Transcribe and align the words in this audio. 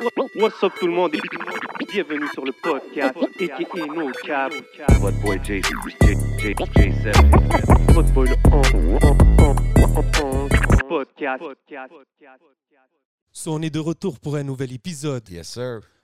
What's 0.00 0.62
up 0.64 0.72
tout 0.80 0.86
le 0.88 0.92
monde? 0.92 1.14
Et 1.14 1.20
bienvenue 1.92 2.26
sur 2.34 2.44
le 2.44 2.52
podcast 2.52 3.16
aka 3.16 3.86
No 3.86 4.10
Cap. 4.24 4.52
What 5.00 5.12
boy 5.22 5.38
J, 5.44 5.62
J, 5.62 5.70
J, 6.38 6.54
J7. 6.54 7.92
Votre 7.92 8.12
boy 8.12 8.28
le 8.28 8.36
podcast. 10.88 11.44
So, 13.32 13.52
on 13.52 13.62
est 13.62 13.70
de 13.70 13.78
retour 13.78 14.18
pour 14.18 14.34
un 14.36 14.42
nouvel 14.42 14.72
épisode. 14.72 15.28
Yes, 15.28 15.48
sir. 15.48 15.80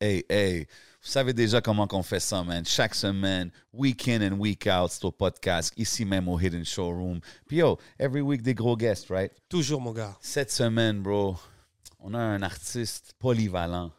Hey, 0.00 0.24
hey. 0.28 0.60
Vous 1.02 1.10
savez 1.10 1.32
déjà 1.32 1.60
comment 1.60 1.88
qu'on 1.88 2.04
fait 2.04 2.20
ça, 2.20 2.44
man. 2.44 2.64
Chaque 2.64 2.94
semaine, 2.94 3.50
week 3.72 4.06
in 4.06 4.22
and 4.22 4.38
week 4.38 4.68
out, 4.68 4.92
c'est 4.92 5.04
au 5.04 5.10
podcast, 5.10 5.72
ici 5.76 6.04
même 6.04 6.28
au 6.28 6.38
Hidden 6.38 6.64
Showroom. 6.64 7.18
Puis 7.48 7.56
yo, 7.56 7.76
every 7.98 8.20
week 8.20 8.42
des 8.42 8.54
gros 8.54 8.76
guests, 8.76 9.08
right? 9.08 9.32
Toujours, 9.48 9.80
mon 9.80 9.92
gars. 9.92 10.16
Cette 10.20 10.52
semaine, 10.52 11.02
bro, 11.02 11.36
on 11.98 12.14
a 12.14 12.18
un 12.20 12.42
artiste 12.42 13.14
polyvalent, 13.18 13.90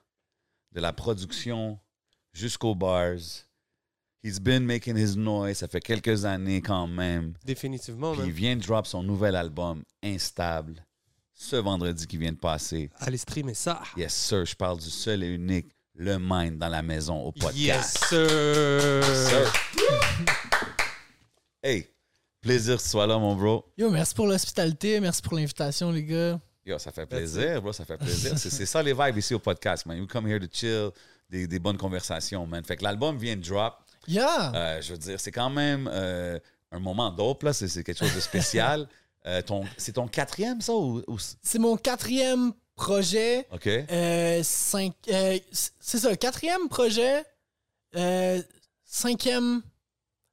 de 0.72 0.80
la 0.80 0.94
production 0.94 1.78
jusqu'aux 2.32 2.76
bars. 2.76 3.44
He's 4.24 4.40
been 4.40 4.64
making 4.64 4.96
his 4.96 5.18
noise, 5.18 5.58
ça 5.58 5.68
fait 5.68 5.82
quelques 5.82 6.24
années 6.24 6.62
quand 6.62 6.88
même. 6.88 7.34
Définitivement, 7.44 8.14
Puis 8.14 8.24
il 8.28 8.32
vient 8.32 8.56
de 8.56 8.62
drop 8.62 8.88
son 8.88 9.04
nouvel 9.04 9.36
album, 9.36 9.84
Instable, 10.02 10.86
ce 11.34 11.58
vendredi 11.58 12.08
qui 12.08 12.16
vient 12.16 12.32
de 12.32 12.38
passer. 12.38 12.90
Allez 13.00 13.18
streamer 13.18 13.54
ça. 13.54 13.82
Yes, 13.98 14.14
sir, 14.16 14.46
je 14.46 14.56
parle 14.56 14.80
du 14.80 14.90
seul 14.90 15.24
et 15.24 15.28
unique, 15.28 15.74
le 16.02 16.18
Mind 16.18 16.58
dans 16.58 16.70
la 16.70 16.82
maison 16.82 17.20
au 17.22 17.32
podcast. 17.34 17.58
Yes, 17.58 17.94
sir. 18.08 19.04
Sir. 19.04 19.54
hey, 21.62 21.88
plaisir 22.42 22.78
que 22.78 22.82
tu 22.82 22.88
sois 22.88 23.06
là, 23.06 23.18
mon 23.18 23.36
bro. 23.36 23.66
Yo, 23.78 23.90
merci 23.90 24.14
pour 24.16 24.26
l'hospitalité, 24.28 25.00
merci 25.02 25.22
pour 25.22 25.34
l'invitation, 25.36 25.92
les 25.92 26.04
gars. 26.06 26.40
Yo, 26.66 26.78
ça 26.80 26.92
fait 26.94 27.06
plaisir, 27.06 27.62
bro, 27.62 27.74
ça 27.74 27.84
fait 27.84 27.98
plaisir. 27.98 28.38
C'est 28.38 28.66
ça 28.66 28.82
les 28.82 28.94
vibes 28.94 29.18
ici 29.18 29.34
au 29.34 29.40
podcast, 29.40 29.86
man. 29.86 30.00
We 30.00 30.08
come 30.08 30.28
here 30.28 30.40
to 30.40 30.48
chill, 30.52 30.92
des, 31.30 31.48
des 31.48 31.60
bonnes 31.60 31.78
conversations, 31.78 32.46
man. 32.48 32.64
Fait 32.64 32.78
que 32.78 32.84
l'album 32.84 33.18
vient 33.18 33.36
de 33.36 33.42
drop. 33.42 33.76
Yeah! 34.08 34.54
Euh, 34.56 34.82
je 34.82 34.94
veux 34.94 34.98
dire, 34.98 35.20
c'est 35.20 35.32
quand 35.34 35.50
même 35.50 35.90
euh, 35.92 36.40
un 36.72 36.80
moment 36.80 37.12
dope, 37.12 37.44
là. 37.44 37.52
C'est 37.52 37.84
quelque 37.84 37.98
chose 38.00 38.16
de 38.16 38.22
spécial. 38.22 38.88
Euh, 39.26 39.42
ton- 39.42 39.66
c'est 39.76 39.92
ton 39.92 40.08
quatrième, 40.08 40.62
ça? 40.62 40.72
Ou, 40.74 41.04
ou- 41.06 41.18
C'est 41.42 41.60
mon 41.60 41.76
quatrième 41.76 42.54
projet. 42.80 43.46
OK. 43.52 43.68
Euh, 43.68 44.42
cinq, 44.42 44.94
euh, 45.10 45.38
c'est 45.52 45.98
ça, 46.00 46.16
quatrième 46.16 46.70
projet. 46.70 47.24
Euh, 47.96 48.42
cinquième, 48.86 49.62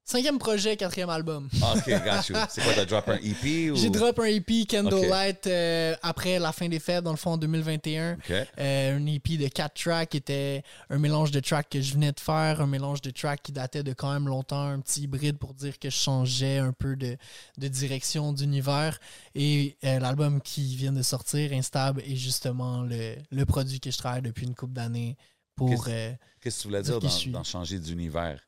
cinquième 0.07 0.39
projet, 0.39 0.77
quatrième 0.77 1.11
album. 1.11 1.49
Ah, 1.61 1.75
OK, 1.77 1.89
got 1.89 2.29
you. 2.29 2.37
C'est 2.49 2.63
quoi, 2.63 2.73
t'as 2.75 2.85
drop 2.85 3.09
un 3.09 3.17
EP? 3.17 3.71
Ou... 3.71 3.77
J'ai 3.77 3.91
drop 3.91 4.19
un 4.21 4.27
EP 4.27 4.65
Candlelight 4.65 5.47
euh, 5.49 5.95
après 6.03 6.39
la 6.39 6.53
fin 6.53 6.69
des 6.69 6.79
fêtes, 6.79 7.03
dans 7.05 7.11
le 7.11 7.17
fond, 7.17 7.33
en 7.33 7.37
2021. 7.37 8.15
OK. 8.15 8.31
Euh, 8.31 8.97
un 8.97 9.07
EP 9.07 9.37
de 9.37 9.49
quatre 9.49 9.75
tracks 9.75 10.09
qui 10.11 10.17
était 10.17 10.63
un 10.89 10.99
mélange 10.99 11.33
de 11.33 11.41
tracks 11.41 11.69
que 11.69 11.81
je 11.81 11.93
venais 11.93 12.13
de 12.13 12.21
faire, 12.21 12.61
un 12.61 12.67
mélange 12.67 13.03
de 13.03 13.11
tracks 13.11 13.43
qui 13.43 13.53
datait 13.53 13.83
de 13.83 13.93
quand 13.93 14.13
même 14.13 14.29
longtemps, 14.29 14.63
un 14.63 14.81
petit 14.81 15.03
hybride 15.03 15.39
pour 15.39 15.53
dire 15.53 15.79
que 15.79 15.91
je 15.91 15.97
changeais 15.97 16.59
un 16.59 16.73
peu 16.73 16.95
de, 16.95 17.17
de 17.59 17.69
direction 17.69 18.33
d'univers. 18.33 18.99
Et 19.35 19.77
euh, 19.85 19.99
l'album 19.99 20.41
qui 20.41 20.77
vient 20.77 20.93
de 20.93 21.03
sortir, 21.03 21.53
Instable, 21.53 22.01
est 22.03 22.17
justement 22.17 22.83
le, 22.83 23.17
le 23.31 23.45
produit 23.45 23.81
que 23.81 23.91
je 23.91 23.99
travaille 23.99 24.23
depuis 24.23 24.47
une 24.47 24.55
couple 24.55 24.75
d'années 24.75 25.17
pour... 25.57 25.71
Qu'est-ce- 25.71 25.89
euh, 25.91 26.13
Qu'est-ce 26.41 26.59
que 26.59 26.63
tu 26.63 26.69
voulais 26.69 26.83
dire 26.83 27.01
dans, 27.33 27.43
changer 27.45 27.81
d'univers? 27.81 28.41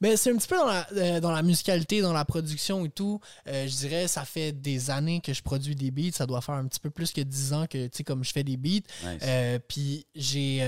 ben, 0.00 0.16
c'est 0.16 0.30
un 0.32 0.36
petit 0.36 0.48
peu 0.48 0.56
dans 0.56 0.66
la, 0.66 0.86
euh, 0.96 1.20
dans 1.20 1.30
la 1.30 1.42
musicalité, 1.42 2.00
dans 2.00 2.12
la 2.12 2.24
production 2.24 2.84
et 2.84 2.90
tout. 2.90 3.20
Euh, 3.46 3.68
je 3.68 3.74
dirais, 3.76 4.08
ça 4.08 4.24
fait 4.24 4.50
des 4.52 4.90
années 4.90 5.20
que 5.20 5.32
je 5.32 5.42
produis 5.42 5.76
des 5.76 5.90
beats. 5.92 6.12
Ça 6.12 6.26
doit 6.26 6.40
faire 6.40 6.56
un 6.56 6.66
petit 6.66 6.80
peu 6.80 6.90
plus 6.90 7.12
que 7.12 7.20
10 7.20 7.52
ans 7.52 7.66
que, 7.68 7.86
tu 7.86 7.98
sais, 7.98 8.04
comme 8.04 8.24
je 8.24 8.32
fais 8.32 8.42
des 8.44 8.56
beats. 8.56 8.80
Nice. 9.04 9.60
Puis 9.68 10.06
j'ai. 10.16 10.58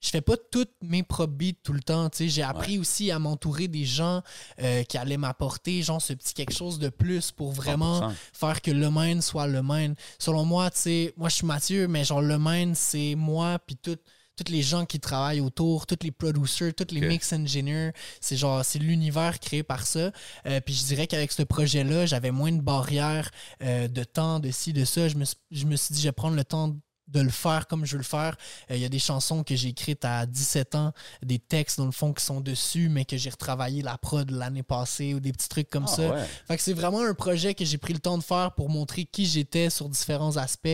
je 0.00 0.10
fais 0.10 0.20
pas 0.20 0.36
toutes 0.50 0.72
mes 0.82 1.02
propres 1.02 1.32
beats 1.32 1.58
tout 1.62 1.72
le 1.72 1.80
temps. 1.82 2.08
J'ai 2.18 2.42
appris 2.42 2.78
aussi 2.78 3.10
à 3.10 3.18
m'entourer 3.18 3.66
des 3.68 3.84
gens 3.84 4.22
euh, 4.60 4.82
qui 4.84 4.96
allaient 4.98 5.16
m'apporter, 5.16 5.82
genre, 5.82 6.00
ce 6.02 6.12
petit 6.14 6.34
quelque 6.34 6.54
chose 6.54 6.78
de 6.78 6.88
plus 6.88 7.30
pour 7.32 7.52
vraiment 7.52 8.10
100%. 8.10 8.14
faire 8.32 8.62
que 8.62 8.70
le 8.70 8.90
main 8.90 9.20
soit 9.20 9.46
le 9.46 9.62
main. 9.62 9.94
Selon 10.18 10.44
moi, 10.44 10.70
tu 10.70 10.78
sais, 10.80 11.14
moi 11.16 11.28
je 11.28 11.34
suis 11.36 11.46
Mathieu, 11.46 11.86
mais 11.88 12.04
genre 12.04 12.22
le 12.22 12.38
main, 12.38 12.74
c'est 12.74 13.14
moi, 13.16 13.58
puis 13.64 13.76
tout. 13.76 13.96
Tous 14.44 14.52
les 14.52 14.62
gens 14.62 14.86
qui 14.86 15.00
travaillent 15.00 15.40
autour, 15.40 15.86
tous 15.86 15.98
les 16.02 16.12
producers, 16.12 16.72
tous 16.74 16.94
les 16.94 17.00
mix 17.00 17.32
engineers, 17.32 17.90
c'est 18.20 18.36
genre, 18.36 18.64
c'est 18.64 18.78
l'univers 18.78 19.40
créé 19.40 19.62
par 19.62 19.86
ça. 19.86 20.12
Euh, 20.46 20.60
puis 20.60 20.74
je 20.74 20.84
dirais 20.84 21.06
qu'avec 21.08 21.32
ce 21.32 21.42
projet-là, 21.42 22.06
j'avais 22.06 22.30
moins 22.30 22.52
de 22.52 22.60
barrières 22.62 23.30
euh, 23.62 23.88
de 23.88 24.04
temps, 24.04 24.38
de 24.38 24.50
ci, 24.50 24.72
de 24.72 24.84
ça. 24.84 25.08
Je 25.08 25.16
me, 25.16 25.24
suis- 25.24 25.36
je 25.50 25.66
me 25.66 25.74
suis 25.76 25.94
dit, 25.94 26.00
je 26.00 26.08
vais 26.08 26.12
prendre 26.12 26.36
le 26.36 26.44
temps 26.44 26.76
de 27.08 27.20
le 27.20 27.30
faire 27.30 27.66
comme 27.66 27.86
je 27.86 27.92
veux 27.92 27.98
le 27.98 28.04
faire. 28.04 28.36
Euh, 28.70 28.76
Il 28.76 28.82
y 28.82 28.84
a 28.84 28.90
des 28.90 28.98
chansons 28.98 29.42
que 29.42 29.56
j'ai 29.56 29.68
écrites 29.70 30.04
à 30.04 30.26
17 30.26 30.74
ans, 30.74 30.92
des 31.22 31.38
textes 31.38 31.78
dans 31.78 31.86
le 31.86 31.90
fond 31.90 32.12
qui 32.12 32.22
sont 32.22 32.42
dessus, 32.42 32.90
mais 32.90 33.06
que 33.06 33.16
j'ai 33.16 33.30
retravaillé 33.30 33.80
la 33.80 33.96
prod 33.96 34.30
l'année 34.30 34.62
passée 34.62 35.14
ou 35.14 35.20
des 35.20 35.32
petits 35.32 35.48
trucs 35.48 35.70
comme 35.70 35.86
Ah, 35.88 35.96
ça. 35.96 36.10
ouais. 36.10 36.24
Fait 36.46 36.56
que 36.58 36.62
c'est 36.62 36.74
vraiment 36.74 37.02
un 37.02 37.14
projet 37.14 37.54
que 37.54 37.64
j'ai 37.64 37.78
pris 37.78 37.94
le 37.94 37.98
temps 37.98 38.18
de 38.18 38.22
faire 38.22 38.52
pour 38.54 38.68
montrer 38.68 39.06
qui 39.06 39.24
j'étais 39.24 39.70
sur 39.70 39.88
différents 39.88 40.36
aspects, 40.36 40.68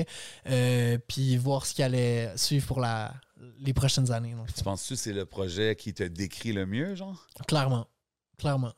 euh, 0.50 0.98
puis 1.06 1.36
voir 1.36 1.66
ce 1.66 1.72
qui 1.74 1.84
allait 1.84 2.32
suivre 2.36 2.66
pour 2.66 2.80
la, 2.80 3.14
les 3.58 3.72
prochaines 3.72 4.10
années. 4.10 4.34
Tu 4.48 4.54
fond. 4.54 4.62
penses-tu 4.64 4.94
que 4.94 5.00
c'est 5.00 5.12
le 5.12 5.26
projet 5.26 5.76
qui 5.76 5.94
te 5.94 6.02
décrit 6.02 6.52
le 6.52 6.66
mieux, 6.66 6.94
genre? 6.94 7.26
Clairement. 7.46 7.86
Clairement. 8.38 8.72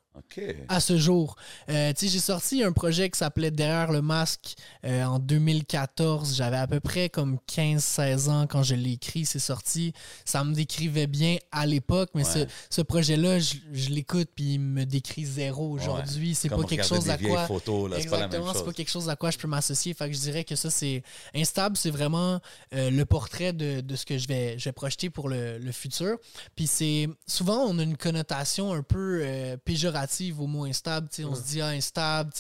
À 0.69 0.81
ce 0.81 0.97
jour. 0.99 1.37
Euh, 1.69 1.93
j'ai 2.01 2.09
sorti 2.19 2.63
un 2.63 2.73
projet 2.73 3.11
qui 3.11 3.19
s'appelait 3.19 3.51
Derrière 3.51 3.93
le 3.93 4.03
masque 4.03 4.55
euh, 4.85 5.05
en 5.05 5.19
2014. 5.19 6.35
J'avais 6.37 6.57
à 6.57 6.67
peu 6.67 6.81
près 6.81 7.09
comme 7.09 7.39
15-16 7.49 8.29
ans 8.31 8.47
quand 8.47 8.63
je 8.63 8.75
l'ai 8.75 8.93
écrit. 8.93 9.25
C'est 9.27 9.39
sorti. 9.39 9.93
Ça 10.25 10.45
me 10.45 10.55
décrivait 10.55 11.07
bien 11.07 11.37
à 11.53 11.67
l'époque, 11.67 12.11
mais 12.15 12.25
Ouais. 12.27 12.47
ce, 12.71 12.75
ce 12.77 12.83
projet-là, 12.83 13.39
je, 13.39 13.55
je 13.73 13.91
l'écoute 13.91 14.29
puis 14.35 14.55
il 14.55 14.59
me 14.61 14.85
décrit 14.85 15.25
zéro 15.25 15.71
aujourd'hui. 15.71 16.35
C'est 16.35 16.49
pas 16.49 16.63
quelque 16.65 16.85
chose 16.85 17.09
à 17.11 17.19
quoi. 17.19 17.47
photos, 17.47 17.91
là, 17.91 17.99
Exactement, 17.99 18.53
c'est 18.55 18.65
pas 18.65 18.73
quelque 18.73 18.91
chose 18.91 19.09
à 19.09 19.17
quoi 19.17 19.31
je 19.31 19.39
peux 19.39 19.49
m'associer. 19.49 19.95
Fait 19.95 20.09
que 20.09 20.15
je 20.15 20.21
dirais 20.21 20.45
que 20.45 20.57
ça, 20.57 20.71
c'est 20.71 21.03
instable, 21.35 21.77
c'est 21.77 21.91
vraiment 21.91 22.41
euh, 22.75 22.91
le 22.91 23.05
portrait 23.05 23.53
de, 23.53 23.81
de 23.81 23.97
ce 23.97 24.05
que 24.07 24.19
je 24.19 24.27
vais, 24.29 24.59
je 24.59 24.65
vais 24.65 24.73
projeter 24.73 25.11
pour 25.11 25.29
le, 25.29 25.59
le 25.59 25.73
futur. 25.73 26.17
Puis 26.57 26.67
c'est 26.67 27.09
souvent, 27.27 27.59
on 27.67 27.79
a 27.79 27.83
une 27.83 27.97
connotation 27.97 28.73
un 28.73 28.83
peu 28.83 29.21
euh, 29.23 29.57
au 30.39 30.47
mot 30.47 30.65
instable. 30.65 31.09
On 31.25 31.35
se 31.35 31.43
dit, 31.43 31.61
ah, 31.61 31.69
instable, 31.69 32.31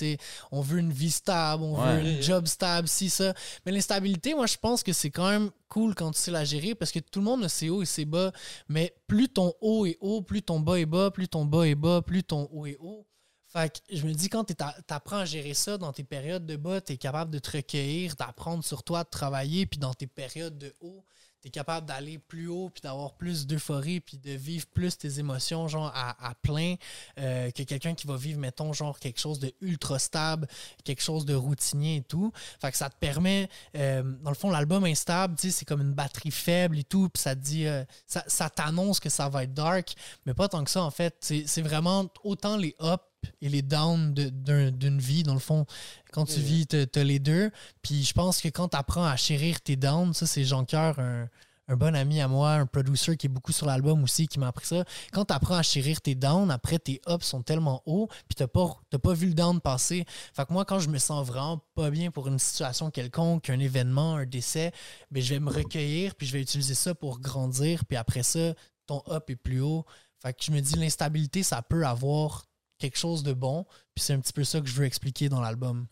on 0.50 0.60
veut 0.60 0.78
une 0.78 0.92
vie 0.92 1.10
stable, 1.10 1.62
on 1.62 1.80
Ouais. 1.80 2.02
veut 2.02 2.08
une 2.10 2.22
job 2.22 2.46
stable, 2.46 2.88
si, 2.88 3.10
ça. 3.10 3.34
Mais 3.64 3.72
l'instabilité, 3.72 4.34
moi, 4.34 4.46
je 4.46 4.56
pense 4.56 4.82
que 4.82 4.92
c'est 4.92 5.10
quand 5.10 5.28
même 5.28 5.50
cool 5.68 5.94
quand 5.94 6.12
tu 6.12 6.18
sais 6.20 6.30
la 6.30 6.44
gérer 6.44 6.74
parce 6.74 6.92
que 6.92 6.98
tout 7.00 7.18
le 7.20 7.24
monde 7.24 7.44
a 7.44 7.48
ses 7.48 7.68
hauts 7.70 7.82
et 7.82 7.86
ses 7.86 8.04
bas. 8.04 8.32
Mais 8.68 8.94
plus 9.06 9.28
ton 9.28 9.52
haut 9.60 9.86
est 9.86 9.98
haut, 10.00 10.22
plus 10.22 10.42
ton 10.42 10.60
bas 10.60 10.78
est 10.78 10.86
bas, 10.86 11.10
plus 11.10 11.28
ton 11.28 11.44
bas 11.44 11.66
est 11.66 11.74
bas, 11.74 12.02
plus 12.02 12.22
ton 12.24 12.48
haut 12.52 12.66
est 12.66 12.76
haut. 12.80 13.06
Fait 13.48 13.72
que 13.72 13.96
je 13.96 14.06
me 14.06 14.12
dis, 14.12 14.28
quand 14.28 14.44
tu 14.44 14.54
apprends 14.90 15.18
à 15.18 15.24
gérer 15.24 15.54
ça 15.54 15.78
dans 15.78 15.92
tes 15.92 16.02
périodes 16.04 16.44
de 16.46 16.56
bas, 16.56 16.80
tu 16.80 16.92
es 16.92 16.96
capable 16.96 17.30
de 17.30 17.38
te 17.38 17.56
recueillir, 17.56 18.14
d'apprendre 18.16 18.64
sur 18.64 18.82
toi, 18.82 19.04
de 19.04 19.08
travailler, 19.08 19.66
puis 19.66 19.78
dans 19.78 19.94
tes 19.94 20.06
périodes 20.08 20.58
de 20.58 20.74
haut, 20.80 21.04
tu 21.46 21.48
es 21.48 21.50
capable 21.52 21.86
d'aller 21.86 22.18
plus 22.18 22.48
haut, 22.48 22.70
puis 22.70 22.80
d'avoir 22.82 23.14
plus 23.14 23.46
d'euphorie, 23.46 24.00
puis 24.00 24.18
de 24.18 24.32
vivre 24.32 24.66
plus 24.66 24.98
tes 24.98 25.20
émotions, 25.20 25.68
genre 25.68 25.92
à, 25.94 26.28
à 26.28 26.34
plein, 26.34 26.74
euh, 27.18 27.52
que 27.52 27.62
quelqu'un 27.62 27.94
qui 27.94 28.08
va 28.08 28.16
vivre, 28.16 28.40
mettons, 28.40 28.72
genre 28.72 28.98
quelque 28.98 29.20
chose 29.20 29.38
de 29.38 29.54
ultra 29.60 30.00
stable, 30.00 30.48
quelque 30.84 31.02
chose 31.02 31.24
de 31.24 31.34
routinier 31.34 31.96
et 31.96 32.02
tout. 32.02 32.32
Fait 32.60 32.72
que 32.72 32.76
ça 32.76 32.90
te 32.90 32.96
permet, 32.98 33.48
euh, 33.76 34.02
dans 34.22 34.30
le 34.30 34.36
fond, 34.36 34.50
l'album 34.50 34.84
Instable, 34.84 35.36
c'est 35.38 35.64
comme 35.64 35.82
une 35.82 35.94
batterie 35.94 36.32
faible 36.32 36.80
et 36.80 36.84
tout, 36.84 37.08
puis 37.08 37.22
ça 37.22 37.36
te 37.36 37.40
dit, 37.40 37.66
euh, 37.66 37.84
ça, 38.06 38.24
ça 38.26 38.50
t'annonce 38.50 38.98
que 38.98 39.08
ça 39.08 39.28
va 39.28 39.44
être 39.44 39.54
dark, 39.54 39.94
mais 40.24 40.34
pas 40.34 40.48
tant 40.48 40.64
que 40.64 40.70
ça, 40.70 40.82
en 40.82 40.90
fait. 40.90 41.14
C'est 41.20 41.62
vraiment 41.62 42.06
autant 42.24 42.56
les 42.56 42.74
ups 42.80 43.04
et 43.40 43.48
les 43.48 43.62
downs 43.62 44.14
d'une 44.14 44.98
vie, 44.98 45.22
dans 45.22 45.34
le 45.34 45.40
fond. 45.40 45.66
Quand 46.12 46.24
tu 46.26 46.40
vis, 46.40 46.66
tu 46.66 46.76
as 46.76 47.04
les 47.04 47.18
deux. 47.18 47.50
Puis 47.82 48.04
je 48.04 48.12
pense 48.12 48.40
que 48.40 48.48
quand 48.48 48.68
tu 48.68 48.76
apprends 48.76 49.04
à 49.04 49.16
chérir 49.16 49.60
tes 49.60 49.76
downs, 49.76 50.14
ça, 50.14 50.26
c'est 50.26 50.44
Jean 50.44 50.64
Coeur, 50.64 50.98
un, 50.98 51.28
un 51.68 51.76
bon 51.76 51.94
ami 51.94 52.20
à 52.20 52.28
moi, 52.28 52.52
un 52.52 52.66
producer 52.66 53.16
qui 53.16 53.26
est 53.26 53.30
beaucoup 53.30 53.52
sur 53.52 53.66
l'album 53.66 54.02
aussi, 54.02 54.28
qui 54.28 54.38
m'a 54.38 54.48
appris 54.48 54.66
ça. 54.66 54.84
Quand 55.12 55.24
tu 55.24 55.34
apprends 55.34 55.56
à 55.56 55.62
chérir 55.62 56.00
tes 56.00 56.14
downs, 56.14 56.50
après 56.50 56.78
tes 56.78 57.00
ups 57.08 57.26
sont 57.26 57.42
tellement 57.42 57.82
hauts, 57.86 58.08
puis 58.28 58.36
t'as 58.36 58.46
pas, 58.46 58.80
t'as 58.90 58.98
pas 58.98 59.14
vu 59.14 59.28
le 59.28 59.34
down 59.34 59.60
passer. 59.60 60.04
Fait 60.34 60.46
que 60.46 60.52
moi, 60.52 60.64
quand 60.64 60.78
je 60.78 60.88
me 60.88 60.98
sens 60.98 61.26
vraiment 61.26 61.64
pas 61.74 61.90
bien 61.90 62.10
pour 62.10 62.28
une 62.28 62.38
situation 62.38 62.90
quelconque, 62.90 63.50
un 63.50 63.58
événement, 63.58 64.16
un 64.16 64.26
décès, 64.26 64.72
ben, 65.10 65.22
je 65.22 65.34
vais 65.34 65.40
me 65.40 65.50
recueillir, 65.50 66.14
puis 66.14 66.26
je 66.26 66.32
vais 66.32 66.40
utiliser 66.40 66.74
ça 66.74 66.94
pour 66.94 67.20
grandir, 67.20 67.84
puis 67.84 67.96
après 67.96 68.22
ça, 68.22 68.54
ton 68.86 69.02
up 69.08 69.28
est 69.30 69.36
plus 69.36 69.60
haut. 69.60 69.84
Fait 70.22 70.32
que 70.32 70.44
je 70.44 70.52
me 70.52 70.60
dis, 70.60 70.76
l'instabilité, 70.76 71.42
ça 71.42 71.62
peut 71.62 71.86
avoir 71.86 72.46
quelque 72.78 72.98
chose 72.98 73.22
de 73.22 73.32
bon, 73.32 73.64
puis 73.94 74.04
c'est 74.04 74.12
un 74.12 74.20
petit 74.20 74.32
peu 74.32 74.44
ça 74.44 74.60
que 74.60 74.66
je 74.66 74.74
veux 74.74 74.84
expliquer 74.84 75.28
dans 75.28 75.40
l'album. 75.40 75.86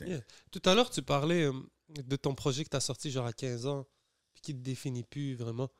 Yeah. 0.00 0.20
Tout 0.50 0.62
à 0.64 0.74
l'heure, 0.74 0.90
tu 0.90 1.02
parlais 1.02 1.44
euh, 1.44 1.52
de 1.88 2.16
ton 2.16 2.34
projet 2.34 2.64
que 2.64 2.70
tu 2.70 2.76
as 2.76 2.80
sorti 2.80 3.10
genre 3.10 3.26
à 3.26 3.32
15 3.32 3.66
ans, 3.66 3.86
qui 4.42 4.54
te 4.54 4.60
définit 4.60 5.04
plus 5.04 5.34
vraiment. 5.34 5.70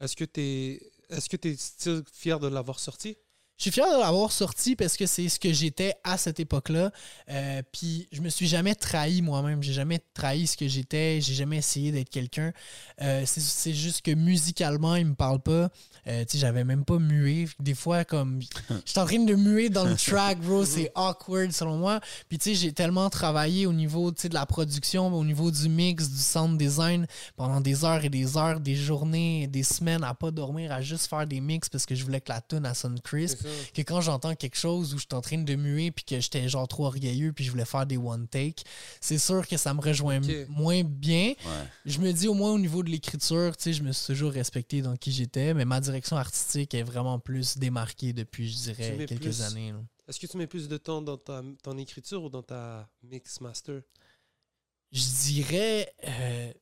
Est-ce 0.00 0.16
que 0.16 0.24
tu 0.24 0.40
es, 0.40 0.92
est-ce 1.10 1.28
que 1.28 1.36
es 1.48 2.02
fier 2.12 2.40
de 2.40 2.48
l'avoir 2.48 2.80
sorti? 2.80 3.16
Je 3.62 3.70
suis 3.70 3.80
fier 3.80 3.86
de 3.94 4.00
l'avoir 4.00 4.32
sorti 4.32 4.74
parce 4.74 4.96
que 4.96 5.06
c'est 5.06 5.28
ce 5.28 5.38
que 5.38 5.52
j'étais 5.52 5.94
à 6.02 6.18
cette 6.18 6.40
époque-là. 6.40 6.90
Euh, 7.30 7.62
puis 7.70 8.08
je 8.10 8.20
me 8.20 8.28
suis 8.28 8.48
jamais 8.48 8.74
trahi 8.74 9.22
moi-même. 9.22 9.62
J'ai 9.62 9.72
jamais 9.72 10.00
trahi 10.14 10.48
ce 10.48 10.56
que 10.56 10.66
j'étais. 10.66 11.20
J'ai 11.20 11.34
jamais 11.34 11.58
essayé 11.58 11.92
d'être 11.92 12.10
quelqu'un. 12.10 12.52
Euh, 13.02 13.22
c'est- 13.24 13.72
juste 13.72 14.02
que 14.02 14.10
musicalement, 14.16 14.96
il 14.96 15.06
me 15.06 15.14
parle 15.14 15.38
pas. 15.38 15.70
Euh, 16.08 16.24
tu 16.24 16.32
sais, 16.32 16.38
j'avais 16.38 16.64
même 16.64 16.84
pas 16.84 16.98
mué. 16.98 17.46
Des 17.60 17.74
fois, 17.74 18.04
comme. 18.04 18.40
J'étais 18.84 18.98
en 18.98 19.06
train 19.06 19.22
de 19.24 19.34
muer 19.36 19.68
dans 19.68 19.84
le 19.84 19.94
track, 19.94 20.40
bro. 20.40 20.64
C'est 20.64 20.90
awkward 20.96 21.52
selon 21.52 21.76
moi. 21.76 22.00
Puis 22.28 22.38
tu 22.38 22.50
sais, 22.50 22.54
j'ai 22.56 22.72
tellement 22.72 23.08
travaillé 23.10 23.66
au 23.66 23.72
niveau 23.72 24.10
de 24.10 24.34
la 24.34 24.44
production, 24.44 25.06
au 25.14 25.24
niveau 25.24 25.52
du 25.52 25.68
mix, 25.68 26.10
du 26.10 26.18
sound 26.18 26.58
design 26.58 27.06
pendant 27.36 27.60
des 27.60 27.84
heures 27.84 28.04
et 28.04 28.10
des 28.10 28.36
heures, 28.36 28.58
des 28.58 28.74
journées, 28.74 29.46
des 29.46 29.62
semaines 29.62 30.02
à 30.02 30.14
pas 30.14 30.32
dormir, 30.32 30.72
à 30.72 30.82
juste 30.82 31.06
faire 31.06 31.28
des 31.28 31.40
mix 31.40 31.68
parce 31.68 31.86
que 31.86 31.94
je 31.94 32.02
voulais 32.02 32.20
que 32.20 32.32
la 32.32 32.40
tune 32.40 32.68
sonne 32.74 32.98
crisp. 33.00 33.38
Que 33.74 33.82
quand 33.82 34.00
j'entends 34.00 34.34
quelque 34.34 34.56
chose 34.56 34.94
où 34.94 34.98
je 34.98 35.02
suis 35.02 35.14
en 35.14 35.20
train 35.20 35.38
de 35.38 35.54
muer 35.54 35.90
puis 35.90 36.04
que 36.04 36.20
j'étais 36.20 36.48
genre 36.48 36.66
trop 36.68 36.86
orgueilleux 36.86 37.32
puis 37.32 37.44
je 37.44 37.50
voulais 37.50 37.64
faire 37.64 37.86
des 37.86 37.96
one 37.96 38.26
take, 38.28 38.62
c'est 39.00 39.18
sûr 39.18 39.46
que 39.46 39.56
ça 39.56 39.72
me 39.74 39.80
rejoint 39.80 40.20
moins 40.48 40.82
bien. 40.84 41.28
Ouais. 41.30 41.66
Je 41.86 41.98
me 42.00 42.12
dis 42.12 42.28
au 42.28 42.34
moins 42.34 42.52
au 42.52 42.58
niveau 42.58 42.82
de 42.82 42.90
l'écriture, 42.90 43.56
tu 43.56 43.64
sais, 43.64 43.72
je 43.72 43.82
me 43.82 43.92
suis 43.92 44.06
toujours 44.06 44.32
respecté 44.32 44.82
dans 44.82 44.96
qui 44.96 45.12
j'étais, 45.12 45.54
mais 45.54 45.64
ma 45.64 45.80
direction 45.80 46.16
artistique 46.16 46.74
est 46.74 46.82
vraiment 46.82 47.18
plus 47.18 47.56
démarquée 47.58 48.12
depuis, 48.12 48.48
je 48.50 48.56
dirais, 48.72 49.06
quelques 49.06 49.20
plus- 49.22 49.42
années. 49.42 49.74
Est-ce 50.08 50.18
que 50.18 50.26
tu 50.26 50.36
mets 50.36 50.46
plus 50.48 50.68
de 50.68 50.76
temps 50.76 51.00
dans 51.00 51.16
ta, 51.16 51.42
ton 51.62 51.78
écriture 51.78 52.22
ou 52.24 52.28
dans 52.28 52.42
ta 52.42 52.88
mix 53.02 53.40
master? 53.40 53.80
Je 54.90 55.02
dirais, 55.26 55.94
euh, 56.06 56.52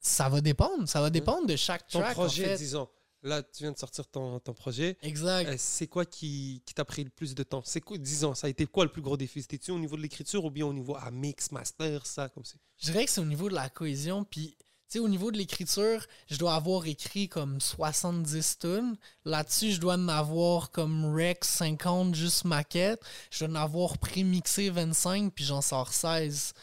ça 0.00 0.28
va 0.28 0.40
dépendre. 0.40 0.86
Ça 0.88 1.00
va 1.00 1.08
dépendre 1.08 1.46
de 1.46 1.56
chaque 1.56 1.86
Ton 1.88 2.00
track. 2.00 2.10
en 2.18 2.20
projet, 2.22 2.44
fait. 2.44 2.56
disons. 2.58 2.88
Là, 3.22 3.42
tu 3.42 3.62
viens 3.64 3.72
de 3.72 3.78
sortir 3.78 4.06
ton, 4.06 4.38
ton 4.40 4.54
projet. 4.54 4.96
Exact. 5.02 5.48
Euh, 5.48 5.54
C'est 5.58 5.86
quoi 5.86 6.04
qui, 6.06 6.62
qui 6.64 6.72
t'a 6.74 6.84
pris 6.84 7.04
le 7.04 7.10
plus 7.10 7.34
de 7.34 7.42
temps? 7.42 7.62
C'est 7.64 7.80
quoi, 7.80 7.98
disons, 7.98 8.34
ça 8.34 8.46
a 8.46 8.50
été 8.50 8.66
quoi 8.66 8.84
le 8.84 8.90
plus 8.90 9.02
gros 9.02 9.16
défi? 9.16 9.42
C'était-tu 9.42 9.70
au 9.72 9.78
niveau 9.78 9.96
de 9.96 10.02
l'écriture 10.02 10.44
ou 10.44 10.50
bien 10.50 10.64
au 10.66 10.72
niveau 10.72 10.96
à 10.96 11.10
mix, 11.10 11.52
master, 11.52 12.06
ça, 12.06 12.28
comme 12.30 12.44
c'est? 12.44 12.56
Je 12.78 12.90
dirais 12.90 13.04
que 13.04 13.10
c'est 13.10 13.20
au 13.20 13.26
niveau 13.26 13.48
de 13.50 13.54
la 13.54 13.68
cohésion. 13.68 14.24
Puis, 14.24 14.56
tu 14.58 14.64
sais, 14.94 14.98
au 14.98 15.08
niveau 15.08 15.30
de 15.30 15.36
l'écriture, 15.36 16.04
je 16.28 16.36
dois 16.38 16.54
avoir 16.54 16.86
écrit 16.86 17.28
comme 17.28 17.60
70 17.60 18.58
tonnes. 18.58 18.96
Là-dessus, 19.24 19.72
je 19.72 19.80
dois 19.80 19.94
en 19.94 20.08
avoir 20.08 20.70
comme 20.70 21.14
rec 21.14 21.44
50, 21.44 22.14
juste 22.14 22.44
maquette. 22.44 23.00
Je 23.30 23.44
dois 23.44 23.54
en 23.60 23.62
avoir 23.62 23.98
pré-mixé 23.98 24.70
25, 24.70 25.32
puis 25.34 25.44
j'en 25.44 25.60
sors 25.60 25.92
16. 25.92 26.54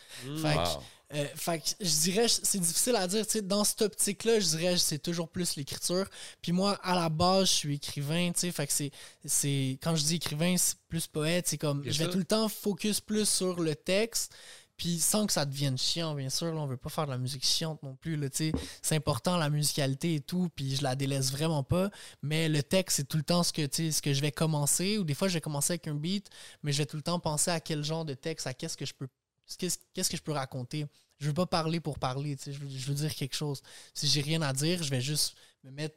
Fait 0.41 0.55
que, 0.55 0.57
Wow. 0.57 0.83
Euh, 1.13 1.25
fait 1.35 1.59
que 1.59 1.65
je 1.79 1.99
dirais, 2.01 2.27
c'est 2.27 2.59
difficile 2.59 2.95
à 2.97 3.07
dire. 3.07 3.25
tu 3.25 3.33
sais, 3.33 3.41
Dans 3.41 3.63
cette 3.63 3.81
optique-là, 3.81 4.39
je 4.39 4.45
dirais 4.57 4.77
c'est 4.77 4.99
toujours 4.99 5.29
plus 5.29 5.55
l'écriture. 5.55 6.05
Puis 6.41 6.51
moi, 6.51 6.73
à 6.83 6.95
la 6.95 7.07
base, 7.09 7.47
je 7.47 7.53
suis 7.53 7.75
écrivain. 7.75 8.31
tu 8.33 8.41
sais, 8.41 8.51
Fait 8.51 8.67
que 8.67 8.73
c'est, 8.73 8.91
c'est, 9.23 9.79
quand 9.81 9.95
je 9.95 10.03
dis 10.03 10.15
écrivain, 10.15 10.55
c'est 10.57 10.75
plus 10.89 11.07
poète. 11.07 11.47
C'est 11.47 11.57
comme, 11.57 11.81
Bien 11.81 11.91
je 11.91 11.97
vais 11.99 12.05
sûr. 12.05 12.11
tout 12.13 12.19
le 12.19 12.25
temps 12.25 12.49
focus 12.49 12.99
plus 12.99 13.27
sur 13.27 13.61
le 13.61 13.75
texte. 13.75 14.35
Puis 14.75 14.99
sans 14.99 15.25
que 15.25 15.33
ça 15.33 15.45
devienne 15.45 15.77
chiant, 15.77 16.13
bien 16.13 16.29
sûr. 16.29 16.53
Là, 16.53 16.59
on 16.61 16.67
veut 16.67 16.77
pas 16.77 16.89
faire 16.89 17.05
de 17.05 17.11
la 17.11 17.17
musique 17.17 17.43
chiante 17.45 17.81
non 17.83 17.95
plus. 17.95 18.15
Là, 18.17 18.29
tu 18.29 18.51
sais. 18.51 18.51
c'est 18.83 18.95
important, 18.95 19.37
la 19.37 19.49
musicalité 19.49 20.15
et 20.15 20.19
tout. 20.19 20.49
Puis 20.55 20.75
je 20.75 20.83
la 20.83 20.95
délaisse 20.95 21.31
vraiment 21.31 21.63
pas. 21.63 21.89
Mais 22.21 22.49
le 22.49 22.61
texte, 22.61 22.97
c'est 22.97 23.07
tout 23.07 23.17
le 23.17 23.23
temps 23.23 23.43
ce 23.43 23.53
que, 23.53 23.65
tu 23.65 23.85
sais, 23.85 23.91
ce 23.91 24.01
que 24.01 24.13
je 24.13 24.19
vais 24.21 24.31
commencer. 24.31 24.97
Ou 24.97 25.05
des 25.05 25.13
fois, 25.15 25.29
je 25.29 25.35
vais 25.35 25.41
commencer 25.41 25.71
avec 25.71 25.87
un 25.87 25.95
beat. 25.95 26.29
Mais 26.63 26.73
je 26.73 26.79
vais 26.79 26.85
tout 26.85 26.97
le 26.97 27.01
temps 27.01 27.19
penser 27.19 27.49
à 27.49 27.59
quel 27.61 27.83
genre 27.83 28.03
de 28.05 28.13
texte, 28.13 28.45
à 28.45 28.53
qu'est-ce 28.53 28.75
que 28.77 28.85
je 28.85 28.93
peux 28.93 29.07
qu'est-ce 29.55 29.77
qu'est-ce 29.93 30.09
que 30.09 30.17
je 30.17 30.21
peux 30.21 30.33
raconter? 30.33 30.85
Je 31.19 31.27
veux 31.27 31.33
pas 31.33 31.45
parler 31.45 31.79
pour 31.79 31.97
parler, 31.99 32.35
tu 32.35 32.43
sais, 32.43 32.53
je 32.53 32.59
veux, 32.59 32.67
je 32.69 32.87
veux 32.87 32.93
dire 32.93 33.13
quelque 33.15 33.35
chose. 33.35 33.61
Si 33.93 34.07
j'ai 34.07 34.21
rien 34.21 34.41
à 34.41 34.51
dire, 34.53 34.83
je 34.83 34.89
vais 34.89 35.01
juste 35.01 35.35
me 35.63 35.71
mettre 35.71 35.95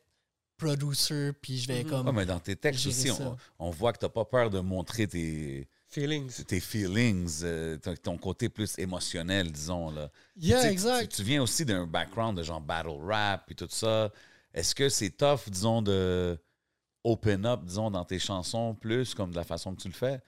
producer, 0.57 1.33
puis 1.41 1.59
je 1.59 1.67
vais 1.69 1.85
Mhm. 1.85 1.91
comme... 1.91 2.07
Ouais, 2.07 2.13
mais 2.13 2.27
dans 2.27 2.39
tes 2.39 2.55
textes 2.57 2.87
aussi, 2.87 3.11
on, 3.11 3.37
on 3.59 3.71
voit 3.71 3.93
que 3.93 3.99
tu 3.99 4.05
n'as 4.05 4.11
pas 4.11 4.25
peur 4.25 4.51
de 4.51 4.61
montrer 4.61 5.07
tes, 5.07 5.69
Feelings. 5.89 6.45
tes 6.45 6.61
feelings, 6.61 7.41
euh, 7.43 7.77
ton, 8.03 8.17
côté 8.19 8.49
plus 8.49 8.79
émotionnel, 8.79 9.51
disons. 9.51 9.91
Là. 9.91 10.11
Yeah, 10.37 10.59
Tu 10.59 10.63
sais, 10.67 10.73
exact. 10.73 11.11
Tu, 11.11 11.17
tu 11.17 11.23
viens 11.25 11.43
aussi 11.43 11.65
d'un 11.65 11.87
background 11.87 12.37
de 12.39 12.43
genre 12.43 12.61
battle 12.61 12.91
rap 13.03 13.51
et 13.51 13.55
tout 13.55 13.67
ça. 13.71 14.13
Est-ce 14.55 14.75
que 14.75 14.89
c'est 14.89 15.11
tough, 15.11 15.49
disons, 15.49 15.81
de 15.83 16.39
open 17.05 17.47
up, 17.47 17.61
disons, 17.65 17.91
dans 17.91 18.05
tes 18.05 18.19
chansons 18.19 18.75
plus 18.75 19.15
comme 19.15 19.31
de 19.31 19.37
la 19.37 19.45
façon 19.45 19.75
que 19.75 19.81
tu 19.81 19.89
le 19.89 19.95
fais? 19.95 20.21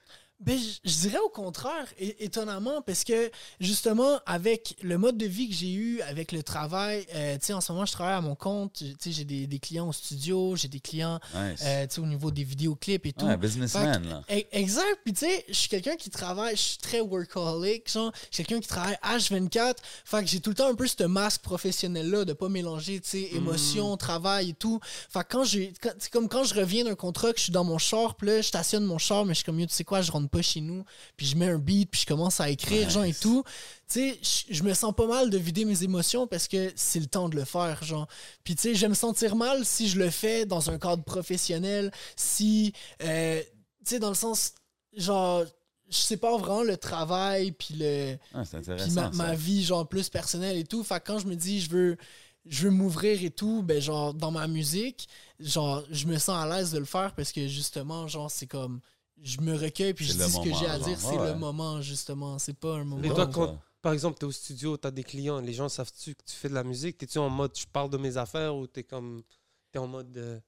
Ben, 0.45 0.57
je, 0.57 0.89
je 0.89 0.99
dirais 1.01 1.19
au 1.25 1.29
contraire, 1.29 1.85
é- 1.99 2.23
étonnamment, 2.25 2.81
parce 2.81 3.03
que 3.03 3.31
justement, 3.59 4.19
avec 4.25 4.75
le 4.83 4.97
mode 4.97 5.17
de 5.17 5.25
vie 5.25 5.47
que 5.49 5.55
j'ai 5.55 5.71
eu, 5.73 6.01
avec 6.01 6.31
le 6.31 6.43
travail, 6.43 7.05
euh, 7.15 7.37
tu 7.37 7.45
sais, 7.47 7.53
en 7.53 7.61
ce 7.61 7.71
moment, 7.71 7.85
je 7.85 7.91
travaille 7.93 8.15
à 8.15 8.21
mon 8.21 8.35
compte, 8.35 8.73
tu 8.73 8.93
sais, 8.99 9.11
j'ai 9.11 9.23
des, 9.25 9.47
des 9.47 9.59
clients 9.59 9.87
au 9.87 9.93
studio, 9.93 10.55
j'ai 10.55 10.67
des 10.67 10.79
clients, 10.79 11.19
Nice. 11.33 11.61
euh, 11.63 11.87
tu 11.87 11.95
sais, 11.95 12.01
au 12.01 12.05
niveau 12.05 12.31
des 12.31 12.43
vidéoclips 12.43 13.05
et 13.05 13.13
tout. 13.13 13.25
Ouais, 13.25 13.37
businessman, 13.37 14.05
là. 14.07 14.23
E- 14.29 14.43
Exact. 14.51 14.99
Puis 15.03 15.13
tu 15.13 15.25
sais, 15.25 15.45
je 15.47 15.53
suis 15.53 15.69
quelqu'un 15.69 15.95
qui 15.95 16.09
travaille, 16.09 16.55
je 16.55 16.61
suis 16.61 16.77
très 16.77 16.99
workaholic, 17.01 17.91
genre, 17.91 18.11
je 18.29 18.35
suis 18.35 18.43
quelqu'un 18.43 18.59
qui 18.61 18.67
travaille 18.67 18.97
H24. 19.03 19.75
Fait 20.05 20.23
que 20.23 20.29
j'ai 20.29 20.39
tout 20.39 20.49
le 20.49 20.55
temps 20.55 20.69
un 20.69 20.75
peu 20.75 20.87
ce 20.87 21.03
masque 21.03 21.41
professionnel-là 21.41 22.25
de 22.25 22.33
pas 22.33 22.49
mélanger, 22.49 22.99
tu 22.99 23.09
sais, 23.09 23.29
émotion, 23.33 23.95
travail 23.97 24.49
et 24.49 24.53
tout. 24.53 24.79
Fait 24.83 25.19
que 25.21 25.27
quand 25.29 25.43
j'ai, 25.43 25.73
comme 26.11 26.27
quand 26.29 26.43
je 26.43 26.53
reviens 26.55 26.83
d'un 26.83 26.95
contrat, 26.95 27.31
que 27.31 27.37
je 27.37 27.43
suis 27.43 27.51
dans 27.51 27.63
mon 27.63 27.77
char, 27.77 28.15
puis 28.15 28.27
là, 28.27 28.37
je 28.41 28.47
stationne 28.47 28.83
mon 28.85 28.97
char, 28.97 29.25
mais 29.25 29.33
je 29.33 29.37
suis 29.39 29.45
comme, 29.45 29.59
tu 29.65 29.73
sais 29.73 29.83
quoi, 29.83 30.01
je 30.01 30.11
rentre 30.11 30.29
pas 30.33 30.41
chez 30.41 30.59
nous, 30.61 30.83
puis 31.15 31.25
je 31.27 31.35
mets 31.37 31.47
un 31.47 31.57
beat, 31.59 31.89
puis 31.89 32.01
je 32.01 32.05
commence 32.05 32.39
à 32.39 32.49
écrire, 32.49 32.89
genre, 32.89 33.03
et 33.05 33.09
Nice. 33.09 33.19
tout. 33.19 33.43
Tu 33.87 34.15
sais, 34.21 34.45
je- 34.49 34.63
me 34.63 34.73
sens 34.73 34.93
pas 34.95 35.07
mal 35.07 35.29
de 35.29 35.37
vider 35.37 35.65
mes 35.65 35.83
émotions 35.83 36.25
parce 36.27 36.47
que 36.47 36.71
c'est 36.75 36.99
le 36.99 37.05
temps 37.05 37.29
de 37.29 37.35
le 37.35 37.45
faire, 37.45 37.83
genre. 37.83 38.07
Puis 38.43 38.55
tu 38.55 38.61
sais, 38.63 38.75
je 38.75 38.81
vais 38.81 38.89
me 38.89 38.93
sentir 38.95 39.35
mal 39.35 39.63
si 39.65 39.87
je 39.87 39.99
le 39.99 40.09
fais 40.09 40.45
dans 40.45 40.69
un 40.69 40.79
cadre 40.79 41.03
professionnel, 41.03 41.91
si, 42.15 42.73
euh, 43.03 43.41
tu 43.41 43.45
sais, 43.85 43.99
dans 43.99 44.09
le 44.09 44.15
sens, 44.15 44.53
genre, 44.95 45.43
je 45.89 45.97
sépare 45.97 46.37
vraiment 46.39 46.63
le 46.63 46.77
travail, 46.77 47.51
puis 47.51 47.75
le, 47.75 48.17
Ah, 48.33 48.43
puis 48.43 48.91
ma, 48.91 49.09
ma 49.11 49.35
vie, 49.35 49.63
genre, 49.63 49.87
plus 49.87 50.09
personnelle 50.09 50.57
et 50.57 50.63
tout. 50.63 50.83
Fait 50.83 50.99
que 50.99 51.05
quand 51.07 51.19
je 51.19 51.27
me 51.27 51.35
dis, 51.35 51.61
je 51.61 51.69
veux, 51.69 51.97
je 52.45 52.63
veux 52.63 52.71
m'ouvrir 52.71 53.23
et 53.23 53.29
tout, 53.29 53.61
ben, 53.63 53.79
genre, 53.81 54.13
dans 54.13 54.31
ma 54.31 54.47
musique, 54.47 55.07
genre, 55.39 55.83
je 55.91 56.07
me 56.07 56.17
sens 56.17 56.35
à 56.43 56.47
l'aise 56.47 56.71
de 56.71 56.79
le 56.79 56.85
faire 56.85 57.13
parce 57.15 57.31
que, 57.31 57.47
justement, 57.47 58.07
genre, 58.07 58.31
c'est 58.31 58.47
comme, 58.47 58.79
je 59.23 59.39
me 59.41 59.55
recueille 59.57 59.93
puis 59.93 60.05
je 60.05 60.13
dis 60.13 60.19
ce 60.19 60.39
que 60.43 60.53
j'ai 60.53 60.67
à 60.67 60.77
dire, 60.79 60.99
c'est 60.99 61.17
Ouais. 61.17 61.29
le 61.33 61.35
moment, 61.35 61.81
justement. 61.81 62.37
C'est 62.39 62.57
pas 62.57 62.75
un 62.75 62.83
moment. 62.83 63.01
Mais 63.01 63.09
toi, 63.09 63.27
quand, 63.27 63.57
par 63.81 63.93
exemple, 63.93 64.17
tu 64.19 64.25
es 64.25 64.27
au 64.27 64.31
studio, 64.31 64.77
tu 64.77 64.87
as 64.87 64.91
des 64.91 65.03
clients, 65.03 65.39
les 65.39 65.53
gens 65.53 65.69
savent-tu 65.69 66.13
que 66.15 66.23
tu 66.25 66.35
fais 66.35 66.49
de 66.49 66.53
la 66.53 66.63
musique? 66.63 66.97
T'es-tu 66.97 67.17
en 67.17 67.29
mode 67.29 67.51
je 67.57 67.65
parle 67.65 67.89
de 67.89 67.97
mes 67.97 68.17
affaires 68.17 68.55
ou 68.55 68.67
t'es 68.67 68.83
comme. 68.83 69.23
T'es 69.71 69.79
en 69.79 69.87
mode. 69.87 70.15
euh, 70.17 70.39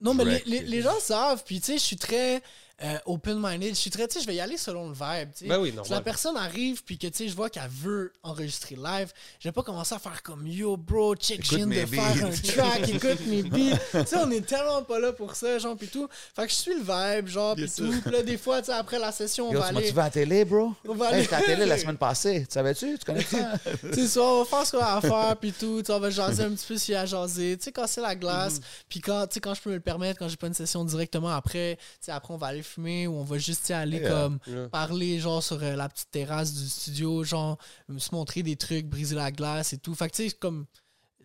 Non, 0.00 0.12
mais 0.12 0.42
les- 0.44 0.60
les 0.60 0.82
gens 0.82 0.98
savent, 1.00 1.42
puis 1.44 1.60
tu 1.60 1.66
sais, 1.66 1.78
je 1.78 1.82
suis 1.84 1.96
très 1.96 2.42
euh, 2.82 2.98
open-minded. 3.06 3.70
Je 3.70 3.80
suis 3.80 3.90
très, 3.90 4.06
tu 4.06 4.14
sais, 4.14 4.20
je 4.20 4.26
vais 4.26 4.34
y 4.34 4.40
aller 4.40 4.58
selon 4.58 4.88
le 4.88 4.92
vibe, 4.94 5.30
tu 5.32 5.38
sais. 5.44 5.46
Ben 5.46 5.58
oui, 5.58 5.72
Si 5.84 5.90
la 5.90 6.02
personne 6.02 6.36
arrive, 6.36 6.82
puis 6.84 6.98
que 6.98 7.06
tu 7.06 7.16
sais, 7.16 7.28
je 7.28 7.34
vois 7.34 7.48
qu'elle 7.48 7.70
veut 7.70 8.12
enregistrer 8.22 8.76
live, 8.76 9.12
je 9.40 9.48
vais 9.48 9.52
pas 9.52 9.62
commencer 9.62 9.94
à 9.94 9.98
faire 9.98 10.22
comme 10.22 10.46
yo, 10.46 10.76
bro, 10.76 11.14
check, 11.16 11.42
viens 11.46 11.66
de 11.66 11.72
faire 11.86 12.24
un 12.26 12.30
track, 12.30 12.88
écoute 12.90 13.26
mes 13.26 13.42
beats. 13.42 13.78
tu 13.92 14.06
sais, 14.06 14.16
on 14.16 14.30
est 14.30 14.44
tellement 14.46 14.82
pas 14.82 14.98
là 14.98 15.12
pour 15.12 15.34
ça, 15.34 15.58
genre, 15.58 15.74
puis 15.76 15.88
tout. 15.88 16.06
Fait 16.34 16.44
que 16.46 16.50
je 16.52 16.56
suis 16.56 16.74
le 16.74 16.80
vibe, 16.82 17.28
genre, 17.28 17.54
puis 17.56 17.70
tout. 17.74 17.90
Puis 18.02 18.10
là, 18.10 18.22
des 18.22 18.36
fois, 18.36 18.60
tu 18.60 18.66
sais, 18.66 18.72
après 18.72 18.98
la 18.98 19.10
session, 19.10 19.48
on 19.48 19.52
Yo, 19.54 19.60
va 19.60 19.70
tu 19.70 19.76
aller. 19.78 19.90
vu 19.90 19.98
à 19.98 20.02
la 20.04 20.10
télé, 20.10 20.44
bro? 20.44 20.72
On 20.86 20.94
va 20.94 21.06
Hey, 21.12 21.14
aller. 21.26 21.28
à 21.34 21.40
la 21.40 21.46
télé 21.46 21.64
la 21.66 21.78
semaine 21.78 21.96
passée. 21.96 22.40
Tu 22.46 22.52
savais-tu? 22.52 22.98
Tu 22.98 23.04
connais 23.06 23.22
ça? 23.22 23.52
Tu 23.92 23.94
sais, 23.94 24.08
soit 24.08 24.30
on 24.34 24.38
va 24.42 24.44
faire 24.44 24.66
ce 24.66 24.72
qu'on 24.72 24.82
a 24.82 24.96
à 24.96 25.00
faire, 25.00 25.36
puis 25.40 25.52
tout. 25.52 25.82
Tu 25.82 25.90
on 25.92 25.98
va 26.00 26.10
jaser 26.10 26.42
un 26.44 26.50
petit 26.50 26.66
peu 26.66 26.76
s'il 26.76 26.92
y 26.92 26.96
a 26.96 27.02
à 27.02 27.06
jaser. 27.06 27.56
Tu 27.56 27.64
sais, 27.64 27.72
casser 27.72 28.00
la 28.02 28.14
glace. 28.14 28.60
Puis 28.88 29.00
quand, 29.00 29.26
tu 29.28 29.34
sais, 29.34 29.40
quand 29.40 29.54
je 29.54 29.62
peux 29.62 29.70
me 29.70 29.76
le 29.76 29.80
permettre, 29.80 30.18
quand 30.18 30.28
j'ai 30.28 30.36
pas 30.36 30.48
une 30.48 30.54
session 30.54 30.84
directement 30.84 31.30
après, 31.30 31.76
tu 31.76 31.86
sais, 32.06 32.12
après, 32.12 32.34
on 32.34 32.36
va 32.36 32.48
aller 32.48 32.62
fumer 32.66 33.06
ou 33.06 33.14
on 33.14 33.24
va 33.24 33.38
juste 33.38 33.70
aller 33.70 33.98
Yeah. 33.98 34.10
comme 34.10 34.38
Yeah. 34.46 34.68
parler, 34.68 35.18
genre, 35.20 35.42
sur 35.42 35.62
euh, 35.62 35.74
la 35.76 35.88
petite 35.88 36.10
terrasse 36.10 36.52
du 36.52 36.68
studio, 36.68 37.24
genre, 37.24 37.56
se 37.98 38.14
montrer 38.14 38.42
des 38.42 38.56
trucs, 38.56 38.86
briser 38.86 39.14
la 39.14 39.30
glace 39.30 39.72
et 39.72 39.78
tout. 39.78 39.94
Fait 39.94 40.10
que, 40.10 40.16
tu 40.16 40.28
sais, 40.28 40.36
comme. 40.36 40.66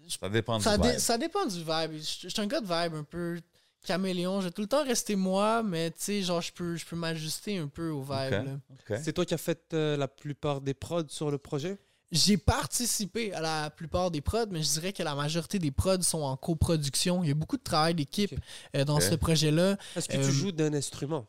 Ça 0.07 0.29
dépend 0.29 0.57
du 0.57 0.63
Ça, 0.63 0.77
dé- 0.77 0.89
vibe. 0.89 0.99
ça 0.99 1.17
dépend 1.17 1.45
du 1.45 1.59
vibe. 1.59 1.91
Je 1.93 2.29
suis 2.29 2.33
un 2.41 2.47
gars 2.47 2.59
de 2.61 2.65
vibe 2.65 2.95
un 2.95 3.03
peu 3.03 3.39
caméléon. 3.85 4.41
Je 4.41 4.45
vais 4.47 4.51
tout 4.51 4.61
le 4.61 4.67
temps 4.67 4.83
rester 4.83 5.15
moi, 5.15 5.63
mais 5.63 5.89
tu 5.91 5.97
sais, 5.99 6.21
genre, 6.21 6.41
je 6.41 6.51
peux, 6.51 6.75
je 6.75 6.85
peux 6.85 6.95
m'ajuster 6.95 7.57
un 7.57 7.67
peu 7.67 7.89
au 7.89 8.01
vibe. 8.03 8.59
C'est 9.03 9.13
toi 9.13 9.25
qui 9.25 9.33
as 9.33 9.37
fait 9.37 9.73
euh, 9.73 9.95
la 9.97 10.07
plupart 10.07 10.61
des 10.61 10.73
prods 10.73 11.07
sur 11.09 11.31
le 11.31 11.37
projet? 11.37 11.77
j'ai 12.13 12.35
participé 12.35 13.31
à 13.33 13.39
la 13.39 13.69
plupart 13.69 14.11
des 14.11 14.19
prods, 14.19 14.47
mais 14.51 14.61
je 14.61 14.69
dirais 14.73 14.91
que 14.91 15.01
la 15.01 15.15
majorité 15.15 15.59
des 15.59 15.71
prods 15.71 16.01
sont 16.01 16.23
en 16.23 16.35
coproduction. 16.35 17.23
Il 17.23 17.29
y 17.29 17.31
a 17.31 17.35
beaucoup 17.35 17.55
de 17.55 17.63
travail 17.63 17.95
d'équipe 17.95 18.37
euh, 18.75 18.83
dans 18.83 18.99
ce 18.99 19.15
projet-là. 19.15 19.77
Est-ce 19.95 20.09
que 20.09 20.17
Euh, 20.17 20.25
tu 20.25 20.31
joues 20.33 20.51
d'un 20.51 20.73
instrument? 20.73 21.25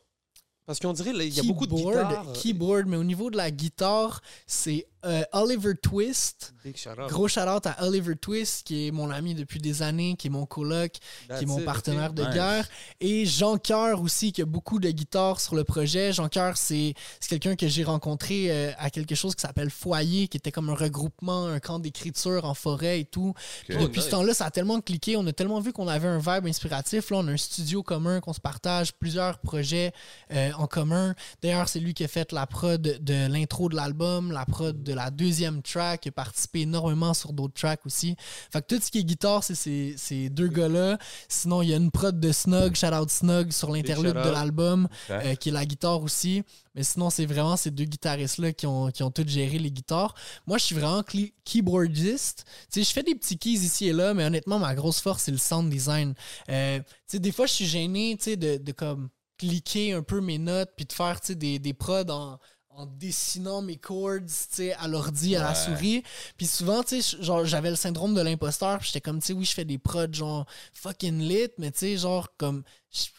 Parce 0.65 0.79
qu'on 0.79 0.93
dirait 0.93 1.11
il 1.11 1.33
y 1.33 1.39
a 1.39 1.43
beaucoup 1.43 1.67
de 1.67 1.73
guitares. 1.73 2.29
euh, 2.29 2.33
Keyboard, 2.33 2.87
mais 2.87 2.97
au 2.97 3.03
niveau 3.03 3.29
de 3.29 3.37
la 3.37 3.51
guitare, 3.51 4.21
c'est 4.47 4.87
euh, 5.05 5.23
Oliver 5.33 5.73
Twist. 5.81 6.53
Big 6.63 6.77
shout 6.77 6.91
out. 6.91 7.09
Gros 7.09 7.27
shout-out 7.27 7.65
à 7.67 7.83
Oliver 7.85 8.15
Twist, 8.15 8.65
qui 8.65 8.87
est 8.87 8.91
mon 8.91 9.09
ami 9.11 9.35
depuis 9.35 9.59
des 9.59 9.81
années, 9.81 10.15
qui 10.17 10.27
est 10.27 10.29
mon 10.29 10.45
coloc, 10.45 10.93
That's 11.27 11.39
qui 11.39 11.43
est 11.43 11.47
mon 11.47 11.59
it, 11.59 11.65
partenaire 11.65 12.13
de 12.13 12.23
Nice. 12.23 12.33
guerre. 12.33 12.67
Et 13.01 13.25
Jean 13.25 13.57
Coeur 13.57 14.01
aussi, 14.01 14.31
qui 14.31 14.41
a 14.41 14.45
beaucoup 14.45 14.79
de 14.79 14.89
guitares 14.89 15.41
sur 15.41 15.55
le 15.55 15.63
projet. 15.65 16.13
Jean 16.13 16.29
Coeur, 16.29 16.55
c'est 16.57 16.93
c'est 17.19 17.29
quelqu'un 17.29 17.55
que 17.55 17.67
j'ai 17.67 17.83
rencontré 17.83 18.49
euh, 18.49 18.71
à 18.77 18.89
quelque 18.89 19.15
chose 19.15 19.35
qui 19.35 19.41
s'appelle 19.41 19.69
Foyer, 19.69 20.27
qui 20.27 20.37
était 20.37 20.51
comme 20.51 20.69
un 20.69 20.75
regroupement, 20.75 21.47
un 21.47 21.59
camp 21.59 21.79
d'écriture 21.79 22.45
en 22.45 22.53
forêt 22.53 23.01
et 23.01 23.05
tout. 23.05 23.33
Puis 23.67 23.75
Ok. 23.75 23.83
depuis 23.83 23.97
nice. 23.99 24.05
ce 24.05 24.11
temps-là, 24.11 24.33
ça 24.33 24.45
a 24.45 24.51
tellement 24.51 24.79
cliqué. 24.79 25.17
On 25.17 25.27
a 25.27 25.33
tellement 25.33 25.59
vu 25.59 25.73
qu'on 25.73 25.87
avait 25.87 26.07
un 26.07 26.19
vibe 26.19 26.45
inspiratif. 26.47 27.09
Là, 27.09 27.17
on 27.17 27.27
a 27.27 27.31
un 27.31 27.37
studio 27.37 27.83
commun 27.83 28.21
qu'on 28.21 28.33
se 28.33 28.39
partage, 28.39 28.93
plusieurs 28.93 29.39
projets 29.39 29.91
euh, 30.31 30.51
en 30.57 30.67
commun. 30.67 31.13
D'ailleurs, 31.41 31.67
c'est 31.67 31.79
lui 31.79 31.93
qui 31.93 32.03
a 32.05 32.07
fait 32.07 32.31
la 32.31 32.47
prod 32.47 32.81
de 32.81 33.27
l'intro 33.27 33.67
de 33.67 33.75
l'album, 33.75 34.31
la 34.31 34.45
prod 34.45 34.81
de 34.81 34.92
la 34.95 35.11
deuxième 35.11 35.61
track. 35.61 36.05
Il 36.05 36.09
a 36.09 36.11
participé 36.11 36.61
énormément 36.61 37.13
sur 37.13 37.33
d'autres 37.33 37.53
tracks 37.53 37.85
aussi. 37.85 38.15
Fait 38.51 38.61
que 38.61 38.75
tout 38.75 38.81
ce 38.81 38.91
qui 38.91 38.99
est 38.99 39.03
guitare, 39.03 39.43
c'est 39.43 39.55
ces, 39.55 39.95
ces 39.97 40.29
deux 40.29 40.47
gars-là. 40.47 40.97
Sinon, 41.27 41.61
il 41.61 41.69
y 41.69 41.73
a 41.73 41.77
une 41.77 41.91
prod 41.91 42.19
de 42.19 42.31
Snug, 42.31 42.75
shout 42.75 42.93
out 42.93 43.09
Snug, 43.09 43.51
sur 43.51 43.71
l'interlude 43.71 44.13
de 44.13 44.29
l'album, 44.29 44.87
euh, 45.09 45.35
qui 45.35 45.49
est 45.49 45.51
la 45.51 45.65
guitare 45.65 46.01
aussi. 46.01 46.43
Mais 46.75 46.83
sinon, 46.83 47.09
c'est 47.09 47.25
vraiment 47.25 47.55
ces 47.55 47.69
deux 47.69 47.83
guitaristes-là 47.83 48.51
qui 48.53 48.65
ont, 48.65 48.89
qui 48.89 49.03
ont 49.03 49.11
tous 49.11 49.27
géré 49.27 49.59
les 49.59 49.71
guitares. 49.71 50.15
Moi, 50.47 50.57
je 50.57 50.65
suis 50.65 50.75
vraiment 50.75 51.03
keyboardiste. 51.45 52.45
Tu 52.71 52.79
sais, 52.81 52.89
je 52.89 52.93
fais 52.93 53.03
des 53.03 53.15
petits 53.15 53.37
keys 53.37 53.51
ici 53.51 53.87
et 53.87 53.93
là, 53.93 54.13
mais 54.13 54.25
honnêtement, 54.25 54.59
ma 54.59 54.73
grosse 54.73 54.99
force, 54.99 55.23
c'est 55.23 55.31
le 55.31 55.37
sound 55.37 55.69
design. 55.69 56.13
Euh, 56.49 56.79
tu 56.79 56.85
sais, 57.07 57.19
des 57.19 57.31
fois, 57.31 57.45
je 57.45 57.53
suis 57.53 57.65
gêné, 57.67 58.15
tu 58.17 58.23
sais, 58.23 58.37
de, 58.37 58.57
de 58.57 58.71
comme 58.71 59.09
cliquer 59.37 59.93
un 59.93 60.03
peu 60.03 60.21
mes 60.21 60.37
notes 60.37 60.71
puis 60.75 60.85
de 60.85 60.93
faire, 60.93 61.19
tu 61.19 61.27
sais, 61.27 61.35
des, 61.35 61.59
des 61.59 61.73
prods 61.73 62.09
en, 62.09 62.39
en 62.75 62.85
dessinant 62.85 63.61
mes 63.61 63.77
chords, 63.77 64.25
tu 64.25 64.55
sais, 64.55 64.73
à 64.73 64.87
l'ordi, 64.87 65.35
à 65.35 65.43
la 65.43 65.55
souris. 65.55 66.03
Puis 66.37 66.47
souvent, 66.47 66.83
tu 66.83 67.01
sais, 67.01 67.21
genre, 67.21 67.45
j'avais 67.45 67.69
le 67.69 67.75
syndrome 67.75 68.13
de 68.15 68.21
l'imposteur, 68.21 68.79
puis 68.79 68.87
j'étais 68.87 69.01
comme, 69.01 69.19
tu 69.19 69.27
sais, 69.27 69.33
oui, 69.33 69.45
je 69.45 69.53
fais 69.53 69.65
des 69.65 69.77
prods, 69.77 70.11
genre, 70.11 70.45
fucking 70.73 71.19
lit, 71.19 71.49
mais 71.57 71.71
tu 71.71 71.79
sais, 71.79 71.97
genre, 71.97 72.29
comme, 72.37 72.63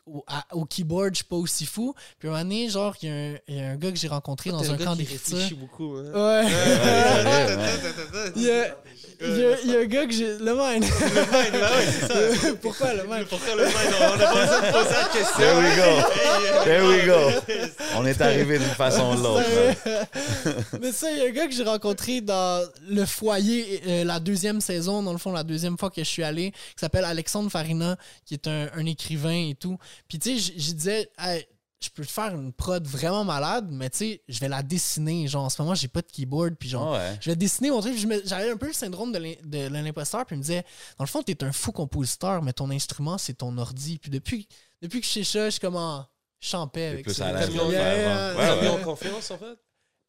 au, 0.06 0.24
à- 0.28 0.44
au 0.52 0.64
keyboard, 0.64 1.10
je 1.12 1.16
suis 1.16 1.24
pas 1.24 1.36
aussi 1.36 1.66
fou. 1.66 1.94
Puis 2.18 2.28
un 2.28 2.32
moment 2.32 2.42
donné, 2.44 2.68
genre, 2.68 2.94
il 3.02 3.08
y, 3.08 3.12
a 3.12 3.14
un- 3.14 3.36
il 3.48 3.54
y 3.56 3.60
a 3.60 3.70
un 3.70 3.76
gars 3.76 3.90
que 3.90 3.98
j'ai 3.98 4.08
rencontré 4.08 4.50
dans 4.50 4.70
un 4.70 4.76
camp 4.76 4.94
réfléchit 4.94 5.54
beaucoup. 5.54 5.96
hein. 5.96 6.04
Ouais. 6.12 6.44
Ouais, 6.44 7.56
ouais. 7.56 8.32
Il 8.36 8.42
y 8.42 8.50
a, 8.50 8.76
il 9.20 9.38
y 9.38 9.44
a- 9.44 9.60
il 9.64 9.70
y 9.70 9.76
a 9.76 9.80
un 9.80 9.84
gars 9.86 10.06
que 10.06 10.12
j'ai. 10.12 10.38
Le 10.38 10.54
mine. 10.54 10.84
Pourquoi 12.60 12.94
le 12.94 13.02
mine? 13.04 13.24
Pourquoi 13.28 13.54
le 13.54 13.64
main? 13.64 13.70
On 14.00 14.14
a 14.14 14.18
pas 14.18 14.34
besoin 14.34 14.60
de 14.60 14.72
poser 14.72 14.94
la 14.94 15.08
question. 15.12 15.38
There 15.38 15.56
we 15.58 15.76
go. 15.76 16.64
There 16.64 16.86
we 16.86 17.06
go. 17.06 17.66
On 17.96 18.06
est 18.06 18.20
arrivé 18.20 18.58
d'une 18.58 18.68
façon 18.68 19.12
ou 19.12 19.16
de 19.16 19.22
l'autre. 19.22 19.44
là. 19.86 20.04
Mais 20.80 20.92
ça, 20.92 21.10
il 21.10 21.18
y 21.18 21.20
a 21.20 21.24
un 21.24 21.30
gars 21.30 21.46
que 21.46 21.52
j'ai 21.54 21.62
rencontré 21.64 22.20
dans 22.20 22.66
le 22.88 23.04
foyer, 23.06 23.80
euh, 23.86 24.04
la 24.04 24.20
deuxième 24.20 24.60
saison, 24.60 25.02
dans 25.02 25.12
le 25.12 25.18
fond, 25.18 25.32
la 25.32 25.44
deuxième 25.44 25.78
fois 25.78 25.90
que 25.90 26.02
je 26.02 26.08
suis 26.08 26.22
allé, 26.24 26.50
qui 26.52 26.80
s'appelle 26.80 27.04
Alexandre 27.04 27.50
Farina, 27.50 27.96
qui 28.26 28.34
est 28.34 28.46
un, 28.46 28.68
un 28.74 28.86
écrivain 28.86 29.48
et 29.50 29.54
tout. 29.58 29.63
Puis, 30.08 30.18
tu 30.18 30.30
sais, 30.30 30.38
j- 30.38 30.54
j'y 30.56 30.74
disais, 30.74 31.10
Hey, 31.18 31.46
je 31.80 31.90
peux 31.90 32.04
te 32.04 32.10
faire 32.10 32.34
une 32.34 32.52
prod 32.52 32.86
vraiment 32.86 33.24
malade, 33.24 33.66
mais 33.70 33.90
tu 33.90 33.98
sais, 33.98 34.22
je 34.28 34.40
vais 34.40 34.48
la 34.48 34.62
dessiner. 34.62 35.26
Genre, 35.28 35.44
en 35.44 35.50
ce 35.50 35.60
moment, 35.60 35.74
j'ai 35.74 35.88
pas 35.88 36.00
de 36.00 36.10
keyboard, 36.10 36.54
puis 36.54 36.68
genre, 36.70 36.92
Ouais. 36.94 37.18
je 37.20 37.28
vais 37.30 37.36
dessiner 37.36 37.70
mon 37.70 37.80
truc. 37.82 37.94
je 37.98 38.06
J'avais 38.24 38.50
un 38.50 38.56
peu 38.56 38.68
le 38.68 38.72
syndrome 38.72 39.12
de 39.12 39.18
l'im- 39.18 39.36
de 39.44 39.66
l'imposteur, 39.68 40.24
puis 40.24 40.34
il 40.36 40.38
me 40.38 40.42
disait, 40.42 40.64
dans 40.98 41.04
le 41.04 41.08
fond, 41.08 41.22
t'es 41.22 41.42
un 41.44 41.52
fou 41.52 41.72
compositeur, 41.72 42.40
mais 42.42 42.52
ton 42.54 42.70
instrument, 42.70 43.18
c'est 43.18 43.34
ton 43.34 43.56
ordi. 43.58 43.98
Puis 43.98 44.10
depuis, 44.10 44.48
depuis 44.80 45.00
que 45.02 45.06
je 45.06 45.12
sais 45.12 45.24
ça, 45.24 45.44
je 45.46 45.50
suis 45.50 45.60
comme 45.60 45.76
en 45.76 46.06
champais 46.40 46.86
avec 46.86 47.04
plus 47.04 47.14
ça. 47.14 47.26
à 47.28 47.44
yeah, 47.46 48.30
hein. 48.30 48.34
Ouais, 48.36 48.60
ouais. 48.62 48.68
en 48.68 48.78
confiance, 48.84 49.30
en 49.30 49.38
fait? 49.38 49.58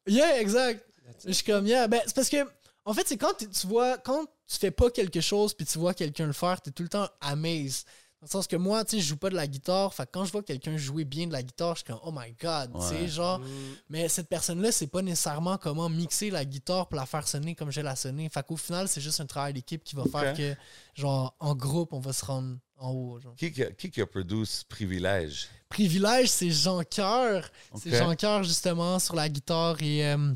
Yeah, 0.06 0.40
exact. 0.40 0.82
Je 1.26 1.32
suis 1.32 1.44
comme, 1.44 1.66
yeah. 1.66 1.88
Ben, 1.88 2.00
c'est 2.06 2.14
parce 2.14 2.28
que, 2.28 2.38
en 2.84 2.94
fait, 2.94 3.06
c'est 3.06 3.16
quand 3.16 3.34
tu 3.36 3.66
vois, 3.66 3.98
quand 3.98 4.24
tu 4.48 4.58
fais 4.58 4.70
pas 4.70 4.90
quelque 4.90 5.20
chose 5.20 5.52
puis 5.54 5.66
tu 5.66 5.78
vois 5.78 5.92
quelqu'un 5.92 6.26
le 6.26 6.32
faire, 6.32 6.60
t'es 6.60 6.70
tout 6.70 6.82
le 6.84 6.88
temps 6.88 7.08
amazed. 7.20 7.84
Dans 8.20 8.26
le 8.26 8.30
sens 8.30 8.46
que 8.46 8.56
moi, 8.56 8.82
tu 8.84 8.96
sais, 8.96 9.02
je 9.02 9.08
joue 9.08 9.16
pas 9.18 9.28
de 9.28 9.34
la 9.34 9.46
guitare. 9.46 9.92
Fait 9.92 10.04
que 10.06 10.10
quand 10.12 10.24
je 10.24 10.32
vois 10.32 10.42
quelqu'un 10.42 10.76
jouer 10.78 11.04
bien 11.04 11.26
de 11.26 11.32
la 11.32 11.42
guitare, 11.42 11.74
je 11.74 11.80
suis 11.80 11.84
comme, 11.84 12.00
oh 12.02 12.10
my 12.12 12.34
god, 12.40 12.72
tu 12.74 12.80
sais, 12.86 13.08
genre. 13.08 13.38
Mm. 13.40 13.44
Mais 13.90 14.08
cette 14.08 14.28
personne-là, 14.28 14.72
c'est 14.72 14.86
pas 14.86 15.02
nécessairement 15.02 15.58
comment 15.58 15.88
mixer 15.90 16.30
la 16.30 16.44
guitare 16.46 16.88
pour 16.88 16.96
la 16.96 17.04
faire 17.04 17.28
sonner 17.28 17.54
comme 17.54 17.70
je 17.70 17.76
vais 17.80 17.84
la 17.84 17.94
sonner. 17.94 18.28
Fait 18.30 18.44
qu'au 18.44 18.56
final, 18.56 18.88
c'est 18.88 19.02
juste 19.02 19.20
un 19.20 19.26
travail 19.26 19.52
d'équipe 19.52 19.84
qui 19.84 19.94
va 19.96 20.04
faire 20.04 20.34
que, 20.34 20.54
genre, 20.94 21.34
en 21.40 21.54
groupe, 21.54 21.92
on 21.92 22.00
va 22.00 22.14
se 22.14 22.24
rendre 22.24 22.56
en 22.78 22.90
haut. 22.90 23.20
Genre. 23.20 23.34
Qui, 23.36 23.52
qui, 23.52 23.62
a- 23.62 23.70
qui 23.70 24.00
a 24.00 24.06
produit 24.06 24.46
ce 24.46 24.64
privilège? 24.64 25.48
Privilège, 25.68 26.28
c'est 26.30 26.50
Jean 26.50 26.82
Coeur. 26.84 27.48
C'est. 27.74 27.96
Jean 27.96 28.14
Coeur, 28.16 28.42
justement, 28.44 28.98
sur 28.98 29.14
la 29.14 29.28
guitare. 29.28 29.76
Et 29.82 30.06
euh, 30.06 30.32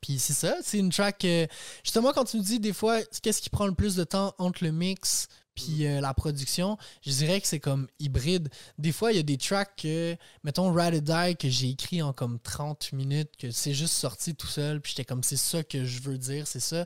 puis 0.00 0.18
c'est 0.20 0.34
ça, 0.34 0.56
c'est 0.62 0.78
une 0.78 0.90
track. 0.90 1.24
euh, 1.24 1.46
justement, 1.82 2.12
quand 2.12 2.24
tu 2.24 2.36
me 2.38 2.42
dis 2.42 2.60
des 2.60 2.72
fois, 2.72 3.00
qu'est-ce 3.22 3.42
qui 3.42 3.50
prend 3.50 3.66
le 3.66 3.74
plus 3.74 3.96
de 3.96 4.04
temps 4.04 4.34
entre 4.38 4.62
le 4.64 4.70
mix 4.72 5.26
puis 5.54 5.86
euh, 5.86 6.00
la 6.00 6.14
production, 6.14 6.78
je 7.04 7.10
dirais 7.10 7.40
que 7.40 7.46
c'est 7.46 7.60
comme 7.60 7.88
hybride. 7.98 8.48
Des 8.78 8.92
fois, 8.92 9.12
il 9.12 9.16
y 9.16 9.20
a 9.20 9.22
des 9.22 9.36
tracks 9.36 9.74
que, 9.76 10.16
mettons, 10.44 10.72
Ride 10.72 11.08
or 11.08 11.24
Die, 11.26 11.36
que 11.36 11.48
j'ai 11.48 11.70
écrit 11.70 12.02
en 12.02 12.12
comme 12.12 12.38
30 12.40 12.92
minutes, 12.92 13.30
que 13.38 13.50
c'est 13.50 13.74
juste 13.74 13.94
sorti 13.94 14.34
tout 14.34 14.46
seul, 14.46 14.80
puis 14.80 14.90
j'étais 14.90 15.04
comme, 15.04 15.22
c'est 15.22 15.36
ça 15.36 15.62
que 15.62 15.84
je 15.84 16.00
veux 16.00 16.18
dire, 16.18 16.46
c'est 16.46 16.60
ça. 16.60 16.84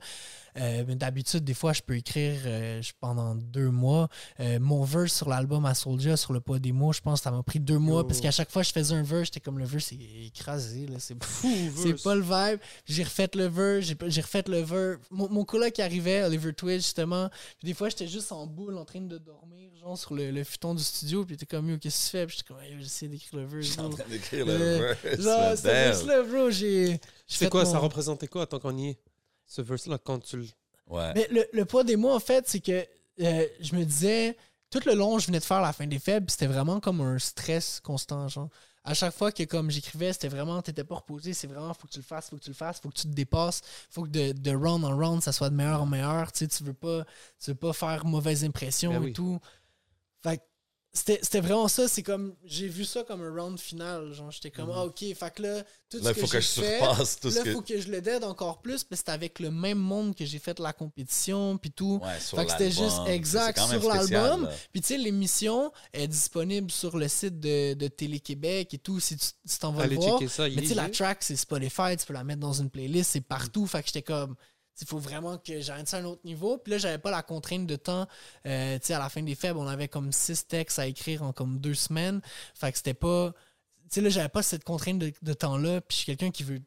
Euh, 0.58 0.84
mais 0.86 0.96
d'habitude, 0.96 1.44
des 1.44 1.54
fois, 1.54 1.72
je 1.72 1.82
peux 1.82 1.96
écrire 1.96 2.40
euh, 2.46 2.82
pendant 3.00 3.34
deux 3.34 3.70
mois. 3.70 4.08
Euh, 4.40 4.58
mon 4.60 4.84
verse 4.84 5.12
sur 5.12 5.28
l'album 5.28 5.66
à 5.66 5.74
Soulja, 5.74 6.16
sur 6.16 6.32
le 6.32 6.40
pas 6.40 6.58
des 6.58 6.72
mots, 6.72 6.92
je 6.92 7.00
pense 7.00 7.20
que 7.20 7.24
ça 7.24 7.30
m'a 7.30 7.42
pris 7.42 7.60
deux 7.60 7.78
mois, 7.78 8.00
Yo. 8.00 8.04
parce 8.04 8.20
qu'à 8.20 8.30
chaque 8.30 8.50
fois 8.50 8.62
que 8.62 8.68
je 8.68 8.72
faisais 8.72 8.94
un 8.94 9.02
verse, 9.02 9.24
j'étais 9.26 9.40
comme 9.40 9.58
le 9.58 9.64
verse 9.64 9.92
est 9.92 10.26
écrasé, 10.26 10.86
là, 10.86 10.98
c'est 10.98 11.22
Fou, 11.22 11.48
c'est 11.76 12.02
pas 12.02 12.14
le 12.14 12.22
vibe. 12.22 12.60
J'ai 12.84 13.02
refait 13.02 13.28
le 13.34 13.46
verse, 13.46 13.86
j'ai 14.06 14.20
refait 14.20 14.44
le 14.46 14.60
verse. 14.60 14.98
Mon, 15.10 15.28
mon 15.28 15.44
coloc 15.44 15.72
qui 15.72 15.82
arrivait, 15.82 16.22
Oliver 16.22 16.52
Twitch, 16.52 16.82
justement. 16.82 17.28
Puis 17.58 17.66
des 17.66 17.74
fois, 17.74 17.88
j'étais 17.88 18.08
juste 18.08 18.32
en 18.32 18.46
boule 18.46 18.76
en 18.78 18.84
train 18.84 19.00
de 19.00 19.18
dormir, 19.18 19.70
genre 19.80 19.98
sur 19.98 20.14
le, 20.14 20.30
le 20.30 20.44
futon 20.44 20.74
du 20.74 20.82
studio. 20.82 21.24
Puis 21.24 21.34
était 21.34 21.46
comme, 21.46 21.78
qu'est-ce 21.78 21.98
que 21.98 22.04
tu 22.04 22.10
fais? 22.10 22.26
Puis 22.26 22.36
j'étais 22.38 22.54
comme, 22.54 22.62
Yo, 22.64 22.80
j'essaie 22.80 23.08
d'écrire 23.08 23.40
le 23.40 23.46
verse. 23.46 23.78
En 23.78 23.88
bro. 23.88 23.98
train 23.98 24.08
d'écrire 24.08 24.46
le 24.46 24.52
verse. 24.52 25.20
Genre, 25.20 25.56
ce 25.56 25.62
verse-là, 25.62 26.22
bro, 26.22 26.50
j'ai. 26.50 27.00
C'est 27.26 27.50
quoi, 27.50 27.66
ça 27.66 27.78
représentait 27.78 28.28
quoi 28.28 28.46
tant 28.46 28.58
qu'on 28.58 28.76
y 28.76 28.90
est 28.90 28.98
Ce 29.46 29.62
verse-là, 29.62 29.98
quand 29.98 30.18
tu 30.20 30.38
le. 30.38 30.46
Ouais. 30.88 31.12
Mais 31.14 31.26
le, 31.30 31.46
le 31.52 31.64
poids 31.64 31.84
des 31.84 31.96
mots, 31.96 32.12
en 32.12 32.20
fait, 32.20 32.48
c'est 32.48 32.60
que 32.60 32.84
euh, 33.20 33.46
je 33.60 33.74
me 33.74 33.84
disais, 33.84 34.36
tout 34.70 34.80
le 34.86 34.94
long, 34.94 35.18
je 35.18 35.26
venais 35.26 35.38
de 35.38 35.44
faire 35.44 35.60
la 35.60 35.72
fin 35.72 35.86
des 35.86 35.98
faibles, 35.98 36.30
c'était 36.30 36.46
vraiment 36.46 36.80
comme 36.80 37.00
un 37.00 37.18
stress 37.18 37.80
constant, 37.80 38.28
genre. 38.28 38.48
À 38.88 38.94
chaque 38.94 39.14
fois 39.14 39.32
que 39.32 39.42
comme 39.42 39.68
j'écrivais, 39.68 40.12
c'était 40.12 40.28
vraiment, 40.28 40.62
t'étais 40.62 40.84
pas 40.84 40.94
reposé, 40.94 41.32
c'est 41.32 41.48
vraiment, 41.48 41.74
faut 41.74 41.88
que 41.88 41.92
tu 41.92 41.98
le 41.98 42.04
fasses, 42.04 42.30
faut 42.30 42.36
que 42.36 42.42
tu 42.44 42.50
le 42.50 42.54
fasses, 42.54 42.78
faut 42.80 42.88
que 42.88 42.94
tu 42.94 43.08
te 43.08 43.12
dépasses, 43.14 43.62
faut 43.90 44.04
que 44.04 44.10
de, 44.10 44.30
de 44.30 44.50
round 44.54 44.84
en 44.84 44.96
round, 44.96 45.20
ça 45.22 45.32
soit 45.32 45.50
de 45.50 45.56
meilleur 45.56 45.82
en 45.82 45.86
meilleur, 45.86 46.30
tu 46.30 46.40
sais, 46.40 46.48
tu 46.48 46.62
veux 46.62 46.72
pas, 46.72 47.04
tu 47.42 47.50
veux 47.50 47.56
pas 47.56 47.72
faire 47.72 48.04
mauvaise 48.06 48.44
impression 48.44 48.92
Ben 48.92 49.02
et 49.02 49.06
oui. 49.06 49.12
tout. 49.12 49.40
Fait 50.22 50.36
que 50.38 50.42
c'était 50.96 51.20
c'était 51.22 51.40
vraiment 51.40 51.68
ça, 51.68 51.88
c'est 51.88 52.02
comme, 52.02 52.34
j'ai 52.44 52.68
vu 52.68 52.84
ça 52.84 53.04
comme 53.04 53.22
un 53.22 53.30
round 53.30 53.60
final, 53.60 54.12
genre, 54.12 54.30
j'étais 54.30 54.50
comme, 54.50 54.70
ah 54.74 54.84
ok, 54.84 54.98
fait 55.14 55.34
que 55.34 55.42
là, 55.42 55.62
tout 55.88 55.98
Mhm. 55.98 56.04
Là, 56.04 56.12
ce 56.14 56.18
il 56.18 56.20
faut 56.22 56.32
que 56.32 56.40
je 56.40 56.46
fait, 56.48 56.78
surpasse 56.78 57.20
tout 57.20 57.30
ce 57.30 57.36
Là, 57.36 57.44
que. 57.44 57.52
faut 57.52 57.62
que 57.62 57.80
je 57.80 57.88
le 57.90 58.00
dead 58.00 58.24
encore 58.24 58.60
plus, 58.60 58.82
parce 58.82 58.88
que 58.88 58.96
c'était 58.96 59.12
avec 59.12 59.38
le 59.38 59.50
même 59.50 59.78
monde 59.78 60.14
que 60.14 60.24
j'ai 60.24 60.38
fait 60.38 60.58
la 60.58 60.72
compétition, 60.72 61.58
puis 61.58 61.70
tout. 61.70 62.00
Ouais, 62.02 62.18
sur 62.18 62.38
Fait 62.38 62.46
que 62.46 62.50
c'était 62.52 62.70
juste 62.70 62.98
exact 63.06 63.58
sur 63.60 63.88
l'album. 63.88 64.48
Puis 64.72 64.80
tu 64.80 64.88
sais, 64.88 64.98
l'émission 64.98 65.70
est 65.92 66.08
disponible 66.08 66.70
sur 66.70 66.96
le 66.96 67.08
site 67.08 67.38
de, 67.38 67.74
de 67.74 67.88
Télé-Québec 67.88 68.74
et 68.74 68.78
tout, 68.78 68.98
si 69.00 69.16
tu 69.16 69.26
si 69.44 69.58
t'en 69.58 69.72
vas 69.72 69.86
voir. 69.86 70.20
ça. 70.28 70.48
Mais 70.48 70.62
tu 70.62 70.68
sais, 70.68 70.74
la 70.74 70.88
track, 70.88 71.18
c'est 71.22 71.36
Spotify, 71.36 71.96
tu 71.98 72.06
peux 72.06 72.14
la 72.14 72.24
mettre 72.24 72.40
dans 72.40 72.52
une 72.54 72.70
playlist, 72.70 73.12
c'est 73.12 73.20
partout. 73.20 73.66
Fait 73.66 73.80
que 73.80 73.86
j'étais 73.86 74.02
comme, 74.02 74.34
il 74.80 74.86
faut 74.86 74.98
vraiment 74.98 75.38
que 75.38 75.60
j'arrête 75.60 75.88
ça 75.88 75.98
à 75.98 76.00
un 76.00 76.04
autre 76.04 76.22
niveau. 76.24 76.58
Puis 76.58 76.72
là, 76.72 76.78
j'avais 76.78 76.98
pas 76.98 77.10
la 77.10 77.22
contrainte 77.22 77.66
de 77.66 77.76
temps. 77.76 78.06
Euh, 78.46 78.78
tu 78.78 78.86
sais, 78.86 78.94
à 78.94 78.98
la 78.98 79.08
fin 79.08 79.22
des 79.22 79.34
faibles, 79.34 79.58
on 79.58 79.68
avait 79.68 79.88
comme 79.88 80.12
six 80.12 80.46
textes 80.46 80.78
à 80.78 80.86
écrire 80.86 81.22
en 81.22 81.32
comme 81.32 81.58
deux 81.58 81.74
semaines. 81.74 82.20
Fait 82.54 82.70
que 82.70 82.78
c'était 82.78 82.94
pas. 82.94 83.32
Tu 83.84 83.94
sais, 83.94 84.00
là, 84.00 84.08
j'avais 84.10 84.28
pas 84.28 84.42
cette 84.42 84.64
contrainte 84.64 84.98
de, 84.98 85.12
de 85.22 85.32
temps-là. 85.32 85.80
Puis 85.80 85.94
je 85.94 85.96
suis 85.96 86.06
quelqu'un 86.06 86.30
qui 86.30 86.42
veut, 86.42 86.60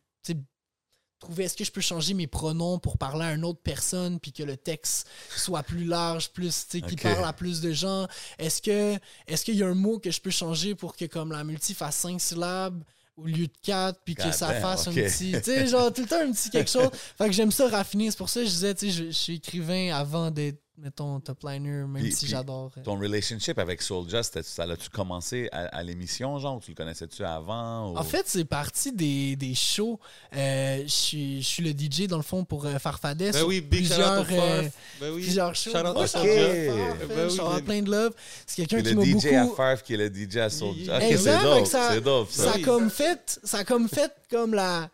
trouver 1.19 1.43
est-ce 1.43 1.57
que 1.57 1.63
je 1.63 1.71
peux 1.71 1.81
changer 1.81 2.13
mes 2.13 2.27
pronoms 2.27 2.79
pour 2.79 2.97
parler 2.97 3.25
à 3.25 3.33
une 3.33 3.45
autre 3.45 3.59
personne 3.61 4.19
puis 4.19 4.31
que 4.31 4.43
le 4.43 4.57
texte 4.57 5.07
soit 5.35 5.63
plus 5.63 5.83
large, 5.83 6.31
plus, 6.31 6.65
tu 6.67 6.79
sais, 6.79 6.81
qui 6.81 6.95
parle 6.95 7.25
à 7.25 7.33
plus 7.33 7.61
de 7.61 7.71
gens. 7.71 8.07
Est-ce 8.37 8.61
que 8.61 8.97
est-ce 9.27 9.45
qu'il 9.45 9.55
y 9.55 9.63
a 9.63 9.67
un 9.67 9.75
mot 9.75 9.99
que 9.99 10.11
je 10.11 10.21
peux 10.21 10.31
changer 10.31 10.75
pour 10.75 10.95
que 10.95 11.05
comme 11.05 11.31
la 11.31 11.43
multi 11.43 11.73
fasse 11.73 11.97
cinq 11.97 12.19
syllabes 12.21 12.81
au 13.21 13.25
lieu 13.25 13.47
de 13.47 13.53
quatre 13.61 13.99
puis 14.03 14.15
que 14.15 14.23
God 14.23 14.33
ça 14.33 14.47
damn, 14.53 14.61
fasse 14.61 14.87
un 14.87 14.93
petit, 14.93 15.31
tu 15.33 15.43
sais, 15.43 15.67
genre 15.67 15.91
tout 15.91 16.01
le 16.01 16.07
temps 16.07 16.21
un 16.21 16.31
petit 16.31 16.49
quelque 16.49 16.69
chose. 16.71 16.89
Fait 17.17 17.27
que 17.27 17.31
j'aime 17.33 17.51
ça 17.51 17.67
raffiner. 17.67 18.09
C'est 18.11 18.17
pour 18.17 18.29
ça 18.29 18.41
que 18.41 18.45
je 18.45 18.51
disais, 18.51 18.75
tu 18.75 18.87
sais, 18.87 18.91
je, 18.91 19.05
je 19.05 19.11
suis 19.11 19.35
écrivain 19.35 19.93
avant 19.93 20.31
d'être 20.31 20.61
mettons, 20.81 21.19
top 21.19 21.39
liner, 21.43 21.85
même 21.87 22.03
Puis- 22.03 22.13
si 22.13 22.27
j'adore. 22.27 22.71
euh. 22.77 22.81
Ton 22.83 22.97
relationship 22.99 23.59
avec 23.59 23.81
Soulja, 23.81 24.21
ça 24.23 24.65
l'a-tu 24.65 24.89
commencé 24.89 25.49
à, 25.51 25.65
à 25.77 25.83
l'émission, 25.83 26.37
genre, 26.39 26.57
ou 26.57 26.59
tu 26.59 26.71
le 26.71 26.75
connaissais-tu 26.75 27.23
avant? 27.23 27.91
ou- 27.93 27.97
En 27.97 28.03
fait, 28.03 28.23
c'est 28.27 28.45
parti 28.45 28.91
des, 28.91 29.35
des 29.35 29.53
shows. 29.55 29.99
Euh, 30.35 30.81
Je 30.83 30.87
suis 30.87 31.41
je 31.41 31.47
suis 31.47 31.63
le 31.63 31.71
DJ, 31.71 32.07
dans 32.07 32.17
le 32.17 32.23
fond, 32.23 32.43
pour 32.45 32.65
euh, 32.65 32.77
Farfadet. 32.79 33.31
Ben 33.31 33.43
oui, 33.43 33.61
big 33.61 33.87
plusieurs, 33.87 34.25
euh, 34.31 34.63
Ben 35.01 35.11
oui. 35.13 35.21
plusieurs 35.23 35.55
shows. 35.55 35.71
Shout 35.71 35.77
out 35.77 35.93
Moi, 35.93 36.03
à 36.03 36.05
je 36.05 37.29
suis 37.29 37.39
Ben 37.39 37.39
en 37.45 37.59
plein 37.61 37.81
de 37.81 37.91
love. 37.91 38.13
C'est 38.45 38.65
quelqu'un 38.65 38.81
qui 38.81 38.95
le 38.95 38.95
m'a 38.95 39.19
DJ 39.19 39.25
à 39.35 39.43
beaucoup... 39.43 39.55
Farf 39.55 39.83
qui 39.83 39.93
est 39.93 39.97
le 39.97 40.07
DJ 40.09 40.37
à 40.37 40.49
Soulja. 40.49 40.97
Ok, 40.97 41.03
Exact, 41.03 41.37
c'est 41.39 41.43
dope, 41.43 41.65
ça- 41.67 41.89
c'est 41.93 42.01
dope, 42.01 42.31
ça. 42.31 42.43
ça 42.43 42.51
a 42.51 42.55
Oui. 42.55 42.61
comme 42.61 42.89
fait 42.89 43.39
ça 43.43 43.57
a 43.59 43.63
comme 43.63 43.87
fait 43.89 44.11
comme 44.31 44.53
la 44.53 44.89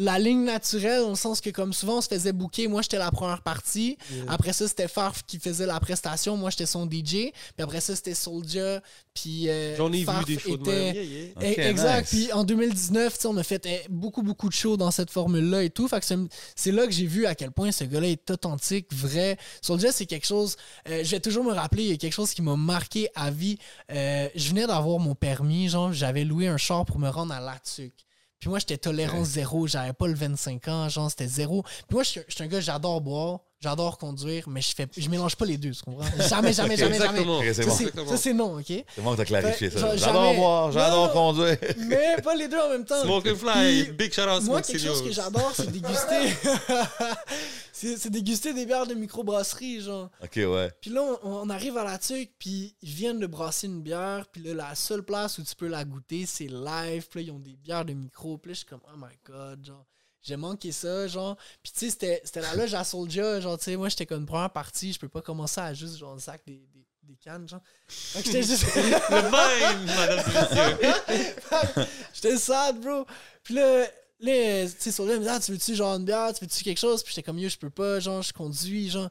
la 0.00 0.18
ligne 0.18 0.44
naturelle 0.44 1.02
dans 1.02 1.10
le 1.10 1.14
sens 1.16 1.40
que 1.40 1.50
comme 1.50 1.72
souvent 1.72 1.98
on 1.98 2.00
se 2.00 2.08
faisait 2.08 2.32
booker 2.32 2.68
moi 2.68 2.82
j'étais 2.82 2.98
la 2.98 3.10
première 3.10 3.42
partie 3.42 3.98
Yeah. 4.14 4.24
après 4.28 4.52
ça 4.52 4.66
c'était 4.68 4.88
Farf 4.88 5.22
qui 5.26 5.38
faisait 5.38 5.66
la 5.66 5.78
prestation 5.80 6.36
moi 6.36 6.50
j'étais 6.50 6.66
son 6.66 6.86
DJ 6.86 7.30
puis 7.32 7.32
après 7.58 7.80
ça 7.80 7.94
c'était 7.96 8.14
Soulja 8.14 8.80
puis 9.12 9.48
euh, 9.50 9.76
J'en 9.76 9.92
ai 9.92 9.98
vu 9.98 10.04
Farf 10.04 10.24
des 10.24 10.38
shows 10.38 10.54
était-. 10.54 10.92
Yeah, 10.94 11.02
yeah. 11.02 11.28
Eh, 11.42 11.60
exact. 11.70 12.12
nice. 12.12 12.24
Puis 12.26 12.32
en 12.32 12.44
2019, 12.44 13.14
tu 13.14 13.20
sais, 13.22 13.26
on 13.26 13.36
a 13.36 13.42
fait 13.42 13.66
eh, 13.66 13.80
beaucoup, 13.90 14.22
beaucoup 14.22 14.48
de 14.48 14.54
shows 14.54 14.76
dans 14.76 14.92
cette 14.92 15.10
formule-là 15.10 15.64
et 15.64 15.70
tout. 15.70 15.88
Fait 15.88 15.98
que 15.98 16.06
c'est- 16.06 16.16
c'est 16.54 16.70
là 16.70 16.86
que 16.86 16.92
j'ai 16.92 17.06
vu 17.06 17.26
à 17.26 17.34
quel 17.34 17.50
point 17.50 17.72
ce 17.72 17.82
gars-là 17.82 18.06
est 18.06 18.30
authentique, 18.30 18.86
vrai. 18.94 19.36
Soulja, 19.60 19.90
c'est 19.90 20.06
quelque 20.06 20.26
chose. 20.26 20.54
euh, 20.88 21.02
je 21.02 21.10
vais 21.10 21.18
toujours 21.20 21.42
me 21.42 21.52
rappeler, 21.52 21.82
il 21.82 21.88
y 21.90 21.92
a 21.92 21.96
quelque 21.96 22.12
chose 22.12 22.32
qui 22.32 22.42
m'a 22.42 22.54
marqué 22.54 23.08
à 23.16 23.32
vie. 23.32 23.58
Euh, 23.90 24.28
je 24.36 24.48
venais 24.50 24.68
d'avoir 24.68 25.00
mon 25.00 25.16
permis, 25.16 25.68
genre, 25.68 25.92
j'avais 25.92 26.22
loué 26.24 26.46
un 26.46 26.56
char 26.56 26.84
pour 26.84 27.00
me 27.00 27.08
rendre 27.08 27.34
à 27.34 27.40
Latuc. 27.40 27.92
Puis 28.40 28.48
moi, 28.50 28.58
j'étais 28.58 28.78
tolérance 28.78 29.28
zéro, 29.28 29.66
j'avais 29.66 29.92
pas 29.92 30.06
le 30.06 30.14
25 30.14 30.68
ans, 30.68 30.88
genre, 30.88 31.10
c'était 31.10 31.26
zéro. 31.26 31.62
Puis 31.62 31.94
moi, 31.94 32.02
je 32.02 32.08
suis 32.10 32.20
je 32.28 32.34
suis 32.34 32.44
un 32.44 32.46
gars, 32.46 32.60
j'adore 32.60 33.00
boire, 33.00 33.40
j'adore 33.60 33.98
conduire, 33.98 34.48
mais 34.48 34.60
je 34.60 34.74
fais 34.74 34.86
je 34.96 35.08
mélange 35.08 35.36
pas 35.36 35.44
les 35.44 35.56
deux, 35.56 35.70
tu 35.72 35.82
comprends? 35.82 36.04
Jamais, 36.28 36.52
jamais, 36.52 36.76
jamais, 36.76 36.98
jamais. 36.98 37.18
Exactement. 37.42 37.42
C'est 37.42 37.54
Ça, 37.54 37.64
bon. 37.64 37.74
c'est- 37.76 37.82
Exactement. 37.84 38.10
Ça, 38.10 38.16
c'est 38.16 38.32
non, 38.32 38.58
OK? 38.58 38.66
C'est 38.66 39.02
bon 39.02 39.12
que 39.12 39.16
t'as 39.16 39.24
clarifié 39.24 39.70
Fait- 39.70 39.78
ça. 39.78 39.96
J'adore 39.96 40.24
jamais- 40.24 40.36
boire, 40.36 40.72
j'adore 40.72 41.12
conduire. 41.12 41.56
Mais 41.78 42.16
pas 42.22 42.34
les 42.34 42.48
deux 42.48 42.58
en 42.58 42.68
même 42.70 42.84
temps. 42.84 43.02
Smoke 43.02 43.28
and 43.30 43.36
fly, 43.36 43.84
Puis, 43.84 43.92
big 43.92 44.12
shout 44.12 44.22
out 44.22 44.42
Moi, 44.44 44.62
quelque 44.62 44.78
chose 44.80 45.02
que 45.02 45.12
j'adore, 45.12 45.52
c'est 45.54 45.70
déguster. 45.70 46.32
c'est 47.72 47.96
c'est 47.96 48.10
déguster 48.10 48.52
des 48.54 48.66
bières 48.66 48.86
de 48.86 48.94
microbrasserie, 48.94 49.80
genre. 49.82 50.10
Ok, 50.22 50.36
ouais. 50.36 50.70
Puis 50.80 50.90
là, 50.90 51.02
on, 51.22 51.28
on 51.42 51.50
arrive 51.50 51.76
à 51.78 51.84
la 51.84 51.98
tuque, 51.98 52.30
puis 52.38 52.74
ils 52.82 52.90
viennent 52.92 53.20
de 53.20 53.26
brasser 53.26 53.66
une 53.66 53.82
bière, 53.82 54.26
puis 54.32 54.42
là, 54.42 54.54
la 54.54 54.74
seule 54.74 55.02
place 55.02 55.38
où 55.38 55.42
tu 55.42 55.54
peux 55.54 55.68
la 55.68 55.84
goûter, 55.84 56.26
c'est 56.26 56.46
live. 56.48 57.06
Puis 57.08 57.20
là, 57.20 57.26
ils 57.26 57.30
ont 57.32 57.38
des 57.38 57.56
bières 57.56 57.84
de 57.84 57.92
micro. 57.92 58.38
Puis 58.38 58.50
là, 58.50 58.54
je 58.54 58.58
suis 58.58 58.66
comme, 58.66 58.80
oh 58.86 58.96
my 58.96 59.14
god, 59.26 59.64
genre. 59.64 59.84
J'ai 60.28 60.36
manqué 60.36 60.72
ça, 60.72 61.08
genre. 61.08 61.36
Puis 61.62 61.72
tu 61.72 61.90
sais, 61.90 62.20
c'était- 62.22 62.40
la 62.40 62.54
loge 62.54 62.74
à 62.74 62.84
Soulja, 62.84 63.40
genre, 63.40 63.56
tu 63.56 63.64
sais, 63.64 63.76
moi, 63.76 63.88
j'étais 63.88 64.04
comme 64.04 64.26
première 64.26 64.52
partie, 64.52 64.92
je 64.92 64.98
peux 64.98 65.08
pas 65.08 65.22
commencer 65.22 65.58
à 65.58 65.72
juste, 65.72 65.96
genre, 65.96 66.20
sac 66.20 66.42
des, 66.46 66.68
des, 66.74 66.86
des 67.02 67.16
cannes, 67.16 67.48
genre. 67.48 67.62
Fait 67.86 68.20
que 68.20 68.26
j'étais 68.26 68.42
juste. 68.42 68.66
Le 68.76 69.30
même, 69.30 69.86
madame. 69.86 71.86
J'étais 72.12 72.36
sad, 72.36 72.78
bro. 72.78 73.06
Puis 73.42 73.54
là, 73.54 73.86
là 74.20 74.66
tu 74.68 74.92
sais, 74.92 75.02
il 75.02 75.06
me 75.06 75.18
dit, 75.20 75.28
ah, 75.28 75.40
tu 75.40 75.52
veux-tu 75.52 75.74
genre 75.74 75.96
une 75.96 76.04
bière, 76.04 76.30
tu 76.34 76.44
veux-tu 76.44 76.62
quelque 76.62 76.78
chose? 76.78 77.02
Puis 77.02 77.14
j'étais 77.14 77.24
comme, 77.24 77.38
yo, 77.38 77.48
je 77.48 77.56
peux 77.56 77.70
pas, 77.70 77.98
genre, 77.98 78.20
je 78.20 78.34
conduis, 78.34 78.90
genre. 78.90 79.08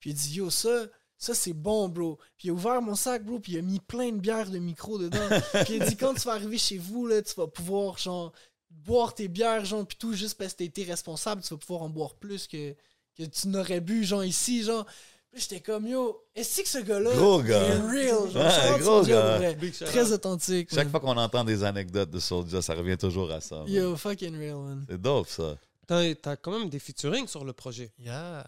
Puis 0.00 0.10
il 0.10 0.14
dit, 0.14 0.34
yo, 0.34 0.50
ça, 0.50 0.86
ça 1.16 1.34
c'est 1.34 1.52
bon, 1.52 1.88
bro. 1.88 2.18
Puis 2.36 2.48
il 2.48 2.50
a 2.50 2.54
ouvert 2.54 2.82
mon 2.82 2.96
sac, 2.96 3.24
bro, 3.24 3.38
puis 3.38 3.52
il 3.52 3.58
a 3.58 3.62
mis 3.62 3.78
plein 3.78 4.10
de 4.10 4.18
bières 4.18 4.50
de 4.50 4.58
micro 4.58 4.98
dedans. 4.98 5.28
puis 5.64 5.76
il 5.76 5.82
a 5.82 5.86
dit, 5.86 5.96
quand 5.96 6.14
tu 6.14 6.22
vas 6.22 6.32
arriver 6.32 6.58
chez 6.58 6.78
vous, 6.78 7.06
là, 7.06 7.22
tu 7.22 7.34
vas 7.34 7.46
pouvoir, 7.46 7.96
genre, 7.98 8.32
boire 8.70 9.14
tes 9.14 9.28
bières, 9.28 9.64
genre, 9.64 9.86
puis 9.86 9.96
tout, 9.98 10.12
juste 10.14 10.36
parce 10.38 10.52
que 10.52 10.58
t'as 10.58 10.64
été 10.64 10.84
responsable, 10.84 11.42
tu 11.42 11.48
vas 11.54 11.58
pouvoir 11.58 11.82
en 11.82 11.88
boire 11.88 12.14
plus 12.14 12.46
que, 12.46 12.74
que 13.16 13.24
tu 13.24 13.48
n'aurais 13.48 13.80
bu, 13.80 14.04
genre, 14.04 14.24
ici, 14.24 14.62
genre. 14.62 14.86
Puis 15.30 15.42
j'étais 15.42 15.60
comme, 15.60 15.86
yo, 15.86 16.24
est-ce 16.34 16.62
que 16.62 16.68
ce 16.68 16.78
gars-là 16.78 17.14
Gros 17.14 17.42
gars. 17.42 17.60
est 17.62 17.80
real, 17.80 18.30
genre, 18.30 18.34
Ouais, 18.34 18.78
gros 18.80 19.02
gars. 19.02 19.36
vrai. 19.38 19.56
Très 19.70 20.12
authentique. 20.12 20.70
Chaque 20.70 20.84
man. 20.84 20.90
fois 20.90 21.00
qu'on 21.00 21.16
entend 21.18 21.44
des 21.44 21.62
anecdotes 21.64 22.10
de 22.10 22.18
Soulja, 22.18 22.62
ça 22.62 22.74
revient 22.74 22.96
toujours 22.96 23.30
à 23.30 23.40
ça. 23.40 23.56
man. 23.56 23.68
Yo, 23.68 23.94
fucking 23.96 24.36
real, 24.38 24.56
man. 24.56 24.86
C'est 24.88 25.00
dope, 25.00 25.28
ça. 25.28 25.56
T'as 25.86 26.14
t'as 26.14 26.36
quand 26.36 26.58
même 26.58 26.68
des 26.70 26.78
featuring 26.78 27.26
sur 27.28 27.44
le 27.44 27.52
projet. 27.52 27.90
Yeah. 27.98 28.46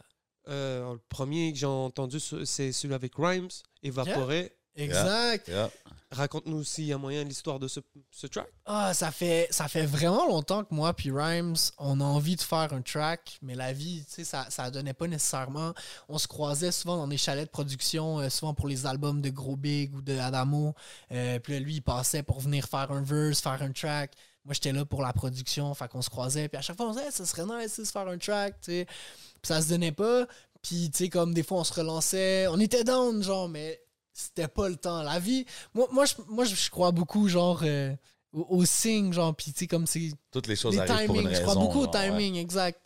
Euh, 0.49 0.93
le 0.95 1.01
premier 1.09 1.53
que 1.53 1.59
j'ai 1.59 1.67
entendu, 1.67 2.19
c'est 2.45 2.73
celui 2.73 2.95
avec 2.95 3.13
Rhymes, 3.17 3.49
Évaporé. 3.83 4.53
Exact. 4.77 5.49
Yeah. 5.49 5.71
Raconte-nous 6.13 6.65
s'il 6.65 6.87
y 6.87 6.93
a 6.93 6.99
moyen 6.99 7.23
l'histoire 7.23 7.61
de 7.61 7.69
ce, 7.69 7.79
ce 8.11 8.27
track. 8.27 8.49
Ah, 8.67 8.93
ça 8.95 9.13
fait, 9.13 9.47
ça 9.51 9.69
fait 9.69 9.87
vraiment 9.87 10.27
longtemps 10.27 10.65
que 10.65 10.75
moi 10.75 10.93
puis 10.93 11.13
Rhymes, 11.13 11.55
on 11.79 12.01
a 12.01 12.05
envie 12.05 12.35
de 12.35 12.41
faire 12.41 12.73
un 12.73 12.83
track, 12.83 13.39
mais 13.43 13.55
la 13.55 13.73
vie, 13.73 14.05
tu 14.07 14.15
sais, 14.15 14.25
ça, 14.25 14.47
ça 14.51 14.71
donnait 14.73 14.93
pas 14.93 15.07
nécessairement. 15.07 15.73
On 16.09 16.19
se 16.19 16.27
croisait 16.27 16.73
souvent 16.73 16.97
dans 16.97 17.07
des 17.07 17.17
chalets 17.17 17.47
de 17.47 17.51
production, 17.51 18.19
euh, 18.19 18.29
souvent 18.29 18.55
pour 18.55 18.67
les 18.67 18.87
albums 18.87 19.21
de 19.21 19.31
Gros 19.31 19.57
Big 19.57 19.95
ou 19.95 20.03
de 20.03 20.19
Adamo. 20.19 20.75
Euh, 21.13 21.39
puis 21.39 21.53
là, 21.53 21.61
lui, 21.61 21.75
il 21.75 21.83
passait 21.83 22.25
pour 22.25 22.41
venir 22.41 22.67
faire 22.67 22.91
un 22.91 23.03
verse, 23.03 23.41
faire 23.41 23.63
un 23.63 23.71
track. 23.71 24.13
Moi, 24.45 24.55
j'étais 24.55 24.73
là 24.73 24.85
pour 24.85 25.03
la 25.03 25.13
production, 25.13 25.73
fait 25.75 25.87
qu'on 25.87 26.03
se 26.03 26.11
croisait. 26.11 26.49
Puis 26.49 26.59
à 26.59 26.63
chaque 26.63 26.77
fois, 26.77 26.87
on 26.87 26.93
disait, 26.93 27.05
Hey, 27.05 27.13
ça 27.13 27.25
serait 27.25 27.45
nice 27.45 27.79
de 27.79 27.85
se 27.85 27.93
faire 27.93 28.09
un 28.09 28.19
track, 28.19 28.55
tu 28.63 28.73
sais. 28.73 28.87
Puis 28.87 29.47
ça 29.47 29.63
se 29.63 29.69
donnait 29.69 29.93
pas. 29.93 30.27
Puis, 30.61 30.91
tu 30.91 31.05
sais, 31.05 31.09
comme 31.09 31.33
des 31.35 31.45
fois, 31.45 31.59
on 31.59 31.65
se 31.65 31.73
relançait. 31.73 32.47
On 32.49 32.59
était 32.59 32.83
down, 32.85 33.23
genre, 33.23 33.49
mais 33.49 33.81
c'était 34.27 34.49
pas 34.49 34.69
le 34.69 34.77
temps. 34.77 35.03
La 35.03 35.19
vie, 35.19 35.45
moi, 35.75 35.89
moi, 35.93 36.05
je, 36.05 36.15
moi, 36.29 36.45
je 36.45 36.71
crois 36.71 36.93
beaucoup, 36.93 37.29
genre, 37.29 37.61
euh, 37.65 37.95
au, 38.33 38.47
au 38.59 38.65
signe, 38.65 39.13
genre, 39.13 39.35
puis 39.35 39.53
tu 39.53 39.61
sais, 39.61 39.67
comme 39.67 39.87
c'est 39.87 40.13
Toutes 40.31 40.47
les 40.47 40.57
choses 40.57 40.75
les 40.75 40.81
arrivent 40.81 41.07
pour 41.07 41.17
une 41.17 41.23
timings. 41.23 41.37
raison. 41.37 41.41
Je 41.41 41.51
crois 41.51 41.55
beaucoup 41.67 41.81
au 41.81 41.91
ouais. 41.91 42.09
timing, 42.11 42.37
exact. 42.37 42.81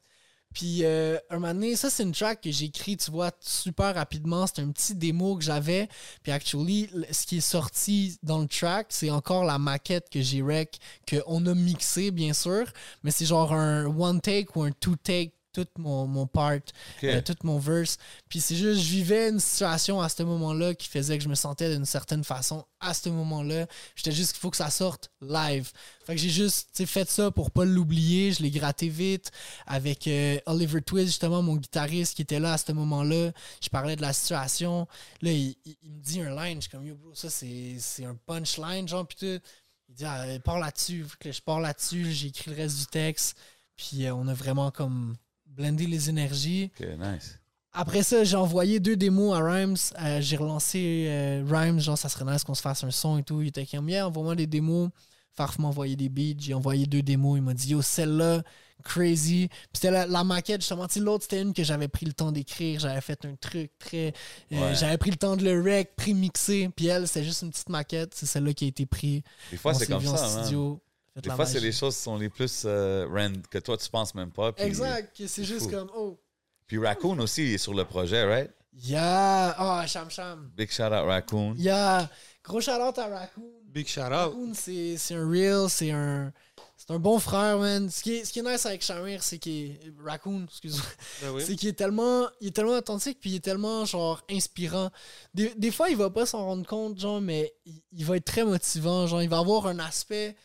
Puis, 0.54 0.84
euh, 0.84 1.18
un 1.30 1.40
moment 1.40 1.52
donné, 1.52 1.74
ça, 1.74 1.90
c'est 1.90 2.04
une 2.04 2.12
track 2.12 2.40
que 2.42 2.50
j'ai 2.52 2.66
écrit, 2.66 2.96
tu 2.96 3.10
vois, 3.10 3.32
super 3.40 3.92
rapidement. 3.92 4.46
C'est 4.46 4.62
un 4.62 4.70
petit 4.70 4.94
démo 4.94 5.36
que 5.36 5.42
j'avais. 5.42 5.88
Puis, 6.22 6.30
actually, 6.30 6.88
ce 7.10 7.26
qui 7.26 7.38
est 7.38 7.40
sorti 7.40 8.16
dans 8.22 8.38
le 8.38 8.46
track, 8.46 8.86
c'est 8.90 9.10
encore 9.10 9.42
la 9.44 9.58
maquette 9.58 10.08
que 10.10 10.22
j'ai 10.22 10.42
rec, 10.42 10.78
qu'on 11.10 11.44
a 11.46 11.54
mixé, 11.54 12.12
bien 12.12 12.32
sûr. 12.32 12.66
Mais 13.02 13.10
c'est 13.10 13.26
genre 13.26 13.52
un 13.52 13.86
one 13.86 14.20
take 14.20 14.46
ou 14.54 14.62
un 14.62 14.70
two 14.70 14.94
take, 14.94 15.32
tout 15.54 15.66
mon, 15.78 16.06
mon 16.06 16.26
part 16.26 16.54
Ok. 16.54 17.04
euh, 17.04 17.22
tout 17.22 17.36
mon 17.44 17.58
verse. 17.58 17.96
Puis 18.28 18.40
c'est 18.40 18.56
juste, 18.56 18.80
je 18.82 18.88
vivais 18.90 19.28
une 19.30 19.40
situation 19.40 20.00
à 20.02 20.08
ce 20.08 20.22
moment-là 20.24 20.74
qui 20.74 20.88
faisait 20.88 21.16
que 21.16 21.24
je 21.24 21.28
me 21.28 21.34
sentais 21.34 21.72
d'une 21.74 21.86
certaine 21.86 22.24
façon 22.24 22.64
à 22.80 22.92
ce 22.92 23.08
moment-là. 23.08 23.66
J'étais 23.96 24.12
juste 24.12 24.32
qu'il 24.32 24.40
faut 24.40 24.50
que 24.50 24.56
ça 24.58 24.68
sorte 24.70 25.10
live. 25.22 25.70
Fait 26.04 26.14
que 26.16 26.20
j'ai 26.20 26.28
juste 26.28 26.68
tu 26.74 26.78
sais, 26.82 26.86
fait 26.86 27.08
ça 27.08 27.30
pour 27.30 27.50
pas 27.50 27.64
l'oublier. 27.64 28.32
Je 28.32 28.42
l'ai 28.42 28.50
gratté 28.50 28.88
vite 28.90 29.30
avec 29.66 30.06
euh, 30.06 30.38
Oliver 30.46 30.82
Twist, 30.82 31.06
justement, 31.06 31.40
mon 31.42 31.56
guitariste 31.56 32.14
qui 32.16 32.22
était 32.22 32.40
là 32.40 32.52
à 32.54 32.58
ce 32.58 32.72
moment-là. 32.72 33.30
Je 33.62 33.68
parlais 33.70 33.96
de 33.96 34.02
la 34.02 34.12
situation. 34.12 34.86
Là, 35.22 35.30
il, 35.32 35.56
il- 35.64 35.76
il 35.82 35.90
me 35.92 36.00
dit 36.00 36.20
un 36.20 36.34
line. 36.34 36.56
Je 36.56 36.62
suis 36.62 36.70
comme, 36.70 36.84
yo, 36.86 36.94
bro, 36.96 37.14
ça, 37.14 37.30
c'est 37.30 38.04
un 38.04 38.16
punchline, 38.26 38.86
genre, 38.88 39.06
puis 39.06 39.16
tout. 39.18 39.42
Il 39.88 39.94
dit, 39.96 40.04
ah, 40.06 40.24
pars 40.42 40.58
là-dessus. 40.58 41.06
Je 41.24 41.40
pars 41.40 41.60
là-dessus. 41.60 42.10
J'ai 42.12 42.28
écrit 42.28 42.50
le 42.50 42.56
reste 42.56 42.78
du 42.78 42.86
texte. 42.86 43.36
Puis 43.76 44.06
euh, 44.06 44.14
on 44.14 44.26
a 44.28 44.34
vraiment 44.34 44.70
comme 44.70 45.14
blendé 45.56 45.86
les 45.86 46.08
énergies. 46.10 46.70
Nice. 46.80 47.38
Après 47.76 48.02
ça, 48.04 48.22
j'ai 48.22 48.36
envoyé 48.36 48.78
deux 48.78 48.96
démos 48.96 49.34
à 49.36 49.40
Rhymes. 49.40 49.76
Euh, 50.00 50.20
j'ai 50.20 50.36
relancé 50.36 51.06
euh, 51.08 51.44
Rhymes, 51.48 51.80
genre 51.80 51.98
ça 51.98 52.08
serait 52.08 52.24
nice 52.30 52.44
qu'on 52.44 52.54
se 52.54 52.62
fasse 52.62 52.84
un 52.84 52.90
son 52.92 53.18
et 53.18 53.22
tout. 53.24 53.42
Il 53.42 53.48
était 53.48 53.66
comme, 53.66 53.88
yeah, 53.88 54.06
envoie-moi 54.06 54.36
des 54.36 54.46
démos. 54.46 54.90
Farf 55.36 55.58
m'a 55.58 55.66
envoyé 55.66 55.96
des 55.96 56.08
beats. 56.08 56.38
J'ai 56.38 56.54
envoyé 56.54 56.86
deux 56.86 57.02
démos. 57.02 57.36
Il 57.38 57.42
m'a 57.42 57.52
dit, 57.54 57.70
yo, 57.70 57.82
celle-là, 57.82 58.44
crazy. 58.84 59.48
Puis 59.48 59.58
c'était 59.74 59.90
la, 59.90 60.06
la 60.06 60.22
maquette, 60.22 60.60
justement. 60.60 60.86
Tu 60.86 61.00
l'autre, 61.00 61.24
c'était 61.24 61.42
une 61.42 61.52
que 61.52 61.64
j'avais 61.64 61.88
pris 61.88 62.06
le 62.06 62.12
temps 62.12 62.30
d'écrire. 62.30 62.78
J'avais 62.78 63.00
fait 63.00 63.24
un 63.24 63.34
truc 63.34 63.72
très. 63.80 64.12
euh, 64.52 64.60
Ouais. 64.60 64.74
J'avais 64.76 64.96
pris 64.96 65.10
le 65.10 65.16
temps 65.16 65.36
de 65.36 65.42
le 65.42 65.60
rec, 65.60 65.96
pré-mixer. 65.96 66.68
Puis 66.76 66.86
elle, 66.86 67.08
c'était 67.08 67.24
juste 67.24 67.42
une 67.42 67.50
petite 67.50 67.68
maquette. 67.68 68.14
C'est 68.14 68.26
celle-là 68.26 68.52
qui 68.52 68.66
a 68.66 68.68
été 68.68 68.86
prise. 68.86 69.22
Des 69.50 69.56
fois, 69.56 69.74
c'est 69.74 69.86
comme 69.88 69.98
vu 70.00 70.06
ça. 70.06 70.28
studio, 70.44 70.80
Des 71.16 71.30
fois, 71.30 71.46
c'est 71.46 71.60
les 71.60 71.72
choses 71.72 71.96
qui 71.96 72.02
sont 72.02 72.16
les 72.16 72.28
plus 72.28 72.64
euh, 72.64 73.06
rand 73.08 73.40
que 73.48 73.58
toi, 73.58 73.76
tu 73.76 73.88
penses 73.88 74.14
même 74.14 74.32
pas. 74.32 74.52
Puis, 74.52 74.64
Exact. 74.64 75.14
C'est 75.26 75.44
juste 75.44 75.66
fou. 75.66 75.70
comme, 75.70 75.90
oh, 75.94 76.18
Puis 76.66 76.78
Raccoon 76.78 77.18
aussi, 77.20 77.42
il 77.44 77.54
est 77.54 77.58
sur 77.58 77.74
le 77.74 77.84
projet, 77.84 78.24
right? 78.24 78.50
yeah. 78.76 79.54
Ah, 79.56 79.86
Cham 79.86 80.10
Cham. 80.10 80.50
Big 80.56 80.70
shout 80.70 80.84
out 80.84 81.06
Raccoon. 81.06 81.54
Yeah. 81.56 82.10
Gros 82.42 82.60
shout 82.60 82.72
out 82.80 82.98
à 82.98 83.06
Raccoon. 83.06 83.44
Big 83.66 83.86
shout 83.86 84.00
out. 84.00 84.10
Raccoon, 84.10 84.52
c'est 84.54 84.96
c'est 84.96 85.14
un 85.14 85.28
real, 85.28 85.70
c'est 85.70 85.90
un. 85.92 86.32
C'est 86.76 86.90
un 86.92 86.98
bon 86.98 87.18
frère, 87.20 87.58
man. 87.58 87.88
Ce 87.88 88.02
qui 88.02 88.16
est, 88.16 88.24
ce 88.24 88.32
qui 88.32 88.40
est 88.40 88.42
nice 88.42 88.66
avec 88.66 88.82
Shamir, 88.82 89.22
c'est 89.22 89.38
qu'il 89.38 89.70
est. 89.70 89.80
Raccoon, 90.04 90.44
excuse-moi. 90.44 90.84
Ben 91.22 91.30
oui. 91.30 91.42
C'est 91.46 91.54
qu'il 91.54 91.68
est 91.68 91.74
tellement. 91.74 92.26
Il 92.40 92.48
est 92.48 92.50
tellement 92.50 92.72
authentique, 92.76 93.20
puis 93.20 93.30
il 93.30 93.36
est 93.36 93.44
tellement, 93.44 93.84
genre, 93.84 94.20
inspirant. 94.28 94.90
Des, 95.32 95.54
des 95.54 95.70
fois, 95.70 95.88
il 95.88 95.96
va 95.96 96.10
pas 96.10 96.26
s'en 96.26 96.44
rendre 96.44 96.66
compte, 96.66 96.98
genre, 96.98 97.20
mais 97.20 97.54
il, 97.64 97.80
il 97.92 98.04
va 98.04 98.16
être 98.16 98.24
très 98.24 98.44
motivant. 98.44 99.06
Genre, 99.06 99.22
il 99.22 99.28
va 99.28 99.38
avoir 99.38 99.68
un 99.68 99.78
aspect 99.78 100.36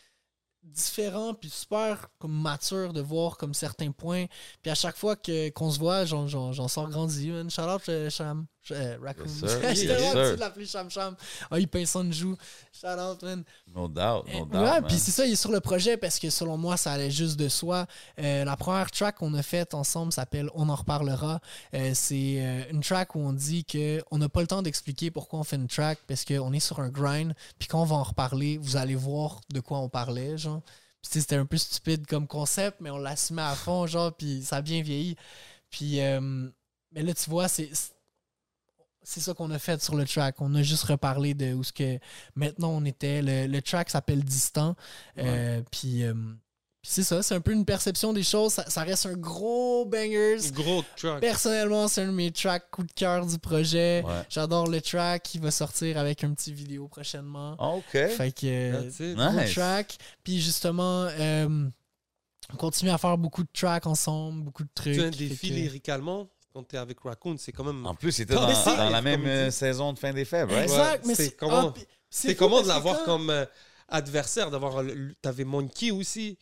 différent, 0.62 1.34
puis 1.34 1.50
super, 1.50 2.08
comme 2.18 2.32
mature 2.32 2.92
de 2.92 3.00
voir, 3.00 3.36
comme 3.36 3.54
certains 3.54 3.90
points. 3.90 4.26
Puis 4.62 4.70
à 4.70 4.74
chaque 4.74 4.96
fois 4.96 5.16
que- 5.16 5.48
qu'on 5.50 5.70
se 5.70 5.78
voit, 5.78 6.04
j'en 6.04 6.68
sors 6.68 6.88
grandi, 6.88 7.30
man. 7.30 7.50
Shout 7.50 7.62
out, 7.62 7.88
euh. 7.88 8.10
Euh, 8.72 8.98
Raccoon. 9.02 9.24
Yes, 9.24 9.32
sir. 9.38 9.48
Yes, 9.62 9.80
petit 9.80 9.86
de 10.36 10.40
l'appeler 10.40 10.66
Cham 10.66 10.90
Cham. 10.90 11.16
Ah, 11.50 11.58
il 11.58 11.66
pince 11.66 11.90
son 11.90 12.10
joue. 12.12 12.36
Shout 12.72 12.86
out, 12.88 13.22
man. 13.22 13.42
No 13.74 13.88
doubt, 13.88 14.26
no 14.32 14.42
Euh, 14.42 14.44
doubt. 14.44 14.52
ouais, 14.54 14.82
puis 14.86 14.98
c'est 14.98 15.10
ça, 15.10 15.26
il 15.26 15.32
est 15.32 15.36
sur 15.36 15.50
le 15.50 15.60
projet 15.60 15.96
parce 15.96 16.18
que 16.18 16.28
selon 16.30 16.56
moi, 16.56 16.76
ça 16.76 16.92
allait 16.92 17.10
juste 17.10 17.36
de 17.38 17.48
soi. 17.48 17.86
Euh, 18.20 18.44
la 18.44 18.56
première 18.56 18.90
track 18.90 19.16
qu'on 19.16 19.32
a 19.34 19.42
faite 19.42 19.74
ensemble 19.74 20.12
s'appelle 20.12 20.50
On 20.54 20.68
en 20.68 20.74
reparlera. 20.76 21.40
Euh, 21.74 21.92
c'est 21.94 22.66
une 22.70 22.80
track 22.80 23.14
où 23.14 23.20
on 23.20 23.32
dit 23.32 23.64
que 23.64 24.02
on 24.10 24.18
n'a 24.18 24.28
pas 24.28 24.40
le 24.42 24.46
temps 24.46 24.62
d'expliquer 24.62 25.10
pourquoi 25.10 25.40
on 25.40 25.44
fait 25.44 25.56
une 25.56 25.68
track 25.68 25.98
parce 26.06 26.24
qu'on 26.24 26.52
est 26.52 26.60
sur 26.60 26.80
un 26.80 26.90
grind. 26.90 27.34
Puis 27.58 27.66
quand 27.66 27.80
on 27.82 27.86
va 27.86 27.96
en 27.96 28.02
reparler, 28.04 28.58
vous 28.58 28.76
allez 28.76 28.94
voir 28.94 29.40
de 29.52 29.60
quoi 29.60 29.78
on 29.78 29.88
parlait, 29.88 30.36
genre. 30.38 30.60
Puis 31.02 31.12
tu 31.12 31.20
c'était 31.20 31.36
un 31.36 31.46
peu 31.46 31.56
stupide 31.56 32.06
comme 32.06 32.26
concept, 32.26 32.76
mais 32.80 32.90
on 32.90 32.98
l'assumait 32.98 33.40
à 33.42 33.54
fond, 33.54 33.86
genre, 33.86 34.12
puis 34.12 34.42
ça 34.44 34.56
a 34.56 34.60
bien 34.62 34.82
vieilli. 34.82 35.16
Puis, 35.70 35.98
mais 36.92 37.02
là, 37.02 37.14
tu 37.14 37.30
vois, 37.30 37.48
c'est 37.48 37.70
c'est 39.02 39.20
ça 39.20 39.34
qu'on 39.34 39.50
a 39.50 39.58
fait 39.58 39.82
sur 39.82 39.94
le 39.96 40.04
track. 40.06 40.36
On 40.40 40.54
a 40.54 40.62
juste 40.62 40.84
reparlé 40.84 41.34
de 41.34 41.52
où 41.54 41.64
ce 41.64 41.72
que 41.72 41.98
maintenant 42.34 42.70
on 42.70 42.84
était. 42.84 43.22
Le, 43.22 43.46
le 43.46 43.62
track 43.62 43.90
s'appelle 43.90 44.22
Distant. 44.24 44.76
Euh, 45.18 45.62
puis 45.70 46.04
euh, 46.04 46.14
puis 46.82 46.92
c'est 46.94 47.02
ça, 47.02 47.22
c'est 47.22 47.34
un 47.34 47.42
peu 47.42 47.52
une 47.52 47.66
perception 47.66 48.14
des 48.14 48.22
choses. 48.22 48.54
Ça, 48.54 48.70
ça 48.70 48.82
reste 48.84 49.04
un 49.04 49.12
gros 49.12 49.84
bangers. 49.84 50.38
Gros 50.52 50.82
track. 50.96 51.20
Personnellement, 51.20 51.88
c'est 51.88 52.00
un 52.02 52.06
de 52.06 52.12
mes 52.12 52.30
tracks 52.30 52.70
coup 52.70 52.84
de 52.84 52.92
cœur 52.92 53.26
du 53.26 53.38
projet. 53.38 54.02
Ouais. 54.06 54.22
J'adore 54.30 54.66
le 54.66 54.80
track. 54.80 55.34
Il 55.34 55.42
va 55.42 55.50
sortir 55.50 55.98
avec 55.98 56.24
un 56.24 56.32
petit 56.32 56.54
vidéo 56.54 56.88
prochainement. 56.88 57.54
Ah, 57.58 57.68
OK. 57.72 57.84
Fait 57.92 58.32
que 58.34 59.14
gros 59.14 59.40
Nice. 59.40 59.52
track. 59.52 59.98
Puis 60.24 60.40
justement, 60.40 61.06
euh, 61.10 61.68
on 62.52 62.56
continue 62.56 62.90
à 62.90 62.96
faire 62.96 63.18
beaucoup 63.18 63.42
de 63.42 63.50
tracks 63.52 63.86
ensemble, 63.86 64.42
beaucoup 64.42 64.64
de 64.64 64.70
trucs. 64.74 64.94
Tu 64.94 65.02
as 65.02 65.04
un 65.04 65.10
défi 65.10 65.50
lyricalement? 65.50 66.28
Quand 66.52 66.62
t'es 66.64 66.76
avec 66.76 66.98
Raccoon, 67.00 67.36
c'est 67.38 67.52
quand 67.52 67.64
même. 67.64 67.86
En 67.86 67.94
plus, 67.94 68.18
il 68.18 68.22
était 68.22 68.34
Non, 68.34 68.46
dans, 68.46 68.90
la 68.90 69.02
même 69.02 69.20
comme 69.20 69.28
euh, 69.30 69.50
saison 69.50 69.92
de 69.92 69.98
fin 69.98 70.12
des 70.12 70.24
fèves, 70.24 70.48
right? 70.50 70.64
Exact, 70.64 71.02
Ouais, 71.02 71.08
mais 71.08 71.14
c'est 71.14 71.36
comment- 71.36 71.72
ah, 71.76 71.80
C'est 72.08 72.32
fou 72.34 72.38
comment 72.38 72.56
parce 72.56 72.68
de 72.68 72.72
l'avoir 72.72 72.98
quand- 72.98 73.04
comme 73.04 73.30
euh, 73.30 73.44
adversaire, 73.88 74.50
d'avoir. 74.50 74.84
T'avais 75.22 75.44
Monkey 75.44 75.90
aussi. 75.90 76.38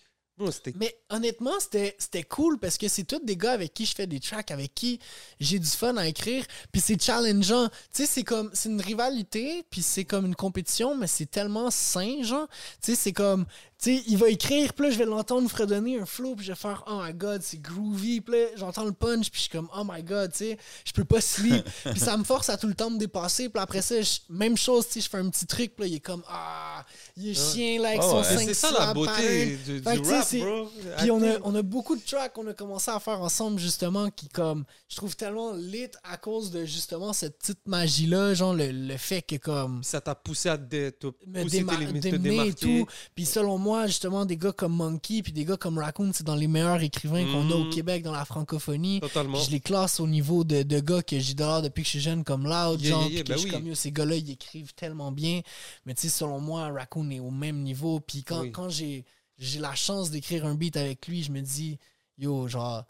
C'était. 0.52 0.72
Mais 0.76 0.96
honnêtement, 1.10 1.58
c'était 1.58 1.96
c'était 1.98 2.22
cool 2.22 2.60
parce 2.60 2.78
que 2.78 2.86
c'est 2.86 3.02
tous 3.02 3.18
des 3.24 3.36
gars 3.36 3.50
avec 3.54 3.74
qui 3.74 3.84
je 3.86 3.92
fais 3.92 4.06
des 4.06 4.20
tracks, 4.20 4.52
avec 4.52 4.72
qui 4.72 5.00
j'ai 5.40 5.58
du 5.58 5.66
fun 5.66 5.96
à 5.96 6.06
écrire. 6.06 6.44
Puis 6.70 6.80
c'est 6.80 7.02
challengeant. 7.02 7.68
Tu 7.68 7.74
sais, 7.90 8.06
c'est 8.06 8.22
comme. 8.22 8.48
C'est 8.54 8.68
une 8.68 8.80
rivalité, 8.80 9.64
puis 9.68 9.82
c'est 9.82 10.04
comme 10.04 10.26
une 10.26 10.36
compétition, 10.36 10.96
mais 10.96 11.08
c'est 11.08 11.26
tellement 11.26 11.72
sain, 11.72 12.22
genre. 12.22 12.46
Tu 12.80 12.92
sais, 12.92 12.94
c'est 12.94 13.12
comme. 13.12 13.46
Sais, 13.80 14.02
il 14.08 14.16
va 14.18 14.28
écrire, 14.28 14.74
puis 14.74 14.86
là, 14.86 14.90
je 14.90 14.98
vais 14.98 15.04
l'entendre 15.04 15.48
fredonner 15.48 16.00
un 16.00 16.04
flow, 16.04 16.34
puis 16.34 16.44
je 16.44 16.50
vais 16.50 16.56
faire 16.58 16.82
Oh 16.90 17.00
my 17.00 17.14
god, 17.14 17.42
c'est 17.42 17.62
groovy. 17.62 18.20
Puis 18.20 18.34
là, 18.34 18.46
j'entends 18.56 18.84
le 18.84 18.90
punch, 18.92 19.30
puis 19.30 19.38
je 19.38 19.42
suis 19.42 19.50
comme 19.50 19.68
Oh 19.72 19.84
my 19.88 20.02
god, 20.02 20.32
tu 20.32 20.38
sais, 20.38 20.58
je 20.84 20.92
peux 20.92 21.04
pas 21.04 21.20
sleep. 21.20 21.64
puis 21.84 22.00
ça 22.00 22.16
me 22.16 22.24
force 22.24 22.48
à 22.48 22.56
tout 22.56 22.66
le 22.66 22.74
temps 22.74 22.90
me 22.90 22.98
dépasser. 22.98 23.48
Puis 23.48 23.62
après 23.62 23.80
ça, 23.82 24.02
je- 24.02 24.18
même 24.30 24.56
chose, 24.56 24.86
tu 24.88 24.94
sais, 24.94 25.00
je 25.02 25.08
fais 25.08 25.18
un 25.18 25.30
petit 25.30 25.46
truc, 25.46 25.76
puis 25.76 25.84
là, 25.84 25.86
il 25.86 25.94
est 25.94 26.00
comme 26.00 26.24
Ah, 26.28 26.84
il 27.16 27.28
est 27.28 27.34
chien, 27.34 27.80
là, 27.80 27.90
avec 27.90 28.02
son 28.02 28.16
ouais. 28.20 28.26
Mais 28.30 28.36
5 28.38 28.46
c'est 28.48 28.54
ça 28.54 28.70
la 28.72 28.92
beauté 28.94 29.56
du, 29.64 29.80
du 29.80 29.86
rap, 29.86 30.34
bro. 30.40 30.70
puis 30.98 31.10
on 31.12 31.22
a, 31.22 31.36
on 31.44 31.54
a 31.54 31.62
beaucoup 31.62 31.94
de 31.94 32.02
tracks 32.02 32.32
qu'on 32.32 32.48
a 32.48 32.54
commencé 32.54 32.90
à 32.90 32.98
faire 32.98 33.20
ensemble, 33.20 33.60
justement, 33.60 34.10
qui, 34.10 34.28
comme, 34.28 34.64
je 34.88 34.96
trouve 34.96 35.14
tellement 35.14 35.52
lit 35.52 35.86
à 36.02 36.16
cause 36.16 36.50
de, 36.50 36.64
justement, 36.64 37.12
cette 37.12 37.38
petite 37.38 37.64
magie-là, 37.66 38.34
genre, 38.34 38.54
le, 38.54 38.72
le 38.72 38.96
fait 38.96 39.22
que, 39.22 39.36
comme, 39.36 39.84
Ça 39.84 40.00
t'a 40.00 40.16
poussé 40.16 40.48
à 40.48 40.58
te 40.58 40.90
pousser 40.90 41.64
tes 41.64 41.76
limites, 41.76 42.02
te 42.02 42.08
démener 42.08 42.28
et 42.28 42.30
démarquer. 42.32 42.54
tout. 42.80 42.86
Puis 43.14 43.24
selon 43.24 43.56
moi, 43.56 43.67
justement, 43.86 44.24
des 44.24 44.36
gars 44.36 44.52
comme 44.52 44.72
Monkey 44.74 45.22
puis 45.22 45.32
des 45.32 45.44
gars 45.44 45.56
comme 45.56 45.78
Raccoon, 45.78 46.10
c'est 46.14 46.24
dans 46.24 46.34
les 46.34 46.48
meilleurs 46.48 46.80
écrivains 46.82 47.24
qu'on 47.30 47.50
a 47.50 47.54
au 47.54 47.64
Mhm. 47.64 47.70
Québec, 47.70 48.02
dans 48.02 48.12
la 48.12 48.24
francophonie. 48.24 49.00
Totalement. 49.00 49.38
Je 49.38 49.50
les 49.50 49.60
classe 49.60 50.00
au 50.00 50.06
niveau 50.06 50.44
de, 50.44 50.62
de 50.62 50.80
gars 50.80 51.02
que 51.02 51.18
j'idore 51.18 51.62
depuis 51.62 51.82
que 51.82 51.86
je 51.86 51.90
suis 51.90 52.00
jeune, 52.00 52.24
comme 52.24 52.44
Loud, 52.44 52.80
Yeah, 52.80 52.96
yeah, 52.98 53.08
yeah, 53.08 53.22
que 53.22 53.28
ben 53.28 53.34
je 53.34 53.38
suis 53.40 53.48
oui. 53.50 53.54
comme, 53.56 53.66
yo, 53.66 53.74
ces 53.74 53.92
gars-là, 53.92 54.16
ils 54.16 54.30
écrivent 54.30 54.74
tellement 54.74 55.12
bien. 55.12 55.40
Mais 55.86 55.94
tu 55.94 56.02
sais, 56.02 56.08
selon 56.08 56.40
moi, 56.40 56.68
Raccoon 56.70 57.10
est 57.10 57.20
au 57.20 57.30
même 57.30 57.62
niveau. 57.62 58.00
Puis 58.00 58.22
quand, 58.24 58.40
Oui. 58.42 58.52
quand 58.52 58.68
j'ai 58.68 59.04
j'ai 59.38 59.60
la 59.60 59.74
chance 59.76 60.10
d'écrire 60.10 60.44
un 60.46 60.54
beat 60.56 60.76
avec 60.76 61.06
lui, 61.06 61.22
je 61.22 61.30
me 61.30 61.40
dis, 61.40 61.78
yo, 62.18 62.48
genre, 62.48 62.84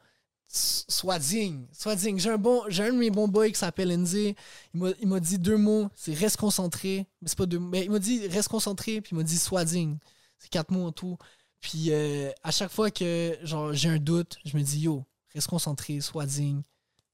sois 0.48 1.18
digne, 1.18 1.66
sois 1.72 1.94
digne. 1.94 2.18
J'ai 2.18 2.30
un, 2.30 2.38
bon, 2.38 2.62
j'ai 2.68 2.84
un 2.84 2.92
de 2.92 2.96
mes 2.98 3.10
bons 3.10 3.28
boys 3.28 3.50
qui 3.50 3.58
s'appelle 3.58 3.92
Enzi. 3.92 4.34
Il 4.72 4.80
m'a- 4.80 4.92
il 5.00 5.06
m'a 5.08 5.20
dit 5.20 5.38
deux 5.38 5.58
mots, 5.58 5.88
c'est 5.94 6.14
reste 6.14 6.38
concentré. 6.38 7.06
Mais 7.20 7.28
c'est 7.28 7.36
pas 7.36 7.44
deux 7.44 7.58
Mais 7.58 7.84
il 7.84 7.90
m'a 7.90 7.98
dit 7.98 8.26
reste 8.28 8.48
concentré, 8.48 9.00
puis 9.02 9.10
il 9.12 9.16
m'a 9.18 9.24
dit 9.24 9.36
sois 9.38 9.64
digne. 9.66 9.98
C'est 10.38 10.50
quatre 10.50 10.70
mots 10.70 10.86
en 10.86 10.92
tout. 10.92 11.18
Puis 11.60 11.86
euh, 11.90 12.30
à 12.42 12.50
chaque 12.50 12.70
fois 12.70 12.90
que 12.90 13.36
genre 13.42 13.72
j'ai 13.72 13.88
un 13.88 13.98
doute, 13.98 14.38
je 14.44 14.56
me 14.56 14.62
dis 14.62 14.80
yo, 14.80 15.04
reste 15.34 15.48
concentré, 15.48 16.00
sois 16.00 16.26
digne. 16.26 16.62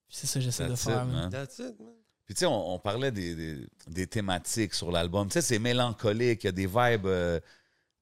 Puis 0.07 0.19
c'est 0.19 0.27
ça 0.27 0.35
que 0.39 0.45
j'essaie 0.45 0.67
de 0.67 0.73
it, 0.73 0.79
faire. 0.79 1.05
man. 1.07 1.15
man. 1.15 1.31
That's 1.31 1.59
it, 1.59 1.79
man. 1.79 1.95
Puis 2.27 2.35
tu 2.35 2.41
sais, 2.41 2.47
on, 2.47 2.75
on 2.75 2.79
parlait 2.79 3.11
des, 3.11 3.35
des, 3.35 3.67
des 3.87 4.07
thématiques 4.07 4.75
sur 4.75 4.91
l'album. 4.91 5.29
Tu 5.29 5.35
sais, 5.35 5.43
c'est 5.43 5.59
mélancolique, 5.59 6.45
il 6.45 6.47
y 6.47 6.49
a 6.49 6.53
des 6.53 6.67
vibes, 6.67 7.07
euh, 7.07 7.39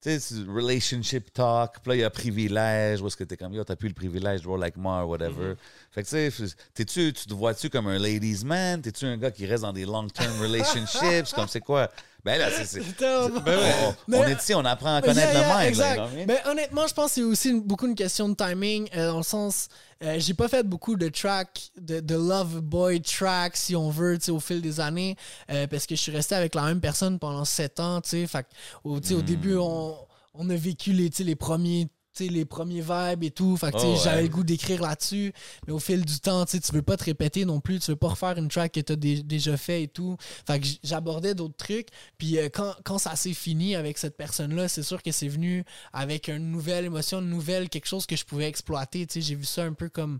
tu 0.00 0.10
sais, 0.10 0.20
c'est 0.20 0.44
relationship 0.48 1.32
talk. 1.32 1.80
Puis 1.80 1.88
là, 1.90 1.94
il 1.96 2.00
y 2.00 2.04
a 2.04 2.10
privilège, 2.10 3.00
où 3.02 3.08
est-ce 3.08 3.16
que 3.16 3.24
t'es 3.24 3.36
comme, 3.36 3.52
yo, 3.52 3.64
t'as 3.64 3.74
plus 3.74 3.88
le 3.88 3.94
privilège 3.94 4.42
de 4.42 4.46
roll 4.48 4.60
like 4.60 4.76
moi, 4.76 5.04
whatever. 5.04 5.54
Fait 5.90 6.04
que 6.04 6.08
tu 6.08 6.30
sais, 6.30 6.54
t'es-tu, 6.74 7.12
tu 7.12 7.26
te 7.26 7.34
vois-tu 7.34 7.68
comme 7.68 7.88
un 7.88 7.98
ladies 7.98 8.44
man? 8.44 8.80
T'es-tu 8.80 9.06
un 9.06 9.16
gars 9.16 9.32
qui 9.32 9.44
reste 9.44 9.62
dans 9.62 9.72
des 9.72 9.84
long-term 9.86 10.40
relationships? 10.40 11.32
comme 11.34 11.48
c'est 11.48 11.60
quoi? 11.60 11.90
Ben 12.24 12.38
là, 12.38 12.50
c'est... 12.50 12.80
on, 12.80 13.28
Ben 13.40 14.18
on- 14.20 14.24
est 14.28 14.40
ici, 14.40 14.54
on 14.54 14.64
apprend 14.64 14.94
à 14.96 15.00
connaître 15.02 15.32
yeah, 15.32 15.40
yeah, 15.40 15.62
le 15.62 15.68
exact. 15.68 15.96
Là? 15.96 16.08
Mais 16.26 16.40
honnêtement, 16.46 16.86
je 16.86 16.94
pense 16.94 17.06
que 17.10 17.14
c'est 17.16 17.22
aussi 17.22 17.52
beaucoup 17.60 17.86
une 17.88 17.96
question 17.96 18.28
de 18.28 18.34
timing, 18.34 18.88
euh, 18.94 19.08
dans 19.08 19.16
le 19.16 19.22
sens, 19.24 19.68
euh, 20.04 20.16
j'ai 20.20 20.34
pas 20.34 20.46
fait 20.48 20.62
beaucoup 20.62 20.94
de 20.96 21.08
tracks, 21.08 21.70
de, 21.76 21.98
de 22.00 22.14
Love 22.14 22.60
Boy 22.60 23.00
tracks, 23.02 23.56
si 23.56 23.74
on 23.74 23.90
veut, 23.90 24.18
au 24.28 24.38
fil 24.38 24.60
des 24.62 24.78
années, 24.78 25.16
euh, 25.50 25.66
parce 25.66 25.84
que 25.86 25.96
je 25.96 26.00
suis 26.00 26.12
resté 26.12 26.36
avec 26.36 26.54
la 26.54 26.62
même 26.62 26.80
personne 26.80 27.18
pendant 27.18 27.44
sept 27.44 27.80
ans, 27.80 28.00
tu 28.00 28.10
sais. 28.10 28.26
Fait 28.28 28.44
que, 28.44 28.48
au, 28.84 28.96
au 28.98 29.00
Hmm. 29.00 29.22
début, 29.22 29.56
on, 29.56 29.96
on 30.34 30.48
a 30.48 30.54
vécu 30.54 30.92
les, 30.92 31.10
les 31.18 31.34
premiers. 31.36 31.88
Tu 32.14 32.28
les 32.28 32.44
premiers 32.44 32.80
vibes 32.82 33.22
et 33.24 33.30
tout. 33.30 33.56
Fait 33.56 33.70
que, 33.72 33.76
tu 33.76 33.80
sais, 33.82 33.86
Oh, 33.88 33.92
ouais. 33.92 34.00
j'avais 34.04 34.22
le 34.22 34.28
goût 34.28 34.44
d'écrire 34.44 34.82
là-dessus. 34.82 35.32
Mais 35.66 35.72
au 35.72 35.78
fil 35.78 36.04
du 36.04 36.20
temps, 36.20 36.44
tu 36.44 36.60
tu 36.60 36.72
veux 36.72 36.82
pas 36.82 36.96
te 36.96 37.04
répéter 37.04 37.44
non 37.44 37.60
plus. 37.60 37.78
Tu 37.80 37.90
veux 37.90 37.96
pas 37.96 38.08
refaire 38.08 38.36
une 38.38 38.48
track 38.48 38.72
que 38.72 38.80
t'as 38.80 38.96
dé- 38.96 39.22
déjà 39.22 39.56
fait 39.56 39.82
et 39.84 39.88
tout. 39.88 40.16
Fait 40.46 40.60
que 40.60 40.66
j'abordais 40.82 41.34
d'autres 41.34 41.56
trucs. 41.56 41.88
Puis 42.18 42.38
euh, 42.38 42.48
quand, 42.52 42.74
quand 42.84 42.98
ça 42.98 43.16
s'est 43.16 43.32
fini 43.34 43.74
avec 43.74 43.98
cette 43.98 44.16
personne-là, 44.16 44.68
c'est 44.68 44.82
sûr 44.82 45.02
que 45.02 45.10
c'est 45.12 45.28
venu 45.28 45.64
avec 45.92 46.28
une 46.28 46.50
nouvelle 46.50 46.84
émotion, 46.84 47.20
une 47.20 47.30
nouvelle, 47.30 47.68
quelque 47.68 47.86
chose 47.86 48.06
que 48.06 48.16
je 48.16 48.24
pouvais 48.24 48.46
exploiter. 48.48 49.06
Tu 49.06 49.20
j'ai 49.22 49.34
vu 49.34 49.44
ça 49.44 49.62
un 49.64 49.72
peu 49.72 49.88
comme, 49.88 50.18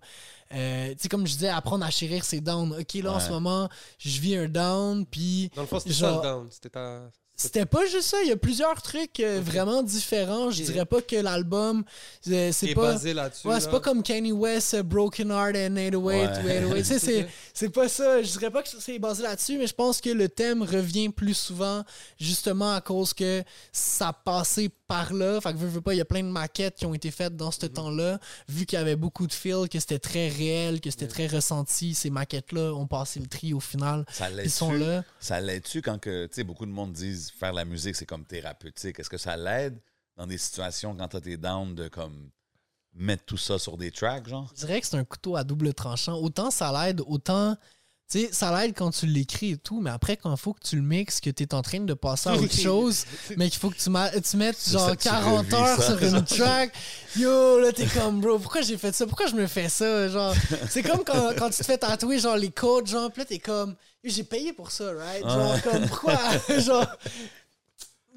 euh, 0.54 0.94
tu 1.00 1.08
comme 1.08 1.26
je 1.26 1.32
disais, 1.34 1.48
apprendre 1.48 1.84
à 1.84 1.90
chérir 1.90 2.24
ses 2.24 2.40
downs. 2.40 2.72
OK, 2.78 2.94
là, 2.94 3.12
en 3.12 3.20
ce 3.20 3.30
moment, 3.30 3.68
je 3.98 4.20
vis 4.20 4.36
un 4.36 4.48
down, 4.48 5.04
puis 5.06 5.50
Dans 5.54 5.62
le 5.62 5.66
fond, 5.68 5.78
c'était 5.78 5.92
Genre- 5.94 6.22
ça 6.22 6.28
le 6.28 6.34
down. 6.34 6.48
C'était 6.50 6.70
ta. 6.70 7.10
C'était 7.34 7.66
pas 7.66 7.86
juste 7.86 8.08
ça. 8.08 8.18
Il 8.22 8.28
y 8.28 8.32
a 8.32 8.36
plusieurs 8.36 8.80
trucs 8.82 9.18
euh, 9.20 9.40
vraiment 9.42 9.82
différents. 9.82 10.50
Je 10.50 10.62
dirais 10.62 10.84
pas 10.84 11.00
que 11.00 11.16
l'album, 11.16 11.82
euh, 12.28 12.50
c'est 12.52 12.70
est 12.70 12.74
pas... 12.74 12.92
basé 12.92 13.14
là-dessus. 13.14 13.48
Ouais, 13.48 13.58
c'est 13.58 13.66
là. 13.66 13.72
pas 13.72 13.80
comme 13.80 14.02
Kanye 14.02 14.32
West, 14.32 14.74
euh, 14.74 14.82
Broken 14.82 15.30
Heart 15.30 15.56
and 15.56 15.76
808 15.76 15.96
ou 15.96 16.02
Ouais. 16.02 16.28
808. 16.44 16.82
Tu 16.92 16.98
sais, 16.98 17.28
c'est 17.54 17.68
pas 17.70 17.88
ça. 17.88 18.22
Je 18.22 18.30
dirais 18.32 18.50
pas 18.50 18.62
que 18.62 18.68
c'est 18.78 18.98
basé 18.98 19.22
là-dessus, 19.22 19.56
mais 19.56 19.66
je 19.66 19.74
pense 19.74 20.00
que 20.00 20.10
le 20.10 20.28
thème 20.28 20.62
revient 20.62 21.08
plus 21.08 21.34
souvent 21.34 21.84
justement 22.18 22.74
à 22.74 22.80
cause 22.80 23.14
que 23.14 23.42
ça 23.72 24.12
passait 24.12 24.70
par 24.92 25.12
là. 25.14 25.40
Fait 25.40 25.52
que 25.52 25.58
veux, 25.58 25.68
veux 25.68 25.80
pas, 25.80 25.94
il 25.94 25.98
y 25.98 26.00
a 26.02 26.04
plein 26.04 26.22
de 26.22 26.28
maquettes 26.28 26.74
qui 26.76 26.84
ont 26.86 26.92
été 26.92 27.10
faites 27.10 27.34
dans 27.36 27.46
Mhm. 27.46 27.52
ce 27.52 27.66
temps-là. 27.66 28.18
Vu 28.48 28.66
qu'il 28.66 28.78
y 28.78 28.82
avait 28.82 28.96
beaucoup 28.96 29.26
de 29.26 29.32
feel, 29.32 29.68
que 29.70 29.80
c'était 29.80 29.98
très 29.98 30.28
réel, 30.28 30.80
que 30.82 30.90
c'était 30.90 31.08
très 31.08 31.26
ressenti, 31.26 31.94
ces 31.94 32.10
maquettes-là 32.10 32.74
ont 32.74 32.86
passé 32.86 33.20
le 33.20 33.26
tri 33.26 33.54
au 33.54 33.60
final. 33.60 34.04
Ça 34.12 34.30
Ils 34.30 34.50
sont 34.50 34.72
là. 34.72 35.02
Ça 35.18 35.40
l'aide-tu 35.40 35.80
quand 35.80 35.98
que, 35.98 36.26
tu 36.26 36.34
sais, 36.34 36.44
beaucoup 36.44 36.66
de 36.66 36.70
monde 36.72 36.92
disent 36.92 37.30
faire 37.30 37.52
la 37.54 37.64
musique, 37.64 37.96
c'est 37.96 38.06
comme 38.06 38.24
thérapeutique. 38.26 38.98
Est-ce 39.00 39.08
que 39.10 39.16
ça 39.18 39.36
l'aide 39.36 39.78
dans 40.16 40.26
des 40.26 40.38
situations 40.38 40.94
quand 40.94 41.08
t'as 41.08 41.20
tes 41.20 41.36
down 41.38 41.74
de 41.74 41.88
comme 41.88 42.28
mettre 42.94 43.24
tout 43.24 43.38
ça 43.38 43.58
sur 43.58 43.78
des 43.78 43.90
tracks, 43.90 44.28
genre? 44.28 44.50
Je 44.54 44.66
dirais 44.66 44.80
que 44.80 44.86
c'est 44.86 44.96
un 44.98 45.04
couteau 45.04 45.36
à 45.36 45.44
double 45.44 45.72
tranchant. 45.72 46.16
Autant 46.18 46.50
ça 46.50 46.70
l'aide, 46.72 47.00
autant. 47.06 47.56
Tu 48.12 48.26
sais, 48.26 48.28
ça 48.32 48.60
l'aide 48.60 48.74
quand 48.76 48.90
tu 48.90 49.06
l'écris 49.06 49.52
et 49.52 49.56
tout, 49.56 49.80
mais 49.80 49.88
après, 49.88 50.18
quand 50.18 50.30
il 50.30 50.36
faut 50.38 50.52
que 50.52 50.60
tu 50.62 50.76
le 50.76 50.82
mixes, 50.82 51.18
que 51.20 51.30
tu 51.30 51.44
es 51.44 51.54
en 51.54 51.62
train 51.62 51.80
de 51.80 51.94
passer 51.94 52.28
à 52.28 52.34
autre 52.36 52.52
chose, 52.54 53.06
mais 53.38 53.48
qu'il 53.48 53.58
faut 53.58 53.70
que 53.70 53.78
tu, 53.78 53.88
ma- 53.88 54.10
tu 54.10 54.36
mettes 54.36 54.58
genre 54.68 54.90
ça, 54.90 54.96
tu 54.96 55.08
40 55.08 55.38
revis 55.38 55.54
heures 55.54 55.82
ça. 55.82 55.96
sur 55.96 56.02
une 56.06 56.22
track, 56.24 56.72
yo, 57.16 57.58
là, 57.60 57.72
t'es 57.72 57.86
comme, 57.86 58.20
bro, 58.20 58.38
pourquoi 58.38 58.60
j'ai 58.60 58.76
fait 58.76 58.94
ça? 58.94 59.06
Pourquoi 59.06 59.28
je 59.28 59.34
me 59.34 59.46
fais 59.46 59.70
ça? 59.70 60.08
Genre, 60.08 60.34
c'est 60.68 60.82
comme 60.82 61.04
quand, 61.04 61.30
quand 61.38 61.48
tu 61.48 61.56
te 61.56 61.64
fais 61.64 61.78
tatouer, 61.78 62.18
genre, 62.18 62.36
les 62.36 62.50
codes, 62.50 62.86
genre, 62.86 63.10
pis 63.10 63.20
là, 63.20 63.24
t'es 63.24 63.38
comme, 63.38 63.74
j'ai 64.04 64.24
payé 64.24 64.52
pour 64.52 64.70
ça, 64.72 64.92
right? 64.92 65.22
Genre, 65.26 65.62
comme, 65.62 65.86
pourquoi? 65.88 66.18
genre, 66.58 66.86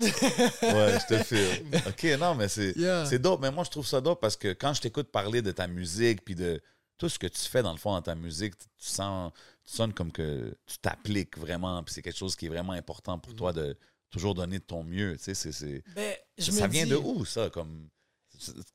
Ouais, 0.02 0.98
je 1.00 1.16
te 1.16 1.24
file. 1.24 1.82
OK, 1.88 2.20
non, 2.20 2.36
mais 2.36 2.50
c'est 2.50 2.76
Yeah. 2.76 3.06
c'est 3.06 3.20
dope. 3.20 3.40
Mais 3.42 3.50
moi, 3.52 3.64
je 3.64 3.70
trouve 3.70 3.88
ça 3.88 4.02
dope 4.02 4.20
parce 4.20 4.36
que 4.36 4.50
quand 4.54 4.74
je 4.74 4.82
t'écoute 4.82 5.08
parler 5.10 5.42
de 5.42 5.52
ta 5.52 5.68
musique 5.68 6.24
puis 6.26 6.36
de 6.36 6.62
tout 6.98 7.08
ce 7.10 7.18
que 7.18 7.28
tu 7.28 7.40
fais 7.42 7.62
dans 7.64 7.72
le 7.72 7.78
fond 7.78 7.92
dans 7.94 8.02
ta 8.02 8.16
musique, 8.16 8.58
tu 8.58 8.66
sens, 8.90 9.32
sonnes 9.66 9.94
comme 9.94 10.12
que 10.12 10.56
tu 10.66 10.78
t'appliques 10.78 11.38
vraiment 11.38 11.84
puis 11.84 11.94
c'est 11.94 12.02
quelque 12.02 12.18
chose 12.18 12.36
qui 12.36 12.46
est 12.46 12.50
vraiment 12.50 12.74
important 12.74 13.18
pour 13.20 13.34
toi 13.34 13.52
de 13.54 13.78
toujours 14.12 14.34
donner 14.36 14.60
de 14.60 14.64
ton 14.64 14.84
mieux. 14.84 15.18
Tu 15.18 15.24
sais, 15.24 15.34
c'est- 15.34 15.52
c'est- 15.52 15.84
ben, 15.96 16.16
je 16.38 16.52
ça 16.52 16.68
me 16.68 16.72
vient 16.74 16.84
dis- 16.86 16.92
de 16.92 16.96
où, 16.96 17.26
ça? 17.26 17.50
Comme... 17.50 17.90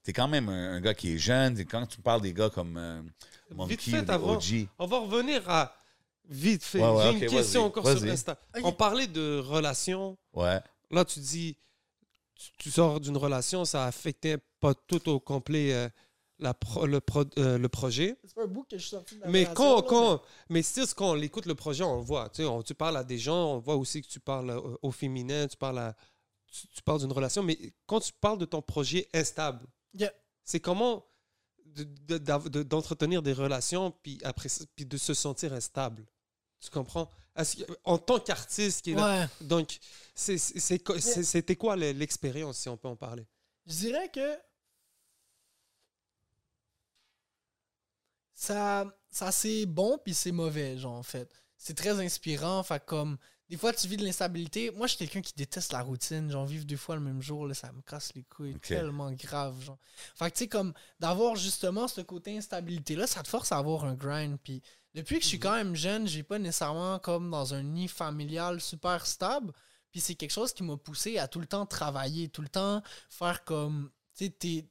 T'es 0.03 0.13
quand 0.13 0.29
même 0.29 0.49
un, 0.49 0.73
un 0.75 0.81
gars 0.81 0.95
qui 0.95 1.13
est 1.13 1.19
jeune. 1.19 1.59
et 1.59 1.65
Quand 1.67 1.87
tu 1.87 2.01
parles 2.01 2.23
des 2.23 2.33
gars 2.33 2.49
comme 2.51 2.77
euh, 2.77 3.03
Monkey 3.55 3.75
Vite 3.77 3.83
fait, 3.83 3.99
ou 4.01 4.05
des 4.05 4.11
avant- 4.11 4.37
OG, 4.37 4.69
On 4.79 4.87
va 4.87 4.99
revenir 4.99 5.49
à. 5.49 5.77
Vite 6.29 6.63
fait. 6.65 6.81
Ouais, 6.81 6.89
ouais, 6.97 7.03
J'ai 7.19 7.25
une 7.27 7.31
question 7.31 7.65
encore 7.65 7.87
sur. 7.87 7.97
Ok. 8.03 8.37
On 8.65 8.73
parlait 8.73 9.07
de 9.07 9.39
relations. 9.39 10.17
Ouais. 10.33 10.61
Là, 10.91 11.05
tu 11.05 11.21
dis, 11.21 11.57
tu, 12.35 12.51
tu 12.59 12.71
sors 12.71 13.01
d'une 13.01 13.17
relation, 13.17 13.65
ça 13.65 13.85
a 13.85 13.89
affecté 13.89 14.37
pas 14.61 14.73
tout 14.75 15.09
au 15.09 15.21
complet 15.21 15.73
euh, 15.75 15.89
la 16.41 16.55
pro- 16.55 16.87
le, 16.87 17.01
pro- 17.01 17.25
euh, 17.39 17.59
le 17.59 17.69
projet. 17.69 18.17
C'est 18.25 18.35
pas 18.35 18.43
un 18.45 18.47
bout 18.47 18.65
que 18.65 18.77
je 18.77 18.83
suis 18.83 18.91
sorti 18.91 19.15
de 19.17 19.21
la 19.21 19.29
Mais 19.29 19.45
relation, 19.45 19.55
quand, 19.55 19.77
là, 19.77 19.83
quand, 19.89 20.23
mais 20.49 20.63
still, 20.63 20.87
quand 20.97 21.11
on 21.13 21.21
écoute 21.23 21.47
le 21.47 21.55
projet, 21.55 21.85
on 21.85 21.97
le 21.97 22.03
voit. 22.03 22.29
Tu, 22.31 22.43
sais, 22.43 22.45
on- 22.49 22.63
tu 22.63 22.75
parles 22.75 22.97
à 22.97 23.05
des 23.05 23.19
gens, 23.19 23.55
on 23.55 23.59
voit 23.59 23.77
aussi 23.77 24.03
que 24.03 24.09
tu 24.09 24.21
parles 24.21 24.51
au 24.83 24.91
féminin, 24.91 25.47
tu 25.47 25.57
parles, 25.57 25.79
à, 25.79 25.97
tu, 26.51 26.67
tu 26.69 26.83
parles 26.83 27.01
d'une 27.01 27.13
relation. 27.13 27.43
Mais 27.43 27.59
quand 27.87 28.01
tu 28.01 28.13
parles 28.13 28.39
de 28.39 28.45
ton 28.47 28.63
projet 28.63 29.09
instable, 29.15 29.67
Yeah. 29.95 30.13
c'est 30.45 30.61
comment 30.61 31.05
de- 31.67 31.85
de- 31.85 32.19
d'av- 32.19 32.49
de- 32.49 32.63
d'entretenir 32.65 33.23
des 33.23 33.33
relations 33.33 33.93
puis 34.03 34.19
après 34.25 34.49
puis 34.75 34.85
de 34.87 34.97
se 34.97 35.15
sentir 35.15 35.53
instable. 35.53 36.05
Tu 36.61 36.69
comprends? 36.71 37.09
En 37.85 37.97
tant 37.97 38.19
qu'artiste 38.19 38.83
qui 38.83 38.91
est 38.93 38.95
là, 38.97 39.29
donc 39.41 39.79
c'était 40.15 41.57
quoi 41.57 41.77
le- 41.77 41.93
l'expérience 41.93 42.59
si 42.59 42.69
on 42.69 42.77
peut 42.77 42.89
en 42.89 42.97
parler? 42.97 43.27
Je 43.67 43.75
dirais 43.75 44.09
que 44.09 44.37
ça, 48.41 48.87
ça 49.11 49.31
c'est 49.33 49.67
bon 49.67 49.99
puis 50.03 50.15
c'est 50.15 50.33
mauvais, 50.33 50.79
genre, 50.79 50.95
en 50.95 51.03
fait. 51.03 51.31
C'est 51.59 51.77
très 51.77 52.01
inspirant. 52.03 52.63
Fait 52.63 52.83
comme, 52.83 53.19
des 53.51 53.59
fois, 53.59 53.71
tu 53.75 53.87
vis 53.87 53.99
de 53.99 54.05
l'instabilité. 54.05 54.71
Moi, 54.71 54.87
je 54.87 54.97
suis 54.97 54.99
quelqu'un 54.99 55.21
qui 55.21 55.35
déteste 55.35 55.75
la 55.75 55.83
routine. 55.83 56.31
Genre, 56.31 56.47
vivre 56.47 56.65
deux 56.65 56.79
fois 56.79 56.95
le 56.95 57.03
même 57.03 57.21
jour, 57.21 57.47
là, 57.47 57.53
ça 57.53 57.71
me 57.71 57.83
casse 57.83 58.15
les 58.15 58.23
couilles. 58.23 58.55
Tellement 58.77 59.13
grave, 59.13 59.63
genre. 59.63 59.79
Fait 60.15 60.31
que, 60.31 60.37
tu 60.37 60.45
sais, 60.45 60.49
comme, 60.49 60.73
d'avoir 60.99 61.37
justement 61.37 61.87
ce 61.87 62.01
côté 62.01 62.35
instabilité-là, 62.39 63.07
ça 63.07 63.23
te 63.23 63.29
force 63.29 63.53
à 63.53 63.59
avoir 63.59 63.85
un 63.85 63.95
grind. 63.95 64.39
Puis, 64.43 64.63
depuis 64.95 65.19
que 65.19 65.23
je 65.25 65.29
suis 65.29 65.39
quand 65.39 65.55
même 65.55 65.77
jeune, 65.77 66.09
j'ai 66.09 66.23
pas 66.23 66.39
nécessairement 66.39 66.99
comme 66.99 67.31
dans 67.31 67.53
un 67.53 67.63
nid 67.63 67.89
familial 67.89 68.59
super 68.63 69.05
stable. 69.05 69.53
Puis, 69.93 70.01
c'est 70.01 70.15
quelque 70.15 70.33
chose 70.33 70.55
qui 70.55 70.63
m'a 70.63 70.79
poussé 70.79 71.19
à 71.19 71.29
tout 71.29 71.41
le 71.41 71.47
temps 71.47 71.67
travailler, 71.67 72.31
tout 72.31 72.41
le 72.41 72.49
temps 72.49 72.83
faire 73.11 73.45
comme, 73.45 73.91
tu 74.17 74.25
sais, 74.25 74.31
t'es- 74.31 74.67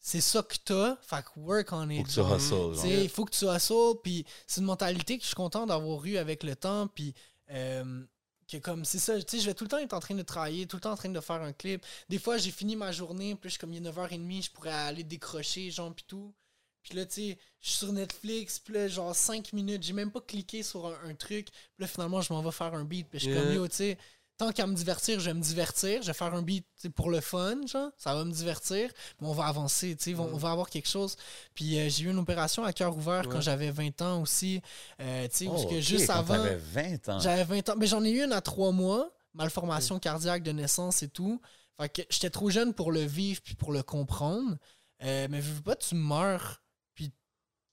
c'est 0.00 0.22
ça 0.22 0.42
que 0.42 0.56
t'as. 0.64 0.96
Fait 1.02 1.22
que 1.22 1.38
work 1.38 1.72
on 1.72 1.88
it. 1.90 2.10
Faut 2.10 2.24
que 2.24 2.30
tu 2.30 2.36
hustles. 2.36 3.08
Faut 3.10 3.24
que 3.26 3.36
tu 3.36 3.44
hustles, 3.44 4.00
puis 4.02 4.24
c'est 4.46 4.60
une 4.60 4.66
mentalité 4.66 5.16
que 5.18 5.22
je 5.22 5.28
suis 5.28 5.36
content 5.36 5.66
d'avoir 5.66 6.04
eu 6.04 6.16
avec 6.16 6.42
le 6.42 6.56
temps, 6.56 6.88
puis 6.88 7.14
euh, 7.50 8.02
que 8.50 8.56
comme, 8.56 8.84
c'est 8.84 8.98
ça, 8.98 9.20
tu 9.22 9.36
sais, 9.36 9.42
je 9.42 9.46
vais 9.46 9.54
tout 9.54 9.64
le 9.64 9.68
temps 9.70 9.78
être 9.78 9.92
en 9.92 10.00
train 10.00 10.14
de 10.14 10.22
travailler, 10.22 10.66
tout 10.66 10.76
le 10.76 10.80
temps 10.80 10.92
en 10.92 10.96
train 10.96 11.10
de 11.10 11.20
faire 11.20 11.42
un 11.42 11.52
clip. 11.52 11.84
Des 12.08 12.18
fois, 12.18 12.38
j'ai 12.38 12.50
fini 12.50 12.76
ma 12.76 12.92
journée, 12.92 13.34
puis 13.34 13.50
je 13.50 13.52
suis 13.52 13.58
comme, 13.58 13.72
il 13.72 13.86
est 13.86 13.90
9h30, 13.90 14.44
je 14.44 14.50
pourrais 14.50 14.72
aller 14.72 15.04
décrocher, 15.04 15.70
genre, 15.70 15.94
puis 15.94 16.04
tout. 16.08 16.34
Puis 16.82 16.96
là, 16.96 17.04
tu 17.04 17.14
sais, 17.14 17.38
je 17.60 17.68
suis 17.68 17.78
sur 17.78 17.92
Netflix, 17.92 18.58
puis 18.58 18.74
là, 18.74 18.88
genre 18.88 19.14
5 19.14 19.52
minutes, 19.52 19.82
j'ai 19.82 19.92
même 19.92 20.10
pas 20.10 20.22
cliqué 20.22 20.62
sur 20.62 20.86
un, 20.86 21.10
un 21.10 21.14
truc, 21.14 21.50
puis 21.50 21.80
là, 21.80 21.86
finalement, 21.86 22.22
je 22.22 22.32
m'en 22.32 22.42
vais 22.42 22.50
faire 22.50 22.74
un 22.74 22.84
beat, 22.84 23.06
puis 23.08 23.20
je 23.20 23.26
suis 23.26 23.34
comme, 23.34 23.52
yo, 23.52 23.68
tu 23.68 23.76
sais, 23.76 23.98
tant 24.40 24.52
qu'à 24.52 24.66
me 24.66 24.74
divertir, 24.74 25.20
je 25.20 25.26
vais 25.26 25.34
me 25.34 25.40
divertir, 25.42 26.00
je 26.02 26.06
vais 26.06 26.12
faire 26.14 26.34
un 26.34 26.40
beat 26.42 26.66
pour 26.96 27.10
le 27.10 27.20
fun, 27.20 27.58
genre, 27.66 27.90
ça 27.98 28.14
va 28.14 28.24
me 28.24 28.32
divertir, 28.32 28.90
mais 29.20 29.26
on 29.28 29.32
va 29.32 29.44
avancer, 29.46 29.94
tu 29.96 30.04
sais, 30.12 30.14
on, 30.18 30.32
on 30.34 30.36
va 30.38 30.50
avoir 30.50 30.70
quelque 30.70 30.88
chose. 30.88 31.16
Puis 31.54 31.78
euh, 31.78 31.88
j'ai 31.90 32.04
eu 32.04 32.10
une 32.10 32.18
opération 32.18 32.64
à 32.64 32.72
cœur 32.72 32.96
ouvert 32.96 33.28
quand 33.28 33.40
j'avais 33.42 33.70
20 33.70 34.00
ans 34.02 34.22
aussi, 34.22 34.62
euh, 35.00 35.28
tu 35.28 35.36
sais, 35.36 35.46
Oh, 35.48 35.68
juste 35.80 36.06
quand 36.06 36.14
avant, 36.20 36.34
t'avais 36.36 36.56
20 36.56 37.08
ans. 37.10 37.20
j'avais 37.20 37.44
20 37.44 37.68
ans, 37.68 37.74
mais 37.76 37.86
j'en 37.86 38.02
ai 38.02 38.10
eu 38.10 38.24
une 38.24 38.32
à 38.32 38.40
3 38.40 38.72
mois, 38.72 39.10
malformation 39.34 39.98
cardiaque 39.98 40.42
de 40.42 40.52
naissance 40.52 41.02
et 41.02 41.08
tout. 41.08 41.40
Fait 41.78 41.88
que 41.90 42.02
j'étais 42.10 42.30
trop 42.30 42.48
jeune 42.50 42.72
pour 42.74 42.92
le 42.92 43.00
vivre 43.02 43.40
puis 43.42 43.54
pour 43.54 43.72
le 43.72 43.82
comprendre. 43.82 44.56
Euh, 45.02 45.28
mais 45.30 45.40
veux 45.40 45.60
pas, 45.62 45.76
tu 45.76 45.94
meurs 45.94 46.62
puis 46.94 47.12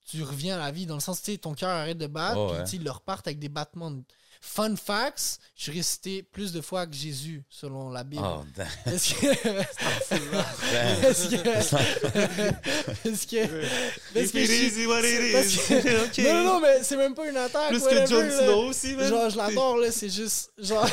tu 0.05 0.21
reviens 0.23 0.55
à 0.55 0.59
la 0.59 0.71
vie 0.71 0.85
dans 0.85 0.95
le 0.95 1.01
sens, 1.01 1.21
tu 1.21 1.31
sais, 1.31 1.37
ton 1.37 1.53
cœur 1.53 1.69
arrête 1.69 1.97
de 1.97 2.07
battre 2.07 2.37
Oh, 2.39 2.47
puis 2.49 2.57
ouais. 2.57 2.63
tu 2.65 2.71
sais, 2.71 2.77
ils 2.77 2.89
repartent 2.89 3.27
avec 3.27 3.39
des 3.39 3.49
battements. 3.49 3.91
de- 3.91 4.03
Fun 4.41 4.75
facts, 4.75 5.39
je 5.55 5.63
suis 5.63 5.71
resté 5.71 6.23
plus 6.23 6.51
de 6.53 6.61
fois 6.61 6.85
que 6.87 6.93
Jésus, 6.95 7.43
selon 7.49 7.89
la 7.89 8.03
Bible. 8.03 8.23
Oh, 8.25 8.43
damn. 8.55 8.67
Est-ce 8.93 9.13
que. 9.13 9.27
Est-ce 11.07 11.27
que. 11.29 11.35
Est-ce 13.07 13.27
que. 13.27 13.37
Est-ce 14.15 14.31
que 14.33 14.33
parce 15.33 16.09
que- 16.15 16.21
Non, 16.23 16.33
non, 16.33 16.43
non, 16.53 16.59
mais 16.61 16.83
c'est 16.83 16.97
même 16.97 17.13
pas 17.13 17.27
une 17.29 17.37
attaque. 17.37 17.69
Plus 17.69 17.81
que 17.83 18.05
Jon. 18.05 18.29
Snow 18.29 18.69
aussi, 18.69 18.95
man. 18.95 19.09
Genre, 19.09 19.29
je 19.29 19.37
l'adore, 19.37 19.77
là, 19.77 19.91
c'est 19.91 20.09
juste. 20.09 20.51
Genre. 20.57 20.87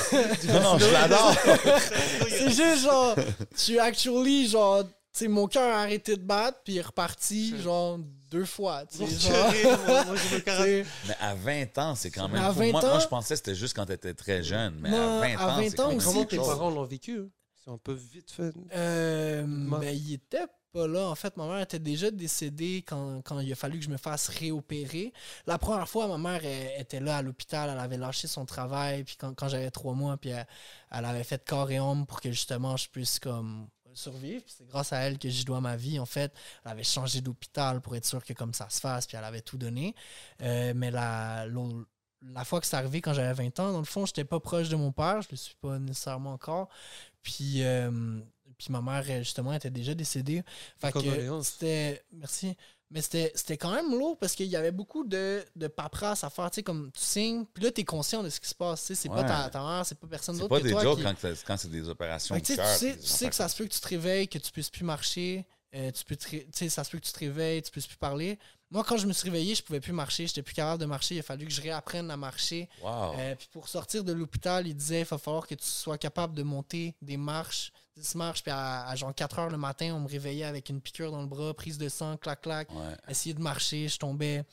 Non, 0.48 0.60
non, 0.62 0.78
je 0.78 0.86
l'adore. 0.92 1.34
c'est 2.28 2.50
juste 2.50 2.82
genre. 2.84 3.14
Je 3.54 3.60
suis 3.60 3.78
actually, 3.78 4.48
genre. 4.48 4.84
Tu 4.84 4.90
sais, 5.20 5.28
mon 5.28 5.46
cœur 5.46 5.72
a 5.72 5.82
arrêté 5.82 6.16
de 6.16 6.22
battre, 6.22 6.58
puis 6.64 6.74
il 6.74 6.78
est 6.78 6.82
reparti, 6.82 7.54
genre, 7.62 7.98
deux 8.30 8.44
fois. 8.44 8.84
Tu 8.86 9.06
sais, 9.06 9.28
genre. 9.30 9.52
moi, 9.86 10.04
moi, 10.06 10.16
je 10.16 10.82
Tu 10.82 10.88
Mais 11.08 11.16
à 11.20 11.34
20 11.34 11.78
ans, 11.78 11.94
c'est 11.94 12.10
quand 12.10 12.28
même 12.28 12.42
À 12.42 12.52
fou. 12.52 12.58
20 12.60 12.72
Moi, 12.72 12.80
moi, 12.80 12.94
ans- 12.96 13.00
je 13.00 13.08
pensais 13.08 13.34
que 13.34 13.38
c'était 13.38 13.54
juste 13.54 13.74
quand 13.76 13.86
t'étais 13.86 14.14
très 14.14 14.42
jeune. 14.42 14.74
Mais 14.80 14.90
Non, 14.90 15.18
à 15.18 15.20
20 15.20 15.36
à 15.36 15.44
ans, 15.52 15.56
20 15.56 15.70
c'est 15.70 15.76
quand 15.76 15.84
ans 15.84 15.88
même 15.88 15.98
aussi, 15.98 16.06
Comment 16.06 16.24
tes 16.24 16.36
chose. 16.36 16.46
parents 16.48 16.70
l'ont 16.70 16.84
vécu? 16.84 17.22
Si 17.62 17.68
on 17.68 17.78
peut 17.78 17.94
vite 17.94 18.30
faire. 18.30 18.52
Euh, 18.74 19.44
Ma- 19.46 19.78
ben, 19.78 19.94
il 19.96 20.14
était 20.14 20.44
pas 20.72 20.86
là. 20.86 21.08
En 21.08 21.14
fait, 21.14 21.36
ma 21.36 21.46
mère 21.46 21.60
était 21.60 21.78
déjà 21.78 22.10
décédée 22.10 22.84
quand, 22.86 23.22
quand 23.22 23.38
il 23.40 23.50
a 23.52 23.54
fallu 23.54 23.78
que 23.78 23.84
je 23.84 23.90
me 23.90 23.96
fasse 23.96 24.28
réopérer. 24.28 25.12
La 25.46 25.56
première 25.56 25.88
fois, 25.88 26.08
ma 26.08 26.18
mère 26.18 26.44
elle, 26.44 26.80
était 26.80 27.00
là 27.00 27.18
à 27.18 27.22
l'hôpital. 27.22 27.70
Elle 27.72 27.78
avait 27.78 27.96
lâché 27.96 28.26
son 28.26 28.44
travail. 28.44 29.04
Puis 29.04 29.16
quand, 29.18 29.32
quand 29.34 29.48
j'avais 29.48 29.70
trois 29.70 29.94
mois, 29.94 30.16
puis 30.16 30.30
elle, 30.30 30.46
elle 30.90 31.04
avait 31.04 31.24
fait 31.24 31.42
corps 31.48 31.70
et 31.70 31.76
âme 31.78 32.04
pour 32.06 32.20
que 32.20 32.30
justement 32.30 32.76
je 32.76 32.88
puisse 32.90 33.18
comme 33.20 33.68
survivre. 33.96 34.42
C'est 34.46 34.66
grâce 34.66 34.92
à 34.92 34.98
elle 34.98 35.18
que 35.18 35.28
j'y 35.28 35.44
dois 35.44 35.60
ma 35.60 35.76
vie. 35.76 35.98
En 35.98 36.06
fait, 36.06 36.32
elle 36.64 36.72
avait 36.72 36.84
changé 36.84 37.20
d'hôpital 37.20 37.80
pour 37.80 37.96
être 37.96 38.04
sûre 38.04 38.24
que 38.24 38.32
comme 38.32 38.54
ça 38.54 38.68
se 38.70 38.80
fasse. 38.80 39.06
Puis 39.06 39.16
elle 39.16 39.24
avait 39.24 39.40
tout 39.40 39.58
donné. 39.58 39.94
Euh, 40.42 40.72
mais 40.74 40.90
la, 40.90 41.46
la 42.22 42.44
fois 42.44 42.60
que 42.60 42.66
c'est 42.66 42.76
arrivé 42.76 43.00
quand 43.00 43.12
j'avais 43.12 43.32
20 43.32 43.60
ans, 43.60 43.72
dans 43.72 43.78
le 43.78 43.84
fond, 43.84 44.06
j'étais 44.06 44.24
pas 44.24 44.40
proche 44.40 44.68
de 44.68 44.76
mon 44.76 44.92
père. 44.92 45.22
Je 45.22 45.28
le 45.30 45.36
suis 45.36 45.56
pas 45.60 45.78
nécessairement 45.78 46.32
encore. 46.32 46.68
Puis, 47.22 47.62
euh, 47.62 48.20
puis 48.58 48.68
ma 48.70 48.82
mère, 48.82 49.02
justement, 49.22 49.52
était 49.52 49.70
déjà 49.70 49.94
décédée. 49.94 50.42
Fait 50.78 50.92
que 50.92 51.42
c'était. 51.42 52.04
Merci. 52.12 52.56
Mais 52.94 53.02
c'était 53.02 53.56
quand 53.58 53.72
même 53.74 53.90
lourd 53.90 54.16
parce 54.16 54.34
qu'il 54.36 54.46
y 54.46 54.54
avait 54.56 54.70
beaucoup 54.70 55.04
de, 55.04 55.44
de 55.56 55.66
paperasse 55.66 56.22
à 56.24 56.30
faire. 56.30 56.48
Tu 56.50 56.54
sais, 56.56 56.62
comme 56.62 56.90
tu 56.92 57.00
signes, 57.00 57.44
puis 57.52 57.64
là, 57.64 57.72
tu 57.72 57.80
es 57.80 57.84
conscient 57.84 58.22
de 58.22 58.30
ce 58.30 58.38
qui 58.40 58.48
se 58.48 58.54
passe. 58.54 58.82
Tu 58.82 58.86
sais, 58.86 58.94
c'est 58.94 59.08
pas 59.08 59.24
ta, 59.24 59.50
ta 59.50 59.60
mère, 59.60 59.84
c'est 59.84 59.98
pas 59.98 60.06
personne 60.06 60.36
C'est 60.36 60.42
d'autre 60.42 60.54
pas 60.54 60.60
que 60.60 60.64
des 60.68 60.70
toi. 60.70 60.94
qui- 60.96 61.02
quand, 61.02 61.14
c'est- 61.20 61.44
quand 61.44 61.56
c'est 61.56 61.70
des 61.70 61.88
opérations 61.88 62.36
de 62.36 62.40
que, 62.40 62.46
tu 62.46 62.52
sais, 62.54 62.56
cœur. 62.56 62.72
tu 62.72 62.78
sais, 62.78 62.96
tu 62.96 63.06
sais 63.06 63.28
que 63.28 63.34
ça 63.34 63.48
se 63.48 63.56
peut 63.56 63.64
que 63.66 63.74
tu 63.74 63.80
te 63.80 63.88
réveilles, 63.88 64.28
que 64.28 64.38
tu 64.38 64.50
puisses 64.52 64.70
plus 64.70 64.84
marcher, 64.84 65.44
euh, 65.74 65.90
tu 65.90 66.04
peux 66.04 66.14
te 66.14 66.68
ça 66.68 66.84
se 66.84 66.90
peut 66.90 66.98
que 67.00 67.04
tu 67.04 67.12
te 67.12 67.18
réveilles, 67.18 67.62
tu 67.62 67.72
puisses 67.72 67.88
plus 67.88 67.96
parler. 67.96 68.38
Moi, 68.70 68.84
quand 68.84 68.96
je 68.96 69.06
me 69.08 69.12
suis 69.12 69.24
réveillé, 69.28 69.56
je 69.56 69.62
pouvais 69.64 69.80
plus 69.80 69.92
marcher, 69.92 70.26
j'étais 70.28 70.42
plus 70.42 70.54
capable 70.54 70.80
de 70.80 70.86
marcher. 70.86 71.16
Il 71.16 71.18
a 71.18 71.22
fallu 71.22 71.46
que 71.46 71.52
je 71.52 71.60
réapprenne 71.60 72.10
à 72.12 72.16
marcher. 72.16 72.68
Wow. 72.80 73.14
Euh, 73.18 73.34
puis 73.34 73.48
pour 73.52 73.68
sortir 73.68 74.04
de 74.04 74.12
l'hôpital, 74.12 74.66
il 74.68 74.74
disait 74.74 75.00
il 75.00 75.04
va 75.04 75.18
falloir 75.18 75.46
que 75.48 75.54
tu 75.56 75.66
sois 75.66 75.98
capable 75.98 76.34
de 76.34 76.42
monter 76.44 76.94
des 77.02 77.16
marches, 77.16 77.72
10 77.96 78.14
marches. 78.16 78.42
Puis 78.42 78.50
à, 78.52 78.86
à 78.86 78.94
genre 78.96 79.14
4 79.14 79.38
heures 79.38 79.50
le 79.50 79.56
matin, 79.58 79.92
on 79.94 80.00
me 80.00 80.08
réveillait 80.08 80.44
avec 80.44 80.68
une 80.68 80.80
piqûre 80.80 81.10
dans 81.10 81.20
le 81.20 81.26
bras, 81.28 81.54
prise 81.54 81.78
de 81.78 81.88
sang, 81.88 82.16
clac, 82.16 82.40
clac. 82.42 82.70
Ouais. 82.72 82.96
Essayer 83.08 83.34
de 83.34 83.40
marcher, 83.42 83.88
je 83.88 83.98
tombais. 83.98 84.44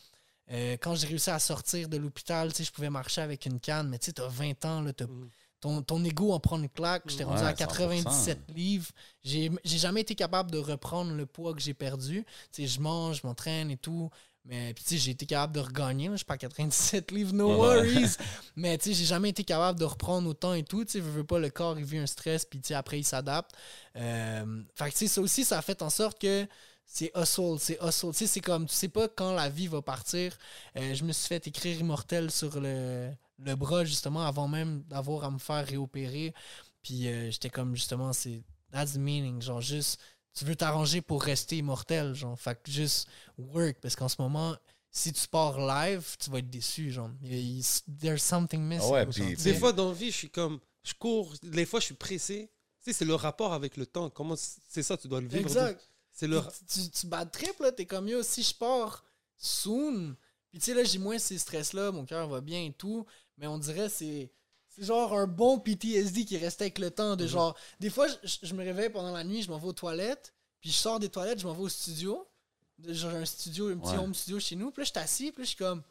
Euh, 0.52 0.74
quand 0.82 0.96
j'ai 0.96 1.08
réussi 1.08 1.30
à 1.30 1.40
sortir 1.40 1.88
de 1.88 1.98
l'hôpital, 1.98 2.50
tu 2.52 2.58
sais, 2.58 2.64
je 2.66 2.72
pouvais 2.72 2.90
marcher 2.90 3.22
avec 3.22 3.46
une 3.46 3.60
canne, 3.60 3.88
mais 3.90 4.00
tu 4.00 4.08
sais, 4.08 4.14
t'as 4.14 4.28
20 4.28 4.66
ans, 4.66 4.82
là, 4.82 4.92
t'as- 4.92 5.06
Mhm. 5.08 5.30
ton, 5.62 5.82
ton 5.82 6.04
ego 6.04 6.34
en 6.34 6.40
prend 6.40 6.58
une 6.60 6.68
claque. 6.68 7.04
J'étais 7.08 7.24
rendu 7.24 7.42
Ouais, 7.42 7.48
à 7.48 7.54
97 7.54 8.40
livres. 8.50 8.90
J'ai 9.24 9.50
j'ai 9.64 9.78
jamais 9.78 10.02
été 10.02 10.16
capable 10.16 10.50
de 10.52 10.58
reprendre 10.58 11.14
le 11.14 11.26
poids 11.26 11.54
que 11.54 11.62
j'ai 11.62 11.74
perdu. 11.76 12.26
Tu 12.52 12.64
sais, 12.64 12.68
je 12.68 12.80
mange, 12.82 13.22
je 13.22 13.28
m'entraîne 13.28 13.70
et 13.72 13.78
tout. 13.78 14.10
Mais 14.46 14.74
puis, 14.74 14.84
tu 14.84 14.90
sais, 14.92 14.98
j'ai 14.98 15.12
été 15.12 15.26
capable 15.26 15.54
de 15.54 15.60
regagner. 15.60 16.08
là. 16.08 16.14
Je 16.14 16.18
suis 16.18 16.26
pas 16.26 16.34
à 16.34 16.38
97 16.38 17.12
livres, 17.12 17.34
no 17.34 17.56
worries. 17.56 18.16
mais 18.56 18.78
tu 18.78 18.90
sais, 18.90 18.94
j'ai 18.96 19.06
jamais 19.06 19.30
été 19.30 19.44
capable 19.44 19.80
de 19.80 19.86
reprendre 19.86 20.28
autant 20.28 20.54
et 20.54 20.64
tout. 20.64 20.84
Tu 20.84 20.94
sais, 20.94 21.00
veux, 21.00 21.12
veux 21.12 21.24
pas, 21.24 21.38
le 21.40 21.50
corps, 21.50 21.78
il 21.78 21.86
vit 21.86 22.00
un 22.00 22.08
stress, 22.08 22.46
puis 22.46 22.60
tu 22.60 22.70
sais, 22.70 22.74
après, 22.74 23.00
il 23.00 23.04
s'adapte. 23.04 23.52
Euh, 23.96 24.64
fait 24.76 24.86
que 24.86 24.92
tu 24.92 24.98
sais, 24.98 25.08
ça 25.08 25.22
aussi, 25.22 25.46
ça 25.46 25.60
a 25.60 25.62
fait 25.62 25.82
en 25.84 25.90
sorte 25.92 26.20
que 26.20 26.48
c'est 26.86 27.12
hustle, 27.16 27.58
c'est 27.60 27.78
hustle. 27.84 28.12
Tu 28.12 28.18
sais, 28.18 28.28
c'est 28.28 28.42
comme, 28.42 28.66
tu 28.66 28.74
sais 28.74 28.90
pas 28.90 29.08
quand 29.08 29.34
la 29.34 29.48
vie 29.50 29.68
va 29.68 29.82
partir. 29.82 30.36
Euh, 30.76 30.94
je 30.96 31.04
me 31.04 31.12
suis 31.12 31.28
fait 31.28 31.46
écrire 31.48 31.80
immortel 31.80 32.32
sur 32.32 32.60
le, 32.60 33.12
le 33.40 33.56
bras, 33.56 33.86
justement, 33.86 34.26
avant 34.26 34.48
même 34.48 34.82
d'avoir 34.84 35.24
à 35.24 35.32
me 35.32 35.38
faire 35.38 35.66
réopérer. 35.68 36.34
Puis 36.82 37.08
euh, 37.08 37.30
j'étais 37.30 37.50
comme, 37.50 37.76
justement, 37.76 38.12
c'est. 38.12 38.42
That's 38.72 38.94
the 38.94 38.98
meaning. 38.98 39.42
Genre, 39.42 39.62
juste, 39.62 40.00
tu 40.34 40.46
veux 40.46 40.56
t'arranger 40.56 41.02
pour 41.02 41.22
rester 41.24 41.58
immortel. 41.58 42.14
Genre, 42.14 42.38
fait 42.40 42.62
que 42.62 42.72
juste 42.72 43.08
work. 43.38 43.78
Parce 43.82 43.96
qu'en 43.96 44.08
ce 44.10 44.16
moment, 44.20 44.56
si 44.90 45.12
tu 45.14 45.28
pars 45.28 45.60
live, 45.60 46.16
tu 46.20 46.30
vas 46.30 46.40
être 46.40 46.50
déçu. 46.50 46.92
Genre, 46.92 47.10
Il- 47.24 47.60
il- 47.60 47.66
there's 48.00 48.24
something 48.24 48.62
missing. 48.62 48.88
Ah 48.90 48.92
ouais, 48.92 49.06
sentier. 49.06 49.36
Des 49.36 49.54
fois, 49.56 49.74
dans 49.74 49.90
la 49.90 49.94
vie, 49.94 50.12
je 50.12 50.18
suis 50.18 50.30
comme. 50.30 50.60
Je 50.84 50.94
cours. 50.94 51.34
Des 51.44 51.66
fois, 51.66 51.80
je 51.80 51.86
suis 51.86 51.94
pressé. 51.96 52.50
Tu 52.84 52.86
sais, 52.92 52.98
c'est 53.00 53.06
le 53.06 53.14
rapport 53.16 53.54
avec 53.54 53.78
le 53.78 53.86
temps. 53.86 54.10
Comment 54.10 54.36
c'est 54.36 54.82
ça, 54.84 54.98
tu 54.98 55.08
dois 55.08 55.22
le 55.22 55.28
vivre. 55.28 55.42
Exact. 55.42 55.80
C'est 56.12 56.28
le. 56.28 56.42
Puis 56.42 56.50
Tu, 56.68 56.90
tu 56.90 57.08
bats 57.08 57.24
de 57.26 57.30
trip, 57.32 57.60
là, 57.60 57.72
t'es 57.72 57.86
comme 57.86 58.08
yo, 58.08 58.24
si 58.24 58.42
je 58.44 58.54
pars 58.56 59.04
soon, 59.38 60.16
puis 60.50 60.60
tu 60.60 60.66
sais, 60.66 60.74
là, 60.74 60.84
j'ai 60.84 60.98
moins 61.00 61.18
ces 61.20 61.38
stress-là, 61.38 61.92
mon 61.92 62.06
cœur 62.06 62.28
va 62.28 62.42
bien 62.42 62.64
et 62.64 62.74
tout, 62.74 63.06
mais 63.38 63.48
on 63.48 63.58
dirait 63.58 63.90
c'est. 63.90 64.32
C'est 64.76 64.84
genre 64.86 65.14
un 65.18 65.28
bon 65.28 65.60
PTSD 65.60 66.26
qui 66.26 66.38
restait 66.38 66.66
avec 66.66 66.80
le 66.80 66.92
temps. 66.92 67.16
De 67.16 67.24
Mhm. 67.26 67.30
genre, 67.30 67.58
des 67.80 67.90
fois, 67.90 68.08
je, 68.24 68.38
je 68.44 68.54
me 68.54 68.64
réveille 68.64 68.90
pendant 68.90 69.12
la 69.12 69.24
nuit, 69.24 69.42
je 69.44 69.50
m'en 69.52 69.58
vais 69.58 69.68
aux 69.68 69.74
toilettes, 69.74 70.34
puis 70.62 70.70
je 70.72 70.76
sors 70.78 71.00
des 71.00 71.10
toilettes, 71.10 71.40
je 71.40 71.48
m'en 71.48 71.54
vais 71.54 71.64
au 71.64 71.70
studio. 71.70 72.28
Genre, 72.88 73.14
un 73.14 73.26
studio, 73.26 73.68
un 73.70 73.78
petit 73.78 73.92
Ouais. 73.92 73.98
home 74.00 74.14
studio 74.16 74.40
chez 74.40 74.56
nous, 74.56 74.72
puis 74.72 74.82
là, 74.82 74.86
je 74.86 74.90
suis 74.92 75.00
assis, 75.00 75.32
puis 75.32 75.42
là, 75.42 75.44
je 75.44 75.50
suis 75.50 75.58
comme, 75.58 75.84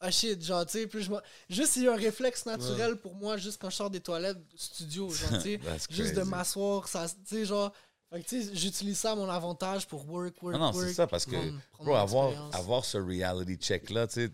ah 0.00 0.10
shit, 0.12 0.40
genre, 0.44 0.64
tu 0.66 0.72
sais, 0.72 0.86
puis 0.86 1.02
je 1.02 1.12
juste 1.48 1.74
il 1.76 1.82
y 1.84 1.88
a 1.88 1.92
un 1.92 1.96
réflexe 1.96 2.46
naturel 2.46 2.96
pour 2.96 3.14
moi, 3.16 3.36
juste 3.38 3.60
quand 3.60 3.70
je 3.70 3.76
sors 3.76 3.90
des 3.90 3.98
toilettes 4.00 4.38
studio, 4.54 5.10
genre, 5.10 5.30
tu 5.42 5.58
sais, 5.58 5.60
juste 5.90 6.14
de 6.14 6.22
m'asseoir, 6.22 6.86
ça, 6.86 7.08
tu 7.08 7.16
sais, 7.24 7.44
genre, 7.44 7.72
fait 8.12 8.22
que, 8.22 8.28
tu 8.28 8.42
sais, 8.42 8.54
j'utilise 8.54 8.98
ça 8.98 9.12
à 9.12 9.14
mon 9.16 9.28
avantage 9.28 9.88
pour 9.88 10.08
work, 10.08 10.40
work, 10.42 10.54
Non, 10.56 10.72
non, 10.72 10.72
c'est 10.72 10.94
ça, 10.94 11.06
parce 11.08 11.24
que, 11.26 11.32
prendre- 11.32 11.60
prendre 11.72 11.84
Bro, 11.90 11.96
avoir, 11.96 12.54
avoir 12.54 12.84
ce 12.84 12.98
reality 12.98 13.56
check-là, 13.56 14.06
tu 14.06 14.26
sais, 14.26 14.30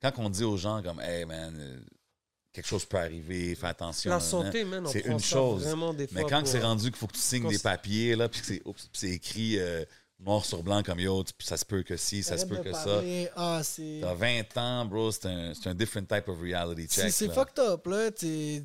quand 0.00 0.12
on 0.16 0.30
dit 0.30 0.44
aux 0.44 0.56
gens 0.56 0.82
comme, 0.82 1.00
hey 1.00 1.26
man, 1.26 1.54
euh, 1.58 1.80
quelque 2.56 2.66
chose 2.66 2.84
peut 2.84 2.96
arriver, 2.98 3.54
fais 3.54 3.66
attention. 3.68 4.10
La 4.10 4.16
nan. 4.18 4.24
santé, 4.26 4.64
man, 4.64 4.86
on 4.86 4.90
c'est 4.90 5.00
une 5.06 5.20
chose, 5.20 5.62
vraiment 5.64 5.92
des 5.94 6.08
Mais 6.12 6.24
quand 6.24 6.44
c'est 6.46 6.60
rendu 6.60 6.84
qu'il 6.84 6.96
faut 6.96 7.06
que 7.06 7.12
tu 7.14 7.20
signes 7.20 7.46
des 7.48 7.56
c'est- 7.58 7.62
papiers, 7.62 8.16
là, 8.16 8.28
puis 8.28 8.40
que 8.40 8.46
c'est 8.46 8.62
oups, 8.64 8.88
c'est 8.92 9.10
écrit 9.10 9.58
euh, 9.58 9.84
noir 10.18 10.44
sur 10.44 10.62
blanc 10.62 10.82
comme 10.82 10.98
yo, 10.98 11.22
ça 11.38 11.56
se 11.56 11.64
peut 11.64 11.82
que 11.82 11.96
si, 11.96 12.22
ça 12.22 12.38
se 12.38 12.46
peut 12.46 12.56
que 12.58 12.72
ça. 12.72 13.02
Ah, 13.36 13.60
c'est. 13.62 14.00
T'as 14.02 14.14
20 14.14 14.56
ans, 14.56 14.84
bro, 14.86 15.12
c'est 15.12 15.26
un, 15.26 15.52
c'est 15.54 15.68
un 15.68 15.74
different 15.74 16.06
type 16.08 16.28
of 16.28 16.40
reality 16.40 16.86
C'est 16.88 17.02
check. 17.02 17.12
c'est 17.12 17.26
là. 17.28 17.34
fucked 17.34 17.58
up, 17.58 17.86
là. 17.86 18.10
t'es- 18.10 18.64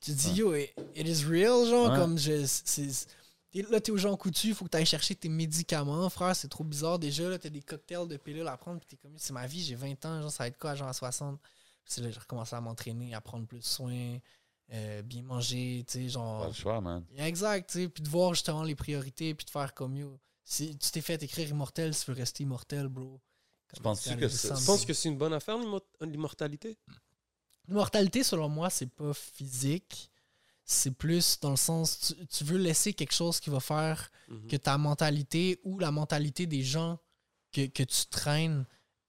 Tu 0.00 0.12
dis, 0.12 0.32
yo, 0.34 0.54
it, 0.54 0.70
it 0.94 1.08
is 1.08 1.24
real, 1.24 1.66
genre, 1.68 1.92
comme 1.96 2.16
je. 2.18 2.44
c'est- 2.46 3.06
t'es- 3.50 3.62
Là, 3.70 3.80
t'es 3.80 3.90
aux 3.90 3.96
gens 3.96 4.14
coutus, 4.16 4.54
faut 4.54 4.66
que 4.66 4.70
t'ailles 4.70 4.86
chercher 4.86 5.14
tes 5.16 5.28
médicaments, 5.30 6.08
frère, 6.10 6.36
c'est 6.36 6.46
trop 6.48 6.62
bizarre. 6.62 6.98
Déjà, 6.98 7.28
là, 7.28 7.38
t'as 7.38 7.48
des 7.48 7.62
cocktails 7.62 8.06
de 8.06 8.16
pilules 8.18 8.46
à 8.46 8.56
prendre, 8.56 8.80
t'es 8.86 8.96
comme, 8.96 9.14
c'est 9.16 9.32
ma 9.32 9.46
vie, 9.46 9.64
j'ai 9.64 9.74
20 9.74 10.04
ans, 10.04 10.20
genre, 10.20 10.30
ça 10.30 10.44
va 10.44 10.48
être 10.48 10.58
quoi, 10.58 10.74
genre, 10.76 10.86
à 10.88 10.92
60. 10.92 11.40
C'est 11.88 12.02
là, 12.02 12.10
j'ai 12.10 12.20
recommencé 12.20 12.54
à 12.54 12.60
m'entraîner, 12.60 13.14
à 13.14 13.20
prendre 13.20 13.46
plus 13.46 13.62
soin, 13.62 14.18
euh, 14.72 15.02
bien 15.02 15.22
manger, 15.22 15.84
tu 15.86 15.92
sais, 15.94 16.08
genre. 16.08 16.42
Pas 16.42 16.48
le 16.48 16.52
choix, 16.52 16.80
man. 16.80 17.04
Exact, 17.16 17.70
tu 17.70 17.78
sais, 17.82 17.88
puis 17.88 18.02
de 18.02 18.08
voir 18.08 18.34
justement 18.34 18.62
les 18.62 18.74
priorités, 18.74 19.34
puis 19.34 19.46
de 19.46 19.50
faire 19.50 19.72
comme 19.74 19.96
yo. 19.96 20.20
Si 20.44 20.76
tu 20.76 20.90
t'es 20.90 21.00
fait 21.00 21.22
écrire 21.22 21.48
immortel, 21.48 21.96
tu 21.96 22.10
veux 22.10 22.16
rester 22.16 22.42
immortel, 22.44 22.88
bro. 22.88 23.20
Tu 23.74 23.80
penses-tu 23.82 24.10
Comme 24.10 24.20
que 24.20 24.86
que 24.86 24.92
c'est 24.94 25.08
une 25.08 25.18
bonne 25.18 25.32
affaire, 25.34 25.58
l'immo- 25.58 25.80
l'immortalité? 26.00 26.78
L'immortalité, 27.66 28.22
selon 28.22 28.48
moi, 28.48 28.70
c'est 28.70 28.86
pas 28.90 29.12
physique. 29.12 30.10
C'est 30.64 30.90
plus 30.90 31.38
dans 31.40 31.50
le 31.50 31.56
sens, 31.56 31.98
tu, 32.00 32.26
tu 32.26 32.44
veux 32.44 32.58
laisser 32.58 32.92
quelque 32.92 33.12
chose 33.14 33.40
qui 33.40 33.48
va 33.50 33.60
faire 33.60 34.10
Mhm. 34.28 34.48
que 34.48 34.56
ta 34.56 34.76
mentalité 34.76 35.58
ou 35.64 35.78
la 35.78 35.90
mentalité 35.90 36.46
des 36.46 36.62
gens 36.62 36.98
que, 37.52 37.66
que 37.66 37.82
tu 37.82 38.06
traînes 38.06 38.66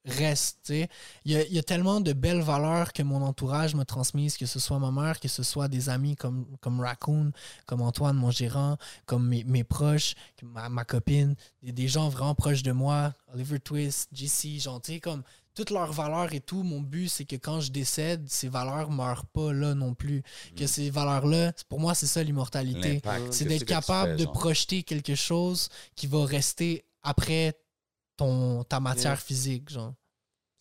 reste. 0.10 0.69
Il 0.69 1.32
y 1.32 1.36
a, 1.36 1.43
il 1.45 1.54
y 1.54 1.60
a 1.60 1.63
tellement 1.63 2.02
de 2.02 2.13
belles 2.13 2.41
valeurs 2.41 2.93
que 2.93 3.04
mon 3.04 3.22
entourage 3.22 3.76
m'a 3.76 3.86
transmises, 3.86 4.38
que 4.38 4.45
ce 4.45 4.60
soit 4.60 4.80
ma 4.80 4.91
mère, 4.91 5.19
que 5.19 5.28
ce 5.28 5.43
soit 5.43 5.67
des 5.67 5.89
amis 5.89 6.15
comme, 6.15 6.45
comme 6.62 6.80
Raccoon, 6.82 7.32
comme 7.65 7.82
Antoine, 7.82 8.17
mon 8.17 8.32
gérant, 8.32 8.78
comme 9.06 9.28
mes, 9.28 9.43
mes 9.43 9.63
proches, 9.63 10.15
ma, 10.43 10.69
ma 10.69 10.86
copine, 10.86 11.36
des, 11.63 11.72
des 11.72 11.88
gens 11.88 12.10
vraiment 12.10 12.36
proches 12.36 12.63
de 12.63 12.72
moi, 12.72 13.13
Oliver 13.34 13.60
Twist, 13.60 14.10
JC, 14.13 14.60
genre, 14.60 14.82
comme 15.02 15.24
toutes 15.60 15.72
leurs 15.72 15.91
valeurs 15.91 16.34
et 16.34 16.39
tout. 16.39 16.63
Mon 16.63 16.80
but, 16.80 17.10
c'est 17.10 17.26
que 17.26 17.36
quand 17.36 17.60
je 17.60 17.72
décède, 17.72 18.30
ces 18.30 18.48
valeurs 18.48 18.91
meurent 18.91 19.26
pas 19.26 19.52
là 19.52 19.74
non 19.76 19.93
plus. 19.93 20.24
Que 20.56 20.67
ces 20.67 20.89
valeurs-là, 20.89 21.52
pour 21.67 21.80
moi, 21.80 21.95
c'est 21.95 22.08
ça 22.08 22.24
l'immortalité. 22.24 23.02
C'est 23.32 23.45
d'être 23.45 23.65
capable 23.65 24.12
fais, 24.12 24.17
de 24.17 24.24
genre? 24.24 24.32
projeter 24.32 24.84
quelque 24.84 25.15
chose 25.15 25.67
qui 25.95 26.08
va 26.08 26.26
rester 26.26 26.86
après 27.04 27.58
ton, 28.19 28.63
ta 28.63 28.79
matière 28.79 29.13
Yeah. 29.13 29.15
physique, 29.17 29.69
genre. 29.69 29.93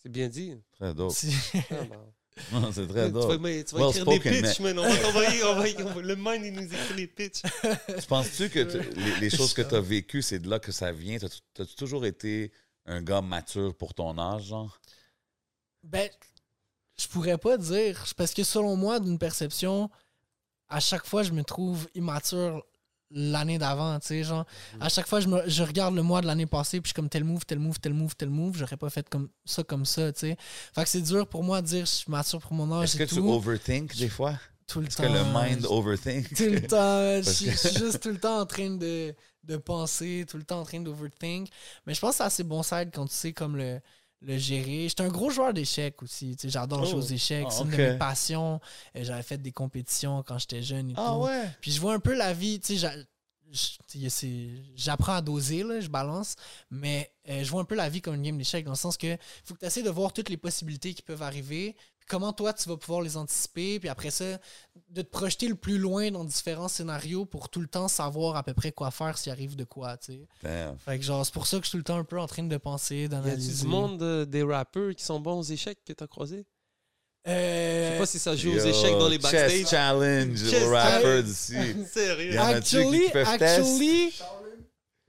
C'est 0.02 0.08
bien 0.10 0.28
dit. 0.28 0.54
Très 0.78 0.94
dope. 0.94 1.12
C'est- 1.12 1.32
Ah. 1.70 1.74
Non, 2.52 2.70
c'est 2.72 2.86
très 2.86 3.06
tu 3.08 3.12
vas, 3.14 3.20
dope. 3.20 3.40
mais 3.40 3.64
tu 3.64 3.74
vas 3.74 3.80
Well 3.80 3.90
écrire 3.90 4.02
spoken, 4.02 4.32
des 4.32 4.42
pitchs, 4.42 4.60
mais- 4.60 4.72
man. 4.74 4.78
On 4.86 4.88
va 4.88 5.08
on 5.08 5.12
va- 5.60 5.68
on 5.84 5.92
va- 5.94 6.02
le 6.02 6.14
mind, 6.16 6.44
il 6.44 6.52
nous 6.52 6.72
écrit 6.72 6.94
les 6.96 7.06
pitchs. 7.08 7.42
Tu 8.00 8.06
penses-tu 8.06 8.48
que 8.48 8.60
tu- 8.62 8.90
les, 8.94 9.16
les 9.20 9.30
choses 9.30 9.52
que 9.54 9.62
tu 9.62 9.74
as 9.74 9.80
vécues, 9.80 10.22
c'est 10.22 10.38
de 10.38 10.48
là 10.48 10.60
que 10.60 10.70
ça 10.70 10.92
vient? 10.92 11.18
T'as- 11.18 11.28
T'as-tu 11.52 11.74
toujours 11.74 12.06
été 12.06 12.52
un 12.86 13.02
gars 13.02 13.22
mature 13.22 13.74
pour 13.76 13.92
ton 13.92 14.16
âge, 14.18 14.44
genre? 14.44 14.78
Ben, 15.82 16.08
je 17.00 17.08
pourrais 17.08 17.38
pas 17.38 17.58
dire. 17.58 18.04
Parce 18.16 18.32
que 18.34 18.44
selon 18.44 18.76
moi, 18.76 19.00
d'une 19.00 19.18
perception, 19.18 19.90
à 20.68 20.78
chaque 20.78 21.06
fois, 21.06 21.24
je 21.24 21.32
me 21.32 21.42
trouve 21.42 21.88
immature 21.96 22.64
l'année 23.10 23.58
d'avant, 23.58 23.98
tu 24.00 24.06
sais, 24.08 24.22
genre. 24.24 24.44
À 24.80 24.88
chaque 24.88 25.06
fois, 25.06 25.20
je, 25.20 25.28
me, 25.28 25.48
je 25.48 25.62
regarde 25.62 25.94
le 25.94 26.02
mois 26.02 26.20
de 26.20 26.26
l'année 26.26 26.46
passée, 26.46 26.80
puis 26.80 26.88
je 26.88 26.92
suis 26.92 26.94
comme 26.94 27.08
tel 27.08 27.24
move, 27.24 27.44
tel 27.46 27.58
move, 27.58 27.78
tel 27.80 27.92
move, 27.94 28.14
tel 28.16 28.28
move. 28.30 28.56
J'aurais 28.58 28.76
pas 28.76 28.90
fait 28.90 29.08
comme 29.08 29.28
ça, 29.44 29.62
comme 29.64 29.84
ça, 29.84 30.12
tu 30.12 30.20
sais. 30.20 30.36
Fait 30.74 30.82
que 30.84 30.88
c'est 30.88 31.00
dur 31.02 31.26
pour 31.26 31.42
moi 31.42 31.62
de 31.62 31.66
dire 31.66 31.86
je 31.86 31.90
suis 31.90 32.10
mature 32.10 32.40
pour 32.40 32.52
mon 32.54 32.70
âge 32.80 32.84
Est-ce 32.94 32.96
que 32.98 33.04
tu 33.14 33.20
overthink 33.20 33.96
des 33.96 34.08
fois? 34.08 34.34
tout 34.66 34.80
le 34.80 34.86
Est-ce 34.88 34.96
temps. 34.98 35.04
que 35.04 35.08
le 35.08 35.24
mind 35.32 35.64
overthink? 35.66 36.28
tout 36.36 36.42
le 36.44 36.60
temps. 36.60 37.00
Que- 37.00 37.22
je 37.24 37.30
suis 37.30 37.78
juste 37.78 38.00
tout 38.00 38.10
le 38.10 38.18
temps 38.20 38.40
en 38.40 38.44
train 38.46 38.68
de, 38.76 39.14
de 39.44 39.56
penser, 39.56 40.26
tout 40.28 40.36
le 40.36 40.42
temps 40.44 40.60
en 40.60 40.64
train 40.64 40.80
d'overthink. 40.80 41.48
Mais 41.86 41.94
je 41.94 42.00
pense 42.00 42.10
que 42.10 42.16
c'est 42.18 42.24
assez 42.24 42.44
bon 42.44 42.62
side 42.62 42.90
quand 42.92 43.06
tu 43.06 43.14
sais 43.14 43.32
comme 43.32 43.56
le, 43.56 43.80
le 44.20 44.36
gérer. 44.38 44.88
J'étais 44.88 45.02
un 45.04 45.08
gros 45.08 45.30
joueur 45.30 45.52
d'échecs 45.54 46.02
aussi. 46.02 46.34
tu 46.36 46.42
sais, 46.42 46.48
J'adore 46.48 46.84
jouer 46.84 46.94
Oh. 46.96 46.98
aux 46.98 47.06
échecs. 47.06 47.44
Ah, 47.48 47.50
c'est 47.52 47.62
une 47.62 47.68
ok. 47.72 47.76
de 47.76 47.82
mes 47.92 47.98
passions. 47.98 48.60
Euh, 48.96 49.04
J'avais 49.04 49.22
fait 49.22 49.38
des 49.38 49.52
compétitions 49.52 50.22
quand 50.26 50.38
j'étais 50.38 50.62
jeune 50.62 50.90
et 50.90 50.94
Ah 50.96 51.12
tout. 51.14 51.24
ouais? 51.24 51.44
Puis 51.60 51.70
je 51.72 51.80
vois 51.80 51.94
un 51.94 52.00
peu 52.00 52.14
la 52.16 52.32
vie, 52.32 52.60
j'apprends 54.76 55.14
à 55.14 55.20
doser, 55.22 55.62
là, 55.62 55.80
je 55.80 55.88
balance, 55.88 56.34
mais 56.70 57.10
euh, 57.28 57.42
je 57.44 57.50
vois 57.50 57.62
un 57.62 57.64
peu 57.64 57.74
la 57.74 57.88
vie 57.88 58.00
comme 58.00 58.14
une 58.14 58.22
game 58.22 58.38
d'échecs, 58.38 58.64
dans 58.64 58.72
le 58.72 58.76
sens 58.76 58.96
que 58.96 59.16
faut 59.44 59.54
que 59.54 59.60
tu 59.60 59.66
essaies 59.66 59.82
de 59.82 59.90
voir 59.90 60.12
toutes 60.12 60.28
les 60.28 60.36
possibilités 60.36 60.94
qui 60.94 61.02
peuvent 61.02 61.22
arriver, 61.22 61.76
comment 62.08 62.32
toi 62.32 62.52
tu 62.52 62.68
vas 62.68 62.76
pouvoir 62.76 63.02
les 63.02 63.16
anticiper, 63.16 63.78
puis 63.78 63.88
après 63.88 64.10
ça, 64.10 64.24
de 64.90 65.02
te 65.02 65.08
projeter 65.10 65.46
le 65.48 65.54
plus 65.54 65.78
loin 65.78 66.10
dans 66.10 66.24
différents 66.24 66.68
scénarios 66.68 67.24
pour 67.26 67.48
tout 67.50 67.60
le 67.60 67.66
temps 67.68 67.88
savoir 67.88 68.36
à 68.36 68.42
peu 68.42 68.54
près 68.54 68.72
quoi 68.72 68.90
faire 68.90 69.16
s'il 69.18 69.30
arrive 69.30 69.54
de 69.56 69.64
quoi, 69.64 69.96
tu 69.98 70.12
sais. 70.42 70.68
Fait 70.84 70.98
que 70.98 71.04
genre, 71.04 71.24
c'est 71.24 71.34
pour 71.34 71.46
ça 71.46 71.58
que 71.58 71.64
je 71.64 71.68
suis 71.68 71.72
tout 71.72 71.76
le 71.78 71.84
temps 71.84 71.98
un 71.98 72.04
peu 72.04 72.18
en 72.18 72.26
train 72.26 72.42
de 72.42 72.56
penser, 72.56 72.96
Y 72.96 73.04
a 73.04 73.08
d'analyser. 73.08 73.62
du 73.64 73.68
monde 73.68 74.02
euh, 74.02 74.24
des 74.24 74.42
rappeurs 74.42 74.94
qui 74.94 75.04
sont 75.04 75.20
bons 75.20 75.38
aux 75.38 75.42
échecs 75.52 75.78
que 75.84 75.92
t'as 75.92 76.06
croisé 76.06 76.46
Je 77.26 77.30
Euh, 77.32 77.92
sais 77.92 77.98
pas 77.98 78.06
si 78.06 78.18
ça 78.18 78.34
joue 78.34 78.52
aux 78.52 78.58
échecs 78.58 78.98
dans 78.98 79.08
les 79.08 79.20
Chess 79.20 79.32
backstage. 79.32 79.66
challenge 79.68 80.38
Chess 80.50 80.62
aux 80.66 80.72
challenge. 80.72 81.24
d'ici. 81.24 81.54
Sérieux? 81.92 82.32
Y 82.34 82.38
en 82.38 82.42
a-tu 82.44 82.56
Actually, 82.78 83.04
qui 83.06 83.10
peuvent 83.10 83.38
test? 83.38 83.42
actually, 83.60 84.12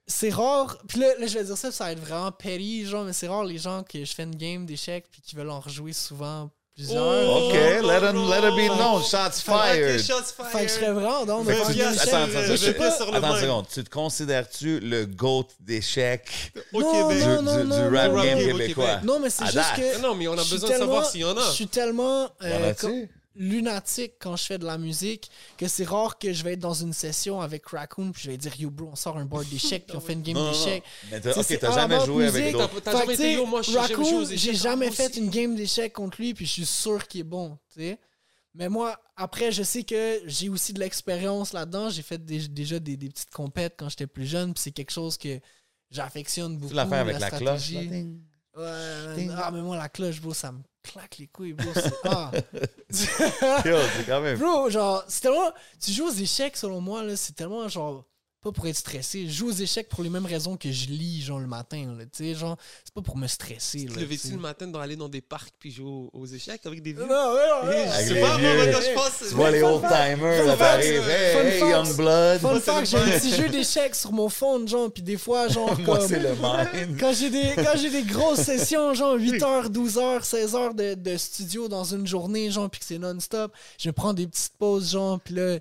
c'est 0.08 0.32
rare. 0.32 0.78
Puis 0.88 1.00
là, 1.00 1.08
là, 1.20 1.28
je 1.28 1.38
vais 1.38 1.46
dire 1.46 1.58
ça, 1.58 1.72
ça 1.72 1.86
va 1.86 1.92
être 1.92 2.00
vraiment 2.00 2.32
petty, 2.32 2.86
genre, 2.86 3.06
mais 3.06 3.14
c'est 3.14 3.28
rare 3.28 3.44
les 3.46 3.58
gens 3.60 3.84
que 3.84 4.04
je 4.04 4.14
fais 4.14 4.24
une 4.24 4.36
game 4.36 4.66
d'échecs 4.66 5.06
puis 5.12 5.22
qui 5.22 5.36
veulent 5.36 5.52
en 5.52 5.60
rejouer 5.60 5.94
souvent 5.94 6.50
plusieurs. 6.84 7.04
Oh, 7.04 7.50
OK, 7.50 7.54
non, 7.82 7.88
let, 7.88 8.00
him, 8.10 8.16
non, 8.16 8.30
let 8.30 8.40
it 8.48 8.56
be 8.56 8.76
known. 8.78 9.02
Shots 9.04 9.42
fired. 9.42 10.00
Fired. 10.02 10.52
Fait 10.52 10.62
que 10.66 10.68
je 10.68 10.74
serais 10.74 10.92
vraiment 10.92 11.26
dans 11.26 11.44
tu- 11.44 11.52
attends, 11.52 11.68
attends, 11.68 12.24
attends, 12.24 12.42
je 12.48 12.56
sais 12.56 12.74
pas 12.74 12.90
je- 12.92 12.96
sur 12.96 13.12
le 13.12 13.18
attends 13.18 13.36
une 13.36 13.42
seconde. 13.42 13.66
Tu 13.74 13.84
te 13.84 13.90
considères-tu 13.90 14.80
le 14.80 15.06
GOAT 15.06 15.48
d'échecs 15.60 16.54
du, 16.74 16.80
non, 16.80 17.42
non, 17.42 17.56
du- 17.58 17.62
du 17.64 17.68
non, 17.68 17.76
rap 17.76 17.92
game 17.92 18.16
Rap 18.16 18.26
game 18.26 18.40
au 18.40 18.58
québécois? 18.58 19.00
Non, 19.04 19.20
mais 19.20 19.30
c'est 19.30 19.46
juste 19.46 19.76
que. 19.76 20.02
Non, 20.02 20.16
mais 20.16 20.28
on 20.28 20.34
a 20.34 20.38
besoin 20.38 20.70
de 20.70 20.76
savoir 20.76 21.06
s'il 21.06 21.22
y 21.22 21.26
en 21.26 21.38
a. 21.38 21.42
Je 21.48 21.52
suis 21.52 21.68
tellement 21.68 22.30
Y 22.42 22.46
en 22.46 22.64
euh, 22.64 22.70
a-tu? 22.72 23.10
Lunatique 23.40 24.14
quand 24.20 24.36
je 24.36 24.44
fais 24.44 24.58
de 24.58 24.66
la 24.66 24.78
musique 24.78 25.32
que 25.58 25.68
c'est 25.68 25.86
rare 25.86 26.20
que 26.20 26.34
je 26.34 26.44
vais 26.44 26.54
être 26.54 26.60
dans 26.60 26.74
une 26.74 26.94
session 26.94 27.40
avec 27.42 27.66
Raccoon 27.66 28.12
puis 28.12 28.24
je 28.24 28.32
vais 28.32 28.38
dire 28.38 28.54
Yo, 28.60 28.70
bro, 28.70 28.90
on 28.92 28.96
sort 28.96 29.18
un 29.18 29.26
board 29.26 29.48
d'échecs 29.50 29.88
puis 29.88 29.98
on 29.98 30.02
fait 30.02 30.14
une 30.14 30.22
game 30.22 30.36
d'échecs. 30.36 30.84
Mais 31.10 31.22
t'as, 31.22 31.72
jamais 31.72 32.06
joué 32.06 32.28
avec 32.28 32.52
d'autres. 32.52 32.82
T'as 32.82 33.00
jamais 33.00 33.14
été 33.14 33.34
yo, 33.34 33.46
moi, 33.46 33.62
Raccoon, 33.62 34.26
j'ai 34.30 34.54
jamais 34.54 34.92
fait 34.92 35.16
une 35.18 35.30
game 35.30 35.56
d'échecs 35.56 35.94
contre 35.94 36.22
lui, 36.22 36.34
puis 36.34 36.46
je 36.46 36.52
suis 36.52 36.66
sûr 36.66 37.08
qu'il 37.08 37.22
est 37.22 37.24
bon, 37.24 37.58
tu 37.74 37.80
sais. 37.80 38.00
Mais 38.56 38.68
moi, 38.68 39.00
après, 39.16 39.52
je 39.52 39.64
sais 39.64 39.84
que 39.84 40.22
j'ai 40.26 40.50
aussi 40.50 40.74
de 40.74 40.80
l'expérience 40.80 41.54
là-dedans. 41.54 41.90
J'ai 41.90 42.02
fait 42.02 42.24
des- 42.24 42.48
déjà 42.48 42.80
des, 42.80 42.98
des 42.98 43.08
petites 43.08 43.30
compètes 43.30 43.76
quand 43.78 43.90
j'étais 43.90 44.08
plus 44.08 44.26
jeune, 44.26 44.54
puis 44.54 44.64
c'est 44.64 44.72
quelque 44.72 44.92
chose 44.92 45.18
que 45.18 45.40
j'affectionne 45.92 46.58
beaucoup. 46.58 46.72
Tu 46.72 46.76
l'as 46.76 46.88
fait 46.88 46.96
avec 46.96 47.20
la 47.20 47.30
cloche? 47.30 47.40
stratégie. 47.40 47.76
là? 47.76 47.82
Ting. 47.96 48.20
Ouais, 48.58 49.30
ah, 49.38 49.52
mais 49.52 49.62
moi, 49.62 49.78
la 49.78 49.88
cloche, 49.88 50.20
bro, 50.20 50.34
ça 50.34 50.52
me 50.52 50.60
claque 50.84 51.18
les 51.20 51.28
couilles, 51.28 51.54
bro. 51.54 51.70
c'est- 51.74 51.94
Ah. 52.06 52.32
Yo, 53.66 53.78
c'est 53.98 54.06
quand 54.06 54.22
même. 54.22 54.38
bro, 54.38 54.70
genre, 54.70 55.04
c'est 55.08 55.22
tellement. 55.22 55.52
Tu 55.84 55.92
joues 55.92 56.08
aux 56.08 56.12
échecs, 56.14 56.58
selon 56.58 56.82
moi, 56.82 57.04
là, 57.04 57.16
c'est 57.16 57.34
tellement 57.34 57.68
genre. 57.68 58.06
Pas 58.42 58.54
pour 58.54 58.68
être 58.68 58.78
stressé. 58.78 59.26
Je 59.28 59.32
joue 59.34 59.50
aux 59.50 59.52
échecs 59.52 59.90
pour 59.90 60.02
les 60.02 60.10
mêmes 60.10 60.26
raisons 60.26 60.56
que 60.56 60.72
je 60.72 60.86
lis, 60.88 61.22
genre, 61.22 61.40
le 61.40 61.48
matin, 61.48 61.94
là. 61.98 62.06
Tu 62.06 62.24
sais, 62.24 62.36
genre, 62.36 62.56
c'est 62.86 62.94
pas 62.94 63.02
pour 63.02 63.18
me 63.18 63.28
stresser, 63.28 63.80
Tu 63.80 63.88
là. 63.88 63.96
te 63.96 64.00
levais-tu 64.00 64.22
tu 64.22 64.28
sais. 64.30 64.34
le 64.34 64.40
matin 64.40 64.68
dans 64.68 64.80
aller 64.80 64.96
dans 64.96 65.10
des 65.10 65.20
parcs 65.20 65.54
puis 65.60 65.72
jouer 65.72 65.90
aux, 65.90 66.10
aux 66.14 66.26
échecs 66.26 66.66
avec 66.66 66.82
des 66.82 66.94
vieux? 66.94 67.06
Non, 67.06 67.36
Avec 67.64 68.08
sais 68.08 68.14
les 68.14 68.22
pas, 68.22 68.38
moi, 68.38 68.68
quand 68.72 68.82
je 68.82 68.94
pense. 68.94 69.28
Tu 69.28 69.36
vois 69.36 69.52
les 69.52 69.62
old 69.62 69.82
timers, 69.82 70.46
là, 70.46 70.56
t'arrives. 70.56 71.10
Hey, 71.10 71.34
fun 71.34 71.44
hey, 71.50 71.60
fact. 71.60 71.72
Young 71.72 71.98
Blood. 71.98 72.40
Fun 72.40 72.54
c'est 72.56 72.62
fact, 72.62 72.88
j'ai 72.90 72.98
un 72.98 73.20
petit 73.20 73.36
jeu 73.36 73.50
d'échecs 73.50 73.96
sur 73.96 74.14
mon 74.14 74.30
phone, 74.30 74.68
genre, 74.70 74.90
puis 74.90 75.04
des 75.04 75.18
fois, 75.18 75.50
genre, 75.50 75.78
Moi, 75.82 75.98
comme... 75.98 76.08
c'est 76.08 76.20
le 76.20 76.34
mind. 76.42 76.98
Quand 76.98 77.12
j'ai 77.12 77.30
des, 77.30 77.52
quand 77.58 77.76
j'ai 77.76 77.90
des 77.90 78.04
grosses 78.04 78.40
sessions, 78.44 78.94
genre 78.94 79.18
8h, 79.18 79.68
12h, 79.70 80.24
16h 80.24 80.76
de, 80.76 80.94
de 80.94 81.18
studio 81.18 81.68
dans 81.68 81.84
une 81.84 82.08
journée, 82.08 82.50
genre, 82.52 82.70
puis 82.70 82.80
que 82.80 82.86
c'est 82.86 83.00
non-stop, 83.00 83.52
je 83.78 83.90
prends 83.90 84.14
des 84.14 84.28
petites 84.28 84.54
pauses, 84.58 84.92
genre, 84.92 85.20
puis 85.20 85.36
là, 85.36 85.60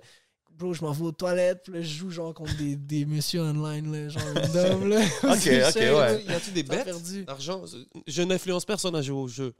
bro, 0.59 0.75
je 0.75 0.83
m'en 0.83 0.92
vais 0.92 1.05
aux 1.05 1.12
toilettes, 1.12 1.62
puis 1.62 1.73
là, 1.73 1.83
je 1.83 1.88
joue, 1.99 2.11
genre, 2.11 2.35
contre 2.35 2.57
des, 2.57 2.77
des 2.77 3.05
messieurs 3.05 3.42
online, 3.42 3.92
là, 3.92 4.09
genre, 4.09 4.23
random, 4.35 4.88
là. 4.88 5.01
Ok, 5.23 5.47
ok, 5.47 5.77
ouais. 5.77 6.25
Y 6.25 6.33
a-tu 6.33 6.51
des 6.51 6.62
bêtes? 6.62 7.25
d'argent 7.25 7.64
Je 8.07 8.23
n'influence 8.23 8.64
personne 8.64 8.94
à 8.97 9.03
jouer 9.03 9.16
au 9.16 9.29
jeu. 9.29 9.55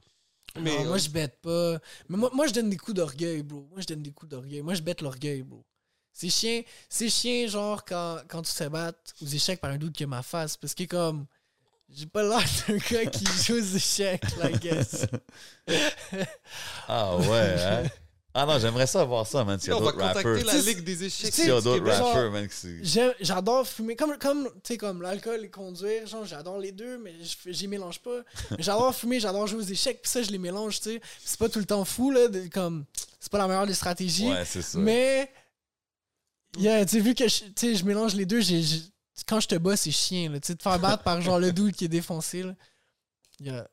Mais 0.59 0.75
Non, 0.75 0.81
euh, 0.81 0.87
moi, 0.89 0.97
je 0.97 1.09
bête 1.09 1.37
pas. 1.41 1.79
Mais 2.09 2.17
moi, 2.17 2.29
moi, 2.33 2.47
je 2.47 2.53
donne 2.53 2.69
des 2.69 2.77
coups 2.77 2.95
d'orgueil, 2.95 3.43
bro. 3.43 3.67
Moi, 3.71 3.81
je 3.81 3.85
donne 3.85 4.01
des 4.01 4.11
coups 4.11 4.29
d'orgueil. 4.31 4.61
Moi, 4.61 4.73
je 4.73 4.81
bête 4.81 5.01
l'orgueil, 5.01 5.43
bro. 5.43 5.63
C'est 6.11 6.29
chien, 6.29 6.63
c'est 6.89 7.07
chien, 7.09 7.47
genre, 7.47 7.85
quand, 7.85 8.17
quand 8.27 8.41
tu 8.41 8.51
te 8.51 8.67
battre 8.67 8.99
aux 9.21 9.27
échecs 9.27 9.61
par 9.61 9.71
un 9.71 9.77
doute 9.77 9.95
que 9.95 10.05
ma 10.05 10.21
face. 10.21 10.57
Parce 10.57 10.73
que, 10.73 10.83
comme, 10.83 11.27
j'ai 11.89 12.07
pas 12.07 12.23
l'air 12.23 12.43
d'un 12.67 12.77
gars 12.91 13.05
qui 13.05 13.25
joue 13.25 13.53
aux 13.53 13.75
échecs, 13.75 14.23
I 14.43 14.57
guess. 14.59 15.05
Ah 16.87 17.15
ouais, 17.17 17.55
hein? 17.57 17.83
Ah 18.33 18.45
non, 18.45 18.59
j'aimerais 18.59 18.85
ça 18.85 19.03
voir 19.03 19.25
ça, 19.25 19.43
man. 19.43 19.59
S'il 19.59 19.69
y 19.69 19.73
a 19.73 19.77
on 19.77 19.79
va 19.79 19.91
d'autres 19.91 20.03
rappers. 20.03 20.21
contacter 20.23 20.43
la 20.45 20.61
Ligue 20.61 20.83
des 20.83 21.03
échecs. 21.05 21.33
S'il 21.33 21.47
y 21.47 21.51
a 21.51 21.59
d'autres 21.61 21.83
rappers, 21.89 22.31
man, 22.31 22.47
J'adore 23.19 23.67
fumer. 23.67 23.95
Comme, 23.95 24.17
comme, 24.19 24.45
tu 24.45 24.51
sais, 24.63 24.77
comme 24.77 25.01
l'alcool 25.01 25.43
et 25.43 25.49
conduire, 25.49 26.05
genre, 26.05 26.25
j'adore 26.25 26.59
les 26.59 26.71
deux, 26.71 26.99
mais 26.99 27.15
j'y 27.47 27.67
mélange 27.67 27.99
pas. 27.99 28.19
J'adore 28.59 28.93
fumer, 28.93 29.19
j'adore 29.19 29.47
jouer 29.47 29.59
aux 29.59 29.67
échecs, 29.67 30.01
puis 30.03 30.11
ça, 30.11 30.21
je 30.21 30.29
les 30.29 30.37
mélange, 30.37 30.79
tu 30.79 30.91
sais. 30.91 31.01
C'est 31.25 31.39
pas 31.39 31.49
tout 31.49 31.59
le 31.59 31.65
temps 31.65 31.83
fou, 31.85 32.11
là, 32.11 32.27
de- 32.27 32.47
comme, 32.53 32.85
c'est 33.19 33.31
pas 33.31 33.39
la 33.39 33.47
meilleure 33.47 33.65
des 33.67 33.73
stratégies. 33.73 34.29
Ouais, 34.29 34.45
c'est 34.45 34.61
ça. 34.61 34.77
Mais, 34.77 35.31
yeah, 36.59 36.85
tu 36.85 36.97
sais, 36.97 36.99
vu 37.01 37.15
que 37.15 37.27
je, 37.27 37.43
je 37.59 37.83
mélange 37.83 38.13
les 38.13 38.27
deux, 38.27 38.41
j'ai, 38.41 38.61
quand 39.27 39.39
je 39.39 39.47
te 39.47 39.55
bats, 39.55 39.75
c'est 39.75 39.91
chien, 39.91 40.29
là. 40.29 40.39
Tu 40.39 40.47
sais, 40.47 40.55
te 40.55 40.61
faire 40.61 40.77
battre 40.79 41.01
par 41.01 41.19
genre 41.21 41.39
le 41.39 41.51
dude 41.51 41.75
qui 41.75 41.85
est 41.85 41.89
défoncé, 41.89 42.43
là. 42.43 42.53
Yeah. 43.41 43.67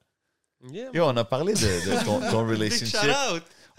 Yeah, 0.72 0.88
Yo, 0.94 1.04
on 1.04 1.16
a 1.18 1.24
parlé 1.24 1.52
de, 1.52 1.58
de 1.60 2.04
ton, 2.04 2.18
ton 2.30 2.42
Big 2.48 2.58
relationship. 2.58 2.98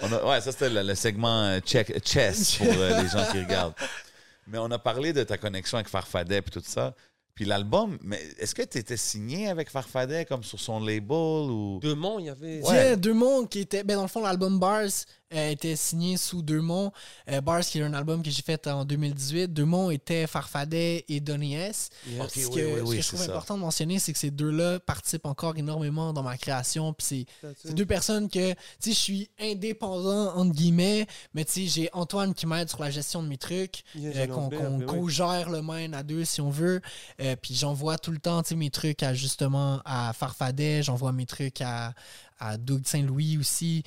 On 0.02 0.12
a- 0.12 0.24
ouais, 0.26 0.42
ça 0.42 0.52
c'était 0.52 0.70
le, 0.70 0.84
le 0.84 0.96
segment 0.96 1.44
euh, 1.44 1.60
check, 1.60 1.94
chess 2.06 2.56
pour 2.58 2.68
euh, 2.68 3.02
les 3.02 3.08
gens 3.10 3.26
qui 3.32 3.40
regardent. 3.40 3.74
Mais 4.48 4.58
on 4.60 4.70
a 4.72 4.80
parlé 4.80 5.12
de 5.14 5.24
ta 5.24 5.38
connexion 5.38 5.78
avec 5.78 5.90
Farfadet 5.90 6.38
et 6.38 6.42
tout 6.44 6.62
ça. 6.64 6.94
Puis 7.36 7.46
l'album, 7.46 8.00
mais 8.02 8.20
est-ce 8.40 8.56
que 8.56 8.64
tu 8.64 8.80
étais 8.80 8.98
signé 8.98 9.48
avec 9.50 9.70
Farfadet 9.70 10.26
comme 10.26 10.42
sur 10.44 10.60
son 10.60 10.80
label 10.80 11.12
ou? 11.52 11.80
Demont, 11.84 12.18
il 12.18 12.26
y 12.26 12.30
avait. 12.30 12.62
Ouais. 12.64 12.74
Yeah, 12.76 12.96
Deux-Monts 12.96 13.46
qui 13.46 13.60
était. 13.60 13.84
Ben, 13.84 13.96
dans 13.98 14.02
le 14.04 14.08
fond, 14.08 14.24
l'album 14.24 14.58
Bars 14.58 14.82
euh, 14.82 14.88
était 15.32 15.76
signé 15.76 16.18
sous 16.18 16.42
Deux-Monts. 16.42 16.92
Euh, 17.30 17.42
Bars, 17.42 17.62
qui 17.62 17.80
est 17.80 17.84
un 17.84 17.94
album 17.94 18.24
que 18.24 18.30
j'ai 18.30 18.42
fait 18.42 18.68
en 18.68 18.86
2018. 18.86 19.54
Deux-Monts 19.54 19.92
était 19.92 20.28
Farfadet 20.28 21.06
et 21.08 21.20
Donny 21.20 21.56
S. 21.56 21.90
Yes. 22.08 22.34
Ce 22.34 22.40
oui, 22.40 22.56
que, 22.56 22.60
oui, 22.60 22.78
ce 22.78 22.84
oui, 22.84 22.96
que 22.98 23.02
je 23.02 23.08
trouve 23.08 23.20
ça. 23.20 23.26
important 23.32 23.56
de 23.56 23.62
mentionner, 23.62 24.00
c'est 24.00 24.14
que 24.14 24.20
ces 24.20 24.32
deux-là 24.32 24.80
participent 24.80 25.26
encore 25.26 25.58
énormément 25.58 26.14
dans 26.14 26.24
ma 26.24 26.38
création. 26.38 26.94
Puis 26.94 27.26
c'est 27.56 27.74
deux 27.74 27.86
personnes 27.86 28.30
que, 28.30 28.52
tu 28.52 28.58
sais, 28.80 28.92
je 28.92 28.98
suis 28.98 29.30
indépendant, 29.40 30.36
entre 30.36 30.54
guillemets, 30.54 31.08
mais 31.34 31.46
tu 31.46 31.52
sais, 31.54 31.68
j'ai 31.68 31.90
Antoine 31.94 32.34
qui 32.34 32.46
m'aide 32.46 32.70
sur 32.70 32.82
la 32.82 32.92
gestion 32.92 33.22
de 33.24 33.28
mes 33.28 33.38
trucs, 33.38 33.84
Yeah, 33.96 34.12
euh, 34.16 34.28
qu'on 34.28 34.50
oui. 34.80 34.86
co-gère 34.86 35.50
le 35.50 35.62
main 35.62 35.92
à 35.94 36.04
deux 36.04 36.24
si 36.26 36.42
on 36.42 36.50
veut. 36.50 36.82
Euh, 37.22 37.36
puis 37.42 37.56
j'envoie 37.56 37.98
tout 37.98 38.12
le 38.12 38.20
temps, 38.20 38.42
tu 38.44 38.50
sais, 38.50 38.56
mes 38.56 38.70
trucs 38.70 39.04
à 39.04 39.14
justement 39.14 39.82
à 39.86 40.14
Farfadet, 40.14 40.84
j'envoie 40.84 41.12
mes 41.12 41.26
trucs 41.26 41.62
à, 41.62 41.94
à 42.40 42.58
Doug 42.58 42.82
Saint-Louis 42.86 43.38
aussi. 43.38 43.84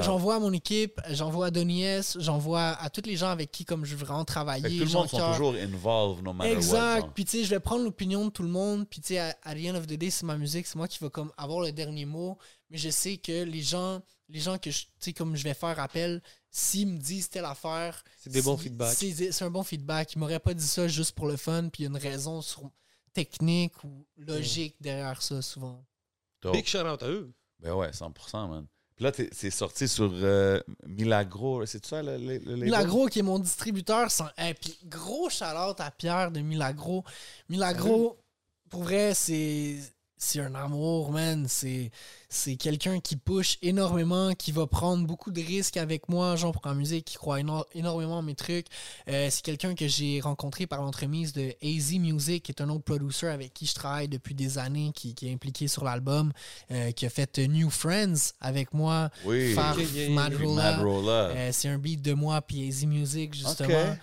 J'envoie 0.00 0.36
à 0.36 0.38
mon 0.38 0.52
équipe, 0.52 1.00
j'envoie 1.10 1.46
à 1.46 1.50
Donny 1.50 1.82
S, 1.84 2.16
j'envoie 2.20 2.70
à 2.70 2.90
tous 2.90 3.02
les 3.06 3.16
gens 3.16 3.28
avec 3.28 3.50
qui, 3.50 3.64
comme 3.64 3.84
je 3.84 3.94
veux 3.94 4.04
vraiment 4.04 4.24
travailler. 4.24 4.78
tout 4.78 4.84
le 4.86 4.90
monde 4.92 5.08
sont 5.08 5.32
toujours 5.32 5.54
involved 5.54 6.22
no 6.24 6.32
matter. 6.32 6.52
Exact. 6.52 7.08
Puis 7.14 7.24
tu 7.24 7.38
sais, 7.38 7.44
je 7.44 7.50
vais 7.50 7.60
prendre 7.60 7.84
l'opinion 7.84 8.24
de 8.26 8.30
tout 8.30 8.42
le 8.42 8.48
monde. 8.48 8.88
Puis 8.88 9.00
tu 9.00 9.08
sais, 9.08 9.18
à, 9.18 9.36
à 9.42 9.54
the 9.54 9.66
end 9.66 9.74
of 9.74 9.86
the 9.86 9.94
day, 9.94 10.10
c'est 10.10 10.24
ma 10.26 10.36
musique, 10.36 10.66
c'est 10.66 10.76
moi 10.76 10.88
qui 10.88 10.98
va 11.00 11.10
comme 11.10 11.32
avoir 11.36 11.60
le 11.60 11.72
dernier 11.72 12.04
mot. 12.04 12.38
Mais 12.70 12.78
je 12.78 12.88
sais 12.90 13.18
que 13.18 13.42
les 13.44 13.60
gens, 13.62 14.00
les 14.28 14.40
gens 14.40 14.56
que 14.58 14.70
je, 14.70 14.80
tu 14.82 14.86
sais, 15.00 15.12
comme 15.12 15.36
je 15.36 15.44
vais 15.44 15.52
faire 15.54 15.78
appel, 15.78 16.22
s'ils 16.50 16.86
me 16.88 16.98
disent 16.98 17.28
telle 17.28 17.44
affaire, 17.44 18.02
C'est 18.18 18.30
des 18.30 18.40
bons 18.42 18.56
feedbacks. 18.56 18.96
C'est 18.96 19.42
un 19.42 19.50
bon 19.50 19.62
feedback. 19.62 20.14
Ils 20.14 20.18
m'auraient 20.18 20.38
pas 20.40 20.54
dit 20.54 20.66
ça 20.66 20.88
juste 20.88 21.12
pour 21.12 21.26
le 21.26 21.36
fun. 21.36 21.68
Puis 21.72 21.82
il 21.82 21.84
y 21.84 21.86
a 21.86 21.90
une 21.90 21.96
raison 21.98 22.40
sur- 22.40 22.70
technique 23.12 23.84
ou 23.84 24.06
logique 24.16 24.76
derrière 24.80 25.20
ça 25.20 25.42
souvent. 25.42 25.84
Dope. 26.40 26.54
Big 26.54 26.66
shout 26.66 26.78
out 26.78 27.02
à 27.02 27.08
eux. 27.08 27.30
Ben 27.62 27.72
ouais, 27.74 27.90
100%, 27.90 28.48
man. 28.48 28.66
Puis 28.96 29.04
là, 29.04 29.12
c'est 29.32 29.50
sorti 29.50 29.88
sur 29.88 30.10
euh, 30.12 30.60
Milagro, 30.86 31.64
c'est 31.64 31.84
ça 31.84 32.02
le, 32.02 32.18
le? 32.18 32.56
Milagro 32.56 33.06
qui 33.06 33.20
est 33.20 33.22
mon 33.22 33.38
distributeur. 33.38 34.10
Sans... 34.10 34.28
Et 34.36 34.52
puis 34.54 34.78
gros 34.84 35.30
shout 35.30 35.44
à 35.44 35.90
Pierre 35.96 36.30
de 36.30 36.40
Milagro. 36.40 37.04
Milagro, 37.48 38.18
pour 38.68 38.82
vrai, 38.82 39.14
c'est 39.14 39.76
c'est 40.24 40.38
un 40.40 40.54
amour, 40.54 41.10
man. 41.10 41.46
C'est 41.48 41.90
c'est 42.28 42.56
quelqu'un 42.56 42.98
qui 43.00 43.16
push 43.16 43.58
énormément, 43.60 44.32
qui 44.32 44.52
va 44.52 44.66
prendre 44.66 45.06
beaucoup 45.06 45.30
de 45.30 45.40
risques 45.42 45.76
avec 45.76 46.08
moi, 46.08 46.34
genre 46.36 46.52
pour 46.52 46.62
la 46.66 46.72
musique, 46.74 47.04
qui 47.04 47.16
croit 47.16 47.40
éno- 47.40 47.66
énormément 47.74 48.20
à 48.20 48.22
mes 48.22 48.34
trucs. 48.34 48.68
Euh, 49.08 49.28
c'est 49.30 49.42
quelqu'un 49.42 49.74
que 49.74 49.86
j'ai 49.86 50.20
rencontré 50.20 50.66
par 50.66 50.80
l'entremise 50.80 51.34
de 51.34 51.52
AZ 51.62 51.92
Music, 51.98 52.42
qui 52.44 52.52
est 52.52 52.62
un 52.62 52.70
autre 52.70 52.84
producer 52.84 53.26
avec 53.26 53.52
qui 53.52 53.66
je 53.66 53.74
travaille 53.74 54.08
depuis 54.08 54.34
des 54.34 54.56
années, 54.56 54.92
qui, 54.94 55.14
qui 55.14 55.28
est 55.28 55.32
impliqué 55.34 55.68
sur 55.68 55.84
l'album, 55.84 56.32
euh, 56.70 56.92
qui 56.92 57.04
a 57.04 57.10
fait 57.10 57.36
New 57.38 57.68
Friends 57.68 58.32
avec 58.40 58.72
moi, 58.72 59.10
Oui. 59.26 59.52
Farf, 59.52 59.76
Ok, 59.76 59.84
yeah, 59.92 60.04
yeah, 60.06 60.10
Mad 60.14 60.32
yeah. 60.32 60.40
Rolla. 60.46 60.76
Mad 60.76 60.86
Rolla. 60.86 61.12
Euh, 61.34 61.50
c'est 61.52 61.68
un 61.68 61.78
beat 61.78 62.00
de 62.00 62.14
moi 62.14 62.40
puis 62.40 62.66
AZ 62.68 62.84
Music, 62.86 63.34
justement. 63.34 63.96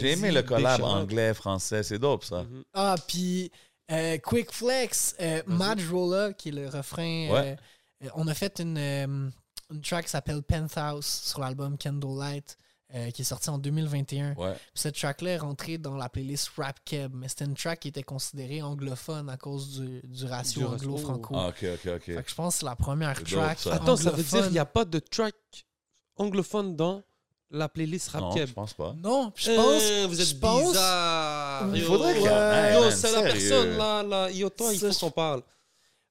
J'ai 0.00 0.12
aimé 0.12 0.32
le 0.32 0.42
collab 0.42 0.82
anglais-français, 0.82 1.82
c'est 1.82 1.98
dope 1.98 2.24
ça. 2.24 2.44
Ah, 2.74 2.96
puis 3.06 3.50
euh, 3.90 4.18
Quick 4.18 4.52
Flex, 4.52 5.14
euh, 5.20 5.42
Mad 5.46 5.80
Rolla, 5.90 6.32
qui 6.32 6.48
est 6.48 6.52
le 6.52 6.68
refrain. 6.68 7.28
Ouais. 7.30 7.56
euh, 8.04 8.08
on 8.14 8.26
a 8.28 8.34
fait 8.34 8.60
une, 8.60 8.78
euh, 8.78 9.28
une 9.70 9.80
track 9.82 10.04
qui 10.06 10.10
s'appelle 10.10 10.42
Penthouse 10.42 11.06
sur 11.06 11.40
l'album 11.40 11.76
Candlelight. 11.78 12.56
euh, 12.94 13.10
qui 13.10 13.22
est 13.22 13.24
sorti 13.24 13.50
en 13.50 13.58
2021. 13.58 14.34
Ouais. 14.34 14.52
Puis 14.52 14.60
cette 14.74 14.94
track-là 14.96 15.30
est 15.32 15.38
rentrée 15.38 15.76
dans 15.76 15.96
la 15.96 16.08
playlist 16.08 16.50
Rap 16.56 16.78
Keb, 16.84 17.12
mais 17.16 17.26
c'était 17.26 17.44
une 17.44 17.54
track 17.56 17.80
qui 17.80 17.88
était 17.88 18.04
considérée 18.04 18.62
anglophone 18.62 19.28
à 19.28 19.36
cause 19.36 19.80
du, 19.80 20.00
du 20.04 20.24
ratio 20.24 20.68
anglo-franco. 20.68 21.34
Ah, 21.36 21.48
ok, 21.48 21.64
ok, 21.74 21.90
ok. 21.96 22.02
Fait 22.04 22.22
que 22.22 22.30
je 22.30 22.34
pense 22.36 22.54
que 22.54 22.60
c'est 22.60 22.66
la 22.66 22.76
première 22.76 23.20
track. 23.24 23.58
ça. 23.58 23.74
Attends, 23.74 23.96
ça 23.96 24.12
veut 24.12 24.22
dire 24.22 24.42
qu'il 24.44 24.52
n'y 24.52 24.58
a 24.60 24.64
pas 24.66 24.84
de 24.84 25.00
track 25.00 25.34
anglophone 26.16 26.76
dans 26.76 27.02
la 27.50 27.68
playlist 27.68 28.08
Rap 28.10 28.22
non, 28.22 28.36
je 28.36 28.52
pense 28.52 28.72
pas. 28.74 28.94
Non, 29.02 29.32
je 29.36 29.52
pense. 29.52 29.82
Euh, 29.82 30.06
vous 30.08 30.20
êtes 30.20 30.28
je 30.28 30.34
pense- 30.34 30.68
bizarre. 30.72 31.68
Il 31.74 31.82
faudrait 31.82 32.12
qu'il 32.14 32.22
y 32.22 32.26
ait- 32.26 32.28
ouais. 32.30 32.72
Hey, 32.72 32.74
Yo, 32.82 32.90
c'est 32.90 33.12
la 33.12 33.22
personne 33.22 33.76
là, 33.78 34.02
là. 34.02 34.30
Yo, 34.30 34.48
toi, 34.50 34.72
il 34.72 34.78
faut 34.80 34.90
qu'on 35.00 35.10
parle. 35.10 35.42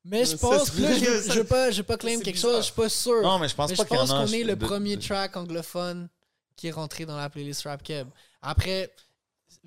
Mais 0.08 0.24
je 0.24 0.36
pense, 0.38 0.78
là, 0.78 0.94
je, 0.94 1.32
je 1.32 1.40
veux 1.40 1.44
pas, 1.44 1.72
je 1.72 1.82
pas 1.82 1.98
claim 1.98 2.20
quelque 2.20 2.36
bizarre. 2.36 2.52
chose, 2.52 2.60
je 2.60 2.66
suis 2.66 2.74
pas 2.74 2.90
sûr. 2.90 3.22
Non, 3.24 3.40
mais 3.40 3.48
je 3.50 3.56
pense 3.56 3.72
mais 3.72 3.76
pas 3.76 3.84
je 3.84 3.90
pense 3.90 4.10
qu'on 4.12 4.28
est 4.28 4.44
le 4.44 4.56
de- 4.56 4.66
premier 4.66 4.96
de- 4.98 5.02
track 5.02 5.36
anglophone 5.36 6.08
qui 6.56 6.68
est 6.68 6.72
rentré 6.72 7.06
dans 7.08 7.18
la 7.18 7.28
playlist 7.30 7.64
Rap 7.64 7.82
Keb. 7.82 8.08
Après, 8.42 8.92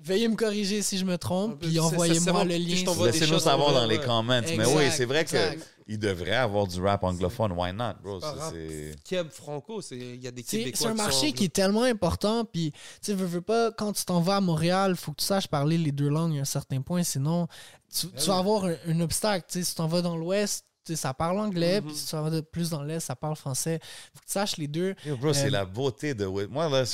veuillez 0.01 0.29
me 0.29 0.35
corriger 0.37 0.81
si 0.81 0.97
je 0.97 1.03
me 1.03 1.17
trompe, 1.17 1.57
C'est- 1.61 1.67
puis 1.67 1.79
envoyez-moi 1.79 2.45
le 2.45 2.51
que 2.51 2.55
lien. 2.95 3.05
Laissez-nous 3.05 3.39
savoir 3.39 3.73
dans 3.73 3.85
les 3.85 3.99
comments. 3.99 4.41
Mais 4.41 4.65
oui, 4.65 4.85
c'est 4.91 5.05
vrai 5.05 5.21
exact. 5.21 5.61
Qu'il 5.89 5.99
devrait 5.99 6.35
avoir 6.35 6.67
du 6.67 6.79
rap 6.81 7.03
anglophone. 7.03 7.51
Why 7.53 7.73
not, 7.73 7.93
bro? 8.03 8.19
Keb 9.03 9.29
Franco, 9.31 9.81
c'est- 9.81 9.97
il 9.97 10.23
y 10.23 10.27
a 10.27 10.31
des 10.31 10.43
C'est 10.45 10.57
Québécois 10.59 10.77
c'est 10.79 10.85
un 10.87 10.91
qui 10.91 10.97
marché 10.97 11.27
sont 11.29 11.33
qui 11.33 11.45
est 11.45 11.53
tellement 11.53 11.83
important, 11.83 12.45
puis 12.45 12.71
tu 13.01 13.13
veux, 13.13 13.25
veux 13.25 13.41
pas, 13.41 13.71
quand 13.71 13.91
tu 13.93 14.05
t'en 14.05 14.21
vas 14.21 14.37
à 14.37 14.41
Montréal, 14.41 14.95
faut 14.95 15.11
que 15.11 15.17
tu 15.21 15.25
saches 15.25 15.47
parler 15.47 15.77
les 15.77 15.91
deux 15.91 16.09
langues 16.09 16.37
à 16.37 16.41
un 16.41 16.45
certain 16.45 16.81
point, 16.81 17.03
sinon 17.03 17.47
tu, 17.93 18.07
tu 18.11 18.27
vas 18.27 18.37
avoir 18.37 18.65
un, 18.65 18.75
un 18.87 18.99
obstacle. 19.01 19.45
Si 19.49 19.63
tu 19.65 19.73
t'en 19.75 19.87
vas 19.87 20.01
dans 20.01 20.15
l'Ouest, 20.15 20.65
tu 20.85 20.93
sais, 20.93 21.01
ça 21.01 21.13
parle 21.13 21.39
anglais, 21.39 21.81
Mhm. 21.81 21.87
puis 21.87 21.95
si 21.95 22.05
tu 22.05 22.11
t'en 22.11 22.21
vas 22.23 22.29
de 22.29 22.41
plus 22.41 22.69
dans 22.69 22.83
l'Est, 22.83 22.99
ça 22.99 23.15
parle 23.15 23.35
français. 23.35 23.79
Faut 24.13 24.19
que 24.19 24.25
tu 24.25 24.31
saches 24.31 24.57
les 24.57 24.67
deux. 24.67 24.95
Yo, 25.05 25.17
bro, 25.17 25.33
c'est 25.33 25.47
Euh, 25.47 25.49
la 25.49 25.65
beauté 25.65 26.13
de. 26.13 26.25
Moi, 26.25 26.69
là, 26.69 26.85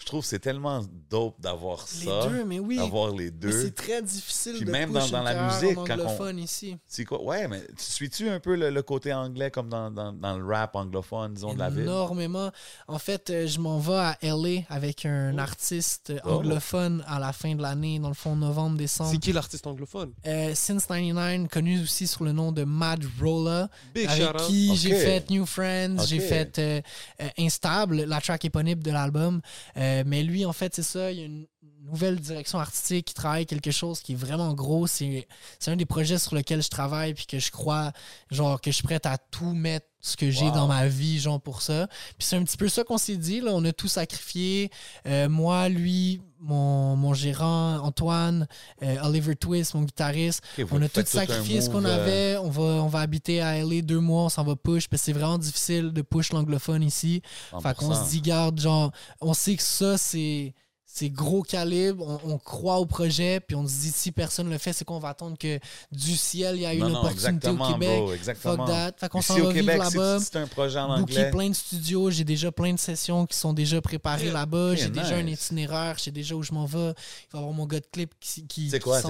je 0.00 0.06
trouve 0.06 0.22
que 0.22 0.26
c'est 0.26 0.38
tellement 0.38 0.82
dope 1.10 1.38
d'avoir 1.40 1.84
Les 2.00 2.06
ça. 2.06 2.26
deux, 2.26 2.44
mais 2.44 2.58
oui. 2.58 2.76
D'avoir 2.78 3.14
les 3.14 3.30
deux. 3.30 3.52
c'est 3.52 3.74
très 3.74 4.00
difficile 4.02 4.54
Puis 4.56 4.64
de 4.64 4.70
même 4.70 4.92
dans- 4.92 5.06
dans 5.08 5.22
la 5.22 5.44
musique, 5.46 5.76
en 5.78 5.84
quand 5.84 5.98
on- 5.98 6.02
anglophone 6.06 6.38
ici. 6.38 6.76
C'est 6.86 7.04
quoi? 7.04 7.22
Ouais, 7.22 7.46
mais 7.48 7.60
tu 7.76 7.84
suis-tu 7.84 8.28
un 8.30 8.40
peu 8.40 8.56
le, 8.56 8.70
le 8.70 8.82
côté 8.82 9.12
anglais 9.12 9.50
comme 9.50 9.68
dans, 9.68 9.90
dans, 9.90 10.12
dans 10.12 10.38
le 10.38 10.44
rap 10.46 10.74
anglophone, 10.74 11.34
disons, 11.34 11.52
de 11.54 11.58
la 11.58 11.68
ville? 11.68 11.82
Énormément. 11.82 12.50
En 12.88 12.98
fait, 12.98 13.28
euh, 13.30 13.46
je 13.46 13.60
m'en 13.60 13.78
vais 13.78 13.92
à 13.94 14.16
LA 14.22 14.62
avec 14.70 15.04
un 15.04 15.36
artiste 15.38 16.12
Oh. 16.24 16.30
anglophone 16.36 17.04
à 17.06 17.18
la 17.18 17.32
fin 17.34 17.54
de 17.54 17.60
l'année, 17.62 17.98
dans 17.98 18.08
le 18.08 18.14
fond, 18.14 18.34
novembre, 18.36 18.78
décembre. 18.78 19.10
C'est 19.12 19.18
qui 19.18 19.32
l'artiste 19.32 19.66
anglophone? 19.66 20.12
Euh, 20.26 20.54
Since 20.54 20.86
99, 20.86 21.48
connu 21.48 21.82
aussi 21.82 22.06
sous 22.06 22.24
le 22.24 22.32
nom 22.32 22.52
de 22.52 22.64
Mad 22.64 23.04
Rolla, 23.20 23.68
Big 23.94 24.06
avec 24.08 24.22
shout 24.22 24.30
out. 24.34 24.46
qui 24.48 24.70
Ok. 24.70 24.76
j'ai 24.78 24.94
fait 24.94 25.30
New 25.30 25.44
Friends, 25.44 25.98
j'ai 26.06 26.20
fait 26.20 26.58
euh, 26.58 26.80
euh, 27.20 27.28
Instable, 27.38 28.04
la 28.04 28.20
track 28.20 28.46
éponyme 28.46 28.82
de 28.82 28.90
l'album. 28.90 29.40
Euh, 29.76 29.89
mais 30.06 30.22
lui, 30.22 30.44
en 30.44 30.52
fait, 30.52 30.74
c'est 30.74 30.82
ça, 30.82 31.12
il 31.12 31.18
y 31.18 31.22
a 31.22 31.26
une 31.26 31.46
nouvelle 31.84 32.18
direction 32.20 32.58
artistique 32.58 33.06
qui 33.06 33.14
travaille 33.14 33.46
quelque 33.46 33.70
chose 33.70 34.00
qui 34.00 34.12
est 34.12 34.16
vraiment 34.16 34.52
gros. 34.54 34.86
C'est 34.86 35.26
un 35.66 35.76
des 35.76 35.86
projets 35.86 36.18
sur 36.18 36.34
lequel 36.34 36.62
je 36.62 36.68
travaille 36.68 37.14
puis 37.14 37.26
que 37.26 37.38
je 37.38 37.50
crois, 37.50 37.92
genre, 38.30 38.60
que 38.60 38.70
je 38.70 38.76
suis 38.76 38.84
prête 38.84 39.06
à 39.06 39.18
tout 39.18 39.52
mettre 39.52 39.86
ce 40.02 40.16
que 40.16 40.30
j'ai 40.30 40.46
Wow. 40.46 40.54
dans 40.54 40.66
ma 40.66 40.86
vie, 40.86 41.18
genre, 41.18 41.40
pour 41.40 41.60
ça. 41.60 41.86
Puis 42.18 42.26
c'est 42.26 42.36
un 42.36 42.44
petit 42.44 42.56
peu 42.56 42.68
ça 42.68 42.84
qu'on 42.84 42.96
s'est 42.96 43.18
dit, 43.18 43.40
là. 43.42 43.50
On 43.52 43.64
a 43.66 43.72
tout 43.72 43.88
sacrifié. 43.88 44.70
Euh, 45.06 45.28
moi, 45.28 45.68
lui, 45.68 46.22
mon, 46.40 46.96
mon 46.96 47.12
gérant, 47.12 47.76
Antoine, 47.80 48.46
euh, 48.82 48.96
Oliver 49.02 49.36
Twist, 49.36 49.74
mon 49.74 49.82
guitariste. 49.82 50.42
On 50.70 50.80
a 50.80 50.88
tout 50.88 51.04
sacrifié 51.04 51.60
ce 51.60 51.68
qu'on 51.68 51.84
euh, 51.84 51.94
avait. 51.94 52.36
On 52.38 52.48
va, 52.48 52.62
on 52.62 52.88
va 52.88 53.00
habiter 53.00 53.42
à 53.42 53.58
LA 53.62 53.82
deux 53.82 54.00
mois, 54.00 54.22
on 54.24 54.28
s'en 54.30 54.42
va 54.44 54.56
push. 54.56 54.88
Parce 54.88 55.02
que 55.02 55.06
c'est 55.06 55.12
vraiment 55.12 55.36
difficile 55.38 55.92
de 55.92 56.00
push 56.02 56.32
l'anglophone 56.32 56.82
ici. 56.82 57.20
Fait 57.62 57.74
qu'on 57.76 57.92
100%. 57.92 58.04
se 58.04 58.10
dit, 58.10 58.20
garde, 58.22 58.58
genre, 58.58 58.92
on 59.20 59.34
sait 59.34 59.56
que 59.56 59.62
ça, 59.62 59.98
c'est. 59.98 60.54
C'est 60.92 61.08
gros 61.08 61.42
calibre, 61.42 62.20
on, 62.24 62.32
on 62.32 62.38
croit 62.38 62.78
au 62.78 62.84
projet, 62.84 63.38
puis 63.40 63.54
on 63.56 63.66
se 63.66 63.72
dit 63.80 63.90
si 63.92 64.10
personne 64.12 64.50
le 64.50 64.58
fait, 64.58 64.72
c'est 64.72 64.84
qu'on 64.84 64.98
va 64.98 65.10
attendre 65.10 65.38
que 65.38 65.58
du 65.92 66.16
ciel 66.16 66.56
il 66.56 66.62
y 66.62 66.66
a 66.66 66.74
une 66.74 66.80
Non, 66.80 66.88
non, 66.88 66.98
opportunité 67.00 67.48
au 67.48 67.56
Québec. 67.56 67.98
bro, 68.00 68.12
exactement. 68.12 68.56
Fuck 68.56 68.66
that. 68.66 68.92
Fait 68.98 69.08
qu'on 69.08 69.22
s'en 69.22 69.38
va 69.38 69.52
vivre 69.52 69.66
là-bas. 69.76 70.18
c'est 70.20 70.36
un 70.36 70.46
projet 70.48 70.78
en 70.78 70.98
Booker 70.98 71.18
anglais. 71.18 71.30
plein 71.30 71.48
de 71.48 71.54
studios, 71.54 72.10
j'ai 72.10 72.24
déjà 72.24 72.50
plein 72.50 72.72
de 72.74 72.78
sessions 72.78 73.24
qui 73.26 73.38
sont 73.38 73.52
déjà 73.52 73.80
préparées 73.80 74.24
Yeah. 74.24 74.32
là-bas, 74.34 74.74
j'ai 74.74 74.88
déjà 74.90 75.14
un 75.16 75.26
itinéraire, 75.26 75.94
je 75.96 76.02
sais 76.04 76.10
déjà 76.10 76.34
où 76.34 76.42
je 76.42 76.52
m'en 76.52 76.66
vais. 76.66 76.78
Il 76.90 77.32
va 77.32 77.34
y 77.34 77.36
avoir 77.38 77.52
mon 77.52 77.66
gars 77.66 77.80
de 77.80 77.86
clip 77.90 78.12
qui, 78.20 78.68
s'en 78.70 78.78
quoi? 78.80 79.00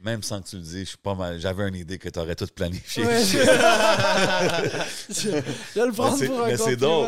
Même 0.00 0.22
sans 0.22 0.40
que 0.40 0.48
tu 0.48 0.56
le 0.56 0.62
dises, 0.62 0.78
je 0.80 0.84
suis 0.90 0.96
pas 0.96 1.14
mal. 1.16 1.40
J'avais 1.40 1.66
une 1.68 1.74
idée 1.74 1.98
que 1.98 2.08
tu 2.08 2.18
aurais 2.20 2.36
tout 2.36 2.46
planifié. 2.54 3.04
Ouais, 3.04 3.20
je... 3.24 3.38
je 3.38 3.38
je 5.14 5.28
vais 5.30 5.86
le 5.86 5.92
Mais 6.10 6.16
c'est- 6.18 6.26
pour 6.28 6.40
un 6.42 6.46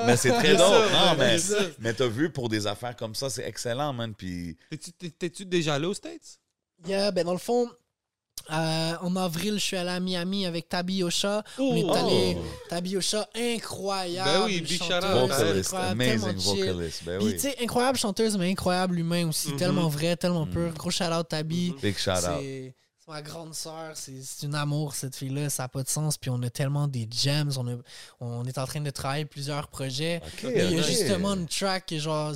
mais 0.06 0.16
c'est 0.16 0.30
mais 0.30 0.38
très. 0.38 0.54
Non, 0.56 0.70
ouais, 0.72 1.16
mais, 1.18 1.36
mais 1.78 1.94
t'as 1.94 2.08
vu, 2.08 2.30
pour 2.30 2.48
des 2.48 2.66
affaires 2.66 2.96
comme 2.96 3.14
ça, 3.14 3.30
c'est 3.30 3.46
excellent, 3.46 3.92
man. 3.92 4.12
Puis, 4.14 4.56
T'es-tu- 4.70 4.92
t'es- 4.92 5.10
T'es-tu 5.10 5.44
déjà 5.46 5.74
allé 5.74 5.86
aux 5.86 5.94
States? 5.94 6.38
Yeah, 6.86 7.10
ben 7.12 7.24
dans 7.24 7.32
le 7.32 7.38
fond, 7.38 7.70
euh, 8.52 8.92
en 9.02 9.16
avril, 9.16 9.54
je 9.54 9.64
suis 9.64 9.76
allé 9.76 9.90
à 9.90 10.00
Miami 10.00 10.46
avec 10.46 10.68
Tabi 10.68 11.02
Ocha. 11.02 11.42
On 11.58 11.76
est 11.76 11.84
Oh. 11.84 11.92
allé. 11.94 12.36
Tabi 12.68 12.96
Ocha, 12.96 13.28
incroyable. 13.34 14.30
Ben 14.30 14.44
oui, 14.46 14.60
big 14.60 14.80
vocalist, 14.80 15.72
incroyable, 15.74 15.90
amazing 16.02 16.20
tellement 16.20 16.40
chill. 16.40 16.64
vocalist. 16.72 17.04
Ben 17.04 17.18
Puis, 17.18 17.26
oui. 17.26 17.32
tu 17.34 17.38
sais, 17.40 17.56
incroyable 17.62 17.98
chanteuse, 17.98 18.36
mais 18.36 18.50
incroyable 18.50 18.98
humain 18.98 19.28
aussi. 19.28 19.48
Mhm. 19.50 19.56
Tellement 19.56 19.88
vrai, 19.88 20.16
tellement 20.16 20.46
Mhm. 20.46 20.52
pur. 20.52 20.72
Gros 20.74 20.90
shout-out, 20.90 21.28
Tabi. 21.28 21.70
Mhm. 21.72 21.80
Big 21.80 21.98
shout 21.98 22.10
out. 22.10 22.42
Ma 23.10 23.22
grande 23.22 23.54
sœur, 23.54 23.92
c'est 23.96 24.46
une 24.46 24.54
amour 24.54 24.94
cette 24.94 25.16
fille-là, 25.16 25.50
ça 25.50 25.64
n'a 25.64 25.68
pas 25.68 25.82
de 25.82 25.88
sens. 25.88 26.16
Puis 26.16 26.30
on 26.30 26.40
a 26.42 26.48
tellement 26.50 26.86
des 26.86 27.08
gems, 27.10 27.50
on, 27.58 27.66
a- 27.68 27.76
on 28.20 28.44
est 28.44 28.56
en 28.56 28.66
train 28.66 28.80
de 28.80 28.90
travailler 28.90 29.24
plusieurs 29.24 29.66
projets. 29.66 30.22
Il 30.44 30.50
y 30.50 30.78
a 30.78 30.82
justement 30.82 31.34
une 31.34 31.46
track 31.48 31.86
que 31.86 31.98
genre, 31.98 32.32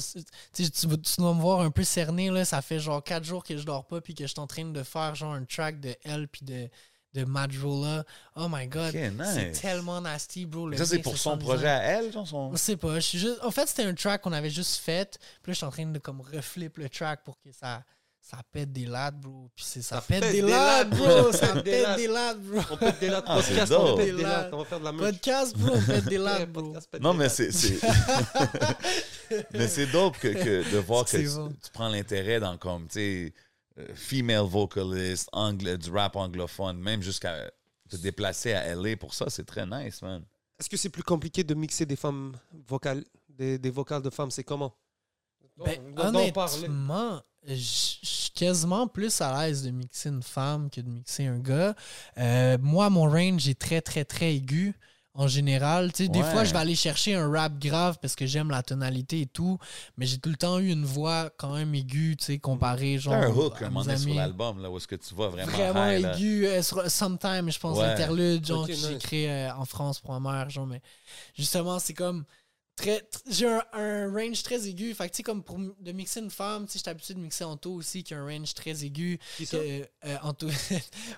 tu, 0.53 0.71
tu, 0.71 0.87
dois 1.19 1.35
me 1.35 1.41
voir 1.41 1.61
un 1.61 1.71
peu 1.71 1.85
cerné 1.85 2.29
là, 2.31 2.45
ça 2.45 2.61
fait 2.61 2.81
genre 2.81 3.03
4 3.03 3.23
jours 3.23 3.45
que 3.45 3.57
je 3.57 3.65
dors 3.65 3.85
pas 3.85 4.01
puis 4.01 4.15
que 4.15 4.25
je 4.25 4.33
suis 4.33 4.41
en 4.41 4.49
train 4.49 4.65
de 4.65 4.83
faire 4.83 5.15
genre 5.15 5.35
un 5.35 5.45
track 5.45 5.81
de 5.81 5.95
elle 6.05 6.27
puis 6.29 6.45
de 6.45 6.69
de 7.15 7.25
Madrola. 7.25 8.05
Oh 8.35 8.49
my 8.51 8.67
god, 8.67 8.93
c'est 9.33 9.53
tellement 9.53 10.01
nasty 10.01 10.47
bro. 10.47 10.69
le 10.69 10.77
Ça, 10.77 10.85
c'est 10.85 10.99
pour 10.99 11.17
son 11.17 11.39
projet 11.39 11.69
à 11.69 11.83
elle, 11.83 12.13
genre 12.13 12.27
son. 12.27 12.51
Je 12.53 12.57
sais 12.57 12.77
pas, 12.77 12.97
je 12.97 13.01
suis 13.07 13.19
juste 13.21 13.39
en 13.43 13.53
fait, 13.53 13.67
c'était 13.69 13.85
un 13.85 13.95
track 13.95 14.23
qu'on 14.23 14.33
avait 14.33 14.51
juste 14.51 14.77
fait. 14.79 15.19
Puis 15.43 15.51
là, 15.51 15.53
je 15.53 15.59
suis 15.59 15.65
en 15.67 15.71
train 15.71 15.87
de 15.87 15.99
comme 16.01 16.21
reflip 16.21 16.77
le 16.79 16.89
track 16.89 17.23
pour 17.25 17.39
que 17.41 17.53
ça 17.53 17.85
ça 18.27 18.39
pète 18.51 18.73
des 18.73 18.87
lattes, 18.87 19.21
bro. 19.21 19.51
Puis 19.55 19.67
c'est 19.69 19.83
ça, 19.83 19.97
Ça 19.97 20.01
pète 20.01 20.21
pète 20.23 20.33
des 20.33 20.41
des 20.41 20.49
lattes, 20.49 20.89
bro. 20.91 21.31
ça 21.33 21.49
pète 21.53 21.65
des 21.65 21.71
pète 21.73 22.11
lattes. 22.11 22.41
bro. 22.41 22.61
On 22.71 22.77
peut 22.79 22.93
des 22.99 23.09
lattes. 23.11 23.25
Ah, 23.27 23.35
podcast, 23.37 23.73
on 23.73 23.97
pète 23.99 24.07
des 24.17 24.23
lattes. 24.23 24.51
On 24.55 24.57
va 24.59 24.65
faire 24.65 24.81
de 24.81 24.85
la 24.85 24.93
merch. 24.93 25.13
Podcast, 25.13 25.59
bro, 25.59 25.75
on 25.77 25.83
pète 25.83 26.05
des 26.07 26.17
lattes, 26.19 26.51
bro. 26.51 26.63
podcast, 26.63 26.89
pète 26.91 27.03
Non, 27.03 27.13
des 27.13 27.19
mais 27.19 27.29
c'est. 27.29 27.53
c'est- 27.53 27.81
mais 29.53 29.69
c'est 29.69 29.87
dope 29.89 30.17
que, 30.19 30.29
que 30.29 30.73
de 30.73 30.79
voir 30.79 31.05
que 31.05 31.17
tu, 31.19 31.71
prends 31.75 31.89
l'intérêt 31.89 32.41
dans 32.41 32.57
comme, 32.57 32.87
tu 32.89 32.95
sais, 32.95 33.35
euh, 33.79 33.87
female 33.95 34.45
vocalist, 34.47 35.29
angle, 35.33 35.77
du 35.77 35.91
rap 35.91 36.17
anglophone, 36.17 36.79
même 36.79 37.03
jusqu'à 37.03 37.51
te 37.91 37.97
déplacer 37.97 38.55
à 38.55 38.75
LA 38.75 38.97
pour 38.97 39.13
ça, 39.13 39.27
c'est 39.29 39.45
très 39.45 39.67
nice, 39.67 40.01
man. 40.01 40.25
Est-ce 40.59 40.71
que 40.71 40.77
c'est 40.79 40.89
plus 40.89 41.03
compliqué 41.03 41.45
de 41.45 41.53
mixer 41.53 41.85
des 41.85 41.97
femmes 41.97 42.33
vocales, 42.67 43.05
des, 43.29 43.59
des 43.59 43.71
vocales 43.71 44.01
de 44.03 44.09
femmes? 44.11 44.31
C'est 44.31 44.45
comment? 44.45 44.75
Ben, 45.59 45.79
honnêtement, 45.99 47.21
je 47.47 47.55
suis 47.55 48.31
quasiment 48.31 48.87
plus 48.87 49.21
à 49.21 49.47
l'aise 49.47 49.63
de 49.63 49.71
mixer 49.71 50.09
une 50.09 50.23
femme 50.23 50.71
que 50.71 50.81
de 50.81 50.89
mixer 50.89 51.27
un 51.27 51.39
gars. 51.39 51.75
Euh, 52.19 52.59
moi, 52.61 52.91
mon 52.91 53.09
range 53.09 53.49
est 53.49 53.59
très, 53.59 53.81
très, 53.81 54.05
très 54.05 54.35
aigu. 54.35 54.75
En 55.17 55.29
général, 55.29 55.93
tu 55.93 56.07
sais, 56.07 56.09
des 56.09 56.25
fois, 56.25 56.43
je 56.43 56.53
vais 56.53 56.59
aller 56.59 56.75
chercher 56.75 57.15
un 57.15 57.31
rap 57.31 57.57
grave 57.61 57.99
parce 58.03 58.17
que 58.17 58.27
j'aime 58.27 58.51
la 58.51 58.65
tonalité 58.65 59.21
et 59.21 59.27
tout, 59.27 59.59
mais 59.97 60.07
j'ai 60.07 60.19
tout 60.19 60.29
le 60.29 60.35
temps 60.35 60.59
eu 60.59 60.73
une 60.73 60.85
voix 60.85 61.31
quand 61.37 61.55
même 61.55 61.73
aiguë, 61.73 62.17
tu 62.17 62.25
sais, 62.25 62.39
comparée, 62.41 62.99
genre. 62.99 63.15
T'as 63.15 63.27
un 63.29 63.31
hook 63.31 63.63
à 63.63 63.67
un 63.67 63.69
moment 63.69 63.85
donné 63.85 63.97
sur 63.97 64.13
l'album, 64.15 64.61
là, 64.61 64.69
où 64.69 64.77
est-ce 64.77 64.89
que 64.89 64.97
tu 64.97 65.15
vas 65.15 65.29
vraiment, 65.29 65.53
Vraiment 65.53 65.87
aigu, 65.87 66.49
euh, 66.49 66.63
sur 66.63 66.91
Sometime, 66.91 67.49
je 67.49 67.59
pense, 67.61 67.79
Ouais. 67.79 67.87
l'interlude, 67.87 68.45
genre, 68.45 68.67
que 68.67 68.75
j'ai 68.75 68.99
créé 68.99 69.31
euh, 69.31 69.55
en 69.55 69.65
France 69.65 70.01
pour 70.01 70.19
ma 70.19 70.33
mère, 70.33 70.51
genre, 70.51 70.67
mais 70.67 70.83
justement, 71.37 71.79
c'est 71.79 71.95
comme 71.95 72.25
très. 72.77 72.99
tr- 72.99 73.21
J'ai 73.29 73.47
un, 73.49 73.63
un 73.73 74.13
range 74.13 74.43
très 74.43 74.67
aigu. 74.69 74.95
Fait 74.95 75.07
que, 75.09 75.13
tu 75.13 75.17
sais, 75.19 75.23
comme 75.23 75.43
pour 75.43 75.59
de 75.59 75.93
mixer 75.93 76.21
une 76.21 76.31
femme, 76.31 76.67
tu 76.67 76.73
sais, 76.73 76.79
j'étais 76.79 76.91
habitué 76.91 77.15
de 77.15 77.21
mixer 77.21 77.45
Anto 77.45 77.73
aussi, 77.73 78.03
qui 78.05 78.15
a 78.15 78.19
un 78.19 78.27
range 78.27 78.55
très 78.55 78.85
aigu. 78.85 79.19
Qui 79.37 79.47
ça? 79.47 79.59
Que, 79.59 79.83
euh, 80.07 80.17
Anto. 80.23 80.49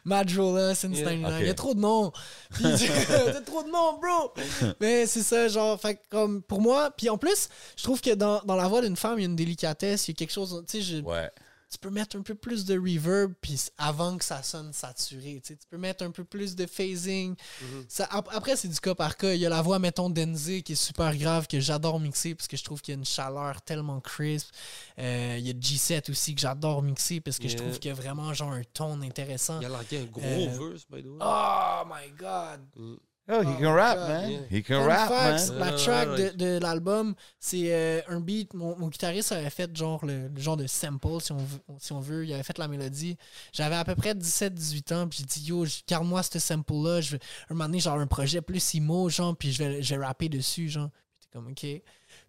Madrola, 0.05 0.75
Since 0.75 0.99
Yeah. 0.99 1.05
99. 1.05 1.33
Ok. 1.35 1.41
Il 1.43 1.47
y 1.47 1.51
a 1.51 1.55
trop 1.55 1.75
de 1.75 1.81
noms. 1.81 2.13
Puis, 2.51 2.65
il 2.65 2.87
y 2.87 2.89
a 3.37 3.41
trop 3.41 3.63
de 3.63 3.69
noms, 3.71 3.99
bro. 3.99 4.33
Mais 4.81 5.07
c'est 5.07 5.23
ça, 5.23 5.49
genre, 5.49 5.81
fait 5.81 5.97
que, 5.97 6.01
comme 6.11 6.43
pour 6.43 6.61
moi. 6.61 6.91
Puis 6.97 7.09
en 7.09 7.19
plus, 7.19 7.49
je 7.77 7.83
trouve 7.83 8.01
que 8.01 8.15
dans, 8.15 8.41
dans 8.43 8.57
la 8.57 8.69
voix 8.69 8.83
d'une 8.83 8.97
femme, 8.97 9.19
il 9.19 9.23
y 9.23 9.25
a 9.25 9.29
une 9.29 9.37
délicatesse, 9.37 10.09
il 10.09 10.13
y 10.13 10.15
a 10.15 10.17
quelque 10.17 10.33
chose. 10.33 10.65
Tu 10.69 10.79
sais, 10.79 10.83
je- 10.83 11.03
Ouais. 11.03 11.31
Tu 11.71 11.79
peux 11.79 11.91
mettre 11.91 12.17
un 12.17 12.23
peu 12.23 12.35
plus 12.35 12.65
de 12.65 12.79
reverb 12.79 13.33
puis 13.41 13.61
avant 13.77 14.17
que 14.17 14.25
ça 14.25 14.43
sonne 14.43 14.73
saturé. 14.73 15.41
Tu, 15.45 15.49
sais, 15.53 15.57
tu 15.57 15.67
peux 15.69 15.77
mettre 15.79 16.05
un 16.05 16.11
peu 16.11 16.25
plus 16.25 16.55
de 16.55 16.65
phasing. 16.67 17.35
Mhm. 17.63 17.85
Ça, 17.89 18.05
ap- 18.11 18.29
après, 18.33 18.57
c'est 18.57 18.69
du 18.69 18.79
cas 18.79 18.95
par 18.95 19.17
cas. 19.17 19.33
Il 19.35 19.41
y 19.41 19.47
a 19.47 19.49
la 19.49 19.63
voix, 19.63 19.79
mettons, 19.79 20.09
d'Enze 20.09 20.63
qui 20.65 20.73
est 20.73 20.75
super 20.75 21.17
grave, 21.17 21.47
que 21.49 21.59
j'adore 21.61 21.99
mixer 21.99 22.35
parce 22.35 22.47
que 22.49 22.57
je 22.57 22.65
trouve 22.65 22.81
qu'il 22.81 22.93
y 22.95 22.97
a 22.97 22.99
une 22.99 23.05
chaleur 23.05 23.61
tellement 23.63 24.01
crisp. 24.01 24.49
Euh, 24.99 25.37
il 25.39 25.47
y 25.47 25.51
a 25.51 25.55
G7 25.55 26.11
aussi 26.11 26.35
que 26.35 26.41
j'adore 26.41 26.83
mixer 26.83 27.21
parce 27.21 27.39
que 27.39 27.49
je 27.49 27.57
trouve 27.57 27.79
qu'il 27.79 27.89
y 27.89 27.93
a 27.93 27.95
vraiment 27.95 28.33
genre 28.33 28.53
un 28.53 28.63
ton 28.73 29.01
intéressant. 29.03 29.61
Il 29.61 29.67
a 29.67 29.69
largué 29.71 29.99
un 29.99 30.05
gros 30.05 30.23
Euh, 30.23 30.71
verse, 30.71 30.87
by 30.89 31.03
the 31.03 31.07
way. 31.07 31.19
Oh 31.21 31.83
my 31.87 32.11
god! 32.17 32.61
Mm. 32.77 32.95
Oh, 33.29 33.41
he 33.43 33.47
Oh 33.49 33.59
can 33.61 33.73
rap, 33.75 33.97
God, 33.97 34.09
man. 34.09 34.31
yeah. 34.31 34.39
He 34.51 34.63
can 34.63 34.81
Fun 34.81 34.87
rap, 34.87 35.09
facts, 35.09 35.51
man. 35.51 35.59
La 35.59 35.71
Ouais, 35.73 35.77
track 35.77 36.09
de, 36.17 36.29
de 36.37 36.59
l'album, 36.61 37.15
c'est 37.41 37.75
euh, 37.75 38.01
un 38.09 38.21
beat. 38.21 38.55
Mon, 38.55 38.77
mon 38.77 38.89
guitariste 38.89 39.33
avait 39.33 39.51
fait 39.51 39.75
genre 39.77 40.05
le, 40.07 40.29
le 40.29 40.41
genre 40.41 40.57
de 40.57 40.67
sample, 40.69 41.21
si 41.21 41.33
on, 41.33 41.39
veut, 41.39 41.59
si 41.79 41.93
on 41.93 41.99
veut. 42.01 42.25
Il 42.25 42.33
avait 42.33 42.45
fait 42.45 42.57
la 42.59 42.69
mélodie. 42.69 43.17
J'avais 43.53 43.75
à 43.75 43.85
peu 43.85 43.97
près 43.97 44.15
17-18 44.15 44.95
ans, 44.95 45.09
puis 45.09 45.19
j'ai 45.21 45.25
dit 45.25 45.47
Yo, 45.49 45.67
garde-moi 45.89 46.23
ce 46.23 46.39
sample-là. 46.39 47.01
Je 47.01 47.13
vais 47.13 47.19
un 47.51 47.55
moment 47.55 47.65
donné, 47.65 47.81
genre 47.81 47.99
un 47.99 48.07
projet 48.07 48.41
plus 48.43 48.75
emo, 48.77 49.09
genre, 49.09 49.37
puis 49.37 49.51
je 49.53 49.63
vais, 49.65 49.83
je 49.83 49.95
vais 49.97 50.05
rapper 50.07 50.29
dessus, 50.29 50.69
genre. 50.69 50.91
Puis 51.19 51.19
t'es 51.23 51.29
comme 51.33 51.49
OK. 51.49 51.67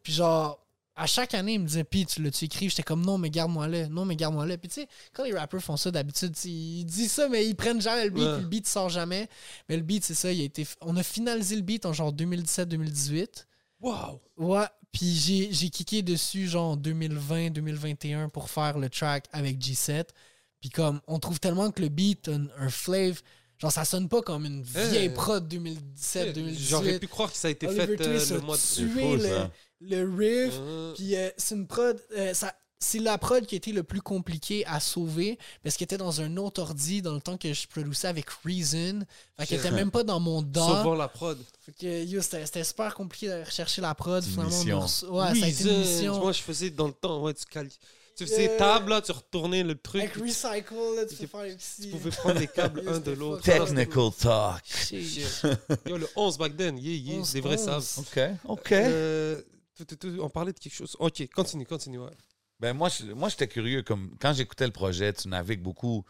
Puis 0.01 0.13
genre. 0.13 0.59
À 0.99 1.05
chaque 1.05 1.33
année, 1.35 1.53
il 1.53 1.59
me 1.61 1.67
disait, 1.67 1.83
Pis, 1.83 2.05
tu 2.07 2.23
l'as-tu 2.23 2.45
écrit? 2.45 2.69
J'étais 2.69 2.81
comme, 2.83 3.05
non, 3.05 3.17
mais 3.19 3.29
garde-moi 3.29 3.67
là. 3.67 3.87
Non, 3.87 4.03
mais 4.03 4.15
garde-moi 4.15 4.45
là. 4.47 4.57
Puis, 4.57 4.67
tu 4.67 4.81
sais, 4.81 4.87
quand 5.13 5.23
les 5.23 5.33
rappeurs 5.33 5.61
font 5.61 5.77
ça, 5.77 5.91
d'habitude, 5.91 6.35
ils 6.43 6.83
disent 6.85 7.11
ça, 7.11 7.29
mais 7.29 7.45
ils 7.47 7.55
prennent 7.55 7.79
jamais 7.81 8.03
le 8.05 8.09
beat, 8.09 8.23
Ouais. 8.23 8.33
puis 8.33 8.41
le 8.41 8.47
beat 8.49 8.67
sort 8.67 8.89
jamais. 8.89 9.29
Mais 9.69 9.77
le 9.77 9.83
beat, 9.83 10.03
c'est 10.03 10.15
ça, 10.15 10.31
il 10.31 10.41
a 10.41 10.43
été. 10.43 10.65
On 10.81 10.97
a 10.97 11.03
finalisé 11.03 11.55
le 11.55 11.61
beat 11.61 11.85
en 11.85 11.93
genre 11.93 12.11
2017-2018. 12.13 13.45
Wow! 13.79 14.19
Ouais, 14.37 14.65
puis 14.91 15.15
j'ai, 15.51 15.69
kické 15.69 16.01
dessus 16.01 16.47
genre 16.47 16.71
en 16.71 16.77
2020-2021 16.77 18.29
pour 18.29 18.49
faire 18.49 18.77
le 18.79 18.89
track 18.89 19.25
avec 19.31 19.59
G7. 19.59 20.05
Puis 20.59 20.69
comme, 20.71 20.99
on 21.07 21.19
trouve 21.19 21.39
tellement 21.39 21.69
que 21.71 21.81
le 21.81 21.89
beat 21.89 22.27
a 22.27 22.31
un, 22.33 22.47
un 22.57 22.69
flave, 22.69 23.21
genre 23.59 23.71
ça 23.71 23.85
sonne 23.85 24.07
pas 24.09 24.21
comme 24.21 24.45
une 24.45 24.61
vieille 24.63 25.05
Eh. 25.05 25.09
prod 25.09 25.47
2017-2018. 25.47 26.55
J'aurais 26.69 26.99
pu 26.99 27.07
croire 27.07 27.31
que 27.31 27.37
ça 27.37 27.47
a 27.47 27.51
été 27.51 27.67
Oliver 27.67 27.97
fait 27.97 28.01
euh, 28.07 28.25
le 28.35 28.41
mois 28.41 28.57
de... 28.57 28.61
Tué 28.61 28.87
fou, 28.89 29.15
le, 29.15 29.29
ça. 29.29 29.51
le 29.81 30.15
riff. 30.17 30.53
Euh, 30.57 30.93
Puis 30.95 31.15
euh, 31.15 31.29
c'est 31.37 31.55
une 31.55 31.67
prod, 31.67 31.99
euh, 32.15 32.33
ça, 32.33 32.53
c'est 32.79 32.99
la 32.99 33.17
prod 33.17 33.43
qui 33.47 33.55
a 33.55 33.57
été 33.57 33.71
le 33.71 33.81
plus 33.81 34.01
compliqué 34.01 34.63
à 34.67 34.79
sauver 34.79 35.39
parce 35.63 35.75
qu'elle 35.77 35.85
était 35.85 35.97
dans 35.97 36.21
un 36.21 36.37
autre 36.37 36.61
ordi 36.61 37.01
dans 37.01 37.13
le 37.13 37.21
temps 37.21 37.35
que 37.37 37.51
je 37.51 37.67
produisais 37.67 38.07
avec 38.07 38.29
Reason. 38.45 39.03
Fait 39.39 39.47
qu'elle 39.47 39.59
était 39.59 39.71
même 39.83 39.89
pas 39.89 40.03
dans 40.03 40.19
mon 40.19 40.43
DAW. 40.43 40.75
Savoir 40.75 40.95
la 40.95 41.07
prod. 41.07 41.39
Fait 41.65 41.71
que 41.71 42.05
yo, 42.05 42.21
c'était, 42.21 42.45
c'était 42.45 42.63
super 42.63 42.93
compliqué 42.93 43.27
d'aller 43.27 43.43
rechercher 43.45 43.81
la 43.81 43.95
prod. 43.95 44.23
Finalement, 44.23 44.49
mission. 44.49 44.79
ouais, 45.11 45.35
ça 45.39 45.45
a 45.45 45.47
été 45.47 45.63
une 45.63 45.79
mission. 45.79 46.19
Moi, 46.19 46.31
je 46.33 46.41
faisais 46.41 46.69
dans 46.69 46.87
le 46.87 46.93
temps, 46.93 47.21
ouais, 47.23 47.33
tu 47.33 47.45
cales... 47.45 47.69
Tu 48.17 48.25
faisais 48.25 48.49
Euh, 48.49 48.57
table, 48.57 48.89
là, 48.89 49.01
tu 49.01 49.11
retournais 49.11 49.63
le 49.63 49.75
truc. 49.75 50.01
Avec 50.01 50.15
Recycle, 50.15 50.73
là, 50.95 51.05
tu 51.05 51.15
peux 51.15 51.21
Tu- 51.21 51.27
faire 51.27 51.43
les 51.43 51.55
petits. 51.55 51.81
Tu 51.83 51.87
pouvais 51.89 52.09
prendre 52.09 52.39
les 52.39 52.47
câbles 52.47 52.81
un 52.87 52.99
de 52.99 53.11
l'autre. 53.11 53.43
Technical 53.43 54.09
talk. 54.19 54.63
Yo, 55.87 55.97
le 55.97 56.07
11 56.15 56.37
back 56.37 56.57
then, 56.57 56.77
yeah, 56.77 56.95
yeah, 56.95 57.19
11, 57.19 57.33
des 57.33 57.41
vrais 57.41 57.59
11. 57.69 57.83
savent. 57.83 57.99
OK, 57.99 58.19
OK. 58.49 58.71
Euh, 58.71 59.41
tout, 59.77 59.85
tout, 59.85 59.95
tout, 59.95 60.17
on 60.21 60.29
parlait 60.29 60.51
de 60.53 60.59
quelque 60.59 60.73
chose. 60.73 60.95
Ok, 60.99 61.27
continue, 61.33 61.65
continue. 61.65 61.99
Ouais. 61.99 62.09
Ben 62.59 62.73
moi, 62.75 62.89
je- 62.89 63.11
moi 63.13 63.29
j'étais 63.29 63.47
curieux. 63.47 63.83
Comme, 63.83 64.15
quand 64.19 64.33
j'écoutais 64.33 64.65
le 64.65 64.71
projet, 64.73 65.13
tu 65.13 65.27
navigues 65.27 65.61
beaucoup 65.61 66.03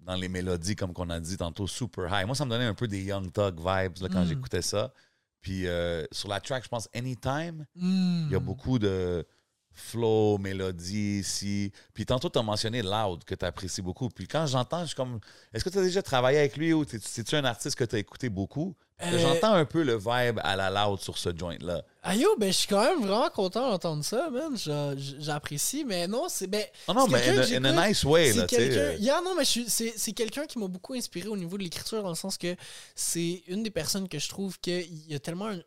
dans 0.00 0.14
les 0.14 0.28
mélodies, 0.28 0.76
comme 0.76 0.94
qu'on 0.94 1.10
a 1.10 1.20
dit 1.20 1.36
tantôt, 1.36 1.66
super 1.66 2.06
high. 2.06 2.24
Moi, 2.24 2.34
ça 2.34 2.46
me 2.46 2.50
donnait 2.50 2.64
un 2.64 2.72
peu 2.74 2.88
des 2.88 3.02
Young 3.02 3.30
Thug 3.30 3.56
vibes 3.58 3.98
là, 4.00 4.08
quand 4.10 4.24
Mm. 4.24 4.28
j'écoutais 4.28 4.62
ça. 4.62 4.94
Puis 5.42 5.66
euh, 5.66 6.06
sur 6.10 6.28
la 6.30 6.40
track, 6.40 6.64
je 6.64 6.68
pense 6.70 6.88
Anytime, 6.94 7.66
Hmm. 7.74 8.24
il 8.28 8.32
y 8.32 8.34
a 8.34 8.40
beaucoup 8.40 8.78
de 8.78 9.26
flow, 9.74 10.38
mélodie 10.38 11.20
ici. 11.20 11.72
Puis 11.94 12.04
tantôt, 12.06 12.28
tu 12.28 12.38
as 12.38 12.42
mentionné 12.42 12.82
Loud, 12.82 13.24
que 13.24 13.34
tu 13.34 13.44
apprécies 13.44 13.82
beaucoup. 13.82 14.08
Puis 14.08 14.26
quand 14.26 14.46
j'entends, 14.46 14.82
je 14.82 14.86
suis 14.88 14.94
comme, 14.96 15.20
est-ce 15.52 15.64
que 15.64 15.70
tu 15.70 15.78
as 15.78 15.82
déjà 15.82 16.02
travaillé 16.02 16.38
avec 16.38 16.56
lui 16.56 16.72
ou 16.72 16.84
c'est-tu 16.88 17.34
un 17.36 17.44
artiste 17.44 17.76
que 17.76 17.84
tu 17.84 17.96
as 17.96 17.98
écouté 17.98 18.28
beaucoup? 18.28 18.74
Euh, 19.02 19.18
J'entends 19.18 19.54
un 19.54 19.64
peu 19.64 19.82
le 19.82 19.96
vibe 19.96 20.40
à 20.42 20.56
la 20.56 20.68
Loud 20.68 21.00
sur 21.00 21.16
ce 21.16 21.30
joint-là. 21.34 21.82
Ah 22.02 22.14
yo, 22.14 22.36
ben 22.38 22.52
je 22.52 22.58
suis 22.58 22.68
quand 22.68 22.82
même 22.84 23.00
vraiment 23.06 23.30
content 23.30 23.70
d'entendre 23.70 24.04
ça, 24.04 24.28
man. 24.28 24.54
J'a- 24.58 24.94
J'apprécie, 24.96 25.86
mais 25.86 26.06
non, 26.06 26.26
c'est. 26.28 26.46
Ben, 26.46 26.62
Oh 26.86 26.92
non, 26.92 27.06
mais 27.08 27.26
in 27.56 27.64
a, 27.64 27.88
nice 27.88 28.04
way, 28.04 28.34
là, 28.34 28.42
c'est 28.42 28.46
tu 28.48 28.56
sais. 28.56 28.68
quelqu'un. 28.68 28.92
Yeah, 29.02 29.22
non, 29.24 29.34
mais 29.34 29.44
c'est 29.46 30.12
quelqu'un 30.12 30.44
qui 30.44 30.58
m'a 30.58 30.68
beaucoup 30.68 30.92
inspiré 30.92 31.28
au 31.28 31.36
niveau 31.38 31.56
de 31.56 31.62
l'écriture, 31.62 32.02
dans 32.02 32.10
le 32.10 32.14
sens 32.14 32.36
que 32.36 32.54
c'est 32.94 33.42
une 33.48 33.62
des 33.62 33.70
personnes 33.70 34.06
que 34.06 34.18
je 34.18 34.28
trouve 34.28 34.60
qu'il 34.60 35.10
y 35.10 35.14
a 35.14 35.18
tellement. 35.18 35.46
un- 35.48 35.60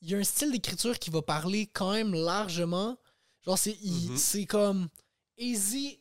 il 0.00 0.10
y 0.10 0.14
a 0.14 0.18
un 0.18 0.24
style 0.24 0.50
d'écriture 0.52 0.98
qui 0.98 1.10
va 1.10 1.20
parler 1.20 1.66
quand 1.66 1.92
même 1.92 2.14
largement. 2.14 2.96
Genre, 3.48 3.56
c'est 3.58 3.78
il- 3.82 4.10
Mhm. 4.10 4.16
c'est 4.18 4.44
comme 4.44 4.88
easy, 5.38 6.00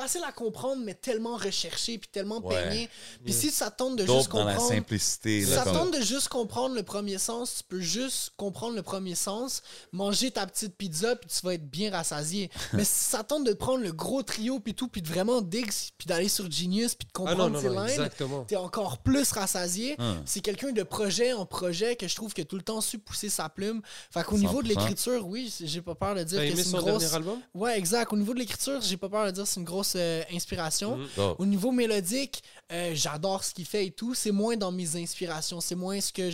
facile 0.00 0.22
à 0.26 0.32
comprendre, 0.32 0.82
mais 0.84 0.94
tellement 0.94 1.36
recherché, 1.36 1.98
puis 1.98 2.08
tellement 2.10 2.40
Ouais. 2.40 2.54
peigné. 2.54 2.88
Puis 3.24 3.32
si 3.32 3.50
ça 3.50 3.70
tente 3.70 3.96
de 3.96 4.04
Dope 4.04 4.18
juste 4.18 4.30
dans 4.30 4.44
la 4.44 4.54
comprendre... 4.54 4.74
simplicité. 4.74 5.44
Si 5.44 5.50
là, 5.50 5.56
ça 5.58 5.64
comme- 5.64 5.72
tente 5.74 5.94
de 5.94 6.00
juste 6.02 6.28
comprendre 6.28 6.74
le 6.74 6.82
premier 6.82 7.18
sens, 7.18 7.56
tu 7.58 7.64
peux 7.64 7.80
juste 7.80 8.32
comprendre 8.36 8.74
le 8.76 8.82
premier 8.82 9.14
sens, 9.14 9.62
manger 9.92 10.30
ta 10.30 10.46
petite 10.46 10.76
pizza, 10.76 11.16
puis 11.16 11.28
tu 11.28 11.44
vas 11.44 11.54
être 11.54 11.68
bien 11.68 11.90
rassasié. 11.90 12.50
Mais 12.72 12.84
si 12.84 13.04
ça 13.10 13.22
tente 13.24 13.44
de 13.44 13.52
prendre 13.52 13.82
le 13.82 13.92
gros 13.92 14.22
trio, 14.22 14.60
puis 14.60 14.74
tout, 14.74 14.88
puis 14.88 15.02
de 15.02 15.08
vraiment 15.08 15.40
dig, 15.42 15.70
puis 15.96 16.06
d'aller 16.06 16.28
sur 16.28 16.50
Genius, 16.50 16.94
puis 16.94 17.06
de 17.06 17.10
Ah 17.14 17.18
comprendre 17.34 17.60
tes 17.60 17.92
exactement. 17.92 18.44
t'es 18.44 18.56
encore 18.56 18.98
plus 18.98 19.30
rassasié. 19.32 19.96
Hum. 19.98 20.22
C'est 20.24 20.40
quelqu'un 20.40 20.72
de 20.72 20.82
projet 20.82 21.32
en 21.32 21.46
projet 21.46 21.96
que 21.96 22.06
je 22.08 22.14
trouve 22.14 22.32
que 22.34 22.42
tout 22.42 22.56
le 22.56 22.62
temps 22.62 22.80
su 22.80 22.98
pousser 22.98 23.28
sa 23.28 23.48
plume. 23.48 23.82
Fait 24.10 24.22
qu'au 24.24 24.38
niveau 24.38 24.62
de 24.62 24.68
100%. 24.68 24.78
l'écriture, 24.80 25.26
oui, 25.26 25.52
j'ai 25.60 25.82
pas 25.82 25.94
peur 25.94 26.14
de 26.14 26.22
dire 26.22 26.40
que 26.40 26.62
c'est 26.62 26.70
une 26.70 26.78
grosse... 26.78 27.14
album? 27.14 27.38
Ouais, 27.54 27.78
exact. 27.78 28.12
Au 28.12 28.16
niveau 28.16 28.34
de 28.34 28.38
l'écriture, 28.38 28.80
j'ai 28.80 28.96
pas 28.96 29.08
peur 29.08 29.26
de 29.26 29.30
dire 29.32 29.46
c'est 29.46 29.60
une 29.60 29.64
grosse 29.66 29.87
euh, 29.96 30.22
inspiration. 30.32 30.96
Mhm. 30.96 31.08
Dope. 31.16 31.40
Au 31.40 31.46
niveau 31.46 31.70
mélodique, 31.72 32.42
euh, 32.72 32.92
j'adore 32.94 33.44
ce 33.44 33.54
qu'il 33.54 33.66
fait 33.66 33.86
et 33.86 33.90
tout. 33.90 34.14
C'est 34.14 34.30
moins 34.32 34.56
dans 34.56 34.72
mes 34.72 34.96
inspirations. 34.96 35.60
C'est 35.60 35.74
moins 35.74 36.00
ce 36.00 36.12
que 36.12 36.30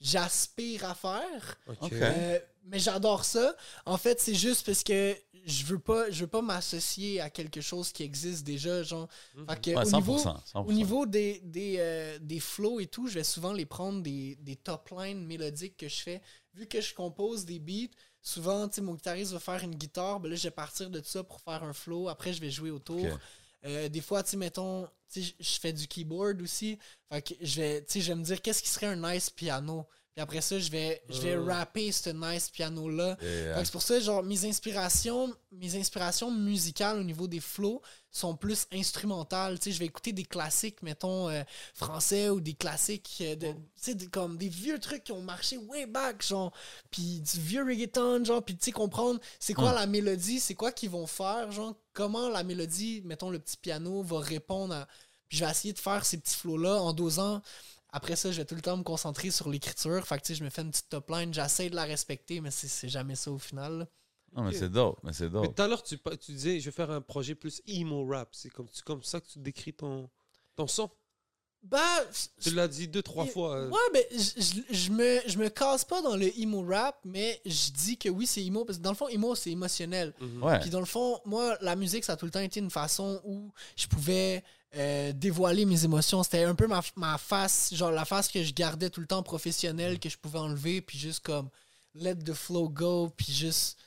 j'aspire 0.00 0.84
à 0.84 0.94
faire. 0.94 1.58
Euh, 1.92 2.38
mais 2.64 2.78
j'adore 2.78 3.24
ça. 3.24 3.54
En 3.84 3.96
fait, 3.96 4.20
c'est 4.20 4.34
juste 4.34 4.66
parce 4.66 4.82
que 4.82 5.16
je 5.46 5.64
veux 5.64 5.78
pas, 5.78 6.10
je 6.10 6.20
veux 6.22 6.26
pas 6.26 6.42
m'associer 6.42 7.20
à 7.20 7.30
quelque 7.30 7.60
chose 7.60 7.92
qui 7.92 8.02
existe 8.02 8.44
déjà. 8.44 8.82
Genre, 8.82 9.08
Fait 9.48 9.60
que 9.60 9.70
Ouais, 9.70 9.76
au 9.76 9.88
100%. 9.90 9.96
niveau, 9.96 10.18
100%. 10.18 10.66
au 10.66 10.72
niveau 10.72 11.06
des, 11.06 11.40
des, 11.44 11.76
euh, 11.78 12.18
des 12.20 12.40
flows 12.40 12.80
et 12.80 12.86
tout, 12.86 13.06
je 13.06 13.14
vais 13.14 13.24
souvent 13.24 13.52
les 13.52 13.66
prendre 13.66 14.02
des, 14.02 14.36
des 14.40 14.56
top 14.56 14.90
lines 14.98 15.24
mélodiques 15.24 15.76
que 15.76 15.88
je 15.88 16.00
fais. 16.02 16.20
Vu 16.54 16.66
que 16.66 16.80
je 16.80 16.94
compose 16.94 17.44
des 17.44 17.60
beats, 17.60 17.94
souvent, 18.26 18.68
tu 18.68 18.76
sais, 18.76 18.80
mon 18.80 18.94
guitariste 18.94 19.32
va 19.32 19.38
faire 19.38 19.62
une 19.62 19.76
guitare, 19.76 20.18
ben 20.18 20.28
là, 20.28 20.36
je 20.36 20.42
vais 20.42 20.50
partir 20.50 20.90
de 20.90 21.00
ça 21.00 21.22
pour 21.22 21.40
faire 21.40 21.62
un 21.62 21.72
flow. 21.72 22.08
Après, 22.08 22.32
je 22.32 22.40
vais 22.40 22.50
jouer 22.50 22.70
autour. 22.70 23.06
Euh, 23.64 23.88
des 23.88 24.00
fois, 24.00 24.22
tu 24.22 24.30
sais, 24.30 24.36
mettons, 24.36 24.88
tu 25.08 25.22
sais, 25.22 25.34
je 25.38 25.44
je 25.44 25.60
fais 25.60 25.72
du 25.72 25.86
keyboard 25.86 26.42
aussi. 26.42 26.76
Fait 27.08 27.22
que 27.22 27.34
je 27.40 27.60
vais, 27.60 27.84
tu 27.84 27.92
sais, 27.92 28.00
je 28.00 28.08
vais 28.08 28.16
me 28.16 28.24
dire 28.24 28.42
qu'est-ce 28.42 28.62
qui 28.62 28.68
serait 28.68 28.86
un 28.86 28.96
nice 28.96 29.30
piano? 29.30 29.86
Puis 30.16 30.22
après 30.22 30.40
ça, 30.40 30.58
je 30.58 30.70
vais, 30.70 31.02
je 31.10 31.20
vais 31.20 31.32
Euh. 31.36 31.44
rapper 31.44 31.92
ce 31.92 32.08
nice 32.08 32.48
piano-là. 32.48 33.16
Que 33.16 33.62
c'est 33.62 33.70
pour 33.70 33.82
ça, 33.82 34.00
genre, 34.00 34.22
mes 34.22 34.46
inspirations, 34.46 35.30
mes 35.52 35.76
inspirations 35.78 36.30
musicales 36.30 36.98
au 36.98 37.04
niveau 37.04 37.28
des 37.28 37.38
flows 37.40 37.82
sont 38.10 38.34
plus 38.34 38.66
instrumentales. 38.72 39.58
Tu 39.58 39.64
sais, 39.64 39.72
je 39.72 39.78
vais 39.78 39.84
écouter 39.84 40.12
des 40.12 40.24
classiques, 40.24 40.80
mettons, 40.82 41.28
euh, 41.28 41.42
français 41.74 42.30
ou 42.30 42.40
des 42.40 42.54
classiques, 42.54 43.18
euh, 43.20 43.36
de, 43.36 43.48
tu 43.52 43.58
sais, 43.76 43.96
comme 44.10 44.38
des 44.38 44.48
vieux 44.48 44.78
trucs 44.78 45.04
qui 45.04 45.12
ont 45.12 45.20
marché 45.20 45.58
way 45.58 45.84
back, 45.84 46.26
genre, 46.26 46.50
puis 46.90 47.20
du 47.20 47.38
vieux 47.38 47.62
reggaeton, 47.62 48.24
genre, 48.24 48.42
puis 48.42 48.56
tu 48.56 48.64
sais, 48.64 48.72
comprendre 48.72 49.20
c'est 49.38 49.52
quoi 49.52 49.72
Hmm. 49.72 49.74
la 49.74 49.86
mélodie, 49.86 50.40
c'est 50.40 50.54
quoi 50.54 50.72
qu'ils 50.72 50.88
vont 50.88 51.06
faire, 51.06 51.52
genre, 51.52 51.74
comment 51.92 52.30
la 52.30 52.42
mélodie, 52.42 53.02
mettons, 53.04 53.28
le 53.28 53.38
petit 53.38 53.58
piano 53.58 54.02
va 54.02 54.20
répondre 54.20 54.72
à. 54.76 54.88
Puis 55.28 55.38
je 55.38 55.44
vais 55.44 55.50
essayer 55.50 55.74
de 55.74 55.78
faire 55.78 56.06
ces 56.06 56.16
petits 56.16 56.36
flows-là 56.36 56.80
en 56.80 56.94
dosant. 56.94 57.42
Après 57.96 58.14
ça, 58.14 58.30
je 58.30 58.36
vais 58.36 58.44
tout 58.44 58.54
le 58.54 58.60
temps 58.60 58.76
me 58.76 58.82
concentrer 58.82 59.30
sur 59.30 59.48
l'écriture. 59.48 60.06
Fait 60.06 60.18
que, 60.18 60.22
tu 60.22 60.32
sais, 60.32 60.38
je 60.38 60.44
me 60.44 60.50
fais 60.50 60.60
une 60.60 60.70
petite 60.70 60.90
top 60.90 61.08
line, 61.08 61.32
j'essaie 61.32 61.70
de 61.70 61.74
la 61.76 61.84
respecter, 61.84 62.40
mais 62.42 62.50
c'est 62.50 62.88
jamais 62.90 63.14
ça 63.14 63.30
au 63.30 63.38
final. 63.38 63.78
là. 63.78 63.86
Non, 64.36 64.42
mais 64.42 64.52
c'est 64.52 64.68
dope. 64.68 64.98
Mais 65.02 65.14
c'est 65.14 65.24
Mais 65.24 65.30
dope. 65.30 65.54
tout 65.54 65.62
à 65.62 65.66
l'heure, 65.66 65.82
tu, 65.82 65.98
tu 66.20 66.32
disais, 66.32 66.60
je 66.60 66.66
vais 66.66 66.70
faire 66.72 66.90
un 66.90 67.00
projet 67.00 67.34
plus 67.34 67.62
emo 67.66 68.04
rap. 68.06 68.28
C'est 68.32 68.50
comme, 68.50 68.68
c'est 68.70 68.84
comme 68.84 69.02
ça 69.02 69.18
que 69.20 69.26
tu 69.28 69.38
décris 69.38 69.72
ton, 69.72 70.10
ton 70.56 70.66
son? 70.66 70.90
Bah, 71.62 72.04
Tu 72.40 72.50
l'as 72.50 72.68
dit 72.68 72.86
deux, 72.86 73.02
trois 73.02 73.24
fois. 73.26 73.56
euh. 73.56 73.70
Ouais, 73.70 74.08
je, 74.12 74.18
je- 74.40 74.74
je 74.76 74.90
me, 74.92 75.20
je 75.26 75.38
me 75.38 75.48
casse 75.48 75.84
pas 75.84 76.02
dans 76.02 76.14
le 76.16 76.38
emo 76.38 76.62
rap, 76.64 76.98
mais 77.04 77.40
je 77.46 77.70
dis 77.72 77.96
que 77.96 78.08
oui, 78.10 78.26
c'est 78.26 78.44
emo, 78.44 78.64
parce 78.64 78.78
que 78.78 78.82
dans 78.82 78.90
le 78.92 78.96
fond, 78.96 79.08
emo, 79.08 79.34
c'est 79.34 79.50
émotionnel. 79.50 80.12
Mhm. 80.20 80.42
Ouais. 80.44 80.60
Puis 80.60 80.70
dans 80.70 80.80
le 80.80 80.86
fond, 80.86 81.18
moi, 81.24 81.56
la 81.62 81.74
musique, 81.74 82.04
ça 82.04 82.12
a 82.12 82.16
tout 82.16 82.26
le 82.26 82.30
temps 82.30 82.40
été 82.40 82.60
une 82.60 82.70
façon 82.70 83.20
où 83.24 83.50
je 83.74 83.86
pouvais 83.86 84.44
euh, 84.76 85.12
dévoiler 85.12 85.64
mes 85.64 85.84
émotions. 85.84 86.22
C'était 86.22 86.44
un 86.44 86.54
peu 86.54 86.66
ma, 86.66 86.82
ma 86.96 87.18
face, 87.18 87.74
genre 87.74 87.90
la 87.90 88.04
face 88.04 88.28
que 88.28 88.42
je 88.42 88.52
gardais 88.52 88.90
tout 88.90 89.00
le 89.00 89.06
temps 89.06 89.22
professionnelle, 89.22 89.98
que 89.98 90.08
je 90.08 90.18
pouvais 90.18 90.38
enlever, 90.38 90.80
puis 90.80 90.98
juste 90.98 91.20
comme 91.20 91.48
let 91.94 92.16
the 92.16 92.34
flow 92.34 92.68
go, 92.68 93.10
puis 93.16 93.32
juste 93.32 93.78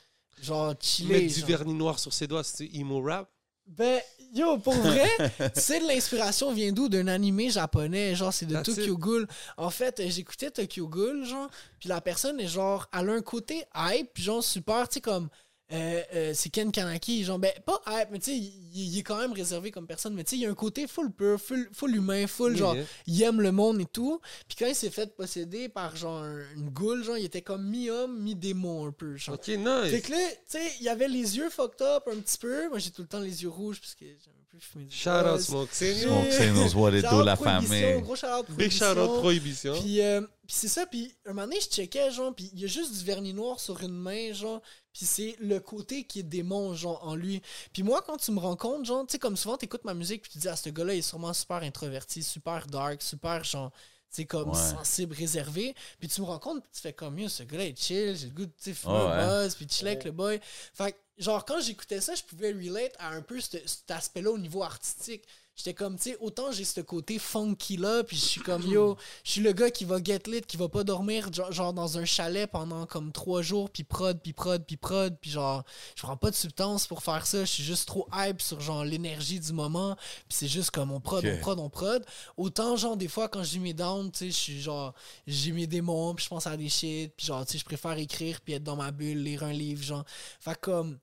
genre 0.42 0.74
chiller. 0.80 1.22
Mettre 1.22 1.34
du 1.34 1.40
genre. 1.40 1.48
vernis 1.48 1.74
noir 1.74 1.98
sur 1.98 2.12
ses 2.12 2.26
doigts, 2.26 2.44
c'est 2.44 2.68
emo 2.74 3.00
rap? 3.00 3.28
Ben, 3.66 4.00
yo, 4.34 4.58
pour 4.58 4.74
vrai, 4.74 5.08
sais, 5.54 5.80
de 5.80 5.86
l'inspiration 5.86 6.52
vient 6.52 6.72
d'où? 6.72 6.88
D'un 6.88 7.06
animé 7.06 7.50
japonais, 7.50 8.16
genre, 8.16 8.32
c'est 8.32 8.46
de 8.46 8.54
That's 8.54 8.74
Tokyo 8.74 8.98
Ghoul. 8.98 9.28
En 9.56 9.70
fait, 9.70 10.02
j'écoutais 10.08 10.50
Tokyo 10.50 10.88
Ghoul, 10.88 11.24
genre, 11.24 11.48
puis 11.78 11.88
la 11.88 12.00
personne 12.00 12.40
est 12.40 12.48
genre, 12.48 12.88
elle 12.92 13.10
a 13.10 13.12
un 13.12 13.20
côté 13.20 13.64
hype, 13.76 14.18
genre, 14.18 14.42
super, 14.42 14.88
tu 14.88 14.94
sais, 14.94 15.00
comme, 15.00 15.28
euh, 15.72 16.02
euh, 16.14 16.32
c'est 16.34 16.48
Ken 16.50 16.72
Kanaki, 16.72 17.22
genre, 17.24 17.38
ben, 17.38 17.52
pas 17.64 17.80
hype, 17.86 18.08
mais 18.10 18.18
tu 18.18 18.30
sais, 18.32 18.36
il, 18.36 18.52
il 18.74 18.98
est 18.98 19.02
quand 19.02 19.18
même 19.18 19.32
réservé 19.32 19.70
comme 19.70 19.86
personne, 19.86 20.14
mais 20.14 20.24
tu 20.24 20.30
sais, 20.30 20.36
il 20.36 20.42
y 20.42 20.46
a 20.46 20.50
un 20.50 20.54
côté 20.54 20.86
full 20.86 21.12
pur, 21.12 21.40
full, 21.40 21.68
full 21.72 21.94
humain, 21.94 22.26
full, 22.26 22.56
genre, 22.56 22.74
il 23.06 23.22
aime 23.22 23.40
le 23.40 23.52
monde 23.52 23.80
et 23.80 23.86
tout. 23.86 24.20
Puis 24.48 24.56
quand 24.58 24.66
il 24.66 24.74
s'est 24.74 24.90
fait 24.90 25.14
posséder 25.14 25.68
par, 25.68 25.94
genre, 25.96 26.22
un- 26.22 26.42
une 26.56 26.70
goule, 26.70 27.04
genre, 27.04 27.18
il 27.18 27.24
était 27.24 27.42
comme 27.42 27.64
mi-homme, 27.68 28.20
mi-démon, 28.20 28.86
un 28.86 28.92
peu, 28.92 29.16
genre. 29.16 29.36
Ok, 29.36 29.48
nice. 29.48 29.90
Fait 29.90 30.00
que 30.00 30.10
là, 30.12 30.18
tu 30.30 30.36
sais, 30.58 30.72
il 30.80 30.84
y 30.84 30.88
avait 30.88 31.08
les 31.08 31.36
yeux 31.36 31.50
fucked 31.50 31.82
up 31.82 32.04
un 32.10 32.16
petit 32.18 32.38
peu. 32.38 32.68
Moi, 32.68 32.78
j'ai 32.78 32.90
tout 32.90 33.02
le 33.02 33.08
temps 33.08 33.20
les 33.20 33.42
yeux 33.42 33.48
rouges 33.50 33.80
parce 33.80 33.94
que 33.94 34.04
plus 34.50 34.60
fumer 34.60 34.84
du 34.84 34.94
Shout 34.94 35.10
out 35.10 35.24
buzz. 35.36 35.46
Smoke 35.46 35.72
Signals, 35.72 36.74
what 36.74 36.92
it 36.94 37.04
do, 37.08 37.22
la 37.22 37.36
Prohibition, 37.36 37.68
famille. 37.68 38.02
Gros 38.02 38.16
shout 38.16 38.26
out 38.26 38.50
Big 38.50 38.70
shout 38.70 38.98
out 38.98 39.20
Prohibition. 39.20 39.80
Puis, 39.80 40.00
euh, 40.02 40.20
puis 40.46 40.56
c'est 40.56 40.68
ça, 40.68 40.86
puis 40.86 41.14
un 41.24 41.32
moment 41.32 41.46
donné, 41.46 41.60
je 41.60 41.68
checkais, 41.68 42.10
genre, 42.10 42.34
puis 42.34 42.50
il 42.52 42.60
y 42.60 42.64
a 42.64 42.68
juste 42.68 42.92
du 42.98 43.04
vernis 43.04 43.32
noir 43.32 43.60
sur 43.60 43.80
une 43.82 43.96
main, 43.96 44.32
genre, 44.32 44.60
puis 44.92 45.06
c'est 45.06 45.36
le 45.38 45.60
côté 45.60 46.04
qui 46.04 46.20
est 46.20 46.24
démon, 46.24 46.74
genre, 46.74 47.00
en 47.06 47.14
lui. 47.14 47.40
Puis 47.72 47.82
moi, 47.84 48.02
quand 48.04 48.16
tu 48.16 48.32
me 48.32 48.40
rends 48.40 48.56
compte, 48.56 48.84
genre, 48.84 49.06
tu 49.06 49.12
sais, 49.12 49.18
comme 49.18 49.36
souvent, 49.36 49.56
t'écoutes 49.56 49.84
ma 49.84 49.94
musique, 49.94 50.22
puis 50.22 50.32
tu 50.32 50.38
dis, 50.38 50.48
ah, 50.48 50.56
ce 50.56 50.68
gars-là, 50.70 50.94
il 50.94 50.98
est 50.98 51.02
sûrement 51.02 51.32
super 51.32 51.58
introverti, 51.62 52.22
super 52.22 52.66
dark, 52.66 53.00
super, 53.02 53.44
genre, 53.44 53.70
tu 53.70 54.16
sais, 54.16 54.24
comme 54.24 54.48
Ouais. 54.50 54.56
sensible, 54.56 55.14
réservé. 55.14 55.72
Puis 56.00 56.08
tu 56.08 56.20
me 56.20 56.26
rends 56.26 56.40
compte, 56.40 56.62
puis 56.64 56.70
tu 56.74 56.80
fais 56.80 56.92
comme, 56.92 57.16
yo, 57.20 57.28
ce 57.28 57.44
gars-là, 57.44 57.64
il 57.66 57.70
est 57.70 57.80
chill, 57.80 58.16
j'ai 58.16 58.26
le 58.26 58.32
goût 58.32 58.46
de, 58.46 58.50
tu 58.50 58.54
sais, 58.58 58.74
fumer 58.74 58.94
Ouais, 58.94 59.00
un 59.00 59.38
ouais. 59.38 59.44
buzz, 59.44 59.54
puis 59.54 59.66
chiller 59.70 59.92
avec 59.92 60.02
le 60.04 60.10
boy. 60.10 60.40
Fait 60.74 60.90
que, 60.90 60.96
genre, 61.20 61.44
quand 61.44 61.60
j'écoutais 61.60 62.00
ça, 62.00 62.14
je 62.14 62.22
pouvais 62.22 62.50
relate 62.52 62.94
à 62.98 63.10
un 63.10 63.22
peu 63.22 63.40
ce- 63.40 63.58
cet 63.66 63.90
aspect-là 63.90 64.30
au 64.30 64.38
niveau 64.38 64.62
artistique. 64.62 65.24
J'étais 65.56 65.74
comme, 65.74 65.96
tu 65.98 66.04
sais, 66.12 66.16
autant 66.20 66.52
j'ai 66.52 66.64
ce 66.64 66.80
côté 66.80 67.18
funky 67.18 67.76
là, 67.76 68.02
puis 68.02 68.16
je 68.16 68.24
suis 68.24 68.40
comme, 68.40 68.62
yo, 68.72 68.96
je 69.24 69.32
suis 69.32 69.40
le 69.42 69.52
gars 69.52 69.70
qui 69.70 69.84
va 69.84 70.02
get 70.02 70.20
lit, 70.26 70.40
qui 70.40 70.56
va 70.56 70.70
pas 70.70 70.84
dormir, 70.84 71.28
genre, 71.50 71.74
dans 71.74 71.98
un 71.98 72.06
chalet 72.06 72.50
pendant 72.50 72.86
comme 72.86 73.12
trois 73.12 73.42
jours, 73.42 73.68
puis 73.68 73.84
prod, 73.84 74.18
puis 74.22 74.32
prod, 74.32 74.64
puis 74.64 74.78
prod, 74.78 75.14
puis 75.20 75.30
genre, 75.30 75.62
je 75.96 76.02
prends 76.02 76.16
pas 76.16 76.30
de 76.30 76.36
substance 76.36 76.86
pour 76.86 77.02
faire 77.02 77.26
ça, 77.26 77.40
je 77.44 77.50
suis 77.50 77.62
juste 77.64 77.86
trop 77.88 78.08
hype 78.14 78.40
sur 78.40 78.58
genre 78.60 78.84
l'énergie 78.86 79.38
du 79.38 79.52
moment, 79.52 79.96
puis 80.28 80.38
c'est 80.38 80.48
juste 80.48 80.70
comme 80.70 80.92
on 80.92 81.00
prod, 81.00 81.22
on 81.36 81.40
prod, 81.40 81.58
on 81.58 81.68
prod. 81.68 82.06
Autant, 82.38 82.76
genre, 82.76 82.96
des 82.96 83.08
fois, 83.08 83.28
quand 83.28 83.42
j'ai 83.42 83.58
mes 83.58 83.74
downs, 83.74 84.10
tu 84.12 84.18
sais, 84.18 84.26
je 84.30 84.36
suis 84.36 84.62
genre, 84.62 84.94
j'ai 85.26 85.52
mes 85.52 85.66
démons, 85.66 86.14
puis 86.14 86.24
je 86.24 86.30
pense 86.30 86.46
à 86.46 86.56
des 86.56 86.70
shit, 86.70 87.12
puis 87.14 87.26
genre, 87.26 87.44
tu 87.44 87.52
sais, 87.52 87.58
je 87.58 87.64
préfère 87.66 87.98
écrire, 87.98 88.40
puis 88.40 88.54
être 88.54 88.64
dans 88.64 88.76
ma 88.76 88.92
bulle, 88.92 89.22
lire 89.22 89.42
un 89.42 89.52
livre, 89.52 89.82
genre. 89.82 90.04
Fait 90.38 90.58
comme, 90.58 90.98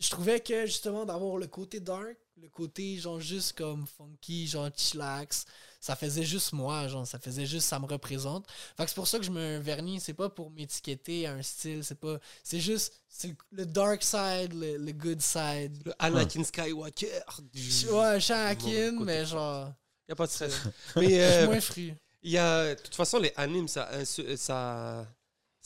je 0.00 0.10
trouvais 0.10 0.40
que 0.40 0.66
justement 0.66 1.04
d'avoir 1.04 1.36
le 1.38 1.46
côté 1.46 1.80
dark, 1.80 2.16
le 2.40 2.48
côté 2.48 2.98
genre 2.98 3.18
juste 3.20 3.56
comme 3.58 3.84
funky, 3.86 4.46
genre 4.46 4.68
chillax, 4.76 5.44
ça 5.80 5.96
faisait 5.96 6.22
juste 6.22 6.52
moi, 6.52 6.86
genre 6.88 7.04
ça 7.06 7.18
faisait 7.18 7.46
juste 7.46 7.66
ça 7.66 7.78
me 7.80 7.86
représente. 7.86 8.46
Fait 8.76 8.84
que 8.84 8.90
c'est 8.90 8.94
pour 8.94 9.08
ça 9.08 9.18
que 9.18 9.24
je 9.24 9.30
me 9.32 9.58
vernis, 9.58 9.98
c'est 10.00 10.14
pas 10.14 10.28
pour 10.28 10.50
m'étiqueter 10.52 11.26
à 11.26 11.32
un 11.32 11.42
style, 11.42 11.82
c'est 11.84 11.98
pas 11.98 12.18
c'est 12.44 12.60
juste 12.60 12.92
c'est 13.08 13.34
le, 13.50 13.66
dark 13.66 14.02
side, 14.04 14.52
le, 14.54 14.76
le 14.76 14.92
good 14.92 15.20
side. 15.20 15.82
Le 15.84 15.92
Anakin 15.98 16.44
Skywalker. 16.44 17.20
du- 17.52 17.88
Ouais, 17.90 18.20
Shakin, 18.20 18.92
côté. 18.92 19.04
mais 19.04 19.24
genre 19.26 19.72
Y 20.08 20.12
a 20.12 20.14
pas 20.16 20.26
de 20.26 20.30
stress. 20.32 20.54
Mais 20.96 21.02
je 21.04 21.08
suis 21.08 21.20
euh, 21.20 21.46
moins 21.46 21.60
fru. 21.60 21.94
il 22.22 22.30
y 22.30 22.38
a, 22.38 22.74
de 22.74 22.80
toute 22.80 22.94
façon, 22.94 23.18
les 23.18 23.32
animes, 23.36 23.68
ça, 23.68 23.90
ça, 24.36 25.06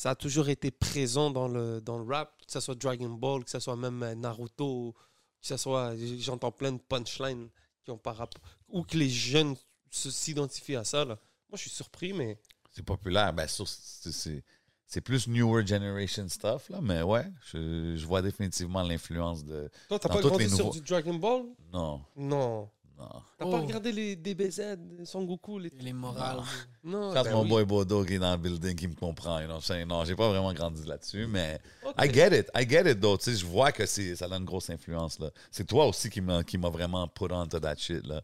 ça 0.02 0.10
a 0.10 0.14
toujours 0.16 0.48
été 0.48 0.72
présent 0.72 1.30
dans 1.30 1.46
le, 1.46 1.80
dans 1.80 1.96
le 1.96 2.04
rap, 2.12 2.36
que 2.44 2.50
ce 2.50 2.58
soit 2.58 2.74
Dragon 2.74 3.08
Ball, 3.10 3.44
que 3.44 3.50
ce 3.50 3.60
soit 3.60 3.76
même 3.76 4.02
euh, 4.02 4.16
Naruto, 4.16 4.96
que 5.40 5.46
ce 5.46 5.56
soit, 5.56 5.94
j'entends 6.18 6.50
plein 6.50 6.72
de 6.72 6.78
punchlines 6.80 7.48
qui 7.84 7.92
ont 7.92 7.98
par 7.98 8.16
rapport, 8.16 8.42
ou 8.68 8.82
que 8.82 8.96
les 8.96 9.08
jeunes 9.08 9.54
se- 9.90 10.10
s'identifient 10.10 10.74
à 10.74 10.82
ça. 10.82 11.04
Là. 11.04 11.14
Moi, 11.48 11.54
je 11.56 11.60
suis 11.60 11.70
surpris, 11.70 12.12
mais 12.12 12.36
C'est 12.72 12.82
populaire. 12.84 13.32
Ben, 13.32 13.46
c'est- 13.46 15.00
plus 15.04 15.28
newer 15.28 15.64
generation 15.64 16.28
stuff, 16.28 16.68
là, 16.68 16.80
mais 16.82 17.02
ouais, 17.02 17.24
je, 17.52 17.94
je 17.96 18.04
vois 18.04 18.22
définitivement 18.22 18.82
l'influence 18.82 19.44
de. 19.44 19.70
toi, 19.88 20.00
t'as 20.00 20.08
pas 20.08 20.20
grandi 20.20 20.48
sur 20.48 20.58
nouveaux- 20.66 20.72
du 20.72 20.80
Dragon 20.80 21.14
Ball? 21.14 21.42
Non, 21.72 22.00
Non. 22.16 22.68
Non. 23.02 23.22
T'as 23.38 23.44
Oh. 23.46 23.50
pas 23.50 23.58
regardé 23.60 23.92
les 23.92 24.16
DBZ, 24.16 24.76
Son 25.04 25.24
Goku 25.24 25.58
les... 25.58 25.70
Les 25.80 25.92
morales. 25.92 26.40
Non, 26.84 27.12
Quand 27.12 27.22
ben 27.24 27.32
mon 27.32 27.42
oui. 27.42 27.48
boy 27.48 27.64
Bodo 27.64 28.04
qui 28.04 28.14
est 28.14 28.18
dans 28.18 28.32
le 28.32 28.38
building 28.38 28.74
qui 28.76 28.88
me 28.88 28.94
comprend, 28.94 29.40
you 29.40 29.46
know, 29.46 29.58
non, 29.86 30.04
j'ai 30.04 30.14
pas 30.16 30.28
vraiment 30.28 30.52
grandi 30.52 30.84
là-dessus, 30.86 31.26
mais. 31.26 31.60
I 31.98 32.12
get 32.12 32.38
it, 32.38 32.46
I 32.54 32.68
get 32.68 32.90
it 32.90 33.00
though, 33.00 33.16
tu 33.16 33.24
sais, 33.32 33.36
je 33.36 33.46
vois 33.46 33.72
que 33.72 33.86
c'est, 33.86 34.16
ça 34.16 34.26
a 34.30 34.36
une 34.36 34.44
grosse 34.44 34.70
influence 34.70 35.18
là. 35.18 35.30
C'est 35.50 35.66
toi 35.66 35.86
aussi 35.86 36.08
qui 36.10 36.20
m'a, 36.20 36.42
qui 36.44 36.58
m'a 36.58 36.70
vraiment 36.70 37.06
put 37.08 37.30
onto 37.32 37.58
that 37.60 37.76
shit 37.76 38.06
là. 38.06 38.22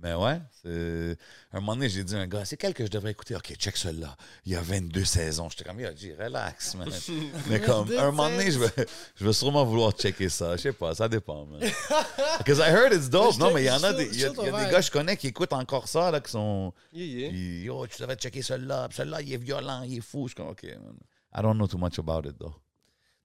Mais 0.00 0.14
ouais, 0.14 0.40
c'est... 0.62 1.16
un 1.52 1.58
moment 1.58 1.74
donné, 1.74 1.88
j'ai 1.88 2.04
dit 2.04 2.14
à 2.14 2.20
un 2.20 2.28
gars, 2.28 2.44
c'est 2.44 2.56
quel 2.56 2.72
que 2.72 2.86
je 2.86 2.90
devrais 2.90 3.10
écouter? 3.10 3.34
OK, 3.34 3.52
check 3.56 3.76
celui-là. 3.76 4.16
Il 4.46 4.52
y 4.52 4.54
a 4.54 4.62
22 4.62 5.04
saisons. 5.04 5.48
J'étais 5.50 5.64
comme, 5.64 5.80
yo, 5.80 5.88
G, 5.96 6.14
relax, 6.16 6.76
man. 6.76 6.88
Mais 7.48 7.60
comme, 7.60 7.90
un 7.90 8.12
moment 8.12 8.30
donné, 8.30 8.48
je 8.52 8.60
vais, 8.60 8.86
je 9.16 9.24
vais 9.24 9.32
sûrement 9.32 9.64
vouloir 9.64 9.90
checker 9.90 10.28
ça. 10.28 10.56
Je 10.56 10.62
sais 10.62 10.72
pas, 10.72 10.94
ça 10.94 11.08
dépend, 11.08 11.46
man. 11.46 11.60
Because 12.38 12.58
I 12.58 12.70
heard 12.70 12.92
it's 12.92 13.10
dope. 13.10 13.38
Non, 13.38 13.52
mais 13.52 13.64
il 13.64 13.66
y 13.66 13.70
en 13.70 13.82
a 13.82 13.92
des, 13.92 14.06
il 14.06 14.20
y 14.20 14.24
a, 14.24 14.28
il 14.28 14.40
a 14.40 14.64
des 14.64 14.70
gars 14.70 14.78
que 14.78 14.86
je 14.86 14.90
connais 14.92 15.16
qui 15.16 15.26
écoutent 15.26 15.52
encore 15.52 15.88
ça, 15.88 16.12
là, 16.12 16.20
qui 16.20 16.30
sont... 16.30 16.72
Yeah, 16.92 17.04
yeah. 17.04 17.28
Puis, 17.30 17.62
yo, 17.64 17.84
tu 17.88 18.00
devrais 18.00 18.16
checker 18.16 18.42
celui-là. 18.42 18.88
Celui-là, 18.92 19.20
il 19.20 19.32
est 19.32 19.36
violent, 19.36 19.82
il 19.82 19.98
est 19.98 20.00
fou. 20.00 20.28
Je 20.28 20.28
suis 20.28 20.36
comme, 20.36 20.48
OK, 20.48 20.62
man. 20.62 20.94
I 21.34 21.42
don't 21.42 21.56
know 21.56 21.66
too 21.66 21.76
much 21.76 21.98
about 21.98 22.24
it, 22.28 22.38
though. 22.38 22.54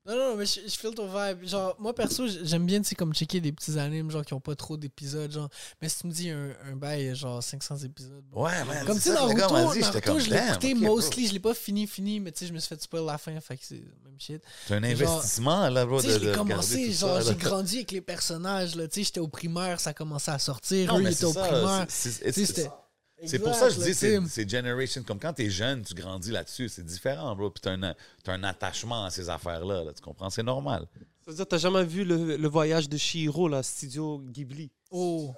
Non, 0.06 0.18
non, 0.18 0.36
mais 0.36 0.46
je, 0.46 0.60
je 0.68 0.76
feel 0.78 0.94
ton 0.94 1.08
vibe. 1.08 1.46
Genre, 1.48 1.76
moi, 1.80 1.96
perso, 1.96 2.26
j'aime 2.44 2.66
bien, 2.66 2.80
tu 2.82 2.90
sais, 2.90 2.96
comme 2.96 3.14
checker 3.14 3.40
des 3.40 3.54
petits 3.54 3.80
animes, 3.80 4.12
genre, 4.12 4.26
qui 4.26 4.34
ont 4.34 4.42
pas 4.42 4.54
trop 4.56 4.76
d'épisodes, 4.76 5.32
genre. 5.32 5.48
Mais 5.82 5.88
si 5.88 6.00
tu 6.00 6.08
me 6.08 6.12
dis 6.12 6.30
un, 6.30 6.50
un 6.70 6.76
bail, 6.76 7.16
genre, 7.16 7.42
500 7.42 7.78
épisodes. 7.86 8.22
bon. 8.30 8.44
Ouais, 8.44 8.66
man. 8.66 8.86
Comme 8.86 8.98
tu 8.98 9.04
c'est 9.04 9.10
sais, 9.12 9.16
Naruto, 9.16 9.54
Naruto, 9.54 10.02
comme, 10.02 10.20
je 10.20 10.30
l'ai 10.30 10.38
écouté 10.50 10.74
mostly, 10.76 11.28
je 11.28 11.34
l'ai 11.34 11.40
pas 11.40 11.54
fini, 11.54 11.88
fini, 11.88 12.20
mais 12.20 12.32
tu 12.34 12.40
sais, 12.40 12.48
je 12.48 12.54
me 12.54 12.60
suis 12.60 12.68
fait 12.68 12.82
spoil 12.82 13.06
la 13.06 13.18
fin, 13.18 13.40
fait 13.40 13.56
que 13.56 13.64
c'est 13.66 13.76
même 14.04 14.20
shit. 14.20 14.42
C'est 14.68 14.74
un 14.76 14.82
Genre, 14.96 15.10
investissement, 15.16 15.70
là, 15.70 15.86
bro, 15.86 16.02
Tu 16.02 16.08
de, 16.08 16.14
regarder 16.16 16.38
commencé, 16.38 16.92
genre, 16.92 17.22
j'ai 17.22 17.36
grandi 17.36 17.76
avec 17.78 17.92
les 17.92 18.02
personnages, 18.02 18.76
là. 18.76 18.88
Tu 18.90 18.96
sais, 18.96 19.04
j'étais 19.06 19.20
au 19.22 19.30
primaire, 19.30 19.80
ça 19.80 19.94
commençait 19.94 20.32
à 20.32 20.40
sortir. 20.40 20.92
Non, 20.94 21.00
Eux, 21.00 21.04
ils 21.04 21.14
étaient 21.14 21.24
au 21.26 21.34
primaire. 21.34 21.86
c'est- 21.88 22.83
c'est- 23.26 23.40
pour 23.40 23.54
ça 23.56 23.68
que 23.68 23.74
je 23.74 23.80
dis, 23.82 23.94
c'est 24.30 24.50
generation. 24.50 25.04
Comme 25.04 25.20
quand 25.20 25.34
t'es 25.34 25.50
jeune, 25.50 25.84
tu 25.84 25.94
grandis 25.94 26.32
là-dessus, 26.32 26.70
c'est 26.70 26.86
différent, 26.86 27.36
bro. 27.36 27.50
Puis 27.50 27.62
t'as 27.62 27.72
un, 27.74 27.94
t'as 28.24 28.34
un 28.34 28.44
attachement 28.44 29.06
à 29.06 29.10
ces 29.10 29.30
affaires-là, 29.30 29.84
là, 29.84 29.94
tu 29.94 30.02
comprends? 30.02 30.30
C'est 30.30 30.44
normal. 30.44 30.88
Ça 31.26 31.32
veut 31.32 31.38
dire, 31.38 31.48
t'as 31.48 31.58
jamais 31.58 31.84
vu 31.86 32.04
le, 32.04 32.36
le 32.38 32.48
voyage 32.50 32.90
de 32.90 32.98
Shihiro, 32.98 33.48
là, 33.48 33.64
studio 33.64 34.20
Ghibli? 34.20 34.70
Oh, 34.92 35.34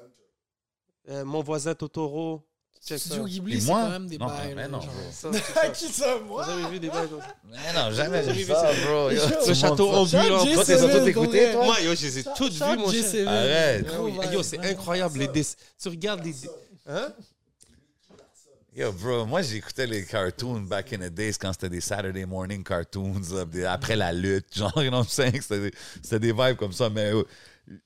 Euh, 1.07 1.23
mon 1.23 1.43
voisin 1.43 1.75
Totoro. 1.75 2.43
Studio 2.81 3.25
Ghibli, 3.25 3.59
c'est 3.61 3.67
quand 3.71 3.89
même 3.89 4.05
des 4.07 4.17
Non, 4.19 4.27
bails. 4.27 4.53
mais 4.55 4.67
non, 4.67 4.79
genre. 4.79 4.91
Ça, 5.11 5.31
check 5.31 5.43
ça. 5.43 5.69
Qui 5.73 5.87
ça, 5.87 6.17
moi? 6.27 6.45
Avez 6.45 6.67
vu 6.69 6.79
des 6.79 6.89
bails 6.89 7.07
comme 7.09 7.19
ça? 7.21 7.35
Mais 7.47 7.73
non, 7.73 7.91
jamais 7.91 8.23
J'ai 8.23 8.31
vu 8.31 8.37
vu 8.43 8.45
ça, 8.53 8.71
ça? 8.73 8.85
bro. 8.85 9.09
Yo, 9.09 9.21
Le 9.47 9.53
château 9.55 9.89
ambulant. 9.89 10.43
J7, 10.45 10.53
Toi, 10.53 10.65
t'es 10.65 10.77
surtout 10.79 11.07
écouté, 11.07 11.51
toi? 11.51 11.65
Moi, 11.65 11.81
yo, 11.81 11.95
je 11.95 12.01
les 12.05 12.19
ai 12.19 12.23
toutes 12.35 12.53
vues, 12.53 12.77
mon 12.77 12.91
cher. 12.91 13.03
J7. 13.03 13.27
Arrête. 13.27 13.87
Yo, 14.33 14.43
c'est 14.43 14.59
incroyable. 14.65 15.17
Les 15.19 15.31
Tu 15.81 15.89
regardes 15.89 16.23
les. 16.25 16.35
Hein? 16.87 17.11
Yo, 18.77 18.91
bro, 18.91 19.25
moi, 19.25 19.41
j'écoutais 19.41 19.87
les 19.87 20.03
cartoons 20.03 20.59
back 20.67 20.91
in 20.91 20.97
the 20.97 21.09
days 21.09 21.37
quand 21.39 21.53
c'était 21.53 21.69
des 21.69 21.79
Saturday 21.79 22.25
morning 22.25 22.61
cartoons, 22.61 23.21
là, 23.33 23.45
des- 23.45 23.63
après 23.63 23.95
la 23.95 24.11
lutte, 24.11 24.47
genre, 24.57 24.83
you 24.83 24.89
know 24.89 24.97
what 24.97 25.03
I'm 25.05 25.09
saying? 25.09 25.41
C'était 25.41 25.61
des, 25.69 25.71
c'était 26.03 26.19
des 26.19 26.33
vibes 26.33 26.57
comme 26.57 26.73
ça, 26.73 26.89
mais 26.89 27.13
euh, 27.13 27.23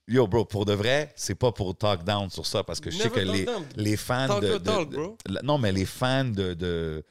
yo, 0.07 0.25
bro, 0.25 0.45
pour 0.45 0.65
de 0.65 0.73
vrai, 0.73 1.13
c'est 1.15 1.35
pas 1.35 1.51
pour 1.51 1.77
talk 1.77 2.03
down 2.03 2.27
sur 2.31 2.43
ça, 2.47 2.63
parce 2.63 2.79
que 2.79 2.89
je 2.89 2.97
sais 2.97 3.09
que 3.11 3.19
les, 3.19 3.45
les 3.75 3.97
fans 3.97 4.27
Talk 4.27 4.41
de, 4.41 4.47
de- 4.53 4.57
talk, 4.57 4.89
de- 4.89 4.95
bro. 4.95 5.17
la- 5.27 5.43
non, 5.43 5.59
mais 5.59 5.71
les 5.71 5.85
fans 5.85 6.25
de, 6.25 6.55
de 6.55 7.05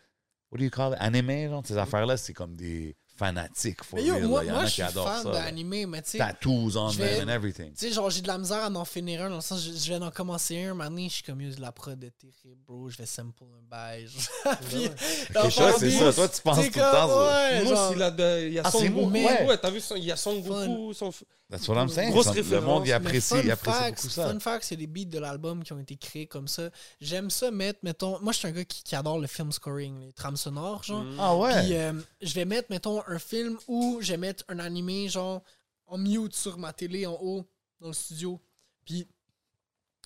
what 0.50 0.58
do 0.58 0.64
you 0.64 0.70
call 0.70 0.94
it? 0.94 0.98
Anime, 1.00 1.48
genre, 1.48 1.62
ces 1.64 1.78
affaires-là, 1.78 2.16
c'est 2.16 2.32
comme 2.32 2.56
des 2.56 2.96
fanatiques, 3.18 3.80
real, 3.92 4.20
là. 4.22 4.26
moi, 4.28 4.44
Il 4.44 4.48
y 4.48 4.50
en 4.50 4.54
moi 4.54 4.62
a 4.62 4.64
je 4.66 4.68
qui 4.68 4.74
suis 4.74 4.82
adorent 4.82 5.08
fan 5.12 5.22
ça. 5.24 5.28
là. 5.32 5.42
d'anime, 5.44 5.86
mais 5.88 6.02
tu 6.02 6.10
sais. 6.10 6.18
Tattoos 6.18 6.76
on 6.76 6.88
je 6.90 6.98
vais- 6.98 7.16
them 7.18 7.28
and 7.28 7.32
everything. 7.32 7.72
Tu 7.72 7.86
sais, 7.88 7.92
genre, 7.92 8.10
j'ai 8.10 8.22
de 8.22 8.28
la 8.28 8.38
misère 8.38 8.62
à 8.62 8.70
en 8.70 8.84
finir 8.84 9.22
un, 9.24 9.30
dans 9.30 9.36
le 9.36 9.40
sens, 9.42 9.62
je, 9.62 9.72
je 9.72 9.84
viens 9.88 9.98
d'en 9.98 10.10
commencer 10.10 10.62
un, 10.64 10.74
maintenant, 10.74 11.02
je 11.04 11.08
suis 11.14 11.22
comme, 11.22 11.40
yo, 11.40 11.50
la 11.58 11.72
prod 11.72 12.02
est 12.02 12.12
terrible, 12.18 12.60
bro, 12.66 12.88
je 12.88 12.96
vais 12.96 13.06
sample 13.06 13.42
un 13.44 13.68
bail. 13.68 14.06
genre. 14.06 14.56
Puis, 14.68 14.84
Et 14.84 15.32
dans 15.32 15.50
ça, 15.50 15.66
le 15.72 15.74
c'est 15.78 15.90
ça. 15.90 16.12
Toi, 16.12 16.28
tu 16.28 16.42
penses 16.42 16.56
tout 16.58 16.62
le 16.64 16.70
temps. 16.72 17.08
ça. 17.08 17.50
ouais, 17.50 17.64
Moi, 17.64 17.74
genre, 17.74 17.92
s'il 17.92 18.02
a 18.02 18.10
de- 18.10 18.46
il 18.48 18.52
y 18.54 18.58
a 18.58 18.62
Ah, 18.64 18.70
Son 18.70 18.78
c'est 18.80 18.88
Goku. 18.88 19.06
moi, 19.10 19.30
ouais. 19.32 19.46
Ouais, 19.48 19.58
t'as 19.58 19.70
vu, 19.70 19.80
son- 19.80 19.96
il 19.96 20.04
y 20.04 20.12
a 20.12 20.16
Son 20.16 20.38
Goku. 20.38 20.92
Son... 20.94 21.10
That's 21.50 21.66
what 21.66 21.76
I'm 21.82 21.88
saying. 21.88 22.10
Grosse 22.10 22.26
Le 22.26 22.32
référence, 22.32 22.64
monde, 22.66 22.82
il 22.84 22.88
mais 22.88 22.92
apprécie, 22.92 23.34
il 23.36 23.42
fun 23.44 23.48
apprécie 23.50 23.78
facts, 23.78 23.96
beaucoup 24.02 24.08
ça. 24.12 24.28
Fun 24.28 24.38
fact, 24.38 24.64
c'est 24.64 24.76
des 24.76 24.86
beats 24.86 25.06
de 25.06 25.18
l'album 25.18 25.64
qui 25.64 25.72
ont 25.72 25.78
été 25.78 25.96
créés 25.96 26.26
comme 26.26 26.46
ça. 26.46 26.68
J'aime 27.00 27.30
ça 27.30 27.50
mettre, 27.50 27.78
mettons, 27.84 28.20
moi, 28.20 28.34
je 28.34 28.38
suis 28.40 28.48
un 28.48 28.50
gars 28.50 28.66
qui, 28.66 28.82
qui 28.82 28.94
adore 28.94 29.18
le 29.18 29.26
film 29.26 29.50
scoring, 29.50 29.98
les 29.98 30.12
trames 30.12 30.36
sonores, 30.36 30.82
genre. 30.82 31.02
Mm. 31.04 31.16
Ah 31.18 31.34
ouais? 31.36 31.62
Puis 31.62 31.74
euh, 31.74 31.94
je 32.20 32.34
vais 32.34 32.44
mettre, 32.44 32.66
mettons, 32.68 33.02
un 33.08 33.18
film 33.18 33.58
ou 33.66 33.98
je 34.00 34.12
vais 34.12 34.18
mettre 34.18 34.44
un 34.48 34.58
animé, 34.58 35.08
genre, 35.08 35.42
en 35.86 35.98
mute 35.98 36.34
sur 36.34 36.58
ma 36.58 36.72
télé 36.72 37.06
en 37.06 37.18
haut, 37.20 37.44
dans 37.80 37.88
le 37.88 37.94
studio. 37.94 38.40
Puis 38.84 39.06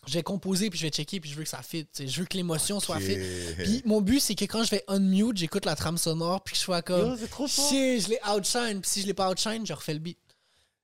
je 0.06 0.14
vais 0.14 0.22
composer, 0.22 0.68
puis 0.68 0.78
je 0.78 0.86
vais 0.86 0.90
checker, 0.90 1.20
puis 1.20 1.30
je 1.30 1.36
veux 1.36 1.44
que 1.44 1.48
ça 1.48 1.62
fit. 1.62 1.86
Je 1.98 2.20
veux 2.20 2.26
que 2.26 2.36
l'émotion 2.36 2.80
soit 2.80 2.98
fit. 2.98 3.16
Puis 3.58 3.82
mon 3.84 4.00
but, 4.00 4.20
c'est 4.20 4.34
que 4.34 4.44
quand 4.44 4.64
je 4.64 4.70
vais 4.70 4.84
unmute, 4.88 5.36
j'écoute 5.36 5.64
la 5.64 5.76
trame 5.76 5.98
sonore, 5.98 6.42
puis 6.42 6.52
que 6.52 6.58
je 6.58 6.64
sois 6.64 6.82
comme. 6.82 7.16
Yo, 7.20 7.26
trop 7.28 7.46
je 7.46 8.08
l'ai 8.08 8.18
outshine, 8.28 8.80
puis 8.80 8.90
si 8.90 9.02
je 9.02 9.06
l'ai 9.06 9.14
pas 9.14 9.30
outshine, 9.30 9.64
je 9.66 9.72
refais 9.72 9.94
le 9.94 10.00
beat. 10.00 10.18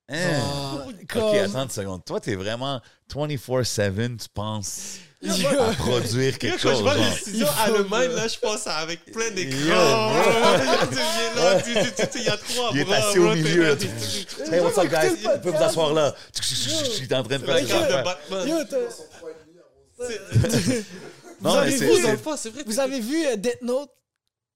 Hein? 0.09 0.41
Genre, 0.41 0.89
Ok, 0.89 1.35
attends 1.35 1.65
une 1.65 1.71
seconde. 1.71 2.05
Toi, 2.05 2.21
t'es 2.21 2.35
vraiment 2.35 2.81
24-7 3.11 4.17
tu 4.19 4.29
penses 4.33 4.99
à 5.27 5.73
produire 5.75 6.39
quelque 6.39 6.53
Yo, 6.53 6.59
quand 6.63 6.69
chose. 6.71 6.79
je 6.79 6.83
vois 6.83 6.95
genre. 6.97 7.05
les 7.05 7.17
studios 7.17 7.47
Il 7.47 7.73
bro. 8.09 8.17
là, 8.17 8.29
je 8.29 8.39
pense 8.39 8.67
à 8.67 8.77
avec 8.77 9.05
plein 9.07 9.31
d'écrans. 9.31 10.13
Tu 10.91 10.95
viens 10.95 11.35
là, 11.45 11.61
tu- 11.61 11.73
tu- 11.75 11.81
tu- 12.03 12.09
tu- 12.09 12.19
Il 12.19 12.25
y 12.25 12.29
a 12.29 12.37
trois 12.37 12.71
Il 12.73 12.79
est 12.81 12.93
assis 12.93 13.19
au 13.19 13.35
milieu. 13.35 13.65
là. 13.71 13.77
t'es- 13.77 13.87
Tu- 13.87 14.55
Hey, 14.55 14.61
what's 14.61 14.79
up, 14.79 14.89
guys? 14.89 15.09
Vous 15.23 15.39
pouvez 15.43 15.57
vous 15.59 15.65
asseoir 15.65 15.93
là. 15.93 16.15
Il 16.99 17.03
est 17.05 17.15
en 17.15 17.23
train 17.25 17.39
de 17.39 17.45
faire 17.45 17.67
carte 17.67 17.89
de. 17.91 17.95
Batman. 18.05 18.49
Yo, 18.49 18.57
t'as- 18.65 20.07
Non, 21.41 21.51
avez 21.55 21.71
mais 21.71 21.77
vu, 21.77 21.79
c'est 22.37 22.51
vrai. 22.51 22.63
Vous 22.67 22.81
avez 22.81 23.01
vu 23.01 23.37
Death 23.37 23.63
Note? 23.63 23.91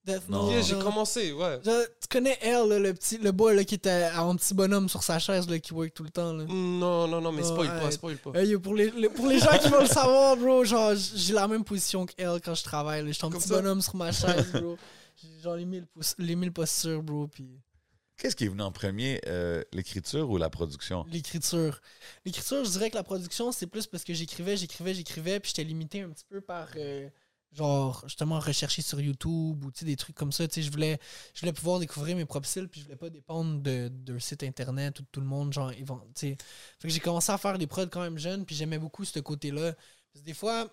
Death 0.05 0.28
Non. 0.28 0.44
Note. 0.44 0.53
Yeah, 0.53 0.62
J'ai 0.62 0.78
commencé, 0.78 1.32
ouais. 1.32 1.61
genre, 1.64 1.82
tu 2.00 2.09
connais 2.11 2.36
Elle, 2.42 2.68
là, 2.68 2.78
le 2.80 2.92
petit, 2.92 3.18
le 3.18 3.30
boy 3.30 3.55
là, 3.55 3.62
qui 3.64 3.76
était 3.76 3.90
un 4.14 4.34
petit 4.36 4.53
bonhomme 4.53 4.88
sur 4.88 5.03
sa 5.03 5.18
chaise 5.20 5.48
là, 5.48 5.59
qui 5.61 5.72
work 5.72 5.94
tout 5.94 6.03
le 6.03 6.11
temps. 6.11 6.32
Là. 6.32 6.44
Non, 6.44 7.07
non, 7.07 7.20
non, 7.20 7.30
mais 7.30 7.42
spoil 7.44 7.68
Ouais. 7.68 7.80
pas, 7.80 7.90
spoil 7.92 8.16
pas. 8.16 8.42
Yo, 8.42 8.59
pour, 8.59 8.74
les, 8.74 8.90
les- 8.90 9.09
pour 9.09 9.26
les 9.28 9.38
gens 9.38 9.57
qui 9.62 9.68
veulent 9.68 9.82
le 9.82 9.86
savoir, 9.88 10.36
bro, 10.36 10.64
genre, 10.64 10.92
j'ai 10.96 11.32
la 11.34 11.46
même 11.46 11.62
position 11.64 12.05
que 12.07 12.12
elle 12.16 12.40
quand 12.44 12.55
je 12.55 12.64
travaille. 12.64 13.07
J'étais 13.12 13.24
un 13.26 13.30
Comme 13.30 13.38
petit 13.40 13.48
ça. 13.48 13.61
bonhomme 13.61 13.80
sur 13.80 13.94
ma 13.96 14.11
chaise, 14.11 14.50
bro. 14.53 14.76
J'ai 15.22 15.40
genre 15.42 15.55
les 15.57 15.64
mille, 15.66 15.86
les 16.18 16.34
mille 16.36 16.53
postures, 16.53 17.03
bro, 17.03 17.28
puis 17.28 17.61
Qu'est-ce 18.16 18.36
qui 18.36 18.44
est 18.44 18.48
venu 18.48 18.62
en 18.62 18.70
premier, 18.70 19.20
euh, 19.26 19.62
l'écriture 19.72 20.30
ou 20.30 20.36
la 20.36 20.48
production? 20.50 21.05
l'écriture. 21.11 21.80
L'écriture, 22.24 22.64
je 22.64 22.70
dirais 22.70 22.88
que 22.90 22.94
la 22.94 23.03
production, 23.03 23.50
c'est 23.50 23.66
plus 23.66 23.86
parce 23.88 24.05
que 24.05 24.14
j'écrivais, 24.14 24.57
j'écrivais, 24.57 24.94
j'écrivais, 24.94 25.40
puis 25.40 25.48
j'étais 25.55 25.64
limité 25.68 26.03
un 26.03 26.11
petit 26.11 26.24
peu 26.28 26.40
par, 26.40 26.68
euh, 26.76 27.09
genre, 27.53 28.03
justement, 28.07 28.40
rechercher 28.40 28.82
sur 28.82 29.00
YouTube 29.00 29.64
ou, 29.64 29.70
des 29.82 29.96
trucs 29.96 30.16
comme 30.16 30.32
ça. 30.32 30.44
Je 30.55 30.70
voulais, 30.70 30.98
je 31.34 31.40
voulais 31.40 31.53
pouvoir 31.53 31.78
découvrir 31.78 32.16
mes 32.16 32.24
propres 32.24 32.48
styles, 32.48 32.68
puis 32.68 32.80
je 32.80 32.86
voulais 32.86 32.96
pas 32.96 33.11
dépendre 33.11 33.61
de- 33.61 33.88
d'un 33.88 34.18
site 34.18 34.42
internet 34.42 34.98
ou 35.00 35.03
de 35.03 35.09
tout 35.12 35.20
le 35.20 35.26
monde, 35.26 35.53
genre. 35.53 35.72
Fait 36.16 36.36
que 36.82 36.88
j'ai 36.88 37.00
commencé 37.00 37.30
à 37.32 37.38
faire 37.38 37.59
des 37.59 37.66
prods 37.66 37.88
quand 37.88 38.00
même 38.03 38.18
jeune, 38.18 38.44
puis 38.46 38.57
j'aimais 38.57 38.78
beaucoup 38.78 39.05
ce 39.05 39.18
côté-là. 39.20 39.74
Des 40.24 40.34
fois, 40.34 40.68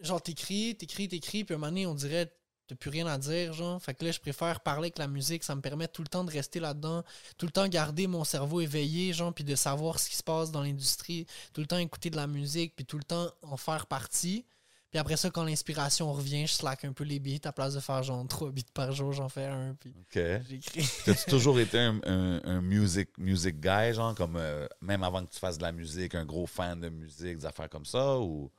genre, 0.00 0.20
t'écris, 0.22 0.76
t'écris, 0.76 1.08
t'écris, 1.08 1.44
puis 1.44 1.54
à 1.54 1.56
un 1.56 1.60
moment 1.60 1.70
donné, 1.70 1.86
on 1.86 1.94
dirait, 1.94 2.32
t'as 2.66 2.74
plus 2.74 2.90
rien 2.90 3.06
à 3.06 3.18
dire, 3.18 3.52
genre. 3.52 3.80
Fait 3.82 3.94
que 3.94 4.04
là, 4.04 4.10
je 4.12 4.20
préfère 4.20 4.60
parler 4.60 4.86
avec 4.86 4.98
la 4.98 5.08
musique, 5.08 5.44
ça 5.44 5.54
me 5.54 5.60
permet 5.60 5.88
tout 5.88 6.02
le 6.02 6.08
temps 6.08 6.24
de 6.24 6.30
rester 6.30 6.60
là-dedans, 6.60 7.04
tout 7.38 7.46
le 7.46 7.52
temps 7.52 7.68
garder 7.68 8.06
mon 8.06 8.24
cerveau 8.24 8.60
éveillé, 8.60 9.12
genre, 9.12 9.32
puis 9.32 9.44
de 9.44 9.54
savoir 9.54 9.98
ce 9.98 10.08
qui 10.10 10.16
se 10.16 10.22
passe 10.22 10.50
dans 10.50 10.62
l'industrie, 10.62 11.26
tout 11.52 11.60
le 11.60 11.66
temps 11.66 11.78
écouter 11.78 12.10
de 12.10 12.16
la 12.16 12.26
musique, 12.26 12.74
puis 12.76 12.84
tout 12.84 12.98
le 12.98 13.04
temps 13.04 13.30
en 13.42 13.56
faire 13.56 13.86
partie. 13.86 14.44
Puis 14.90 14.98
après 14.98 15.16
ça, 15.16 15.30
quand 15.30 15.44
l'inspiration 15.44 16.12
revient, 16.12 16.46
je 16.46 16.52
slack 16.54 16.84
un 16.84 16.92
peu 16.92 17.04
les 17.04 17.18
beats, 17.18 17.46
à 17.48 17.52
place 17.52 17.74
de 17.74 17.80
faire 17.80 18.02
genre 18.02 18.26
3 18.26 18.50
beats 18.50 18.62
par 18.72 18.92
jour, 18.92 19.12
j'en 19.12 19.28
fais 19.28 19.44
un, 19.46 19.74
puis 19.74 19.92
OK. 19.98 20.22
j'écris. 20.48 20.88
T'as-tu 21.04 21.24
toujours 21.30 21.58
été 21.60 21.78
un, 21.78 22.00
un- 22.04 22.40
un 22.44 22.60
music, 22.62 23.10
music 23.18 23.60
guy, 23.60 23.92
genre, 23.92 24.14
comme 24.14 24.36
euh, 24.36 24.66
même 24.80 25.02
avant 25.02 25.24
que 25.24 25.30
tu 25.32 25.38
fasses 25.38 25.58
de 25.58 25.62
la 25.62 25.72
musique, 25.72 26.14
un 26.14 26.24
gros 26.24 26.46
fan 26.46 26.80
de 26.80 26.88
musique, 26.88 27.38
des 27.38 27.46
affaires 27.46 27.68
comme 27.68 27.84
ça, 27.86 28.18
ou... 28.18 28.50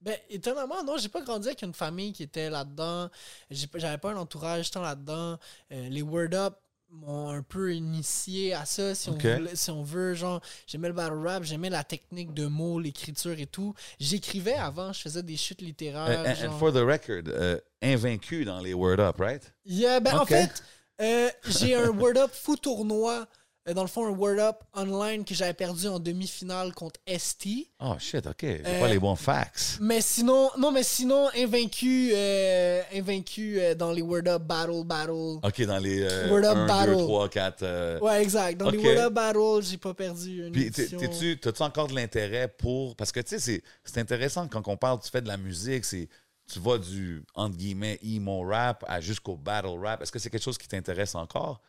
Ben, 0.00 0.16
étonnamment, 0.28 0.84
non, 0.84 0.96
j'ai 0.96 1.08
pas 1.08 1.22
grandi 1.22 1.48
avec 1.48 1.60
une 1.62 1.74
famille 1.74 2.12
qui 2.12 2.22
était 2.22 2.50
là-dedans. 2.50 3.10
J'avais 3.50 3.98
pas 3.98 4.12
un 4.12 4.16
entourage 4.16 4.70
tant 4.70 4.80
là-dedans. 4.80 5.38
Euh, 5.72 5.88
les 5.88 6.02
Word 6.02 6.34
Up 6.34 6.54
m'ont 6.90 7.28
un 7.30 7.42
peu 7.42 7.74
initié 7.74 8.54
à 8.54 8.64
ça, 8.64 8.94
si, 8.94 9.10
on, 9.10 9.12
voulait- 9.12 9.54
si 9.56 9.70
on 9.70 9.82
veut. 9.82 10.14
Genre, 10.14 10.40
j'aimais 10.66 10.88
le 10.88 10.94
battle 10.94 11.26
rap, 11.26 11.44
j'aimais 11.44 11.70
la 11.70 11.84
technique 11.84 12.32
de 12.34 12.46
mots, 12.46 12.80
l'écriture 12.80 13.38
et 13.38 13.46
tout. 13.46 13.74
J'écrivais 14.00 14.54
avant, 14.54 14.92
je 14.92 15.00
faisais 15.02 15.22
des 15.22 15.36
chutes 15.36 15.60
littéraires. 15.60 16.20
And, 16.20 16.30
and 16.30 16.34
genre. 16.34 16.58
for 16.58 16.72
the 16.72 16.76
record, 16.76 17.24
euh, 17.28 17.58
invaincu 17.82 18.44
dans 18.44 18.60
les 18.60 18.74
Word 18.74 19.00
Up, 19.00 19.16
right? 19.18 19.52
Yeah, 19.64 20.00
ben, 20.00 20.18
En 20.18 20.26
fait, 20.26 20.62
euh, 21.00 21.30
j'ai 21.46 21.74
un 21.74 21.90
Word 21.90 22.16
Up 22.16 22.30
fou 22.32 22.56
tournoi. 22.56 23.26
Euh, 23.68 23.74
dans 23.74 23.82
le 23.82 23.88
fond, 23.88 24.06
un 24.06 24.10
Word 24.16 24.38
Up 24.38 24.56
online 24.74 25.24
que 25.24 25.34
j'avais 25.34 25.52
perdu 25.54 25.86
en 25.88 25.98
demi-finale 25.98 26.72
contre 26.74 26.98
ST. 27.06 27.46
Oh 27.80 27.94
shit, 27.98 28.26
OK. 28.26 28.36
J'ai 28.40 28.62
Euh, 28.64 28.80
pas 28.80 28.88
les 28.88 28.98
bons 28.98 29.14
facts. 29.16 29.78
Mais 29.80 30.00
sinon, 30.00 30.50
non, 30.58 30.70
mais 30.72 30.82
sinon, 30.82 31.28
invaincu, 31.36 32.10
euh, 32.14 32.82
invaincu 32.94 33.60
euh, 33.60 33.74
dans 33.74 33.92
les 33.92 34.02
Word 34.02 34.26
Up 34.26 34.42
Battle 34.42 34.84
Battle. 34.84 35.38
OK, 35.42 35.62
dans 35.66 35.78
les 35.78 36.02
Word 36.30 36.44
Up 36.44 36.56
1, 36.56 36.60
2, 36.62 36.66
Battle. 36.66 36.92
3, 37.04 37.28
4... 37.28 37.62
euh, 37.62 38.00
Ouais, 38.00 38.22
exact. 38.22 38.58
Dans 38.58 38.70
les 38.70 38.78
Word 38.78 38.98
Up 38.98 39.12
Battle, 39.12 39.62
j'ai 39.62 39.76
pas 39.78 39.94
perdu 39.94 40.46
une 40.46 40.52
Puis, 40.52 40.70
t'es-tu, 40.70 41.38
t'as-tu 41.38 41.62
encore 41.62 41.88
de 41.88 41.94
l'intérêt 41.94 42.48
pour. 42.48 42.96
Parce 42.96 43.12
que, 43.12 43.20
tu 43.20 43.28
sais, 43.30 43.38
c'est, 43.38 43.62
c'est 43.84 43.98
intéressant 44.00 44.48
quand 44.48 44.66
on 44.68 44.76
parle, 44.76 45.00
tu 45.00 45.10
fais 45.10 45.20
de 45.22 45.28
la 45.28 45.36
musique, 45.36 45.84
c'est, 45.84 46.08
tu 46.50 46.60
vas 46.60 46.78
du, 46.78 47.22
entre 47.34 47.56
guillemets, 47.56 47.98
emo 48.02 48.40
rap 48.40 48.84
à 48.88 49.00
jusqu'au 49.00 49.36
battle 49.36 49.78
rap. 49.82 50.00
Est-ce 50.02 50.10
que 50.12 50.18
c'est 50.18 50.30
quelque 50.30 50.42
chose 50.42 50.56
qui 50.56 50.66
t'intéresse 50.66 51.14
encore? 51.14 51.60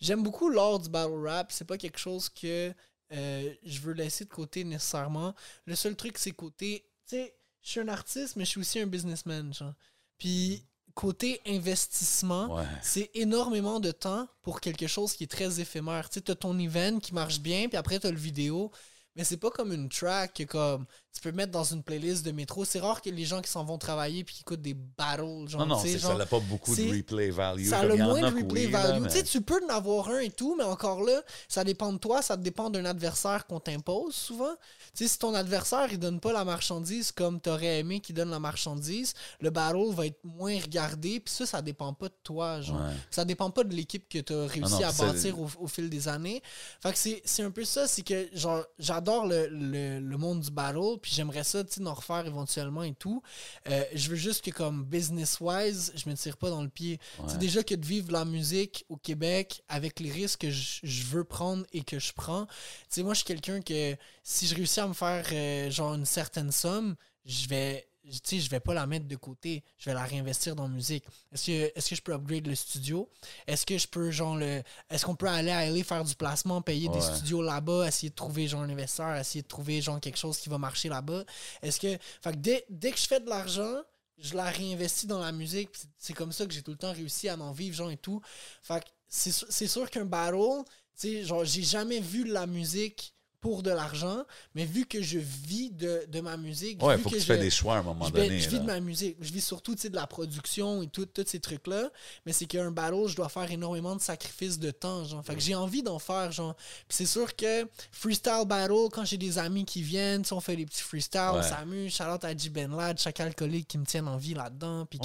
J'aime 0.00 0.22
beaucoup 0.22 0.48
l'art 0.50 0.78
du 0.78 0.88
battle 0.88 1.26
rap. 1.26 1.52
C'est 1.52 1.64
pas 1.66 1.76
quelque 1.78 1.98
chose 1.98 2.28
que 2.28 2.72
euh, 3.12 3.54
je 3.64 3.80
veux 3.80 3.92
laisser 3.92 4.24
de 4.24 4.30
côté 4.30 4.64
nécessairement. 4.64 5.34
Le 5.66 5.74
seul 5.74 5.96
truc, 5.96 6.16
c'est 6.18 6.32
côté. 6.32 6.84
Tu 7.08 7.16
tu 7.16 7.22
sais, 7.22 7.34
je 7.62 7.70
suis 7.70 7.80
un 7.80 7.88
artiste, 7.88 8.36
mais 8.36 8.44
je 8.44 8.50
suis 8.50 8.60
aussi 8.60 8.78
un 8.80 8.86
businessman, 8.86 9.52
genre. 9.52 9.74
Puis, 10.18 10.64
côté 10.94 11.40
investissement, 11.46 12.54
Ouais. 12.56 12.64
c'est 12.82 13.10
énormément 13.14 13.80
de 13.80 13.90
temps 13.90 14.28
pour 14.42 14.60
quelque 14.60 14.86
chose 14.86 15.12
qui 15.14 15.24
est 15.24 15.30
très 15.30 15.60
éphémère. 15.60 16.08
Tu 16.08 16.14
sais, 16.14 16.20
t'as 16.22 16.34
ton 16.34 16.58
event 16.58 16.98
qui 17.00 17.12
marche 17.14 17.40
bien, 17.40 17.68
puis 17.68 17.76
après, 17.76 17.98
t'as 17.98 18.10
le 18.10 18.16
vidéo. 18.16 18.70
Mais 19.16 19.24
c'est 19.24 19.36
pas 19.38 19.50
comme 19.50 19.72
une 19.72 19.88
track 19.88 20.46
comme 20.48 20.86
tu 21.12 21.20
peux 21.22 21.32
mettre 21.32 21.50
dans 21.52 21.64
une 21.64 21.82
playlist 21.82 22.24
de 22.24 22.30
métro. 22.30 22.64
C'est 22.64 22.78
rare 22.80 23.02
que 23.02 23.10
les 23.10 23.24
gens 23.24 23.42
qui 23.42 23.50
s'en 23.50 23.64
vont 23.64 23.78
travailler 23.78 24.22
puis 24.24 24.36
qui 24.36 24.40
écoutent 24.42 24.62
des 24.62 24.74
battles. 24.74 25.48
Genre, 25.48 25.60
Non, 25.60 25.66
non, 25.76 25.82
tu 25.82 25.98
genre, 25.98 26.12
ça 26.12 26.16
n'a 26.18 26.24
pas 26.26 26.38
beaucoup 26.40 26.74
de 26.74 26.88
replay 26.88 27.30
value. 27.30 27.66
ça 27.66 27.80
a 27.80 27.84
le 27.84 27.96
moins 27.96 28.20
de 28.30 28.36
replay 28.36 28.66
oui, 28.66 28.70
là, 28.72 28.86
value. 28.92 29.02
mais- 29.02 29.08
Tu 29.10 29.22
tu 29.24 29.40
peux 29.42 29.60
en 29.64 29.74
avoir 29.74 30.08
un 30.08 30.20
et 30.20 30.30
tout, 30.30 30.54
mais 30.56 30.64
encore 30.64 31.02
là, 31.02 31.20
ça 31.48 31.64
dépend 31.64 31.92
de 31.92 31.98
toi, 31.98 32.22
ça 32.22 32.36
dépend 32.36 32.70
d'un 32.70 32.84
adversaire 32.84 33.46
qu'on 33.46 33.60
t'impose 33.60 34.14
souvent. 34.14 34.54
Tu 34.94 35.06
si 35.08 35.18
ton 35.18 35.34
adversaire, 35.34 35.88
il 35.90 35.98
donne 35.98 36.20
pas 36.20 36.32
la 36.32 36.44
marchandise 36.44 37.12
comme 37.12 37.40
t'aurais 37.40 37.80
aimé 37.80 38.00
qu'il 38.00 38.14
donne 38.14 38.30
la 38.30 38.40
marchandise, 38.40 39.12
le 39.40 39.50
battle 39.50 39.90
va 39.92 40.06
être 40.06 40.18
moins 40.24 40.58
regardé, 40.60 41.20
puis 41.20 41.32
ça, 41.34 41.44
ça 41.46 41.60
dépend 41.62 41.92
pas 41.92 42.08
de 42.08 42.14
toi, 42.22 42.60
genre. 42.60 42.80
Ouais. 42.80 42.94
Ça 43.10 43.24
dépend 43.24 43.50
pas 43.50 43.64
de 43.64 43.74
l'équipe 43.74 44.08
que 44.08 44.18
tu 44.18 44.32
as 44.32 44.46
réussi 44.46 44.72
non, 44.80 44.84
à 44.88 44.92
bâtir 44.92 45.38
au, 45.40 45.48
au 45.60 45.66
fil 45.66 45.90
des 45.90 46.08
années. 46.08 46.42
Fait 46.82 46.92
que 46.92 46.98
c'est, 46.98 47.22
c'est 47.24 47.42
un 47.42 47.50
peu 47.50 47.64
ça, 47.64 47.86
c'est 47.88 48.02
que 48.02 48.28
genre 48.32 48.64
j'adore 48.78 49.26
le, 49.26 49.48
le- 49.48 49.98
le 50.00 50.16
monde 50.16 50.40
du 50.40 50.50
battle, 50.50 50.98
puis 51.00 51.12
j'aimerais 51.14 51.44
ça, 51.44 51.64
tu 51.64 51.74
sais, 51.74 51.80
d'en 51.80 51.94
refaire 51.94 52.26
éventuellement 52.26 52.82
et 52.82 52.94
tout. 52.94 53.22
Euh, 53.68 53.84
je 53.94 54.10
veux 54.10 54.16
juste 54.16 54.44
que 54.44 54.50
comme 54.50 54.84
business-wise, 54.84 55.92
je 55.96 56.08
me 56.08 56.14
tire 56.14 56.36
pas 56.36 56.50
dans 56.50 56.62
le 56.62 56.68
pied. 56.68 56.98
C'est 57.26 57.38
déjà 57.38 57.62
que 57.62 57.74
de 57.74 57.84
vivre 57.84 58.12
la 58.12 58.24
musique 58.24 58.84
au 58.88 58.96
Québec 58.96 59.62
avec 59.68 60.00
les 60.00 60.10
risques 60.10 60.40
que 60.40 60.50
je, 60.50 60.80
je 60.82 61.04
veux 61.04 61.24
prendre 61.24 61.64
et 61.72 61.82
que 61.82 61.98
je 61.98 62.12
prends. 62.12 62.46
Tu 62.46 62.52
sais, 62.90 63.02
moi, 63.02 63.14
je 63.14 63.18
suis 63.18 63.26
quelqu'un 63.26 63.60
que 63.60 63.96
si 64.22 64.46
je 64.46 64.54
réussis 64.54 64.80
à 64.80 64.86
me 64.86 64.94
faire 64.94 65.26
euh, 65.32 65.70
genre 65.70 65.94
une 65.94 66.06
certaine 66.06 66.52
somme, 66.52 66.96
je 67.24 67.48
vais 67.48 67.89
je 68.04 68.48
vais 68.50 68.60
pas 68.60 68.74
la 68.74 68.86
mettre 68.86 69.06
de 69.06 69.16
côté, 69.16 69.62
je 69.78 69.86
vais 69.90 69.94
la 69.94 70.04
réinvestir 70.04 70.56
dans 70.56 70.64
la 70.64 70.68
musique. 70.74 71.04
Est-ce 71.32 71.46
que, 71.46 71.72
est-ce 71.78 71.90
que 71.90 71.96
je 71.96 72.02
peux 72.02 72.12
upgrade 72.12 72.46
le 72.46 72.54
studio? 72.54 73.08
Est-ce 73.46 73.66
que 73.66 73.76
je 73.78 73.86
peux, 73.86 74.10
genre, 74.10 74.36
le. 74.36 74.62
Est-ce 74.88 75.04
qu'on 75.04 75.14
peut 75.16 75.28
aller 75.28 75.50
à 75.50 75.66
LA 75.66 75.84
faire 75.84 76.04
du 76.04 76.14
placement, 76.14 76.62
payer 76.62 76.88
des 76.88 77.00
studios 77.16 77.42
là-bas, 77.42 77.86
essayer 77.88 78.10
de 78.10 78.14
trouver, 78.14 78.48
genre, 78.48 78.62
un 78.62 78.70
investisseur, 78.70 79.14
essayer 79.16 79.42
de 79.42 79.48
trouver, 79.48 79.80
genre, 79.82 80.00
quelque 80.00 80.18
chose 80.18 80.38
qui 80.38 80.48
va 80.48 80.58
marcher 80.58 80.88
là-bas? 80.88 81.24
Est-ce 81.62 81.78
que. 81.80 81.98
Fait 82.22 82.32
que 82.32 82.36
dès, 82.38 82.64
dès 82.70 82.90
que 82.92 82.98
je 82.98 83.06
fais 83.06 83.20
de 83.20 83.28
l'argent, 83.28 83.80
je 84.18 84.34
la 84.34 84.44
réinvestis 84.50 85.06
dans 85.06 85.20
la 85.20 85.32
musique. 85.32 85.70
C'est 85.98 86.14
comme 86.14 86.32
ça 86.32 86.46
que 86.46 86.52
j'ai 86.52 86.62
tout 86.62 86.72
le 86.72 86.76
temps 86.78 86.92
réussi 86.92 87.28
à 87.28 87.36
en 87.38 87.52
vivre, 87.52 87.76
genre, 87.76 87.90
et 87.90 87.96
tout. 87.96 88.20
Fait 88.62 88.80
que 88.82 88.88
c'est 89.08 89.32
sûr- 89.32 89.46
c'est 89.50 89.66
sûr 89.66 89.90
qu'un 89.90 90.04
battle, 90.04 90.62
tu 90.98 91.08
sais, 91.08 91.24
genre, 91.24 91.44
j'ai 91.44 91.62
jamais 91.62 92.00
vu 92.00 92.24
la 92.24 92.46
musique 92.46 93.14
pour 93.40 93.62
de 93.62 93.70
l'argent, 93.70 94.24
mais 94.54 94.64
vu 94.64 94.86
que 94.86 95.00
je 95.02 95.18
vis 95.18 95.70
de, 95.70 96.04
de 96.08 96.20
ma 96.20 96.36
musique, 96.36 96.82
Ouais, 96.82 96.96
vu 96.96 97.02
faut 97.02 97.10
que, 97.10 97.14
tu 97.16 97.20
je- 97.22 97.26
fais 97.26 97.38
des 97.38 97.50
choix 97.50 97.76
à 97.76 97.78
un 97.78 97.82
moment 97.82 98.06
je, 98.06 98.12
donné. 98.12 98.38
je 98.38 98.48
vis 98.48 98.56
là. 98.56 98.60
de 98.62 98.66
ma 98.66 98.80
musique. 98.80 99.16
Je 99.20 99.32
vis 99.32 99.40
surtout 99.40 99.74
de 99.74 99.94
la 99.94 100.06
production 100.06 100.82
et 100.82 100.86
tout, 100.88 101.06
tous 101.06 101.24
ces 101.26 101.40
trucs-là. 101.40 101.90
Mais 102.26 102.32
c'est 102.32 102.46
qu'un 102.46 102.70
battle, 102.70 103.06
je 103.08 103.16
dois 103.16 103.28
faire 103.28 103.50
énormément 103.50 103.96
de 103.96 104.00
sacrifices 104.00 104.58
de 104.58 104.70
temps. 104.70 105.04
Genre. 105.04 105.24
Fait 105.24 105.34
que 105.34 105.40
j'ai 105.40 105.54
envie 105.54 105.82
d'en 105.82 105.98
faire. 105.98 106.30
Genre. 106.32 106.54
Puis 106.88 106.96
c'est 106.98 107.06
sûr 107.06 107.34
que 107.34 107.66
freestyle 107.92 108.44
battle, 108.46 108.88
quand 108.92 109.04
j'ai 109.04 109.16
des 109.16 109.38
amis 109.38 109.64
qui 109.64 109.82
viennent, 109.82 110.22
on 110.30 110.40
fait 110.40 110.56
des 110.56 110.66
petits 110.66 110.82
freestyles, 110.82 111.20
on 111.32 111.36
Ouais. 111.36 111.42
s'amuse. 111.42 111.94
Shout 111.94 112.04
out 112.04 112.24
à 112.24 112.36
J. 112.36 112.50
Ben 112.50 112.74
Lad, 112.76 112.98
chaque 112.98 113.20
alcoolique 113.20 113.68
qui 113.68 113.78
me 113.78 113.84
tienne 113.86 114.08
en 114.08 114.16
vie 114.16 114.34
là-dedans. 114.34 114.86
Puis 114.86 114.98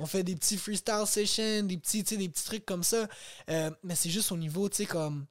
on 0.00 0.06
fait 0.06 0.22
des 0.24 0.34
petits 0.34 0.56
freestyle 0.56 1.04
sessions, 1.06 1.62
des 1.62 1.76
petits, 1.76 2.02
des 2.02 2.28
petits 2.28 2.44
trucs 2.44 2.66
comme 2.66 2.82
ça. 2.82 3.06
Euh, 3.50 3.70
mais 3.84 3.94
c'est 3.94 4.10
juste 4.10 4.32
au 4.32 4.36
niveau, 4.36 4.68
tu 4.68 4.76
sais, 4.78 4.86
comme, 4.86 5.26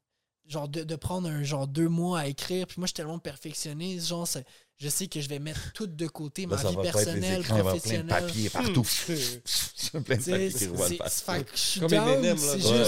genre, 0.47 0.67
de, 0.69 0.83
de 0.83 0.95
prendre 0.95 1.29
un 1.29 1.43
genre 1.43 1.67
deux 1.67 1.89
mois 1.89 2.19
à 2.21 2.27
écrire. 2.27 2.65
Puis 2.67 2.75
moi, 2.79 2.85
je 2.85 2.89
suis 2.89 2.93
tellement 2.95 3.19
perfectionniste, 3.19 4.07
genre, 4.07 4.27
c'est- 4.27 4.45
je 4.79 4.89
sais 4.89 5.07
que 5.07 5.19
je 5.19 5.27
vais 5.27 5.39
mettre 5.39 5.73
tout 5.73 5.87
de 5.87 6.07
côté, 6.07 6.45
Là, 6.45 6.55
ma 6.63 6.69
vie 6.69 6.75
personnelle, 6.77 7.41
écrans, 7.41 7.55
avoir 7.57 7.81
plein 7.81 8.03
de 8.03 8.07
professionnelle. 8.07 8.25
papier 8.27 8.49
partout. 8.49 8.83
Plein 9.91 9.99
de 9.99 10.03
papier 10.05 10.47
qui 10.51 10.59
c'est- 10.59 10.67
je 10.67 10.77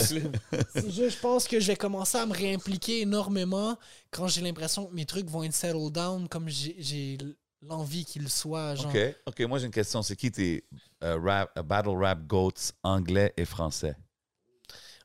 suis 0.03 0.19
juste- 0.91 1.09
je 1.09 1.19
pense 1.19 1.47
que 1.47 1.59
je 1.59 1.67
vais 1.67 1.75
commencer 1.75 2.17
à 2.17 2.25
me 2.25 2.33
réimpliquer 2.33 3.01
énormément 3.01 3.77
quand 4.11 4.27
j'ai 4.27 4.41
l'impression 4.41 4.85
que 4.85 4.93
mes 4.93 5.05
trucs 5.05 5.27
vont 5.29 5.43
être 5.43 5.53
settled 5.53 5.91
down 5.91 6.27
comme 6.27 6.47
j'ai- 6.49 6.75
j'ai 6.79 7.17
l'envie 7.61 8.05
qu'ils 8.05 8.29
soient. 8.29 8.75
Genre. 8.75 8.87
OK. 8.93 9.15
OK, 9.25 9.39
moi 9.41 9.59
j'ai 9.59 9.65
une 9.65 9.71
question. 9.71 10.01
C'est 10.03 10.15
qui 10.15 10.31
tes 10.31 10.63
euh, 11.03 11.17
rap, 11.19 11.51
euh, 11.57 11.63
battle 11.63 11.89
rap 11.97 12.25
goats 12.27 12.71
anglais 12.83 13.33
et 13.35 13.45
français? 13.45 13.95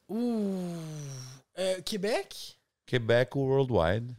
Ouh. 0.09 0.75
Euh, 1.59 1.81
Québec? 1.83 2.59
Québec 2.87 3.37
ou 3.37 3.47
worldwide? 3.49 4.13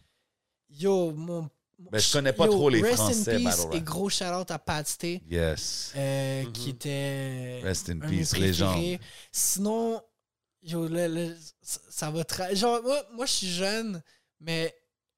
Yo, 0.69 1.11
mon. 1.11 1.49
Ben, 1.91 1.99
je 1.99 2.11
connais 2.13 2.31
pas 2.31 2.45
yo, 2.45 2.51
trop 2.53 2.69
les 2.69 2.81
rest 2.81 2.95
Français 2.95 3.35
in 3.35 3.37
peace 3.37 3.43
battle. 3.65 3.75
Et 3.77 3.81
gros 3.81 4.09
shout-out 4.09 4.49
à 4.49 4.57
Pat 4.59 4.87
Stay, 4.87 5.21
Yes. 5.29 5.91
euh, 5.97 6.43
Mhm. 6.43 6.51
qui 6.53 6.69
était. 6.69 7.59
Rest 7.63 7.89
in 7.89 8.01
un 8.01 8.07
peace, 8.07 8.37
légende. 8.37 8.97
Sinon, 9.31 10.01
yo, 10.63 10.87
le- 10.87 11.07
le- 11.07 11.35
ça- 11.61 12.09
va 12.11 12.21
tra- 12.23 12.55
Genre, 12.55 12.81
moi, 12.81 13.03
moi 13.13 13.25
je 13.25 13.31
suis 13.31 13.47
jeune, 13.51 14.01
mais 14.39 14.73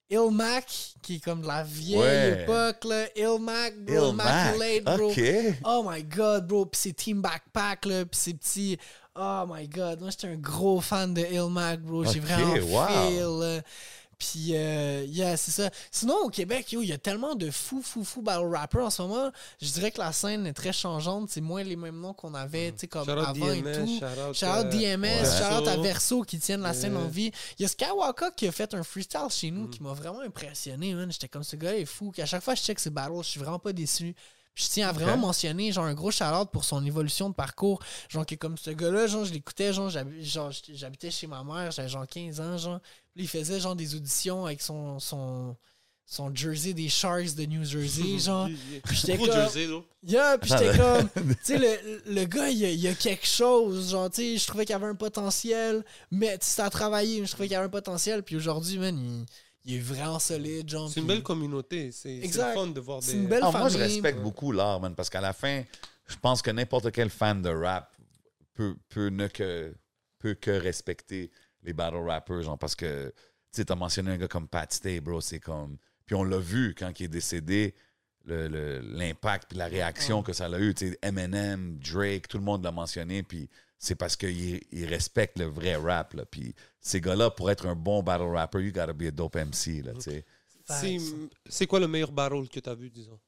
Ilmac, 0.10 0.94
qui 1.04 1.16
est 1.16 1.20
comme 1.24 1.42
de 1.42 1.48
la 1.48 1.64
vieille 1.64 2.00
Ouais. 2.00 2.42
époque, 2.44 2.86
là. 2.86 3.08
Ilmac, 3.16 3.78
bro, 3.84 4.12
Immaculate, 4.12 4.84
bro. 4.84 5.12
OK. 5.12 5.22
Oh 5.64 5.86
my 5.88 6.04
god, 6.04 6.48
bro. 6.48 6.66
Puis 6.66 6.82
ses 6.82 6.94
Team 6.94 7.22
Backpack, 7.22 7.86
là. 7.86 8.06
Puis 8.06 8.20
ses 8.20 8.34
petits. 8.34 8.78
Oh 9.20 9.46
my 9.50 9.68
god. 9.68 10.00
Moi, 10.02 10.10
j'étais 10.12 10.28
un 10.28 10.36
gros 10.36 10.80
fan 10.82 11.14
de 11.14 11.22
Ilmac, 11.22 11.82
bro. 11.82 12.06
J'ai 12.06 12.20
vraiment 12.20 12.54
wow. 12.54 12.88
feel. 13.10 13.40
là. 13.40 13.62
Puis, 14.20 14.56
euh, 14.56 15.06
yeah, 15.08 15.38
c'est 15.38 15.52
ça. 15.52 15.70
Sinon, 15.92 16.16
au 16.24 16.30
Québec, 16.30 16.72
yo, 16.72 16.82
il 16.82 16.88
y 16.88 16.92
a 16.92 16.98
tellement 16.98 17.36
de 17.36 17.52
fous, 17.52 17.84
fous, 17.84 18.04
fous 18.04 18.24
battle 18.24 18.48
rappers 18.52 18.84
en 18.86 18.90
ce 18.90 19.04
moment. 19.04 19.32
Je 19.62 19.70
dirais 19.72 19.92
que 19.92 20.00
la 20.00 20.12
scène 20.12 20.48
est 20.48 20.54
très 20.54 20.74
changeante. 20.74 21.30
C'est 21.30 21.40
moins 21.42 21.62
les 21.62 21.76
mêmes 21.76 22.00
noms 22.00 22.14
qu'on 22.16 22.34
avait, 22.34 22.72
tu 22.72 22.80
sais, 22.80 22.88
comme 22.88 23.06
Shout 23.06 23.12
avant 23.12 23.52
et 23.52 23.62
DMS, 23.62 23.74
tout. 23.78 24.00
shout 24.00 24.06
out, 24.30 24.34
Shout 24.36 24.46
out 24.48 24.66
euh, 24.66 24.70
DMS, 24.70 25.06
ouais. 25.06 25.24
shout 25.24 25.62
out 25.62 25.68
à 25.68 25.78
Verso. 25.78 26.24
Qui 26.24 26.40
tiennent 26.40 26.62
la 26.62 26.74
scène 26.74 26.94
Yeah. 26.94 27.02
en 27.04 27.08
vie. 27.08 27.32
Il 27.60 27.62
y 27.62 27.66
a 27.66 27.68
Skywalker 27.68 28.30
qui 28.36 28.48
a 28.48 28.52
fait 28.52 28.74
un 28.74 28.82
freestyle 28.82 29.20
chez 29.30 29.52
Mm. 29.52 29.56
nous 29.56 29.68
qui 29.68 29.84
m'a 29.84 29.94
vraiment 29.94 30.22
impressionné, 30.22 30.96
man. 30.96 31.12
J'étais 31.12 31.28
comme 31.28 31.44
ce 31.44 31.56
gars 31.56 31.76
est 31.76 31.86
fou. 31.86 32.12
À 32.18 32.26
chaque 32.26 32.42
fois 32.42 32.56
que 32.56 32.60
je 32.60 32.66
check 32.66 32.80
ses 32.80 32.90
battles, 32.90 33.14
je 33.22 33.30
suis 33.30 33.40
vraiment 33.40 33.60
pas 33.60 33.72
déçu. 33.74 34.16
Je 34.60 34.68
tiens 34.70 34.90
à 34.90 34.92
vraiment 34.92 35.18
mentionner 35.18 35.72
genre 35.72 35.86
un 35.86 35.94
gros 35.94 36.10
shout 36.10 36.48
pour 36.52 36.66
son 36.66 36.84
évolution 36.84 37.30
de 37.30 37.36
parcours. 37.36 37.80
Genre 38.10 38.26
que 38.26 38.34
comme 38.34 38.58
ce 38.58 38.72
gars-là, 38.72 39.06
genre 39.06 39.24
je 39.24 39.32
l'écoutais, 39.34 39.72
genre 39.72 39.92
j'habitais 40.74 41.12
chez 41.12 41.28
ma 41.28 41.44
mère, 41.44 41.70
j'avais 41.72 41.88
genre 41.90 42.08
15 42.08 42.42
ans, 42.42 42.58
genre. 42.58 42.80
Il 43.16 43.28
faisait 43.28 43.60
genre 43.60 43.76
des 43.76 43.94
auditions 43.94 44.46
avec 44.48 44.62
son 44.64 45.00
son 45.00 45.56
son 46.10 46.34
jersey 46.34 46.74
des 46.74 46.88
Sharks 46.90 47.36
de 47.36 47.46
New 47.46 47.64
Jersey, 47.66 48.18
genre. 48.26 48.48
Puis 48.84 48.96
j'étais 48.96 49.18
Gros 49.18 49.28
comme- 49.28 49.36
jersey, 49.36 49.68
là. 49.68 49.80
Yeah, 50.04 50.38
puis 50.40 50.50
j'étais 50.50 50.70
Attends, 50.70 51.08
comme, 51.14 51.36
tu 51.36 51.38
sais, 51.44 51.58
le, 51.60 52.02
le 52.14 52.26
gars, 52.26 52.50
il 52.50 52.58
y, 52.58 52.66
a, 52.66 52.70
il 52.72 52.80
y 52.80 52.88
a 52.88 52.94
quelque 52.96 53.28
chose, 53.28 53.92
genre, 53.92 54.10
tu 54.10 54.22
sais, 54.22 54.38
je 54.38 54.48
trouvais 54.48 54.64
qu'il 54.66 54.72
y 54.74 54.76
avait 54.76 54.86
un 54.88 54.96
potentiel, 54.96 55.84
mais 56.10 56.38
tu 56.38 56.46
sais, 56.48 56.54
ça 56.54 56.66
a 56.66 56.70
travaillé, 56.70 57.20
mais 57.20 57.28
je 57.28 57.32
trouvais 57.34 57.48
qu'il 57.48 57.54
y 57.54 57.58
avait 57.58 57.66
un 57.66 57.70
potentiel, 57.70 58.24
puis 58.24 58.38
aujourd'hui, 58.38 58.78
man, 58.80 58.98
il, 58.98 59.26
il 59.66 59.76
est 59.76 59.80
vraiment 59.80 60.20
solide, 60.20 60.70
genre. 60.70 60.90
C'est 60.90 61.00
une 61.02 61.08
belle 61.08 61.24
communauté. 61.24 61.92
C'est 61.92 62.22
c'est 62.28 62.54
fun 62.54 62.68
de 62.68 62.80
voir 62.80 63.04
C'est 63.04 63.14
des. 63.14 63.18
une 63.20 63.28
belle 63.28 63.42
Ah, 63.44 63.52
moi, 63.52 63.70
je 63.70 63.78
respecte 63.78 64.20
beaucoup 64.22 64.52
l'art, 64.52 64.80
man, 64.80 64.96
parce 64.96 65.10
qu'à 65.10 65.22
la 65.22 65.34
fin, 65.34 65.64
je 66.08 66.16
pense 66.16 66.42
que 66.42 66.52
n'importe 66.52 66.92
quel 66.92 67.10
fan 67.10 67.42
de 67.42 67.50
rap 67.50 67.94
peut, 68.54 68.76
peut 68.90 69.10
ne 69.10 69.28
que, 69.28 69.74
peut 70.20 70.34
que 70.36 70.52
respecter 70.52 71.32
les 71.64 71.74
battle 71.74 71.98
rappers, 71.98 72.42
genre, 72.44 72.58
parce 72.58 72.76
que, 72.76 73.08
tu 73.10 73.14
sais, 73.52 73.66
t'as 73.66 73.76
mentionné 73.76 74.12
un 74.12 74.18
gars 74.18 74.28
comme 74.28 74.48
Pat 74.48 74.72
Stay, 74.72 75.00
bro, 75.02 75.20
c'est 75.22 75.40
comme... 75.40 75.78
Puis 76.06 76.16
on 76.16 76.24
l'a 76.24 76.38
vu 76.40 76.74
quand 76.78 76.98
il 77.00 77.04
est 77.04 77.08
décédé, 77.10 77.76
le- 78.24 78.48
le- 78.48 78.80
l'impact 78.80 79.50
puis 79.50 79.58
la 79.58 79.68
réaction 79.68 80.24
que 80.24 80.32
ça 80.34 80.46
a 80.46 80.60
eu, 80.60 80.74
tu 80.74 80.90
sais, 80.90 81.00
Eminem, 81.02 81.78
Drake, 81.80 82.28
tout 82.30 82.38
le 82.38 82.44
monde 82.44 82.64
l'a 82.64 82.72
mentionné, 82.72 83.22
puis 83.24 83.50
c'est 83.80 83.96
parce 83.96 84.16
qu'ils 84.16 84.62
ils 84.72 84.86
respectent 84.86 85.38
le 85.40 85.46
vrai 85.46 85.76
rap, 85.76 86.14
là, 86.14 86.26
puis 86.26 86.54
ces 86.82 87.00
gars-là, 87.02 87.30
pour 87.32 87.50
être 87.52 87.66
un 87.68 87.76
bon 87.76 88.02
battle 88.04 88.24
rapper, 88.34 88.60
you 88.60 88.72
gotta 88.72 88.94
be 88.94 89.04
a 89.04 89.12
dope 89.12 89.36
MC, 89.36 89.82
là, 89.84 89.94
tu 89.94 90.02
sais. 90.02 90.26
C'est- 91.50 91.66
quoi 91.68 91.80
le 91.80 91.88
meilleur 91.88 92.12
battle 92.12 92.48
que 92.50 92.60
tu 92.60 92.70
as 92.70 92.76
vu, 92.76 92.90
disons? 92.90 93.20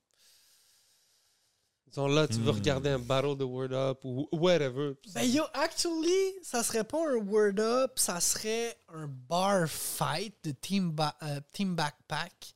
Disons 1.88 2.08
là, 2.08 2.28
tu 2.28 2.36
veux 2.36 2.52
Hmm. 2.52 2.56
regarder 2.56 2.90
un 2.92 3.00
battle 3.00 3.36
de 3.36 3.44
Word 3.44 3.74
Up 3.74 4.00
ou 4.06 4.28
whatever. 4.32 4.94
Ben 5.16 5.24
yo, 5.24 5.44
actually, 5.54 6.36
ça 6.44 6.62
serait 6.64 6.84
pas 6.84 7.00
un 7.00 7.16
word 7.16 7.60
up, 7.60 7.98
ça 7.98 8.20
serait 8.20 8.78
un 8.90 9.08
bar 9.08 9.68
fight 9.68 10.36
de 10.44 10.52
Team, 10.52 10.92
Ba- 10.92 11.16
euh, 11.24 11.40
team 11.52 11.76
Backpack. 11.76 12.54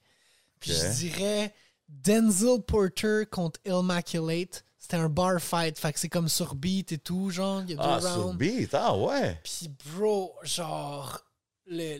Puis 0.60 0.72
je 0.72 0.88
dirais 1.00 1.54
Denzel 1.90 2.62
Porter 2.62 3.24
contre 3.30 3.60
Immaculate. 3.66 4.64
C'était 4.84 4.98
un 4.98 5.08
bar 5.08 5.40
fight, 5.40 5.80
fait 5.80 5.94
que 5.94 6.00
c'est 6.02 6.10
comme 6.10 6.28
sur 6.28 6.56
beat 6.56 6.92
et 6.92 6.98
tout, 6.98 7.30
genre, 7.30 7.62
il 7.62 7.70
y 7.70 7.74
a 7.74 7.78
deux 7.78 8.06
Ah, 8.06 8.14
sur 8.16 8.34
beat, 8.34 8.74
ah 8.74 8.98
ouais! 8.98 9.40
Puis, 9.42 9.70
bro, 9.70 10.36
genre, 10.44 11.22
le. 11.68 12.00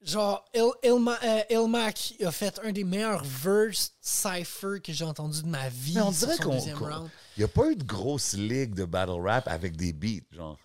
Genre, 0.00 0.44
Il, 0.54 0.70
Ilma, 0.84 1.18
euh, 1.24 1.42
Ilmac 1.50 2.14
a 2.24 2.30
fait 2.30 2.60
un 2.62 2.70
des 2.70 2.84
meilleurs 2.84 3.24
verse 3.24 3.94
cypher 4.00 4.80
que 4.80 4.92
j'ai 4.92 5.04
entendu 5.04 5.42
de 5.42 5.48
ma 5.48 5.68
vie. 5.70 5.94
Mais 5.96 6.02
on 6.02 6.12
dirait 6.12 6.38
qu'on. 6.38 6.56
Il 6.56 7.38
n'y 7.38 7.42
a 7.42 7.48
pas 7.48 7.68
eu 7.68 7.74
de 7.74 7.82
grosse 7.82 8.34
ligue 8.34 8.74
de 8.74 8.84
battle 8.84 9.20
rap 9.20 9.48
avec 9.48 9.76
des 9.76 9.92
beats, 9.92 10.22
genre. 10.30 10.60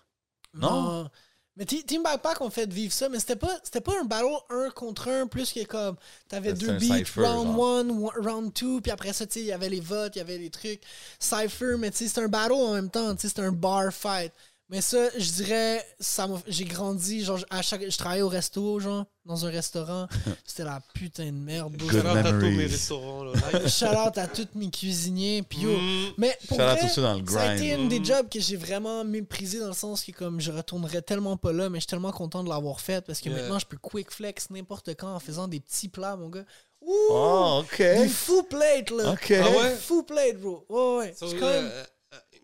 Non? 0.54 0.82
Non. 0.82 1.10
Mais 1.58 1.64
Te- 1.64 1.82
Team 1.82 2.04
Backpack 2.04 2.40
ont 2.40 2.50
fait 2.50 2.72
vivre 2.72 2.92
ça, 2.92 3.08
mais 3.08 3.18
c'était 3.18 3.34
pas, 3.36 3.58
c'était 3.64 3.80
pas 3.80 3.92
un 4.00 4.04
battle 4.04 4.26
un 4.48 4.70
contre 4.70 5.08
un, 5.08 5.26
plus 5.26 5.52
que 5.52 5.64
comme. 5.64 5.96
T'avais 6.28 6.52
deux 6.52 6.78
beats, 6.78 7.04
round 7.16 7.56
genre. 7.56 8.14
1, 8.16 8.22
round 8.22 8.52
2, 8.52 8.80
puis 8.80 8.92
après 8.92 9.12
ça, 9.12 9.26
tu 9.26 9.34
sais, 9.34 9.40
il 9.40 9.46
y 9.46 9.52
avait 9.52 9.68
les 9.68 9.80
votes, 9.80 10.14
il 10.14 10.18
y 10.20 10.22
avait 10.22 10.38
les 10.38 10.50
trucs. 10.50 10.80
Cypher, 11.18 11.74
mais 11.76 11.90
tu 11.90 11.98
sais, 11.98 12.08
c'était 12.08 12.22
un 12.22 12.28
battle 12.28 12.52
en 12.52 12.74
même 12.74 12.90
temps, 12.90 13.12
tu 13.16 13.22
sais, 13.22 13.28
c'était 13.28 13.42
un 13.42 13.52
bar 13.52 13.92
fight. 13.92 14.32
Mais 14.70 14.82
ça, 14.82 15.08
je 15.16 15.30
dirais, 15.32 15.82
ça 15.98 16.26
m'a- 16.26 16.42
j'ai 16.46 16.66
grandi, 16.66 17.24
genre, 17.24 17.38
à 17.48 17.62
chaque, 17.62 17.88
je 17.88 17.96
travaillais 17.96 18.20
au 18.20 18.28
resto, 18.28 18.78
genre, 18.80 19.06
dans 19.24 19.46
un 19.46 19.50
restaurant. 19.50 20.06
C'était 20.44 20.64
la 20.64 20.82
putain 20.92 21.26
de 21.26 21.30
merde. 21.30 21.74
Good 21.78 21.90
Shout 21.90 21.98
out 22.00 22.06
à 22.06 22.22
tous 22.24 22.32
mes 22.34 22.50
memories. 22.50 22.66
restaurants. 22.66 23.24
Là. 23.24 23.32
Shout 23.68 23.84
out 23.86 24.18
à 24.18 24.26
tous 24.26 24.48
mes 24.54 24.68
cuisiniers, 24.70 25.42
puis 25.42 25.60
yo. 25.60 25.70
Mm. 25.72 26.12
Mais 26.18 26.36
pour 26.48 26.58
vrai, 26.58 26.86
ceux 26.86 27.00
dans 27.00 27.14
le 27.18 27.26
ça 27.26 27.40
a 27.40 27.54
été 27.54 27.68
grind. 27.68 27.80
une 27.80 27.88
des 27.88 28.04
jobs 28.04 28.28
que 28.28 28.40
j'ai 28.40 28.56
vraiment 28.56 29.04
méprisé 29.04 29.58
dans 29.58 29.68
le 29.68 29.72
sens 29.72 30.04
que 30.04 30.12
comme 30.12 30.38
je 30.38 30.52
retournerais 30.52 31.00
tellement 31.00 31.38
pas 31.38 31.52
là, 31.54 31.70
mais 31.70 31.78
je 31.78 31.82
suis 31.84 31.88
tellement 31.88 32.12
content 32.12 32.44
de 32.44 32.50
l'avoir 32.50 32.80
fait 32.80 33.02
parce 33.06 33.20
que 33.20 33.30
Yeah. 33.30 33.38
maintenant 33.40 33.58
je 33.58 33.66
peux 33.66 33.78
quick 33.78 34.10
flex 34.10 34.50
n'importe 34.50 34.90
quand 34.96 35.14
en 35.14 35.18
faisant 35.20 35.48
des 35.48 35.60
petits 35.60 35.88
plats, 35.88 36.16
mon 36.16 36.28
gars. 36.28 36.44
Ouh! 36.82 36.92
Oh, 37.10 37.60
OK. 37.62 37.78
Des 37.78 38.08
fou 38.08 38.42
plate, 38.42 38.90
là. 38.90 39.12
OK. 39.12 39.32
Ah 39.32 39.50
ouais? 39.50 39.76
Fou 39.76 40.02
plate, 40.02 40.38
bro. 40.40 40.64
Ouais, 40.68 40.98
ouais. 41.06 41.14
So, 41.18 41.28
C'est 41.28 41.36
quand 41.38 41.48
même- 41.48 41.70
euh, 41.72 41.84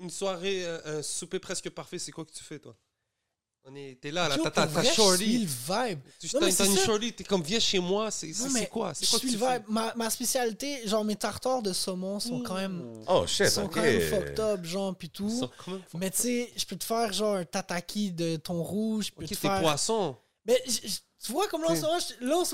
une 0.01 0.11
soirée, 0.11 0.65
euh, 0.65 0.99
un 0.99 1.03
souper 1.03 1.39
presque 1.39 1.71
parfait, 1.71 1.99
c'est 1.99 2.13
quoi 2.13 2.25
que 2.25 2.33
tu 2.33 2.43
fais, 2.45 2.59
toi? 2.59 2.77
On 3.67 3.75
est, 3.77 3.99
T'es 3.99 4.11
là, 4.11 4.29
là, 4.29 4.37
t'as 4.43 4.51
ta 4.51 4.83
je 4.83 4.91
shorty. 4.93 5.39
le 5.39 5.47
vibe. 5.47 5.99
Tu 6.21 6.29
t'as 6.29 6.67
une 6.67 6.77
shorty, 6.77 7.13
t'es 7.15 7.25
comme, 7.25 7.43
viens 7.43 7.59
chez 7.59 7.79
moi, 7.79 8.11
c'est 8.11 8.27
Non, 8.27 8.35
c'est- 8.35 8.49
mais 8.51 8.61
c'est 8.61 8.69
quoi? 8.69 8.93
C'est 8.93 9.07
je 9.07 9.11
quoi 9.11 9.19
que 9.21 9.27
suis 9.27 9.39
tu 9.39 9.41
le 9.43 9.51
vibe. 9.53 9.63
Ma, 9.69 9.95
ma 9.95 10.11
spécialité, 10.11 10.87
genre 10.87 11.03
mes 11.03 11.17
tartares 11.17 11.63
de 11.63 11.73
saumon 11.73 12.21
sont 12.21 12.43
quand 12.43 12.57
même, 12.57 13.03
Oh, 13.09 13.27
shit, 13.27 13.49
sont 13.49 13.65
OK. 13.65 13.73
quand 13.75 13.81
même 13.83 14.01
fucked 14.03 14.39
up, 14.39 14.65
genre, 14.67 14.95
pis 14.95 15.07
Ils 15.07 15.11
tout. 15.11 15.31
sont 15.31 15.51
quand 15.65 15.71
même 15.73 15.81
fucked 15.81 15.99
Mais 16.01 16.11
tu 16.11 16.21
sais, 16.21 16.53
je 16.55 16.67
peux 16.67 16.77
te 16.77 16.85
faire 16.85 17.11
genre 17.15 17.37
un 17.37 17.45
tataki 17.47 18.13
de 18.13 18.37
thon 18.37 18.63
rouge. 18.63 19.07
Je 19.07 19.13
peux 19.13 19.23
Ok, 19.23 19.31
te 19.31 19.35
t'es 19.35 19.41
faire... 19.41 19.61
poisson. 19.63 20.15
Mais 20.45 20.63
tu 21.25 21.33
vois, 21.33 21.49
comme 21.49 21.63
là, 21.63 21.71
en 21.71 21.75
ce 21.75 21.83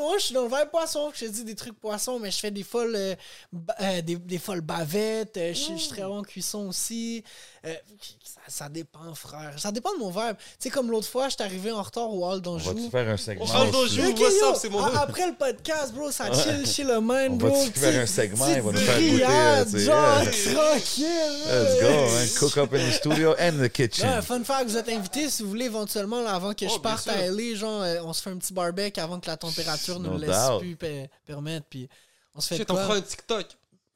moment, 0.00 0.14
je, 0.16 0.24
suis 0.24 0.32
dans 0.34 0.44
le 0.44 0.48
vibe 0.48 0.70
poisson. 0.70 1.10
Je 1.12 1.24
te 1.26 1.30
dis 1.30 1.42
des 1.42 1.56
trucs 1.56 1.78
poisson, 1.80 2.20
mais 2.20 2.30
je 2.30 2.38
fais 2.38 2.52
des 2.52 2.62
folles, 2.62 2.94
euh, 2.94 3.16
ba- 3.52 3.74
euh, 3.80 4.00
des, 4.00 4.14
des 4.14 4.38
folles 4.38 4.60
bavettes. 4.60 5.36
euh, 5.38 5.52
je, 5.52 5.72
je 5.72 5.76
suis 5.76 5.88
très 5.88 6.02
bon 6.02 6.18
en 6.18 6.22
cuisson 6.22 6.68
aussi. 6.68 7.24
Euh, 7.64 7.74
ça, 8.22 8.39
ça 8.50 8.68
dépend, 8.68 9.14
frère. 9.14 9.54
Ça 9.58 9.72
dépend 9.72 9.92
de 9.94 9.98
mon 9.98 10.10
vibe. 10.10 10.36
Tu 10.36 10.44
sais, 10.58 10.70
comme 10.70 10.90
l'autre 10.90 11.06
fois, 11.08 11.28
j'étais 11.28 11.44
arrivé 11.44 11.70
en 11.72 11.80
retard 11.82 12.12
au 12.12 12.26
hall 12.26 12.38
On 12.38 12.40
d'Anjou. 12.40 12.74
va-tu 12.74 12.90
faire 12.90 13.08
un 13.08 13.16
segment? 13.16 13.44
On 13.44 13.48
parle 13.48 13.76
aussi? 13.76 13.96
d'Anjou. 13.96 14.54
C'est 14.60 14.68
mon 14.68 14.80
a- 14.84 14.88
hood. 14.90 14.96
après 14.96 15.26
le 15.28 15.34
podcast, 15.34 15.94
bro, 15.94 16.10
ça 16.10 16.32
chill 16.32 16.66
chez 16.66 16.84
le 16.84 17.00
man, 17.00 17.32
On 17.32 17.36
bro. 17.36 17.48
va-tu 17.50 17.70
faire 17.78 17.90
Petite- 17.90 18.02
un 18.02 18.06
segment? 18.06 18.46
Il 18.48 18.60
va 18.62 18.72
nous 18.72 18.78
faire 18.78 19.00
goûter, 19.00 19.78
Genre, 19.84 20.22
yeah. 20.22 20.54
tranquille. 20.54 21.06
Let's 21.46 21.80
go, 21.80 21.88
man. 21.88 22.28
Cook 22.38 22.56
up 22.58 22.74
in 22.74 22.88
the 22.88 22.92
studio 22.92 23.34
and 23.38 23.52
the 23.62 23.68
kitchen. 23.70 24.22
fun 24.22 24.44
fact, 24.44 24.64
vous 24.68 24.76
êtes 24.76 24.88
invité 24.88 25.30
si 25.30 25.42
vous 25.42 25.48
voulez 25.50 25.66
éventuellement, 25.66 26.26
avant 26.26 26.52
que 26.54 26.64
Oh, 26.66 26.72
je 26.74 26.78
parte 26.80 27.08
à 27.08 27.26
LA, 27.26 27.54
genre, 27.54 27.82
euh, 27.82 28.00
on 28.04 28.12
se 28.12 28.22
fait 28.22 28.30
un 28.30 28.36
petit 28.36 28.52
barbecue 28.52 29.00
avant 29.00 29.20
que 29.20 29.26
la 29.28 29.36
température 29.36 29.98
ne 30.00 30.06
No 30.08 30.14
nous 30.14 30.18
laisse 30.18 30.36
plus 30.58 30.76
pe- 30.76 31.06
permettre, 31.26 31.66
puis 31.70 31.88
on 32.34 32.40
se 32.40 32.54
fait 32.54 32.70
on 32.70 32.76
fera 32.76 32.94
un 32.96 33.00
TikTok. 33.00 33.46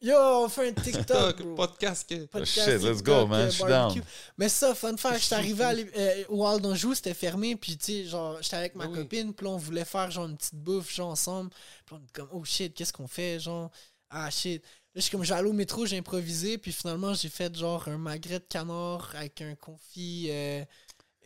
Yo, 0.05 0.15
on 0.19 0.49
fait 0.51 0.69
un 0.69 0.73
TikTok, 0.75 0.93
TikTok, 1.07 1.43
bro. 1.43 1.55
podcast. 1.55 2.07
que- 2.09 2.27
Podcast, 2.27 2.53
Shit, 2.71 2.83
let's 2.83 2.97
TikTok, 2.99 3.05
go, 3.23 3.27
man, 3.27 3.41
euh, 3.41 3.47
je 3.51 3.55
suis 3.55 3.65
down. 3.65 4.03
Mais 4.37 4.51
ça, 4.51 4.75
fun 4.75 4.97
fact, 4.99 5.23
j'étais 5.23 5.35
arrivé 5.35 5.65
à 5.65 5.71
euh, 5.71 6.25
au 6.29 6.47
Hall 6.47 6.61
d'Anjou, 6.61 6.95
c'était 6.95 7.15
fermé, 7.15 7.57
puis 7.57 7.79
tu 7.79 7.85
sais, 7.87 8.05
genre, 8.05 8.37
j'étais 8.43 8.57
avec 8.57 8.75
ma 8.75 8.85
Ben 8.87 8.93
oui. 8.93 8.99
copine, 8.99 9.33
puis 9.33 9.47
là, 9.47 9.53
on 9.53 9.57
voulait 9.57 9.87
faire 9.87 10.11
genre 10.11 10.27
une 10.27 10.37
petite 10.37 10.57
bouffe, 10.57 10.93
genre, 10.95 11.09
ensemble. 11.09 11.49
Puis 11.87 11.97
on 11.97 11.99
était 12.03 12.13
comme, 12.13 12.29
oh 12.33 12.45
shit, 12.45 12.75
qu'est-ce 12.75 12.93
qu'on 12.93 13.07
fait, 13.09 13.41
genre, 13.41 13.71
ah 14.11 14.29
shit. 14.31 14.63
Là, 14.63 14.69
je 14.97 15.01
suis 15.01 15.11
comme, 15.11 15.25
j'allais 15.25 15.49
au 15.49 15.55
métro, 15.55 15.87
j'ai 15.87 15.97
improvisé, 15.97 16.59
puis 16.59 16.71
finalement, 16.71 17.15
j'ai 17.15 17.31
fait 17.31 17.57
genre 17.57 17.89
un 17.89 17.97
magret 17.97 18.41
de 18.41 18.45
canard 18.49 19.11
avec 19.17 19.41
un 19.41 19.55
confit. 19.55 20.27
Euh, 20.31 20.65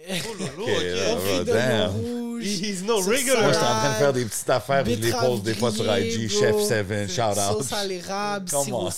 Oh 0.01 0.35
là 0.39 0.45
là, 0.47 0.53
Ok, 0.59 0.69
ok. 0.69 0.83
là, 0.85 1.15
confit 1.15 1.35
bro, 1.35 1.45
de 1.45 1.53
damn. 1.53 1.91
rouge. 1.91 2.45
He's 2.45 2.83
no 2.85 3.01
regular. 3.01 3.43
Moi, 3.43 3.53
j'étais 3.53 3.65
en 3.65 3.79
train 3.79 3.91
de 3.93 3.97
faire 3.97 4.13
des 4.13 4.25
petites 4.25 4.51
affaires, 4.51 4.85
je 4.85 4.91
les 4.93 5.11
pose 5.13 5.43
des 5.43 5.55
fois 5.55 5.73
sur 5.73 5.85
IG. 5.99 6.29
Chef 6.31 6.57
7, 6.63 7.11
shout 7.11 7.21
out. 7.23 7.35
Sauce 7.59 7.73
à 7.73 7.85
l'érable, 7.85 8.49
sirop. 8.49 8.91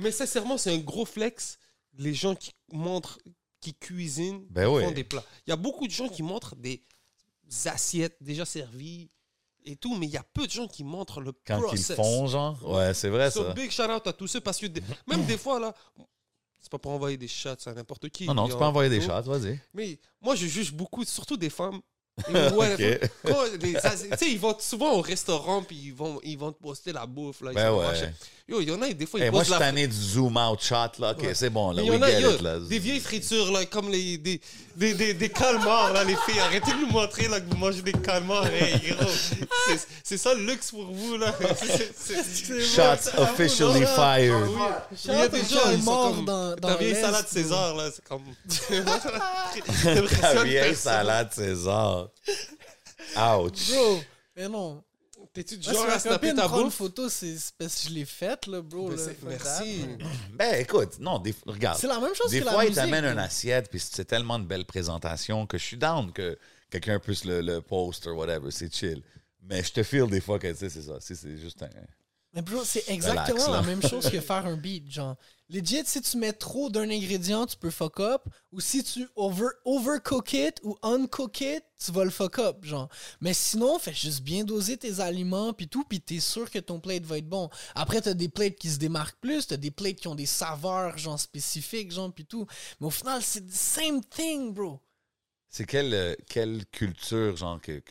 Mais 0.00 0.10
sincèrement, 0.10 0.58
c'est 0.58 0.74
un 0.74 0.78
gros 0.78 1.04
flex. 1.06 1.56
Les 1.98 2.14
gens 2.14 2.34
qui 2.34 2.50
montrent, 2.72 3.18
qui 3.60 3.74
cuisinent, 3.74 4.44
Ben 4.50 4.66
qui 4.66 4.74
oui. 4.74 4.84
font 4.84 4.90
des 4.90 5.04
plats. 5.04 5.24
Il 5.46 5.50
y 5.50 5.52
a 5.52 5.56
beaucoup 5.56 5.86
de 5.86 5.92
gens 5.92 6.08
qui 6.08 6.22
montrent 6.22 6.56
des 6.56 6.82
assiettes 7.66 8.16
déjà 8.20 8.44
servies 8.44 9.10
et 9.64 9.76
tout, 9.76 9.94
mais 9.96 10.06
il 10.06 10.12
y 10.12 10.16
a 10.16 10.24
peu 10.32 10.46
de 10.46 10.50
gens 10.52 10.66
qui 10.66 10.82
montrent 10.84 11.20
le 11.20 11.32
Quand 11.46 11.58
ils 11.58 11.62
process. 11.62 11.88
le 11.90 11.94
font, 11.96 12.26
genre. 12.26 12.58
Ouais, 12.68 12.94
c'est 12.94 13.08
vrai, 13.08 13.30
So, 13.30 13.44
ça. 13.44 13.52
big 13.52 13.70
shout 13.70 13.82
out 13.90 14.06
à 14.06 14.12
tous 14.12 14.26
ceux 14.28 14.40
parce 14.40 14.58
que 14.58 14.66
des- 14.66 14.82
même 15.06 15.24
des 15.26 15.36
fois 15.36 15.60
là, 15.60 15.74
c'est 16.60 16.70
pas 16.70 16.78
pour 16.78 16.92
envoyer 16.92 17.16
des 17.16 17.28
shots 17.28 17.66
à 17.66 17.72
n'importe 17.72 18.08
qui. 18.10 18.26
Non, 18.26 18.34
non, 18.34 18.48
tu 18.48 18.56
peux 18.56 18.64
envoyer 18.64 18.90
des 18.90 19.00
shots, 19.00 19.22
vas-y. 19.22 19.58
Mais 19.74 19.98
moi, 20.20 20.34
je 20.34 20.46
juge 20.46 20.72
beaucoup, 20.72 21.04
surtout 21.04 21.36
des 21.36 21.50
femmes. 21.50 21.80
Tu 22.28 24.16
sais, 24.18 24.30
ils 24.30 24.38
vont 24.38 24.54
souvent 24.58 24.92
au 24.94 25.00
restaurant 25.00 25.62
puis 25.62 25.76
ils 25.86 25.94
vont, 25.94 26.20
ils 26.22 26.38
vont 26.38 26.52
te 26.52 26.60
poster 26.62 26.92
la 26.92 27.06
bouffe. 27.06 27.40
Là, 27.40 27.52
Ben 27.54 27.72
ouais. 27.72 28.12
Yo, 28.48 28.60
il 28.60 28.68
y 28.68 28.72
en 28.72 28.82
a 28.82 28.92
des 28.92 29.06
fois, 29.06 29.20
ils 29.20 29.24
Hey, 29.26 29.30
moi, 29.30 29.44
je 29.44 29.50
suis 29.50 29.58
tanné 29.58 29.86
du 29.86 29.94
zoom 29.96 30.36
out 30.36 30.60
shot, 30.60 30.98
là. 30.98 31.12
OK, 31.12 31.22
Ouais. 31.22 31.34
c'est 31.34 31.50
bon, 31.50 31.70
là. 31.70 31.82
Il 31.82 31.86
y 31.86 31.90
We 31.90 31.98
en 32.00 32.02
a, 32.02 32.10
get 32.10 32.20
yo, 32.20 32.30
it, 32.32 32.40
là. 32.42 32.58
des 32.58 32.78
vieilles 32.80 32.98
fritures, 32.98 33.52
là, 33.52 33.64
comme 33.66 33.88
les, 33.90 34.18
des, 34.18 34.40
des, 34.74 34.92
des, 34.94 35.14
des 35.14 35.28
calmars, 35.28 35.92
là, 35.92 36.02
les 36.02 36.16
filles. 36.26 36.40
Arrêtez 36.40 36.72
de 36.72 36.78
nous 36.78 36.88
montrer 36.90 37.28
là, 37.28 37.40
que 37.40 37.48
vous 37.48 37.56
mangez 37.56 37.80
des 37.82 37.92
calmars. 37.92 38.44
Hey, 38.48 38.76
gros, 38.90 39.06
c'est- 40.02 40.16
ça 40.16 40.34
le 40.34 40.44
luxe 40.46 40.72
pour 40.72 40.84
vous, 40.86 41.16
là. 41.16 41.32
C'est- 41.94 42.60
Shots 42.60 43.16
officially 43.18 43.86
fired. 43.86 44.34
Oui, 44.48 44.58
il 45.04 45.10
y 45.12 45.14
a 45.14 45.28
des 45.28 45.38
gens, 45.44 45.70
ils 45.70 45.78
sont 45.78 45.84
morts 45.84 46.14
comme... 46.16 46.24
dans, 46.24 46.56
dans 46.56 46.68
Ta 46.70 46.76
vieille 46.76 46.94
salade. 47.00 47.28
César, 47.28 47.76
là, 47.76 47.88
c'est 47.94 48.04
comme... 48.04 48.24
La 48.72 49.94
T'impressionnes 49.94 50.44
vieille 50.48 50.74
salade 50.74 51.28
César. 51.32 51.99
Ouch. 53.16 53.70
Bro, 53.72 54.00
mais 54.36 54.48
non. 54.48 54.82
T'es-tu 55.32 55.58
du 55.58 55.70
genre 55.70 55.88
à 55.88 56.00
ta 56.00 56.48
bouffe? 56.48 56.74
photo, 56.74 57.08
c'est 57.08 57.36
parce 57.56 57.82
que 57.82 57.88
je 57.88 57.94
l'ai 57.94 58.04
faite, 58.04 58.46
là, 58.46 58.60
bro. 58.60 58.88
Ben, 58.88 58.96
Merci. 59.28 59.86
that. 59.98 60.04
Ben, 60.32 60.60
écoute, 60.60 60.98
non, 60.98 61.18
des, 61.18 61.34
regarde. 61.46 61.78
C'est 61.78 61.86
la 61.86 62.00
même 62.00 62.14
chose 62.14 62.30
Des 62.30 62.40
que 62.40 62.46
la 62.46 62.52
fois, 62.52 62.64
ils 62.64 62.74
t'amènent 62.74 63.04
une 63.04 63.18
assiette, 63.18 63.70
puis 63.70 63.78
c'est 63.78 64.04
tellement 64.04 64.38
de 64.38 64.44
belles 64.44 64.64
présentations 64.64 65.46
que 65.46 65.56
je 65.56 65.64
suis 65.64 65.76
down 65.76 66.12
que 66.12 66.36
quelqu'un 66.68 66.98
puisse 66.98 67.24
le, 67.24 67.42
le 67.42 67.60
post 67.60 68.06
ou 68.06 68.10
whatever. 68.10 68.50
C'est 68.50 68.74
chill. 68.74 69.02
Mais 69.42 69.62
je 69.62 69.72
te 69.72 69.82
feel 69.82 70.08
des 70.08 70.20
fois 70.20 70.38
que, 70.38 70.48
tu 70.48 70.56
sais, 70.56 70.68
c'est 70.68 70.82
ça. 70.82 70.96
C'est 71.00 71.14
c'est 71.14 71.36
juste 71.36 71.62
un. 71.62 71.68
Mais 72.32 72.42
bro, 72.42 72.62
c'est 72.64 72.88
exactement 72.88 73.48
la 73.48 73.62
même 73.62 73.82
chose 73.82 74.08
que 74.10 74.20
faire 74.20 74.46
un 74.46 74.56
beat, 74.56 74.90
genre. 74.90 75.16
Legit, 75.52 75.82
si 75.84 76.00
tu 76.00 76.16
mets 76.16 76.32
trop 76.32 76.70
d'un 76.70 76.88
ingrédient, 76.88 77.44
tu 77.44 77.56
peux 77.56 77.70
fuck 77.70 77.98
up. 77.98 78.22
Ou 78.52 78.60
si 78.60 78.84
tu 78.84 79.08
over, 79.16 79.48
overcook 79.64 80.32
it 80.32 80.60
ou 80.62 80.76
uncook 80.82 81.40
it, 81.40 81.64
tu 81.84 81.90
vas 81.90 82.04
le 82.04 82.10
fuck 82.10 82.38
up, 82.38 82.64
genre. 82.64 82.88
Mais 83.20 83.34
sinon, 83.34 83.80
fais 83.80 83.92
juste 83.92 84.22
bien 84.22 84.44
doser 84.44 84.76
tes 84.76 85.00
aliments 85.00 85.52
puis 85.52 85.66
tout, 85.66 85.82
puis 85.82 86.00
t'es 86.00 86.20
sûr 86.20 86.48
que 86.48 86.60
ton 86.60 86.78
plate 86.78 87.02
va 87.02 87.18
être 87.18 87.28
bon. 87.28 87.50
Après, 87.74 88.00
t'as 88.00 88.14
des 88.14 88.28
plates 88.28 88.54
qui 88.54 88.70
se 88.70 88.78
démarquent 88.78 89.18
plus, 89.20 89.48
t'as 89.48 89.56
des 89.56 89.72
plates 89.72 89.96
qui 89.96 90.06
ont 90.06 90.14
des 90.14 90.26
saveurs, 90.26 90.96
genre, 90.98 91.18
spécifiques, 91.18 91.90
genre, 91.90 92.12
puis 92.12 92.26
tout. 92.26 92.46
Mais 92.80 92.86
au 92.86 92.90
final, 92.90 93.20
c'est 93.20 93.44
the 93.44 93.52
same 93.52 94.04
thing, 94.04 94.54
bro. 94.54 94.80
C'est 95.48 95.66
quelle, 95.66 95.92
euh, 95.94 96.14
quelle 96.28 96.64
culture, 96.66 97.36
genre, 97.36 97.60
que, 97.60 97.82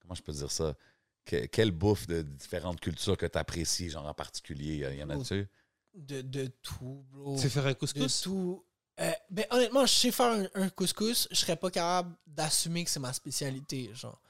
Comment 0.00 0.14
je 0.14 0.22
peux 0.22 0.32
dire 0.32 0.50
ça? 0.50 0.76
Que- 1.24 1.46
quelle 1.46 1.70
bouffe 1.70 2.06
de 2.06 2.20
différentes 2.20 2.80
cultures 2.80 3.16
que 3.16 3.24
tu 3.26 3.38
apprécies, 3.38 3.88
genre, 3.88 4.06
en 4.06 4.12
particulier? 4.12 4.76
Y 4.94 5.02
en 5.02 5.08
a-tu? 5.08 5.48
De, 5.94 6.22
de 6.22 6.46
tout, 6.62 7.04
bro. 7.10 7.34
Tu 7.36 7.42
sais 7.42 7.48
faire 7.48 7.66
un 7.66 7.70
de 7.70 7.74
couscous? 7.74 8.20
tout. 8.22 8.64
Euh, 9.00 9.10
ben, 9.30 9.46
honnêtement, 9.50 9.86
je 9.86 9.94
sais 9.94 10.10
faire 10.12 10.26
un, 10.26 10.46
un 10.54 10.68
couscous, 10.68 11.26
je 11.30 11.36
serais 11.36 11.56
pas 11.56 11.70
capable 11.70 12.14
d'assumer 12.26 12.84
que 12.84 12.90
c'est 12.90 13.00
ma 13.00 13.12
spécialité, 13.12 13.90
genre. 13.94 14.20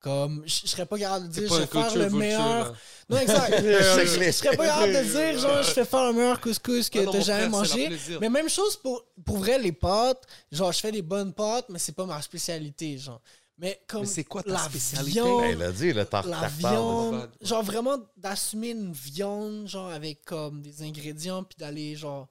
Comme, 0.00 0.44
je 0.46 0.68
serais 0.68 0.86
pas 0.86 0.96
capable 0.96 1.26
de 1.26 1.32
dire, 1.32 1.52
je 1.52 1.60
vais 1.60 1.66
faire 1.66 1.96
le 1.96 2.10
meilleur. 2.10 2.76
Non, 3.08 3.18
exact. 3.18 3.60
Je, 3.60 4.30
serais 4.30 4.56
pas 4.56 4.66
capable 4.66 4.92
de 4.92 5.02
dire, 5.32 5.40
genre, 5.40 5.62
je 5.62 5.70
fais 5.72 5.84
faire 5.84 6.06
le 6.06 6.12
meilleur 6.12 6.40
couscous 6.40 6.88
que 6.88 7.10
t'as 7.10 7.20
jamais 7.20 7.48
mangé. 7.48 7.90
Mais 8.20 8.28
même 8.28 8.48
chose 8.48 8.76
pour, 8.76 9.04
pour 9.24 9.38
vrai, 9.38 9.58
les 9.58 9.72
pâtes. 9.72 10.24
Genre, 10.52 10.70
je 10.70 10.78
fais 10.78 10.92
des 10.92 11.02
bonnes 11.02 11.32
pâtes, 11.32 11.66
mais 11.68 11.80
c'est 11.80 11.96
pas 11.96 12.06
ma 12.06 12.22
spécialité, 12.22 12.96
genre. 12.96 13.20
Mais 13.60 13.82
comme 13.88 14.06
c'est 14.06 14.22
quoi 14.24 14.42
ta 14.44 14.52
la 14.52 14.58
spécialité? 14.60 15.10
viande, 15.20 15.40
Ben, 15.40 15.56
il 15.58 15.62
a 15.62 15.72
dit, 15.72 15.92
le 15.92 16.04
tar 16.06 16.24
la 16.26 16.42
là. 16.42 16.48
viande, 16.48 17.30
genre 17.40 17.62
vraiment 17.64 17.98
d'assumer 18.16 18.70
une 18.70 18.92
viande, 18.92 19.66
genre 19.66 19.90
avec 19.90 20.24
comme 20.24 20.62
des 20.62 20.82
ingrédients, 20.82 21.42
puis 21.42 21.56
d'aller 21.58 21.96
genre 21.96 22.28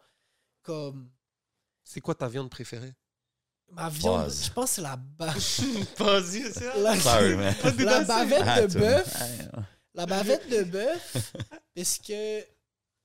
comme 0.62 1.10
C'est 1.84 2.00
quoi 2.02 2.16
ta 2.16 2.28
viande 2.30 2.50
préférée? 2.50 2.94
ma 3.70 3.90
viande, 3.90 4.24
Pause. 4.28 4.46
je 4.46 4.52
pense 4.54 4.70
que 4.70 4.76
c'est 4.78 4.82
la 4.82 4.96
ba- 4.96 5.34
Vas-y, 5.98 6.44
c'est 6.54 6.74
la, 6.82 6.98
Sorry, 6.98 7.36
man. 7.36 7.54
la 7.78 8.04
bavette 8.06 8.44
Ah, 8.46 8.62
de 8.62 8.68
tu- 8.72 8.78
bœuf, 8.80 9.14
Ah, 9.20 9.62
la 9.94 10.06
bavette 10.06 10.50
de 10.50 10.64
bœuf, 10.64 11.34
parce 11.76 11.98
que 11.98 12.40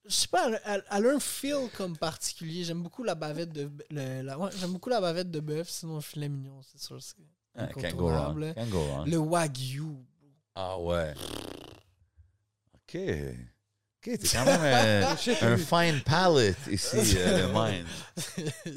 je 0.04 0.14
sais 0.14 0.28
pas, 0.28 0.46
elle, 0.48 0.60
elle- 0.64 0.84
elle 0.92 1.06
a 1.08 1.10
un 1.16 1.18
feel 1.18 1.68
comme 1.76 1.96
particulier. 1.96 2.62
J'aime 2.62 2.82
beaucoup 2.84 3.02
la 3.02 3.16
bavette 3.16 3.50
de 3.52 3.68
le- 3.90 4.22
la- 4.22 4.38
ouais, 4.38 4.50
j'aime 4.56 4.72
beaucoup 4.74 4.90
la 4.90 5.00
bavette 5.00 5.32
de 5.32 5.40
bœuf, 5.40 5.68
sinon 5.68 5.96
le 5.96 6.00
filet 6.00 6.28
mignon, 6.28 6.60
c'est 6.62 6.80
sûr. 6.80 7.02
c'est 7.02 7.16
Ah, 7.56 7.66
Can't 7.66 7.94
go 7.96 8.08
wrong. 8.08 8.16
incontournable. 8.42 8.54
Can't 8.54 8.70
go 8.70 8.80
wrong. 8.84 9.06
Le 9.10 9.16
wagyu. 9.18 9.84
Ah 10.54 10.78
ouais. 10.78 11.14
OK. 12.74 12.98
Ok, 14.04 14.18
t'es 14.18 14.28
quand 14.32 14.44
même 14.44 14.60
euh, 14.64 15.04
un 15.42 15.56
fine 15.56 16.00
palate 16.02 16.56
ici, 16.68 17.14
euh, 17.18 17.46
le 17.46 17.52
mind. 17.54 17.86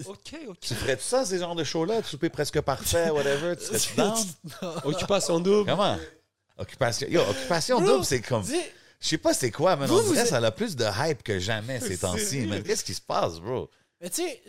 Ok, 0.05 0.35
ok. 0.49 0.59
Tu 0.59 0.75
ferais 0.75 0.97
ça, 0.99 1.25
ces 1.25 1.39
genres 1.39 1.55
de 1.55 1.63
shows-là? 1.63 2.03
Souper 2.03 2.29
presque 2.29 2.61
parfait, 2.61 3.09
whatever? 3.09 3.55
Tu 3.57 3.65
serais 3.79 3.95
down? 3.97 4.15
Occupation 4.83 5.39
double. 5.39 5.67
Comment? 5.69 5.97
Occupation, 6.59 7.07
yo, 7.09 7.21
occupation 7.21 7.79
Bro, 7.81 7.87
double, 7.89 8.05
c'est 8.05 8.21
comme. 8.21 8.43
Tu 8.45 8.53
Je 9.01 9.07
sais 9.07 9.17
pas 9.17 9.33
c'est 9.33 9.49
quoi, 9.51 9.75
mais 9.75 9.87
Vous, 9.87 9.95
on 9.97 10.03
dirait 10.03 10.19
êtes- 10.21 10.27
ça 10.27 10.37
a 10.37 10.51
plus 10.51 10.75
de 10.75 10.85
hype 10.85 11.23
que 11.23 11.39
jamais 11.39 11.79
ces 11.79 11.97
temps-ci, 11.97 12.41
man. 12.45 12.61
Qu'est-ce 12.61 12.83
qui 12.83 12.93
se 12.93 13.01
passe, 13.01 13.39
bro? 13.39 13.69
Mais 14.01 14.09
tu 14.11 14.21
sais, 14.21 14.43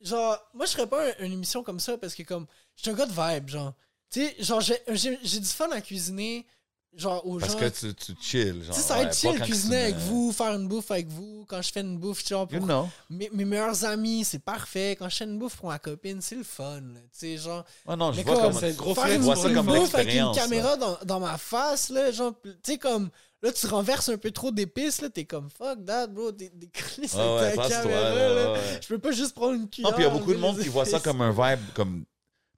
genre, 0.00 0.38
moi, 0.54 0.66
je 0.66 0.70
ferais 0.72 0.86
pas 0.86 1.04
un- 1.08 1.24
une 1.26 1.32
émission 1.32 1.64
comme 1.64 1.80
ça 1.80 1.98
parce 1.98 2.14
que, 2.14 2.22
comme, 2.22 2.46
je 2.76 2.82
suis 2.82 2.90
un 2.90 2.94
gars 2.94 3.06
de 3.06 3.12
vibe, 3.12 3.48
genre. 3.48 3.72
Tu 4.10 4.20
sais, 4.26 4.36
genre, 4.40 4.60
j'ai 4.60 5.40
du 5.40 5.46
fun 5.46 5.70
à 5.70 5.80
cuisiner, 5.80 6.46
genre, 6.94 7.26
aux 7.26 7.38
Parce 7.38 7.52
gens. 7.52 7.58
que 7.60 7.68
tu, 7.68 7.94
tu 7.94 8.14
chill, 8.20 8.62
genre. 8.62 8.74
Tu 8.74 8.80
sais, 8.82 8.86
ça 8.88 8.94
va 8.94 9.00
ouais, 9.00 9.06
être 9.06 9.16
chill 9.16 9.40
cuisiner 9.40 9.76
tu 9.76 9.82
avec 9.84 9.96
vous, 9.96 10.32
faire 10.32 10.52
une 10.52 10.68
bouffe 10.68 10.90
avec 10.90 11.08
vous. 11.08 11.46
Quand 11.48 11.62
je 11.62 11.72
fais 11.72 11.80
une 11.80 11.96
bouffe, 11.98 12.26
genre, 12.26 12.46
You 12.50 12.58
pour 12.58 12.66
know. 12.66 12.88
mes, 13.08 13.30
mes 13.32 13.44
meilleurs 13.46 13.84
amis, 13.84 14.24
c'est 14.24 14.38
parfait. 14.40 14.96
Quand 14.98 15.08
je 15.08 15.16
fais 15.16 15.24
une 15.24 15.38
bouffe 15.38 15.56
pour 15.56 15.70
ma 15.70 15.78
copine, 15.78 16.20
c'est 16.20 16.34
le 16.36 16.44
fun, 16.44 16.80
là. 16.80 17.00
Tu 17.00 17.08
sais, 17.12 17.36
genre. 17.38 17.64
Oh 17.86 17.96
non, 17.96 18.12
je 18.12 18.18
Mais 18.18 18.22
vois 18.24 18.34
comme, 18.42 18.60
comme. 18.60 18.72
gros 18.72 18.94
faire 18.94 19.06
une, 19.06 19.12
je 19.12 19.18
vois 19.20 19.36
ça 19.36 19.48
une 19.48 19.54
comme 19.54 19.66
bouffe 19.66 19.94
avec 19.94 20.14
une 20.14 20.32
caméra 20.34 20.76
dans, 20.76 20.98
dans 21.04 21.20
ma 21.20 21.38
face, 21.38 21.88
là, 21.88 22.10
genre, 22.10 22.34
tu 22.42 22.50
sais, 22.64 22.76
comme, 22.78 23.08
là, 23.42 23.50
tu 23.50 23.66
renverses 23.66 24.10
un 24.10 24.18
peu 24.18 24.30
trop 24.30 24.50
d'épices, 24.50 25.00
là, 25.00 25.08
t'es 25.08 25.24
comme, 25.24 25.48
fuck 25.48 25.84
that, 25.86 26.08
bro, 26.08 26.30
t'es 26.32 26.52
décollé 26.54 27.08
sur 27.08 27.18
ouais, 27.18 27.56
ta 27.56 27.68
caméra, 27.68 28.10
là, 28.10 28.34
ouais, 28.34 28.52
ouais. 28.52 28.80
Je 28.82 28.88
peux 28.88 28.98
pas 28.98 29.12
juste 29.12 29.34
prendre 29.34 29.54
une 29.54 29.68
cuillère. 29.70 29.90
Non, 29.90 29.96
puis 29.96 30.04
il 30.04 30.08
y 30.08 30.10
a 30.10 30.12
beaucoup 30.12 30.32
de 30.34 30.38
monde 30.38 30.58
qui 30.58 30.68
voit 30.68 30.84
ça 30.84 31.00
comme 31.00 31.22
un 31.22 31.30
vibe, 31.32 31.64
comme 31.74 32.04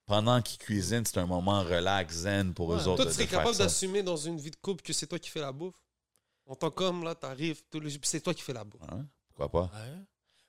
pendant 0.07 0.41
qu'ils 0.43 0.59
cuisinent, 0.59 1.05
c'est 1.05 1.19
un 1.19 1.27
moment 1.27 1.63
relax, 1.63 2.15
zen 2.15 2.53
pour 2.55 2.73
eux 2.75 2.89
autres. 2.89 2.97
Toi, 2.97 3.05
de- 3.07 3.11
tu 3.11 3.15
serais 3.17 3.27
capable 3.39 3.57
d'assumer 3.65 4.03
dans 4.03 4.17
une 4.17 4.39
vie 4.39 4.51
de 4.51 4.57
couple 4.57 4.83
que 4.83 4.93
c'est 4.93 5.07
toi 5.07 5.19
qui 5.19 5.31
fais 5.31 5.41
la 5.41 5.53
bouffe? 5.53 5.75
En 6.47 6.55
tant 6.55 6.71
qu'homme, 6.71 7.05
là, 7.05 7.15
t'arrives, 7.15 7.63
tous 7.71 7.81
les 7.81 7.89
jours, 7.91 8.01
puis 8.01 8.11
c'est 8.11 8.21
toi 8.21 8.35
qui 8.35 8.43
fais 8.43 8.53
la 8.53 8.65
bouffe. 8.65 8.83
Hein? 8.91 9.07
Pourquoi 9.29 9.49
pas? 9.51 9.71
Ouais. 9.75 9.99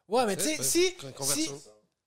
Ouais, 0.08 0.26
mais 0.26 0.36
tu 0.38 0.44
sais, 0.44 0.58
si, 0.64 0.96
si- 1.34 1.48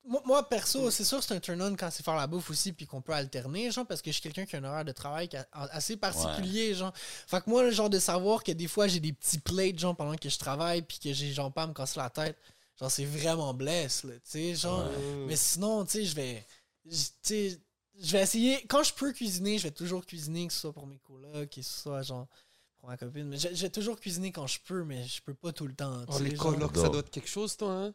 moi, 0.04 0.22
moi, 0.24 0.48
perso, 0.48 0.90
c'est 0.90 1.04
sûr 1.04 1.18
que 1.18 1.24
c'est 1.24 1.34
un 1.34 1.40
turn-on 1.40 1.74
quand 1.74 1.90
c'est 1.90 2.02
faire 2.04 2.14
la 2.16 2.26
bouffe 2.26 2.50
aussi, 2.50 2.72
puis 2.72 2.86
qu'on 2.86 3.00
peut 3.02 3.12
alterner, 3.12 3.70
genre, 3.70 3.86
parce 3.86 4.00
que 4.00 4.10
je 4.10 4.14
suis 4.14 4.22
quelqu'un 4.22 4.46
qui 4.46 4.56
a 4.56 4.58
un 4.60 4.64
horaire 4.64 4.84
de 4.84 4.92
travail 4.92 5.28
qui 5.28 5.36
a- 5.36 5.46
assez 5.52 5.96
particulier, 5.96 6.74
genre. 6.74 6.92
Fait 6.96 7.42
que 7.42 7.50
moi, 7.50 7.62
le 7.62 7.70
genre 7.70 7.90
de 7.90 7.98
savoir 7.98 8.42
que 8.44 8.52
des 8.52 8.68
fois, 8.68 8.86
j'ai 8.88 9.00
des 9.00 9.12
petits 9.12 9.38
plates, 9.38 9.78
genre, 9.78 9.96
pendant 9.96 10.16
que 10.16 10.28
je 10.28 10.38
travaille, 10.38 10.82
puis 10.82 10.98
que 10.98 11.12
j'ai, 11.12 11.32
genre, 11.32 11.52
pas 11.52 11.62
à 11.64 11.66
me 11.66 11.72
casser 11.74 11.98
la 11.98 12.08
tête, 12.10 12.38
genre, 12.78 12.90
c'est 12.90 13.04
vraiment 13.04 13.52
blesse, 13.54 14.04
là, 14.04 14.14
tu 14.14 14.20
sais, 14.24 14.54
genre. 14.54 14.84
Mais 15.26 15.36
sinon, 15.36 15.84
tu 15.84 15.92
sais, 15.92 16.04
je 16.04 16.14
vais. 16.14 16.46
Je- 16.90 18.12
vais 18.12 18.22
essayer. 18.22 18.64
Quand 18.68 18.82
je 18.82 18.94
peux 18.94 19.12
cuisiner, 19.12 19.58
je 19.58 19.64
vais 19.64 19.70
toujours 19.74 20.04
cuisiner, 20.06 20.46
que 20.46 20.52
ce 20.52 20.60
soit 20.60 20.72
pour 20.72 20.86
mes 20.86 20.98
colocs, 20.98 21.50
que 21.50 21.62
ce 21.62 21.80
soit 21.82 22.02
genre 22.02 22.26
pour 22.78 22.88
ma 22.88 22.96
copine. 22.96 23.26
Mais 23.28 23.38
je, 23.38 23.48
je 23.52 23.62
vais 23.62 23.70
toujours 23.70 23.98
cuisiner 23.98 24.30
quand 24.32 24.46
je 24.46 24.58
peux, 24.64 24.84
mais 24.84 25.04
je 25.04 25.20
peux 25.22 25.34
pas 25.34 25.52
tout 25.52 25.66
le 25.66 25.74
temps. 25.74 26.04
Oh, 26.08 26.18
les 26.20 26.36
genre. 26.36 26.52
colocs, 26.52 26.76
ça 26.76 26.88
doit 26.88 27.00
être 27.00 27.10
quelque 27.10 27.28
chose, 27.28 27.56
toi, 27.56 27.72
hein? 27.72 27.94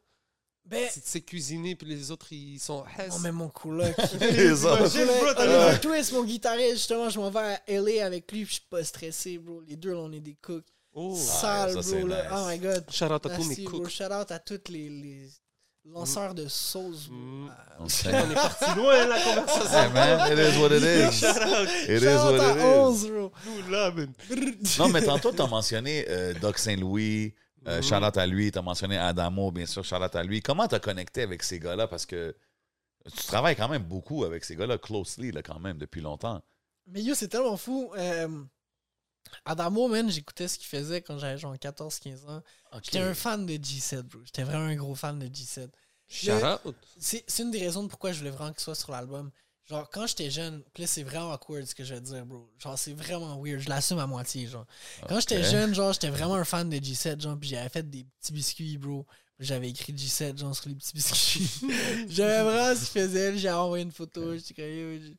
Ben, 0.65 0.89
Si 0.89 1.01
tu 1.01 1.09
sais 1.09 1.21
cuisiner, 1.21 1.75
puis 1.75 1.85
les 1.87 2.09
autres, 2.09 2.31
ils 2.31 2.57
sont 2.57 2.85
non, 3.09 3.19
mais 3.19 3.33
mon 3.33 3.49
coloc. 3.49 3.93
Les 4.21 4.63
autres. 4.63 5.79
Twist, 5.81 6.13
mon 6.13 6.23
guitariste, 6.23 6.73
justement, 6.77 7.09
je 7.09 7.19
m'en 7.19 7.29
vais 7.29 7.39
à 7.39 7.61
LA 7.67 8.05
avec 8.05 8.31
lui, 8.31 8.45
puis 8.45 8.55
je 8.55 8.59
suis 8.61 8.67
pas 8.69 8.81
stressé, 8.81 9.37
bro. 9.39 9.59
Les 9.67 9.75
deux, 9.75 9.91
là, 9.91 9.97
on 9.99 10.11
est 10.13 10.21
des 10.21 10.35
cooks. 10.35 10.63
Oh, 10.93 11.17
Sale, 11.17 11.73
ça, 11.73 11.83
c'est 11.83 11.99
bro, 11.99 12.07
là. 12.07 12.23
nice. 12.23 12.31
Oh 12.33 12.47
my 12.49 12.59
god. 12.59 12.85
shout 12.91 13.05
out 13.11 13.25
à 13.25 13.35
tous 13.35 13.43
mes 13.43 13.55
bro. 13.63 13.79
cooks. 13.79 13.89
Shout 13.89 14.03
out 14.05 14.31
à 14.31 14.39
tous 14.39 14.61
les, 14.69 14.89
les 14.89 15.29
lanceurs 15.86 16.34
de 16.34 16.47
sauce. 16.47 17.09
Mm. 17.09 17.47
Ah, 17.49 17.75
On 17.79 17.86
est 17.88 18.34
parti 18.34 18.75
loin, 18.75 19.05
la 19.07 19.19
conversation. 19.19 19.77
Hey 19.79 19.89
man, 19.93 20.31
it 20.31 20.39
is 20.39 20.57
what 20.59 20.71
it 20.71 20.84
is. 20.84 21.19
Shout 21.19 21.41
out. 21.41 21.67
It 21.88 22.01
is 22.03 22.15
what 22.15 22.36
it 22.36 22.57
is. 22.57 22.63
11, 22.63 23.07
bro. 23.09 23.31
Nous, 23.45 23.71
là, 23.71 23.91
man. 23.91 24.13
Non, 24.79 24.89
mais 24.89 25.01
tantôt, 25.03 25.31
tu 25.31 25.41
as 25.41 25.47
mentionné 25.47 26.05
euh, 26.09 26.34
Doc 26.36 26.57
Saint-Louis, 26.57 27.34
euh, 27.67 27.77
Mhm. 27.77 27.84
shout-out 27.84 28.17
à 28.17 28.25
lui, 28.27 28.51
tu 28.51 28.59
as 28.59 28.61
mentionné 28.61 28.97
Adamo, 28.97 29.51
bien 29.51 29.65
sûr, 29.65 29.84
shout-out 29.84 30.15
à 30.15 30.23
lui. 30.23 30.41
Comment 30.41 30.67
tu 30.67 30.75
as 30.75 30.79
connecté 30.79 31.23
avec 31.23 31.43
ces 31.43 31.59
gars-là? 31.59 31.88
Parce 31.88 32.05
que 32.05 32.36
tu 33.15 33.23
travailles 33.27 33.55
quand 33.55 33.69
même 33.69 33.84
beaucoup 33.84 34.23
avec 34.23 34.45
ces 34.45 34.55
gars-là, 34.55 34.77
closely, 34.77 35.31
là, 35.31 35.41
quand 35.41 35.59
même, 35.59 35.77
depuis 35.77 36.01
longtemps. 36.01 36.41
Mais 36.88 37.01
yo, 37.01 37.13
c'est 37.15 37.27
tellement 37.29 37.57
fou. 37.57 37.91
Euh, 37.97 38.27
Adamo, 39.45 39.88
man, 39.88 40.09
j'écoutais 40.09 40.47
ce 40.47 40.57
qu'il 40.57 40.67
faisait 40.67 41.01
quand 41.01 41.17
j'avais 41.17 41.38
genre 41.38 41.55
14-15 41.55 42.28
ans. 42.28 42.41
J'étais 42.82 42.99
un 42.99 43.13
fan 43.13 43.45
de 43.45 43.53
G7, 43.53 44.03
bro. 44.03 44.21
J'étais 44.26 44.43
vraiment 44.43 44.65
un 44.65 44.76
gros 44.76 44.95
fan 44.95 45.19
de 45.19 45.28
G7. 45.28 45.69
Shout 46.07 46.32
out. 46.32 46.76
C'est 46.99 47.26
une 47.39 47.51
des 47.51 47.59
raisons 47.59 47.88
pourquoi 47.88 48.11
je 48.11 48.19
voulais 48.19 48.32
vraiment 48.32 48.51
qu'il 48.51 48.61
soit 48.61 48.76
sur 48.76 48.91
l'album. 48.91 49.32
Genre, 49.65 49.89
quand 49.89 50.05
j'étais 50.07 50.30
jeune, 50.30 50.61
là, 50.78 50.88
c'est 50.88 51.03
vraiment 51.03 51.32
awkward 51.32 51.65
ce 51.65 51.74
que 51.74 51.86
je 51.86 51.93
vais 51.93 52.01
te 52.01 52.05
dire, 52.05 52.26
bro. 52.26 52.49
Genre, 52.59 52.78
c'est 52.78 52.93
vraiment 52.93 53.41
weird. 53.41 53.61
Je 53.61 53.69
l'assume 53.69 53.99
à 53.99 54.07
moitié, 54.07 54.45
genre. 54.45 54.65
Quand 55.07 55.19
j'étais 55.21 55.41
jeune, 55.43 55.74
genre, 55.74 55.93
j'étais 55.93 56.09
vraiment 56.09 56.36
un 56.36 56.43
fan 56.43 56.69
de 56.69 56.78
G7, 56.78 57.21
genre, 57.21 57.38
puis 57.39 57.49
j'avais 57.49 57.69
fait 57.69 57.89
des 57.89 58.05
petits 58.19 58.34
biscuits, 58.34 58.78
bro. 58.78 59.05
J'avais 59.39 59.69
écrit 59.69 59.93
G7, 59.93 60.38
genre, 60.38 60.55
sur 60.55 60.67
les 60.67 60.76
petits 60.76 60.93
biscuits. 60.93 61.49
J'avais 62.09 62.43
vraiment 62.43 62.76
ce 62.76 62.91
qu'il 62.91 63.01
faisait. 63.01 63.38
J'ai 63.38 63.51
envoyé 63.51 63.84
une 63.84 63.91
photo. 63.91 64.36
J'étais 64.36 64.53
comme, 64.53 65.15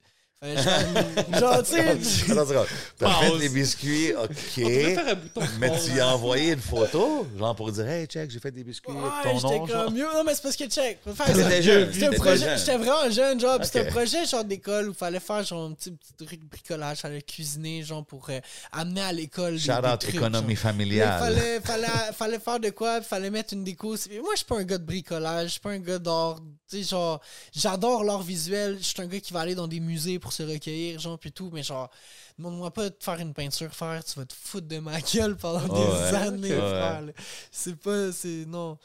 Genre, 1.39 1.63
tu 1.63 1.73
sais. 1.73 2.31
Alors, 2.33 2.67
tu 2.99 3.05
as 3.05 3.11
fait 3.15 3.39
des 3.39 3.49
biscuits, 3.49 4.13
OK. 4.15 4.55
faire 4.55 5.09
un 5.09 5.15
bouton. 5.15 5.41
Mais 5.59 5.71
tu 5.81 5.91
lui 5.93 6.01
as 6.01 6.09
envoyé 6.09 6.53
une 6.53 6.61
photo, 6.61 7.27
genre 7.39 7.55
pour 7.55 7.73
dire, 7.73 7.89
hey, 7.89 8.07
check, 8.07 8.31
j'ai 8.31 8.41
fait 8.41 8.51
des 8.51 8.65
biscuits 8.65 8.93
Ouais, 8.93 9.35
j'étais 9.35 9.73
comme 9.73 9.95
mieux. 9.95 10.05
Non, 10.05 10.25
mais 10.25 10.35
c'est 10.35 10.43
parce 10.43 10.57
que 10.57 10.65
check. 10.67 10.99
ça. 11.17 11.61
jeune. 11.61 11.93
J'étais 11.93 12.77
vraiment 12.77 13.11
jeune, 13.11 13.41
genre. 13.41 13.59
puis 13.59 13.67
C'était 13.67 13.89
un 13.89 13.91
projet, 13.91 14.27
genre, 14.27 14.45
d'école 14.45 14.89
où 14.89 14.93
il 14.93 14.97
fallait 14.97 15.21
faire, 15.21 15.43
genre, 15.45 15.67
un 15.67 15.73
petit, 15.73 15.91
petit 15.91 16.27
truc 16.27 16.41
de 16.41 16.47
bricolage. 16.49 16.99
Fallait 16.99 17.23
cuisiner, 17.23 17.83
genre, 17.83 18.05
pour 18.05 18.29
euh, 18.31 18.41
amener 18.73 19.03
à 19.03 19.13
l'école. 19.13 19.59
Shout 19.59 19.73
out 19.73 20.05
économie 20.09 20.57
familiale. 20.57 21.19
Fallait, 21.19 21.61
fallait, 21.61 22.13
fallait 22.13 22.39
faire 22.39 22.61
de 22.61 22.71
quoi, 22.71 23.01
puis 23.01 23.09
fallait 23.09 23.31
mettre 23.31 23.55
une 23.55 23.65
déco. 23.65 23.89
Moi, 23.89 24.31
je 24.33 24.37
suis 24.37 24.47
pas 24.47 24.59
un 24.59 24.65
gars 24.65 24.79
de 24.79 24.85
bricolage, 24.85 25.47
je 25.47 25.53
suis 25.53 25.61
pas 25.61 25.71
un 25.71 25.79
gars 25.79 25.99
d'art. 25.99 26.41
Tu 26.71 26.79
sais, 26.83 26.91
genre, 26.91 27.21
j'adore 27.55 28.05
l'art 28.05 28.23
visuel. 28.23 28.79
Je 28.79 28.85
suis 28.85 29.03
un 29.03 29.07
gars 29.07 29.21
qui 29.21 29.33
va 29.33 29.41
aller 29.41 29.55
dans 29.55 29.69
des 29.69 29.81
musées 29.81 30.19
pour 30.19 30.33
se 30.35 30.43
recueillir, 30.43 31.01
genre, 31.01 31.19
puis 31.19 31.33
tout. 31.33 31.51
Mais 31.53 31.63
genre, 31.63 31.91
demande-moi 32.39 32.73
pas 32.73 32.91
de 32.91 32.97
faire 33.01 33.19
une 33.21 33.35
peinture, 33.35 33.73
faire, 33.75 34.05
tu 34.05 34.19
vas 34.19 34.27
te 34.27 34.35
foutre 34.35 34.69
de 34.69 34.79
ma 34.79 35.01
gueule 35.01 35.37
pendant 35.37 35.67
des 35.67 35.81
ouais. 35.81 36.15
années, 36.17 36.49
frère. 36.57 37.05
C'est 37.51 37.77
pas, 37.77 38.13
c'est, 38.13 38.45
non, 38.47 38.79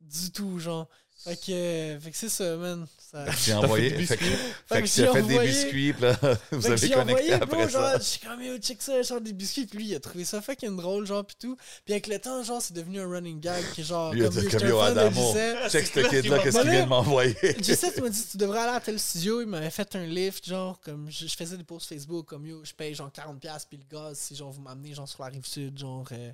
du 0.00 0.30
tout, 0.32 0.58
genre. 0.58 0.88
Fait 1.24 1.36
que, 1.36 1.52
euh, 1.52 2.00
fait 2.00 2.10
que 2.10 2.16
c'est 2.16 2.30
ça, 2.30 2.56
man. 2.56 2.86
Ça... 3.10 3.24
Tu 3.44 3.50
as 3.50 3.58
envoyé. 3.58 3.90
des 3.90 4.06
Fait 4.06 4.16
que, 4.16 4.24
fait 4.24 4.82
que 4.82 4.86
j'ai 4.86 5.22
des 5.22 5.38
biscuits, 5.40 5.94
là, 6.00 6.16
vous 6.52 6.66
avez 6.66 6.76
j'ai 6.76 6.90
connecté 6.90 7.12
envoyé, 7.12 7.32
après 7.32 7.46
bro, 7.46 7.68
genre, 7.68 7.82
ça. 7.82 7.98
je 7.98 8.02
suis 8.04 8.20
comme, 8.20 8.40
yo, 8.40 8.56
check 8.58 8.80
ça, 8.80 9.02
genre 9.02 9.20
des 9.20 9.32
biscuits, 9.32 9.66
puis 9.66 9.78
lui, 9.78 9.86
il 9.88 9.94
a 9.96 10.00
trouvé 10.00 10.24
ça 10.24 10.40
fucking 10.40 10.76
drôle, 10.76 11.06
genre, 11.06 11.24
puis 11.24 11.36
tout. 11.40 11.56
Puis 11.84 11.94
avec 11.94 12.06
le 12.06 12.20
temps, 12.20 12.42
genre, 12.44 12.62
c'est 12.62 12.74
devenu 12.74 13.00
un 13.00 13.08
running 13.08 13.40
gag, 13.40 13.64
qui 13.74 13.82
genre, 13.82 14.12
Lui, 14.12 14.20
il 14.20 14.26
a 14.26 14.28
comme, 14.28 14.40
dit 14.40 14.48
comme 14.48 14.68
yo, 14.68 14.78
Adamo. 14.78 15.32
G7. 15.34 15.70
Check 15.70 15.86
ce 15.86 16.08
kid-là, 16.08 16.38
qu'est-ce 16.38 16.60
qu'il 16.60 16.70
vient 16.70 16.84
de 16.84 16.88
m'envoyer. 16.88 17.34
G7 17.34 17.92
il 17.96 18.02
m'a 18.02 18.08
dit, 18.10 18.24
tu 18.30 18.36
devrais 18.36 18.60
aller 18.60 18.76
à 18.76 18.80
tel 18.80 18.98
studio, 19.00 19.40
il 19.40 19.48
m'avait 19.48 19.70
fait 19.70 19.96
un 19.96 20.06
lift, 20.06 20.46
genre, 20.48 20.80
comme, 20.80 21.10
je, 21.10 21.26
je 21.26 21.34
faisais 21.34 21.56
des 21.56 21.64
posts 21.64 21.88
Facebook, 21.88 22.26
comme, 22.26 22.46
yo, 22.46 22.64
je 22.64 22.72
paye 22.72 22.94
genre 22.94 23.10
40$ 23.10 23.64
puis 23.68 23.78
le 23.78 23.96
gaz, 23.96 24.18
si, 24.18 24.36
genre, 24.36 24.52
vous 24.52 24.62
m'amenez, 24.62 24.94
genre, 24.94 25.08
sur 25.08 25.24
la 25.24 25.30
rive 25.30 25.46
sud, 25.46 25.76
genre, 25.76 26.06
euh, 26.12 26.30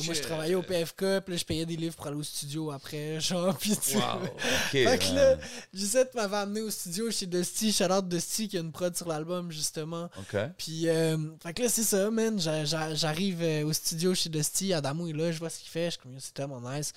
là, 0.00 0.02
moi, 0.06 0.14
je 0.14 0.20
travaillais 0.22 0.54
au 0.54 0.62
PFK, 0.62 1.20
puis 1.20 1.34
là, 1.34 1.36
je 1.36 1.44
payais 1.44 1.66
des 1.66 1.76
livres 1.76 1.94
pour 1.96 2.06
aller 2.06 2.16
au 2.16 2.22
studio 2.22 2.70
après, 2.70 3.20
genre, 3.20 3.56
puis 3.58 3.76
tu 3.76 3.96
Wow. 3.96 4.02
Ok, 4.24 4.70
Fait 4.70 4.98
que 4.98 5.14
là, 5.14 5.36
G7 5.74 6.06
m'avait 6.14 6.36
amené 6.36 6.60
au 6.62 6.70
studio 6.70 7.10
chez 7.10 7.26
Dusty, 7.26 7.72
shout-out 7.72 8.08
Dusty, 8.08 8.48
qui 8.48 8.56
a 8.56 8.60
une 8.60 8.72
prod 8.72 8.96
sur 8.96 9.08
l'album, 9.08 9.50
justement. 9.52 10.08
OK. 10.18 10.36
Puis, 10.56 10.88
euh, 10.88 11.16
fait 11.42 11.52
que 11.54 11.62
là, 11.62 11.68
c'est 11.68 11.82
ça, 11.82 12.10
man. 12.10 12.40
J'a- 12.40 12.64
j'a- 12.64 12.94
J'arrive 12.94 13.42
euh, 13.42 13.64
au 13.64 13.72
studio 13.72 14.14
chez 14.14 14.28
Dusty, 14.28 14.72
Adamo 14.72 15.06
est 15.08 15.12
là, 15.12 15.30
je 15.32 15.38
vois 15.38 15.50
ce 15.50 15.58
qu'il 15.58 15.68
fait, 15.70 15.86
je 15.86 15.90
suis 15.90 16.00
comme, 16.00 16.18
c'est 16.18 16.34
tellement 16.34 16.60
nice. 16.60 16.92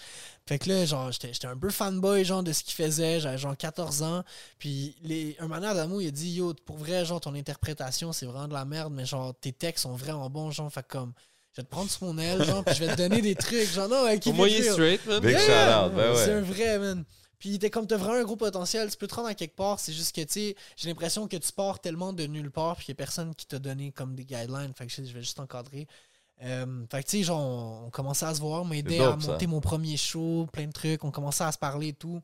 Fait 0.47 0.59
que 0.59 0.69
là, 0.69 0.85
genre, 0.85 1.11
j'étais 1.11 1.47
un 1.47 1.57
peu 1.57 1.69
fanboy, 1.71 2.23
genre, 2.23 2.43
de 2.43 2.53
ce 2.53 2.63
qu'il 2.63 2.75
faisait, 2.75 3.19
j'avais 3.19 3.37
genre 3.37 3.57
14 3.57 4.03
ans. 4.03 4.23
Puis, 4.59 4.95
les, 5.03 5.35
un 5.39 5.47
moment, 5.47 5.67
Adamo, 5.67 5.99
il 6.01 6.07
a 6.07 6.11
dit, 6.11 6.31
yo, 6.35 6.53
pour 6.65 6.77
vrai, 6.77 7.03
genre, 7.03 7.19
ton 7.19 7.33
interprétation, 7.33 8.11
c'est 8.13 8.25
vraiment 8.25 8.47
de 8.47 8.53
la 8.53 8.63
merde, 8.65 8.93
mais 8.93 9.05
genre, 9.05 9.33
tes 9.39 9.51
textes 9.51 9.83
sont 9.83 9.95
vraiment 9.95 10.29
bons, 10.29 10.51
genre, 10.51 10.71
fait 10.71 10.85
comme, 10.87 11.13
je 11.55 11.61
vais 11.61 11.65
te 11.65 11.71
prendre 11.71 11.89
sur 11.89 12.05
mon 12.05 12.17
aile, 12.17 12.43
genre, 12.43 12.65
puis 12.65 12.75
je 12.75 12.83
vais 12.83 12.91
te 12.91 12.97
donner 12.97 13.21
des 13.21 13.35
trucs, 13.35 13.71
genre, 13.71 13.87
non, 13.87 14.03
moins, 14.03 14.13
it 14.13 14.25
il 14.25 14.65
est 14.65 14.71
straight, 14.71 15.05
man. 15.05 15.21
Big 15.21 15.31
Yeah! 15.31 15.87
ben 15.87 16.13
C'est 16.15 16.27
ouais. 16.27 16.33
un 16.33 16.41
vrai, 16.41 16.79
man. 16.79 17.05
Puis 17.39 17.49
il 17.49 17.55
était 17.55 17.69
comme, 17.69 17.87
t'as 17.87 17.95
vraiment 17.95 18.19
un 18.19 18.23
gros 18.23 18.35
potentiel, 18.35 18.89
tu 18.91 18.97
peux 18.97 19.07
te 19.07 19.15
rendre 19.15 19.29
à 19.29 19.35
quelque 19.35 19.55
part, 19.55 19.79
c'est 19.79 19.93
juste 19.93 20.13
que, 20.13 20.21
tu 20.21 20.27
sais, 20.31 20.55
j'ai 20.75 20.89
l'impression 20.89 21.27
que 21.27 21.37
tu 21.37 21.51
pars 21.53 21.79
tellement 21.79 22.11
de 22.11 22.25
nulle 22.25 22.51
part, 22.51 22.75
puis 22.75 22.87
il 22.87 22.91
y 22.91 22.93
a 22.93 22.95
personne 22.95 23.33
qui 23.35 23.45
t'a 23.45 23.59
donné 23.59 23.91
comme 23.93 24.15
des 24.15 24.25
guidelines, 24.25 24.73
fait 24.75 24.85
que 24.85 24.91
je 24.91 25.03
je 25.03 25.13
vais 25.13 25.21
juste 25.21 25.39
encadrer. 25.39 25.87
Euh, 26.43 26.83
fait 26.91 27.01
que, 27.03 27.09
tu 27.09 27.17
sais, 27.19 27.23
genre, 27.23 27.39
on, 27.39 27.85
on 27.87 27.89
commençait 27.89 28.25
à 28.25 28.35
se 28.35 28.41
voir, 28.41 28.65
m'aider 28.65 28.99
à 28.99 29.17
ça. 29.19 29.31
monter 29.31 29.47
mon 29.47 29.61
premier 29.61 29.95
show, 29.95 30.47
plein 30.51 30.67
de 30.67 30.71
trucs, 30.73 31.03
on 31.05 31.09
commençait 31.11 31.45
à 31.45 31.51
se 31.51 31.57
parler 31.57 31.87
et 31.89 31.93
tout. 31.93 32.21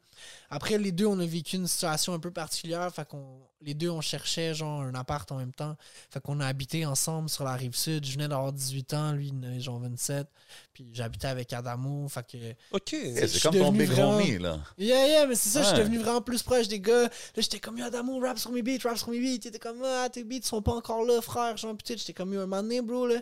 Après, 0.49 0.77
les 0.77 0.91
deux, 0.91 1.05
on 1.05 1.17
a 1.19 1.25
vécu 1.25 1.55
une 1.55 1.65
situation 1.67 2.13
un 2.13 2.19
peu 2.19 2.29
particulière, 2.29 2.93
fait 2.93 3.07
qu'on, 3.07 3.39
les 3.61 3.73
deux, 3.73 3.89
on 3.89 4.01
cherchait, 4.01 4.53
genre, 4.53 4.81
un 4.81 4.93
appart 4.95 5.31
en 5.31 5.37
même 5.37 5.53
temps. 5.53 5.77
Fait 6.09 6.19
qu'on 6.19 6.41
a 6.41 6.45
habité 6.45 6.85
ensemble 6.85 7.29
sur 7.29 7.45
la 7.45 7.53
rive 7.53 7.73
sud. 7.75 8.05
Je 8.05 8.13
venais 8.13 8.27
d'avoir 8.27 8.51
18 8.51 8.93
ans, 8.95 9.11
lui, 9.13 9.27
il 9.29 9.33
en 9.33 9.43
avait 9.43 9.59
genre 9.61 9.79
27. 9.79 10.27
Puis 10.73 10.89
j'habitais 10.91 11.27
avec 11.27 11.53
Adamo, 11.53 12.09
fait 12.09 12.25
que... 12.29 12.37
Ok. 12.75 12.91
Yeah, 12.91 13.15
C'est 13.15 13.27
suis 13.29 13.39
comme 13.41 13.55
ton 13.55 13.71
big 13.71 13.89
vraiment- 13.91 14.17
homie, 14.17 14.39
là. 14.39 14.59
Yeah, 14.77 15.07
yeah, 15.07 15.25
mais 15.27 15.35
c'est 15.35 15.49
ça, 15.49 15.61
je 15.61 15.67
suis 15.69 15.77
devenu 15.77 15.99
vraiment 15.99 16.21
plus 16.21 16.43
proche 16.43 16.67
des 16.67 16.81
gars. 16.81 17.03
Là, 17.03 17.09
j'étais 17.37 17.59
comme, 17.59 17.77
yo, 17.77 17.85
Adamo, 17.85 18.19
rap 18.19 18.37
sur 18.37 18.51
mes 18.51 18.61
beats, 18.61 18.79
rap 18.83 18.97
sur 18.97 19.09
mes 19.09 19.19
beats. 19.21 19.39
T'étais 19.43 19.59
comme, 19.59 19.81
ah, 19.85 20.09
tes 20.09 20.25
beats 20.25 20.41
sont 20.43 20.61
pas 20.61 20.73
encore 20.73 21.05
là, 21.05 21.21
frère. 21.21 21.55
Genre, 21.55 21.77
putain, 21.77 21.93
j'étais 21.97 22.13
comme, 22.13 22.33
yo, 22.33 22.41
un 22.41 22.45
moment 22.47 22.61
donné, 22.61 22.81
bro, 22.81 23.07
là. 23.07 23.15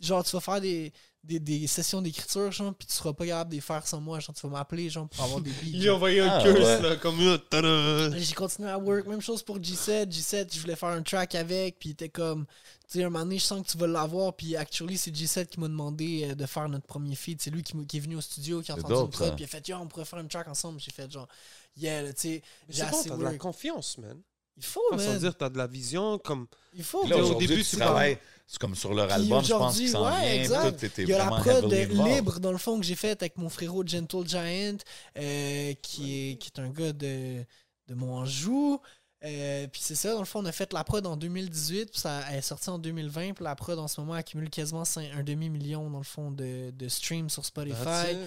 Genre, 0.00 0.24
tu 0.24 0.32
vas 0.32 0.40
faire 0.40 0.60
des, 0.60 0.92
des, 1.22 1.38
des 1.38 1.66
sessions 1.66 2.00
d'écriture, 2.00 2.50
genre, 2.50 2.74
puis 2.74 2.86
tu 2.86 2.94
seras 2.94 3.12
pas 3.12 3.26
capable 3.26 3.50
de 3.50 3.56
les 3.56 3.60
faire 3.60 3.86
sans 3.86 4.00
moi. 4.00 4.20
Genre, 4.20 4.34
tu 4.34 4.46
vas 4.46 4.52
m'appeler, 4.52 4.88
genre, 4.88 5.08
pour 5.08 5.22
avoir 5.24 5.40
des 5.40 5.50
beats. 5.50 5.56
Il 5.72 5.80
a 5.82 5.84
genre. 5.84 5.96
envoyé 5.96 6.20
un 6.20 6.28
Ah, 6.30 6.42
curse, 6.42 6.58
ouais. 6.58 6.82
là, 6.82 6.96
comme 6.96 7.20
là. 7.24 7.38
tada. 7.50 8.18
J'ai 8.18 8.34
continué 8.34 8.70
à 8.70 8.78
work. 8.78 9.06
Même 9.06 9.20
chose 9.20 9.42
pour 9.42 9.58
G7. 9.58 10.06
G7, 10.10 10.54
je 10.54 10.60
voulais 10.60 10.76
faire 10.76 10.88
un 10.90 11.02
track 11.02 11.34
avec, 11.34 11.78
puis 11.78 11.90
il 11.90 11.92
était 11.92 12.08
comme, 12.08 12.46
tu 12.88 12.98
sais, 12.98 13.04
un 13.04 13.10
moment 13.10 13.24
donné, 13.24 13.38
je 13.38 13.44
sens 13.44 13.62
que 13.66 13.70
tu 13.70 13.76
vas 13.78 13.86
l'avoir, 13.86 14.34
puis 14.34 14.56
actually, 14.56 14.96
c'est 14.96 15.10
G7 15.14 15.46
qui 15.46 15.60
m'a 15.60 15.68
demandé 15.68 16.28
euh, 16.30 16.34
de 16.34 16.46
faire 16.46 16.68
notre 16.68 16.86
premier 16.86 17.14
feed. 17.14 17.40
C'est 17.42 17.50
lui 17.50 17.62
qui, 17.62 17.96
est 17.96 18.00
venu 18.00 18.16
au 18.16 18.20
studio, 18.22 18.62
qui 18.62 18.72
a 18.72 18.76
entendu 18.76 19.10
prod, 19.10 19.14
ça. 19.14 19.30
puis 19.32 19.42
il 19.42 19.44
a 19.44 19.48
fait, 19.48 19.68
yo, 19.68 19.76
on 19.76 19.86
pourrait 19.88 20.06
faire 20.06 20.18
un 20.18 20.26
track 20.26 20.48
ensemble. 20.48 20.80
J'ai 20.80 20.90
fait, 20.90 21.10
genre, 21.10 21.28
yeah, 21.76 22.02
là, 22.02 22.12
tu 22.14 22.20
sais, 22.22 22.42
j'ai 22.68 22.82
C'est 22.84 22.90
bon, 22.90 22.98
assez 22.98 23.10
de 23.10 23.22
la 23.22 23.36
confiance, 23.36 23.98
man. 23.98 24.18
Il 24.60 24.66
faut, 24.66 24.94
man. 24.94 25.18
dire, 25.18 25.34
t'as 25.34 25.48
de 25.48 25.56
la 25.56 25.66
vision, 25.66 26.18
comme. 26.18 26.46
Il 26.74 26.84
faut, 26.84 27.06
là, 27.06 27.16
au 27.16 27.34
début, 27.34 27.64
tu 27.64 27.76
travailles, 27.76 28.18
c'est 28.46 28.58
comme 28.58 28.74
sur 28.74 28.92
leur 28.92 29.10
album, 29.10 29.44
je 29.44 29.52
pense 29.52 29.76
qu'il 29.76 29.88
s'en 29.88 30.04
ouais, 30.06 30.42
vient. 30.42 30.72
tout, 30.72 30.86
Il 30.98 31.08
y 31.08 31.14
a 31.14 31.18
la 31.18 31.30
prod 31.30 31.72
libre, 31.72 32.40
dans 32.40 32.52
le 32.52 32.58
fond, 32.58 32.78
que 32.78 32.84
j'ai 32.84 32.96
faite 32.96 33.22
avec 33.22 33.38
mon 33.38 33.48
frérot 33.48 33.86
Gentle 33.86 34.26
Giant, 34.26 34.76
euh, 35.16 35.72
qui, 35.80 36.32
est, 36.32 36.36
qui 36.36 36.50
est 36.54 36.60
un 36.60 36.68
gars 36.68 36.92
de, 36.92 37.44
de 37.88 37.94
Monjou. 37.94 38.80
Euh, 39.22 39.66
puis 39.68 39.82
c'est 39.84 39.94
ça, 39.94 40.14
dans 40.14 40.20
le 40.20 40.24
fond, 40.24 40.40
on 40.40 40.46
a 40.46 40.52
fait 40.52 40.72
la 40.72 40.82
prod 40.82 41.06
en 41.06 41.16
2018, 41.16 41.90
puis 41.90 42.00
ça 42.00 42.22
elle 42.30 42.38
est 42.38 42.42
sortie 42.42 42.70
en 42.70 42.78
2020, 42.78 43.34
puis 43.34 43.44
la 43.44 43.54
prod 43.54 43.78
en 43.78 43.86
ce 43.86 44.00
moment 44.00 44.14
accumule 44.14 44.48
quasiment 44.48 44.84
un 44.96 45.22
demi-million, 45.22 45.90
dans 45.90 45.98
le 45.98 46.04
fond, 46.04 46.30
de, 46.30 46.70
de 46.70 46.88
streams 46.88 47.28
sur 47.28 47.44
Spotify, 47.44 47.84
That's 47.84 48.12
it. 48.12 48.18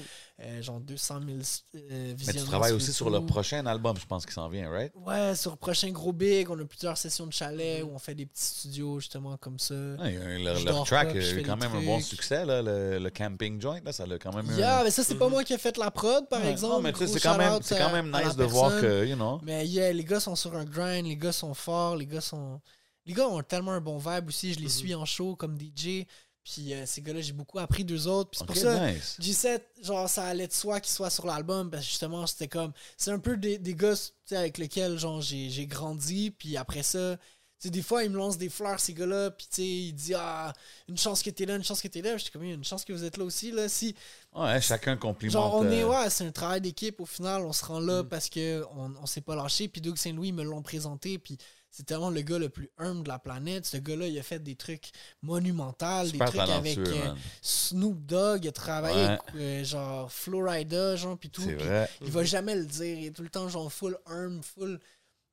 Euh, 0.46 0.62
genre 0.62 0.80
200 0.80 1.20
000 1.26 1.38
euh, 1.76 2.14
Mais 2.28 2.34
tu 2.34 2.40
travailles 2.44 2.70
sur 2.70 2.78
aussi 2.78 2.94
sur 2.94 3.10
le 3.10 3.26
prochain 3.26 3.66
album, 3.66 3.96
je 3.98 4.06
pense 4.06 4.26
qu'il 4.26 4.34
s'en 4.34 4.50
vient, 4.50 4.70
right? 4.70 4.92
Ouais, 4.96 5.36
sur 5.36 5.52
le 5.52 5.58
prochain 5.58 5.90
gros 5.92 6.12
big, 6.14 6.50
on 6.50 6.60
a 6.60 6.66
plusieurs 6.66 6.98
sessions 6.98 7.26
de 7.28 7.34
chalet 7.34 7.84
où 7.84 7.90
on 7.94 8.00
fait 8.00 8.16
des 8.16 8.26
petits 8.26 8.44
studios, 8.44 9.00
justement, 9.00 9.38
comme 9.38 9.58
ça. 9.60 9.74
Ah, 10.00 10.04
un- 10.04 10.38
leur, 10.64 10.84
track 10.86 11.16
a 11.16 11.20
eu 11.20 11.44
quand 11.44 11.58
même 11.58 11.74
un 11.74 11.82
bon 11.84 12.00
succès, 12.00 12.46
là, 12.46 12.62
le, 12.62 13.00
le 13.00 13.10
Camping 13.10 13.62
Joint. 13.62 13.80
Là, 13.84 13.94
ça 13.94 14.04
a 14.04 14.18
quand 14.20 14.36
même 14.36 14.50
eu 14.52 14.58
Yeah, 14.60 14.82
un... 14.82 14.84
mais 14.84 14.92
ça, 14.92 15.04
c'est 15.04 15.16
pas 15.16 15.26
Mhm. 15.26 15.32
moi 15.32 15.44
qui 15.44 15.54
ai 15.54 15.58
fait 15.58 15.78
la 15.78 15.92
prod, 15.92 16.28
par 16.30 16.42
Ouais, 16.42 16.52
exemple. 16.52 16.74
non, 16.76 16.82
mais 16.82 16.92
tu 16.94 17.00
sais, 17.00 17.08
c'est 17.08 17.20
quand, 17.20 17.38
même- 17.38 17.60
quand 17.70 17.92
même 17.92 18.12
nice 18.12 18.36
de 18.36 18.44
voir 18.44 18.80
que, 18.82 19.06
you 19.06 19.16
know... 19.16 19.40
Mais 19.44 19.66
yeah, 19.68 19.92
les 19.94 20.04
gars 20.04 20.20
sont 20.20 20.36
sur 20.36 20.56
un 20.56 20.66
grind, 20.66 21.06
les 21.08 21.18
gars 21.18 21.32
sont 21.32 21.54
forts, 21.54 21.96
les 21.96 22.06
gars 22.08 22.22
sont. 22.22 22.60
Les 23.06 23.14
gars 23.14 23.28
ont 23.28 23.44
tellement 23.44 23.74
un 23.74 23.82
bon 23.82 23.98
vibe 23.98 24.30
aussi. 24.30 24.54
Je 24.54 24.60
les 24.60 24.66
Mhm. 24.66 24.70
suis 24.72 24.96
en 24.96 25.04
show 25.04 25.36
comme 25.36 25.58
DJ. 25.60 26.06
Puis 26.44 26.74
euh, 26.74 26.86
ces 26.86 27.02
gars-là, 27.02 27.22
j'ai 27.22 27.32
beaucoup 27.34 27.60
appris 27.60 27.86
d'eux 27.86 28.06
autres. 28.08 28.30
Puis 28.32 28.40
c'est 28.40 28.46
pour 28.46 28.58
ça. 28.58 28.92
nice. 28.92 29.18
G7, 29.22 29.62
genre, 29.82 30.10
ça 30.10 30.26
allait 30.26 30.48
de 30.48 30.54
soi 30.54 30.80
qu'ils 30.82 30.94
soient 30.94 31.10
sur 31.10 31.26
l'album 31.26 31.72
parce 31.72 31.84
que 31.84 31.90
justement, 31.90 32.28
c'était 32.28 32.48
comme. 32.50 32.74
C'est 32.98 33.12
un 33.12 33.20
peu 33.20 33.38
des, 33.38 33.58
des 33.58 33.76
gars 33.76 33.94
avec 34.32 34.58
lesquels, 34.58 34.98
genre, 34.98 35.22
j'ai 35.22 35.66
grandi. 35.68 36.32
Puis 36.32 36.58
après 36.58 36.84
ça, 36.84 37.18
tu 37.62 37.68
sais, 37.68 37.70
des 37.70 37.82
fois, 37.82 38.04
ils 38.04 38.10
me 38.10 38.18
lancent 38.18 38.38
des 38.38 38.50
fleurs, 38.50 38.78
ces 38.82 38.94
gars-là. 38.94 39.32
Puis 39.32 39.48
tu 39.50 39.56
sais, 39.56 39.66
ils 39.68 39.94
disent, 39.94 40.18
ah, 40.20 40.52
une 40.90 40.98
chance 40.98 41.24
que 41.24 41.30
t'es 41.30 41.46
là, 41.46 41.56
une 41.56 41.64
chance 41.64 41.82
que 41.82 41.88
t'es 41.88 42.02
là. 42.02 42.18
J'étais 42.18 42.32
comme, 42.32 42.44
une 42.44 42.64
chance 42.66 42.84
que 42.84 42.92
vous 42.92 43.06
êtes 43.06 43.16
là 43.16 43.24
aussi. 43.24 43.52
Là. 43.52 43.70
Si, 43.70 43.96
Ouais, 44.36 44.60
chacun 44.60 44.98
complimente. 44.98 45.32
Genre, 45.34 45.56
on 45.56 45.72
est, 45.72 45.84
euh, 45.84 45.88
ouais, 45.88 46.10
c'est 46.10 46.26
un 46.26 46.32
travail 46.34 46.60
d'équipe 46.60 47.00
au 47.00 47.06
final. 47.06 47.44
On 47.46 47.54
se 47.54 47.64
rend 47.64 47.80
là 47.80 48.04
Mm. 48.04 48.10
parce 48.10 48.28
que 48.30 48.66
on, 48.76 48.94
on 49.02 49.06
s'est 49.06 49.22
pas 49.22 49.36
lâché. 49.36 49.70
Puis 49.70 49.80
Doug 49.80 49.96
Saint-Louis 49.96 50.34
me 50.34 50.44
l'ont 50.44 50.62
présenté. 50.62 51.18
Puis 51.20 51.38
c'est 51.76 51.88
tellement 51.88 52.12
le 52.12 52.22
gars 52.22 52.38
le 52.38 52.50
plus 52.50 52.70
humble 52.78 53.02
de 53.02 53.08
la 53.10 53.18
planète. 53.18 53.66
Ce 53.66 53.78
gars-là, 53.78 54.06
il 54.06 54.18
a 54.20 54.22
fait 54.22 54.38
des 54.38 54.56
trucs 54.56 54.92
monumentaux, 55.24 56.04
des 56.12 56.20
trucs 56.20 56.40
avec 56.40 56.78
euh. 56.78 57.14
Snoop 57.42 58.06
Dogg. 58.06 58.46
Il 58.46 58.50
a 58.50 58.52
travaillé 58.52 58.96
Ouais. 58.96 59.04
avec 59.06 59.22
euh, 59.36 59.64
genre 59.64 60.12
Florida, 60.12 60.96
genre, 60.96 61.18
puis 61.18 61.32
tout. 61.32 61.42
Vrai. 61.42 61.90
il 62.02 62.12
va 62.12 62.24
jamais 62.24 62.56
le 62.56 62.66
dire. 62.66 63.00
Il 63.00 63.06
est 63.08 63.12
tout 63.12 63.24
le 63.24 63.30
temps, 63.30 63.50
genre, 63.50 63.74
full 63.74 63.98
humble, 64.06 64.44
full. 64.44 64.80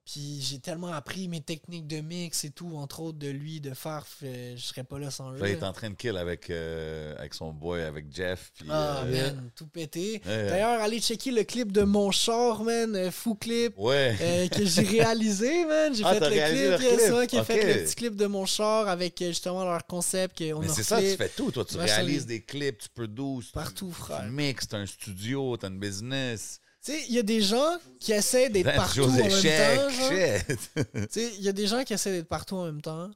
Puis 0.06 0.40
j'ai 0.40 0.58
tellement 0.58 0.88
appris 0.92 1.28
mes 1.28 1.40
techniques 1.40 1.86
de 1.86 2.00
mix 2.00 2.42
et 2.44 2.50
tout, 2.50 2.72
entre 2.76 3.00
autres 3.00 3.18
de 3.18 3.28
lui, 3.28 3.60
de 3.60 3.74
faire. 3.74 4.04
euh, 4.24 4.56
je 4.56 4.62
serais 4.62 4.82
pas 4.82 4.98
là 4.98 5.10
sans. 5.10 5.30
Là, 5.30 5.48
il 5.48 5.52
est 5.52 5.62
en 5.62 5.72
train 5.72 5.90
de 5.90 5.94
kill 5.94 6.16
avec, 6.16 6.50
euh, 6.50 7.14
avec 7.16 7.32
son 7.34 7.52
boy, 7.52 7.82
avec 7.82 8.06
Jeff. 8.12 8.50
Puis, 8.54 8.66
Ah, 8.70 9.02
euh, 9.04 9.10
man, 9.34 9.50
tout 9.54 9.68
pété. 9.68 10.20
D'ailleurs, 10.24 10.80
allez 10.82 11.00
checker 11.00 11.30
le 11.30 11.44
clip 11.44 11.70
de 11.70 11.82
mon 11.82 12.10
char, 12.10 12.64
man. 12.64 12.96
euh, 12.96 13.10
fou 13.12 13.34
clip. 13.36 13.74
Ouais. 13.76 14.48
que 14.52 14.64
j'ai 14.64 14.82
réalisé, 14.82 15.64
man. 15.66 15.94
J'ai 15.94 16.02
Ah, 16.04 16.14
fait 16.14 16.20
le 16.30 16.78
clip. 16.78 16.88
clip? 16.88 17.00
ça 17.00 17.26
qui 17.26 17.38
a 17.38 17.44
fait 17.44 17.74
le 17.78 17.84
petit 17.84 17.94
clip 17.94 18.16
de 18.16 18.26
mon 18.26 18.46
char 18.46 18.88
avec 18.88 19.16
justement 19.18 19.64
leur 19.64 19.86
concept. 19.86 20.38
que 20.38 20.52
on 20.54 20.60
Mais 20.60 20.68
c'est 20.68 20.82
ça, 20.82 21.00
tu 21.00 21.14
fais 21.16 21.28
tout. 21.28 21.52
Toi, 21.52 21.64
tu 21.64 21.76
réalises 21.76 22.26
des 22.26 22.42
clips, 22.42 22.78
tu 22.78 22.88
produces. 22.88 23.52
Partout, 23.52 23.92
frère. 23.92 24.22
Tu 24.24 24.30
mixes, 24.32 24.66
t'as 24.66 24.78
un 24.78 24.86
studio, 24.86 25.56
t'as 25.56 25.68
une 25.68 25.78
business. 25.78 26.58
Tu 26.82 26.92
sais, 26.92 27.04
il 27.08 27.14
y 27.14 27.18
a 27.18 27.22
des 27.22 27.42
gens 27.42 27.76
qui 27.98 28.12
essaient 28.12 28.48
d'être 28.48 28.64
Vince 28.66 28.76
partout 28.76 29.02
en 29.02 29.08
même 29.08 29.28
temps. 29.30 29.36
Tu 29.38 31.06
sais, 31.10 31.34
il 31.36 31.42
y 31.42 31.48
a 31.48 31.52
des 31.52 31.66
gens 31.66 31.84
qui 31.84 31.92
essaient 31.92 32.12
d'être 32.12 32.28
partout 32.28 32.56
en 32.56 32.64
même 32.64 32.80
temps. 32.80 33.10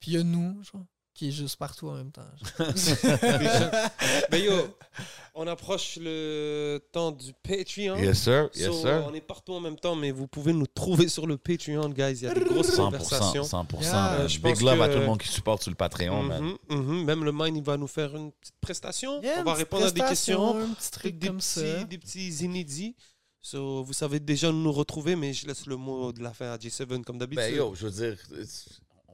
Puis 0.00 0.12
il 0.12 0.14
y 0.14 0.20
a 0.20 0.22
nous, 0.22 0.62
genre, 0.64 0.86
qui 1.22 1.28
est 1.28 1.32
juste 1.32 1.56
partout 1.56 1.88
en 1.88 1.94
même 1.94 2.10
temps. 2.10 2.26
Mais 4.32 4.40
yo, 4.42 4.52
on 5.34 5.46
approche 5.46 5.96
le 6.00 6.80
temps 6.90 7.12
du 7.12 7.32
Patreon. 7.44 7.96
Yes, 7.96 8.22
sir. 8.22 8.48
Yes, 8.56 8.66
So, 8.66 8.72
sir. 8.82 9.04
on 9.08 9.14
est 9.14 9.20
partout 9.20 9.52
en 9.52 9.60
même 9.60 9.76
temps, 9.78 9.94
mais 9.94 10.10
vous 10.10 10.26
pouvez 10.26 10.52
nous 10.52 10.66
trouver 10.66 11.06
sur 11.06 11.26
le 11.28 11.36
Patreon, 11.36 11.90
guys. 11.90 12.12
Il 12.14 12.22
y 12.22 12.26
a 12.26 12.34
des 12.34 12.40
grosses 12.40 12.72
100%. 12.76 12.76
conversations. 12.76 13.42
100%. 13.44 13.82
Yeah. 13.82 14.12
Euh, 14.14 14.28
je 14.28 14.38
Big 14.40 14.54
pense 14.54 14.62
love 14.62 14.78
que- 14.78 14.82
à 14.82 14.88
tout 14.88 14.98
le 14.98 15.06
monde 15.06 15.20
qui 15.20 15.28
supporte 15.28 15.62
sur 15.62 15.70
le 15.70 15.76
Patreon, 15.76 16.22
man. 16.24 16.56
Mhm, 16.68 16.76
mhm. 16.76 17.04
Même 17.04 17.24
le 17.24 17.30
Mine, 17.32 17.56
il 17.56 17.62
va 17.62 17.76
nous 17.76 17.86
faire 17.86 18.16
une 18.16 18.32
petite 18.32 18.56
prestation. 18.60 19.22
Yeah, 19.22 19.34
on 19.36 19.38
une 19.38 19.44
va 19.44 19.52
petite 19.52 19.58
répondre 19.58 19.86
à 19.86 19.90
des 19.92 20.00
prestation, 20.00 20.52
questions. 20.54 20.70
Un 20.70 20.74
petit 20.74 20.90
truc 20.90 21.02
Trucs 21.02 21.18
des 21.18 21.26
comme 21.28 21.36
petits, 21.38 21.48
ça. 21.48 21.84
des 21.84 21.98
petits 21.98 22.28
inédits. 22.44 22.96
So, 23.44 23.82
vous 23.82 23.92
savez 23.92 24.20
déjà 24.20 24.52
nous 24.52 24.70
retrouver, 24.72 25.16
mais 25.16 25.32
je 25.32 25.46
laisse 25.48 25.66
le 25.66 25.76
mot 25.76 26.12
de 26.12 26.22
la 26.22 26.32
fin 26.32 26.52
à 26.52 26.56
J7 26.58 27.02
comme 27.02 27.18
d'habitude. 27.18 27.44
Ben 27.44 27.56
yo, 27.56 27.74
je 27.74 27.86
veux 27.86 27.90
dire, 27.92 28.16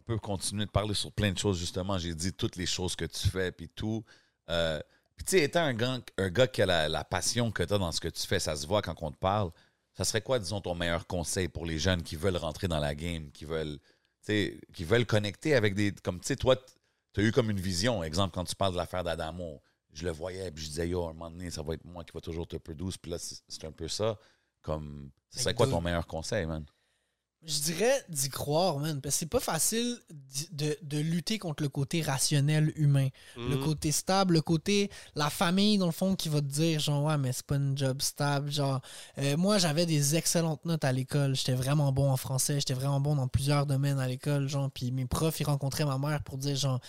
peut 0.09 0.19
continuer 0.19 0.65
de 0.65 0.71
parler 0.71 0.95
sur 0.95 1.13
plein 1.13 1.33
de 1.33 1.39
choses, 1.39 1.59
justement. 1.59 1.99
J'ai 1.99 2.15
dit 2.15 2.33
toutes 2.33 2.57
les 2.57 2.65
choses 2.65 2.97
que 2.97 3.05
tu 3.05 3.29
fais, 3.29 3.53
puis 3.53 3.69
tout. 3.69 4.03
Euh, 4.49 4.81
puis 5.15 5.25
tu 5.27 5.31
sais, 5.33 5.45
étant 5.45 5.61
un 5.61 5.75
gars, 5.75 5.99
un 6.17 6.31
gars 6.31 6.47
qui 6.47 6.63
a 6.63 6.67
la, 6.67 6.89
la 6.89 7.05
passion 7.05 7.51
que 7.51 7.63
tu 7.63 7.75
as 7.75 7.79
dans 7.79 7.93
ce 7.93 8.01
que 8.01 8.09
tu 8.09 8.27
fais, 8.27 8.41
ça 8.41 8.57
se 8.57 8.67
voit 8.67 8.81
quand 8.81 8.95
on 9.03 9.11
te 9.11 9.19
parle. 9.19 9.51
Ça 9.93 10.05
serait 10.05 10.23
quoi, 10.23 10.39
disons, 10.39 10.63
ton 10.63 10.75
meilleur 10.75 11.07
conseil 11.07 11.49
pour 11.49 11.67
les 11.67 11.79
jeunes 11.79 12.03
qui 12.03 12.17
veulent 12.17 12.39
rentrer 12.39 12.69
dans 12.69 12.79
la 12.79 12.95
game, 12.95 13.31
qui 13.33 13.45
veulent, 13.45 13.79
tu 13.79 14.33
sais, 14.33 14.61
qui 14.73 14.85
veulent 14.85 15.05
connecter 15.05 15.55
avec 15.55 15.75
des... 15.75 15.93
Comme, 15.93 16.21
tu 16.21 16.29
sais, 16.29 16.37
toi, 16.37 16.57
tu 17.13 17.21
as 17.21 17.25
eu 17.25 17.33
comme 17.33 17.51
une 17.51 17.61
vision, 17.61 18.03
exemple, 18.03 18.35
quand 18.35 18.45
tu 18.45 18.55
parles 18.55 18.73
de 18.73 18.79
l'affaire 18.79 19.05
d'Adamo. 19.05 19.61
Je 19.93 20.05
le 20.05 20.13
voyais, 20.13 20.51
puis 20.51 20.65
je 20.65 20.69
disais, 20.71 20.89
yo, 20.89 21.05
à 21.05 21.11
un 21.11 21.13
moment 21.13 21.31
donné, 21.31 21.51
ça 21.51 21.63
va 21.63 21.75
être 21.75 21.85
moi 21.85 22.05
qui 22.05 22.13
va 22.13 22.21
toujours 22.21 22.47
te 22.47 22.57
produire. 22.57 22.93
Puis 23.03 23.11
là, 23.11 23.19
c'est 23.19 23.65
un 23.65 23.73
peu 23.73 23.89
ça. 23.89 24.17
Comme, 24.63 25.11
ce 25.29 25.41
serait 25.41 25.55
quoi 25.55 25.67
ton 25.67 25.83
meilleur 25.83 26.07
conseil, 26.07 26.47
man? 26.47 26.65
Je 27.49 27.61
dirais 27.61 28.05
d'y 28.11 28.29
croire, 28.29 28.79
man. 28.79 29.01
Parce 29.01 29.15
que 29.15 29.19
c'est 29.21 29.27
pas 29.27 29.41
facile 29.41 29.99
de, 30.53 30.77
de 30.83 30.99
lutter 30.99 31.39
contre 31.39 31.63
le 31.63 31.71
côté 31.71 32.03
rationnel 32.03 32.73
humain. 32.77 33.09
Le 33.37 33.57
Mhm. 33.57 33.65
côté 33.65 33.91
stable, 33.91 34.35
le 34.35 34.43
côté. 34.43 34.91
La 35.15 35.31
famille, 35.31 35.79
dans 35.79 35.87
le 35.87 35.93
fond, 35.93 36.15
qui 36.15 36.29
va 36.29 36.41
te 36.43 36.47
dire, 36.47 36.79
genre, 36.79 37.03
ouais, 37.05 37.17
mais 37.17 37.33
c'est 37.33 37.47
pas 37.47 37.57
une 37.57 37.77
job 37.77 38.03
stable. 38.03 38.51
Genre, 38.51 38.83
euh, 39.17 39.37
moi, 39.39 39.57
j'avais 39.57 39.87
des 39.87 40.15
excellentes 40.15 40.63
notes 40.67 40.85
à 40.85 40.93
l'école. 40.93 41.35
J'étais 41.35 41.55
vraiment 41.55 41.91
bon 41.91 42.11
en 42.11 42.19
français. 42.19 42.57
J'étais 42.57 42.75
vraiment 42.75 43.01
bon 43.01 43.17
dans 43.17 43.29
plusieurs 43.29 43.65
domaines 43.65 43.99
à 43.99 44.07
l'école. 44.07 44.47
Genre, 44.47 44.71
puis 44.71 44.93
mes 44.93 45.07
profs, 45.07 45.41
ils 45.41 45.45
rencontraient 45.45 45.87
ma 45.87 45.97
mère 45.97 46.23
pour 46.23 46.37
dire, 46.37 46.55
genre, 46.55 46.81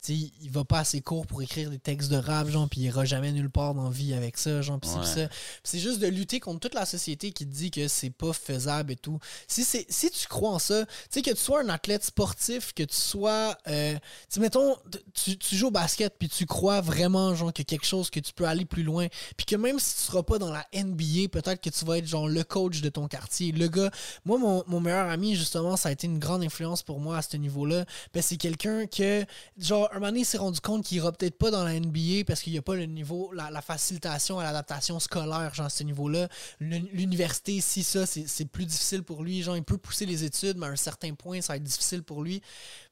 tu 0.00 0.14
sais, 0.14 0.30
il 0.42 0.50
va 0.50 0.64
pas 0.64 0.78
assez 0.80 1.00
court 1.00 1.26
pour 1.26 1.42
écrire 1.42 1.70
des 1.70 1.78
textes 1.78 2.08
de 2.10 2.16
rap, 2.16 2.48
genre, 2.48 2.68
puis 2.68 2.80
il 2.80 2.84
ira 2.84 3.04
jamais 3.04 3.32
nulle 3.32 3.50
part 3.50 3.74
dans 3.74 3.84
la 3.84 3.90
vie 3.90 4.14
avec 4.14 4.38
ça, 4.38 4.62
genre, 4.62 4.78
c'est 4.82 4.98
Ouais. 4.98 5.04
ça. 5.26 5.28
C'est 5.64 5.78
juste 5.80 5.98
de 5.98 6.06
lutter 6.06 6.38
contre 6.40 6.60
toute 6.60 6.74
la 6.74 6.86
société 6.86 7.32
qui 7.32 7.46
te 7.46 7.52
dit 7.52 7.70
que 7.70 7.88
c'est 7.88 8.10
pas 8.10 8.32
faisable 8.32 8.92
et 8.92 8.96
tout. 8.96 9.18
Si, 9.48 9.64
c'est, 9.64 9.86
si 9.88 10.10
tu 10.10 10.26
crois 10.28 10.50
en 10.50 10.58
ça, 10.58 10.86
tu 10.86 10.92
sais, 11.10 11.22
que 11.22 11.30
tu 11.30 11.36
sois 11.36 11.62
un 11.62 11.68
athlète 11.68 12.04
sportif, 12.04 12.72
que 12.74 12.84
tu 12.84 12.96
sois. 12.96 13.56
Euh, 13.66 13.96
tu 14.32 14.40
mettons, 14.40 14.76
tu, 15.14 15.36
tu 15.36 15.56
joues 15.56 15.68
au 15.68 15.70
basket, 15.72 16.14
puis 16.18 16.28
tu 16.28 16.46
crois 16.46 16.80
vraiment, 16.80 17.34
genre, 17.34 17.52
que 17.52 17.62
quelque 17.62 17.86
chose, 17.86 18.10
que 18.10 18.20
tu 18.20 18.32
peux 18.32 18.46
aller 18.46 18.64
plus 18.64 18.84
loin, 18.84 19.08
puis 19.36 19.46
que 19.46 19.56
même 19.56 19.78
si 19.80 19.96
tu 19.96 20.02
seras 20.02 20.22
pas 20.22 20.38
dans 20.38 20.52
la 20.52 20.64
NBA, 20.72 21.28
peut-être 21.32 21.60
que 21.60 21.70
tu 21.70 21.84
vas 21.84 21.98
être, 21.98 22.06
genre, 22.06 22.28
le 22.28 22.44
coach 22.44 22.80
de 22.80 22.88
ton 22.88 23.08
quartier. 23.08 23.52
Le 23.52 23.66
gars, 23.68 23.90
moi, 24.24 24.38
mon, 24.38 24.62
mon 24.68 24.80
meilleur 24.80 25.08
ami, 25.08 25.34
justement, 25.34 25.76
ça 25.76 25.88
a 25.88 25.92
été 25.92 26.06
une 26.06 26.18
grande 26.18 26.42
influence 26.42 26.82
pour 26.82 27.00
moi 27.00 27.16
à 27.18 27.22
ce 27.22 27.36
niveau-là. 27.36 27.84
Ben, 28.14 28.22
c'est 28.22 28.36
quelqu'un 28.36 28.86
que, 28.86 29.24
genre, 29.58 29.87
un 29.92 29.94
moment 29.94 30.06
donné, 30.08 30.20
il 30.20 30.24
s'est 30.24 30.38
rendu 30.38 30.60
compte 30.60 30.84
qu'il 30.84 30.98
ira 30.98 31.12
peut-être 31.12 31.36
pas 31.38 31.50
dans 31.50 31.64
la 31.64 31.78
NBA 31.78 32.24
parce 32.26 32.40
qu'il 32.42 32.52
n'y 32.52 32.58
a 32.58 32.62
pas 32.62 32.74
le 32.74 32.86
niveau, 32.86 33.32
la, 33.32 33.50
la 33.50 33.62
facilitation 33.62 34.38
à 34.38 34.44
l'adaptation 34.44 34.98
scolaire, 35.00 35.54
genre, 35.54 35.66
à 35.66 35.70
ce 35.70 35.82
niveau-là. 35.84 36.28
L'uni- 36.60 36.88
L'université, 36.92 37.60
si 37.60 37.82
ça, 37.82 38.04
c'est 38.06 38.44
plus 38.46 38.66
difficile 38.66 39.02
pour 39.02 39.22
lui. 39.22 39.42
Genre, 39.42 39.56
il 39.56 39.62
peut 39.62 39.78
pousser 39.78 40.06
les 40.06 40.24
études, 40.24 40.56
mais 40.58 40.66
à 40.66 40.70
un 40.70 40.76
certain 40.76 41.14
point, 41.14 41.40
ça 41.40 41.52
va 41.52 41.56
être 41.56 41.62
difficile 41.64 42.02
pour 42.02 42.22
lui. 42.22 42.42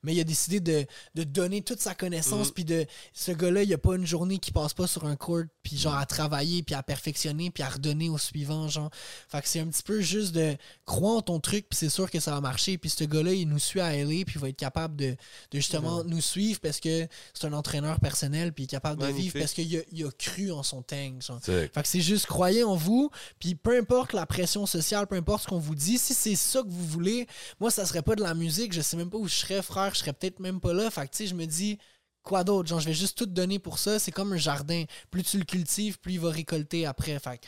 Mais 0.02 0.14
il 0.14 0.20
a 0.20 0.24
décidé 0.24 0.60
de, 0.60 0.86
de 1.14 1.24
donner 1.24 1.62
toute 1.62 1.80
sa 1.80 1.94
connaissance, 1.94 2.48
Mhm. 2.48 2.52
puis 2.54 2.64
de. 2.64 2.86
Ce 3.12 3.32
gars-là, 3.32 3.62
il 3.62 3.68
n'y 3.68 3.74
a 3.74 3.78
pas 3.78 3.96
une 3.96 4.06
journée 4.06 4.38
qui 4.38 4.52
passe 4.52 4.74
pas 4.74 4.86
sur 4.86 5.04
un 5.06 5.16
court, 5.16 5.42
puis 5.62 5.76
genre, 5.76 5.96
à 5.96 6.06
travailler, 6.06 6.62
puis 6.62 6.74
à 6.74 6.82
perfectionner, 6.82 7.50
puis 7.50 7.62
à 7.62 7.68
redonner 7.68 8.08
au 8.08 8.18
suivant, 8.18 8.68
genre. 8.68 8.90
Fait 9.28 9.42
que 9.42 9.48
c'est 9.48 9.60
un 9.60 9.66
petit 9.66 9.82
peu 9.82 10.00
juste 10.00 10.32
de 10.34 10.56
croire 10.84 11.16
en 11.18 11.22
ton 11.22 11.40
truc, 11.40 11.66
puis 11.68 11.76
c'est 11.78 11.88
sûr 11.88 12.10
que 12.10 12.20
ça 12.20 12.30
va 12.32 12.40
marcher. 12.40 12.78
Puis 12.78 12.90
ce 12.90 13.04
gars-là, 13.04 13.32
il 13.32 13.48
nous 13.48 13.58
suit 13.58 13.80
à 13.80 13.94
LA, 13.96 14.24
puis 14.24 14.34
il 14.36 14.38
va 14.40 14.48
être 14.48 14.56
capable 14.56 14.96
de, 14.96 15.10
de 15.10 15.16
justement 15.58 16.04
nous 16.04 16.20
suivre 16.20 16.60
parce 16.60 16.78
que 16.80 16.85
c'est 17.34 17.46
un 17.46 17.52
entraîneur 17.52 18.00
personnel, 18.00 18.52
puis 18.52 18.64
il 18.64 18.66
est 18.66 18.68
capable 18.68 19.00
de 19.02 19.06
vivre 19.08 19.38
parce 19.38 19.52
qu'il 19.52 19.76
a, 19.76 19.80
il 19.92 20.04
a 20.04 20.10
cru 20.10 20.50
en 20.52 20.62
son 20.62 20.82
tank. 20.82 21.22
Fait 21.42 21.70
que 21.74 21.88
c'est 21.88 22.00
juste 22.00 22.26
croyez 22.26 22.64
en 22.64 22.76
vous, 22.76 23.10
puis 23.38 23.54
peu 23.54 23.78
importe 23.78 24.12
la 24.12 24.26
pression 24.26 24.66
sociale, 24.66 25.06
peu 25.06 25.16
importe 25.16 25.44
ce 25.44 25.48
qu'on 25.48 25.58
vous 25.58 25.74
dit, 25.74 25.98
si 25.98 26.14
c'est 26.14 26.36
ça 26.36 26.62
que 26.62 26.68
vous 26.68 26.86
voulez, 26.86 27.26
moi 27.60 27.70
ça 27.70 27.84
serait 27.86 28.02
pas 28.02 28.14
de 28.14 28.22
la 28.22 28.34
musique, 28.34 28.72
je 28.72 28.80
sais 28.80 28.96
même 28.96 29.10
pas 29.10 29.18
où 29.18 29.28
je 29.28 29.34
serais 29.34 29.62
frère, 29.62 29.94
je 29.94 30.00
serais 30.00 30.12
peut-être 30.12 30.40
même 30.40 30.60
pas 30.60 30.72
là. 30.72 30.90
Fait 30.90 31.06
que 31.06 31.10
tu 31.16 31.24
sais, 31.24 31.26
je 31.26 31.34
me 31.34 31.44
dis 31.46 31.78
quoi 32.22 32.42
d'autre? 32.42 32.68
Genre, 32.68 32.80
je 32.80 32.86
vais 32.86 32.94
juste 32.94 33.16
tout 33.16 33.26
donner 33.26 33.58
pour 33.60 33.78
ça. 33.78 33.98
C'est 34.00 34.10
comme 34.10 34.32
un 34.32 34.36
jardin. 34.36 34.82
Plus 35.12 35.22
tu 35.22 35.38
le 35.38 35.44
cultives, 35.44 35.98
plus 36.00 36.14
il 36.14 36.20
va 36.20 36.30
récolter 36.30 36.84
après. 36.84 37.18
Fait 37.20 37.38
que 37.38 37.46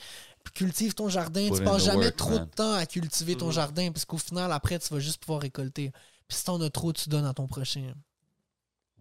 cultive 0.54 0.94
ton 0.94 1.08
jardin. 1.08 1.48
Put 1.50 1.58
tu 1.58 1.64
passes 1.64 1.84
jamais 1.84 2.04
work, 2.04 2.16
trop 2.16 2.30
man. 2.30 2.44
de 2.44 2.50
temps 2.54 2.72
à 2.74 2.86
cultiver 2.86 3.34
ton 3.36 3.46
Mhm. 3.46 3.52
jardin 3.52 3.90
parce 3.90 4.04
qu'au 4.04 4.18
final, 4.18 4.52
après, 4.52 4.78
tu 4.78 4.94
vas 4.94 5.00
juste 5.00 5.18
pouvoir 5.18 5.40
récolter. 5.42 5.90
Puis 6.28 6.38
si 6.38 6.44
t'en 6.44 6.60
as 6.60 6.70
trop, 6.70 6.92
tu 6.92 7.08
donnes 7.08 7.24
à 7.26 7.34
ton 7.34 7.46
prochain. 7.48 7.92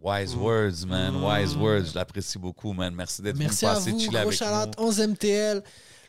Wise 0.02 0.36
Mm. 0.36 0.41
words, 0.41 0.86
man. 0.86 1.15
Wise 1.24 1.56
Mm. 1.56 1.61
words. 1.61 1.86
Je 1.91 1.95
l'apprécie 1.95 2.38
beaucoup, 2.38 2.74
man. 2.74 2.94
Merci 2.95 3.22
d'être 3.22 3.36
venu 3.38 3.48
passer 3.49 3.91
vous. 3.91 3.98
Gros 4.07 4.18
avec 4.18 4.32
shout-out, 4.34 4.76
nous. 4.78 4.86
11 4.86 4.99
MTL, 4.99 5.64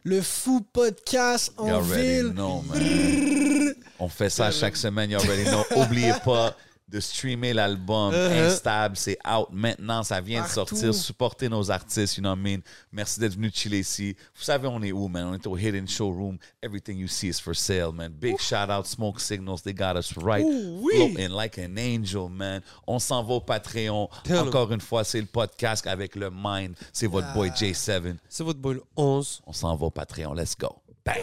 le 0.05 0.21
fou 0.21 0.61
podcast 0.73 1.53
You 1.59 1.65
en 1.65 1.69
already 1.71 2.03
ville. 2.23 2.33
know, 2.33 2.63
man. 2.69 3.75
On 3.99 4.09
fait 4.09 4.31
ça 4.31 4.51
chaque 4.51 4.77
semaine, 4.77 5.11
you 5.11 5.19
already 5.19 5.45
know. 5.45 5.65
Oubliez 5.77 6.13
pas 6.25 6.55
de 6.89 7.01
streamer 7.01 7.53
l'album 7.53 8.13
Uh-huh. 8.13 8.47
Instable. 8.47 8.97
C'est 8.97 9.19
out 9.29 9.49
maintenant. 9.53 10.03
Ça 10.03 10.21
vient 10.21 10.41
Partout. 10.43 10.75
de 10.75 10.81
sortir. 10.81 10.95
Supportez 10.95 11.49
nos 11.49 11.71
artistes, 11.71 12.17
you 12.17 12.23
know 12.23 12.31
what 12.31 12.37
I 12.39 12.43
mean? 12.43 12.61
Merci 12.91 13.21
d'être 13.21 13.35
venu 13.35 13.51
chiller 13.53 13.81
ici. 13.81 14.17
Vous 14.35 14.43
savez, 14.43 14.67
on 14.69 14.83
est 14.83 14.93
où, 14.93 15.07
man? 15.09 15.27
On 15.27 15.35
est 15.35 15.47
au 15.47 15.57
Hidden 15.57 15.87
Showroom. 15.87 16.39
Everything 16.63 16.97
you 16.99 17.07
see 17.09 17.29
is 17.29 17.41
for 17.41 17.55
sale, 17.55 17.93
man. 17.93 18.11
Big 18.13 18.39
shout 18.39 18.71
out, 18.71 18.87
Smoke 18.87 19.21
Signals. 19.21 19.63
They 19.63 19.75
got 19.75 19.97
us 19.97 20.13
right. 20.17 20.45
Ouh, 20.45 20.81
oui. 20.83 20.95
Floating 20.97 21.31
like 21.31 21.59
an 21.59 21.77
angel, 21.79 22.29
man. 22.31 22.63
On 22.87 22.99
s'en 22.99 23.23
va 23.23 23.35
au 23.35 23.41
Patreon. 23.41 24.09
Tell. 24.25 24.39
Encore 24.39 24.73
une 24.73 24.81
fois, 24.81 25.05
c'est 25.05 25.21
le 25.21 25.27
podcast 25.27 25.87
avec 25.87 26.17
le 26.17 26.31
Mind. 26.33 26.75
C'est 26.93 27.07
votre 27.07 27.33
boy 27.35 27.51
J7. 27.51 28.17
C'est 28.29 28.45
votre 28.45 28.61
boy 28.61 28.75
le 28.77 28.83
11. 28.97 29.43
On 29.47 29.53
s'en 29.53 29.77
va 29.77 29.87
au 29.87 29.91
Patreon. 29.91 30.33
Let's 30.35 30.57
go. 30.57 30.77
Bang! 31.05 31.17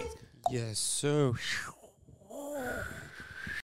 Yes, 0.52 0.78
sir. 0.78 1.34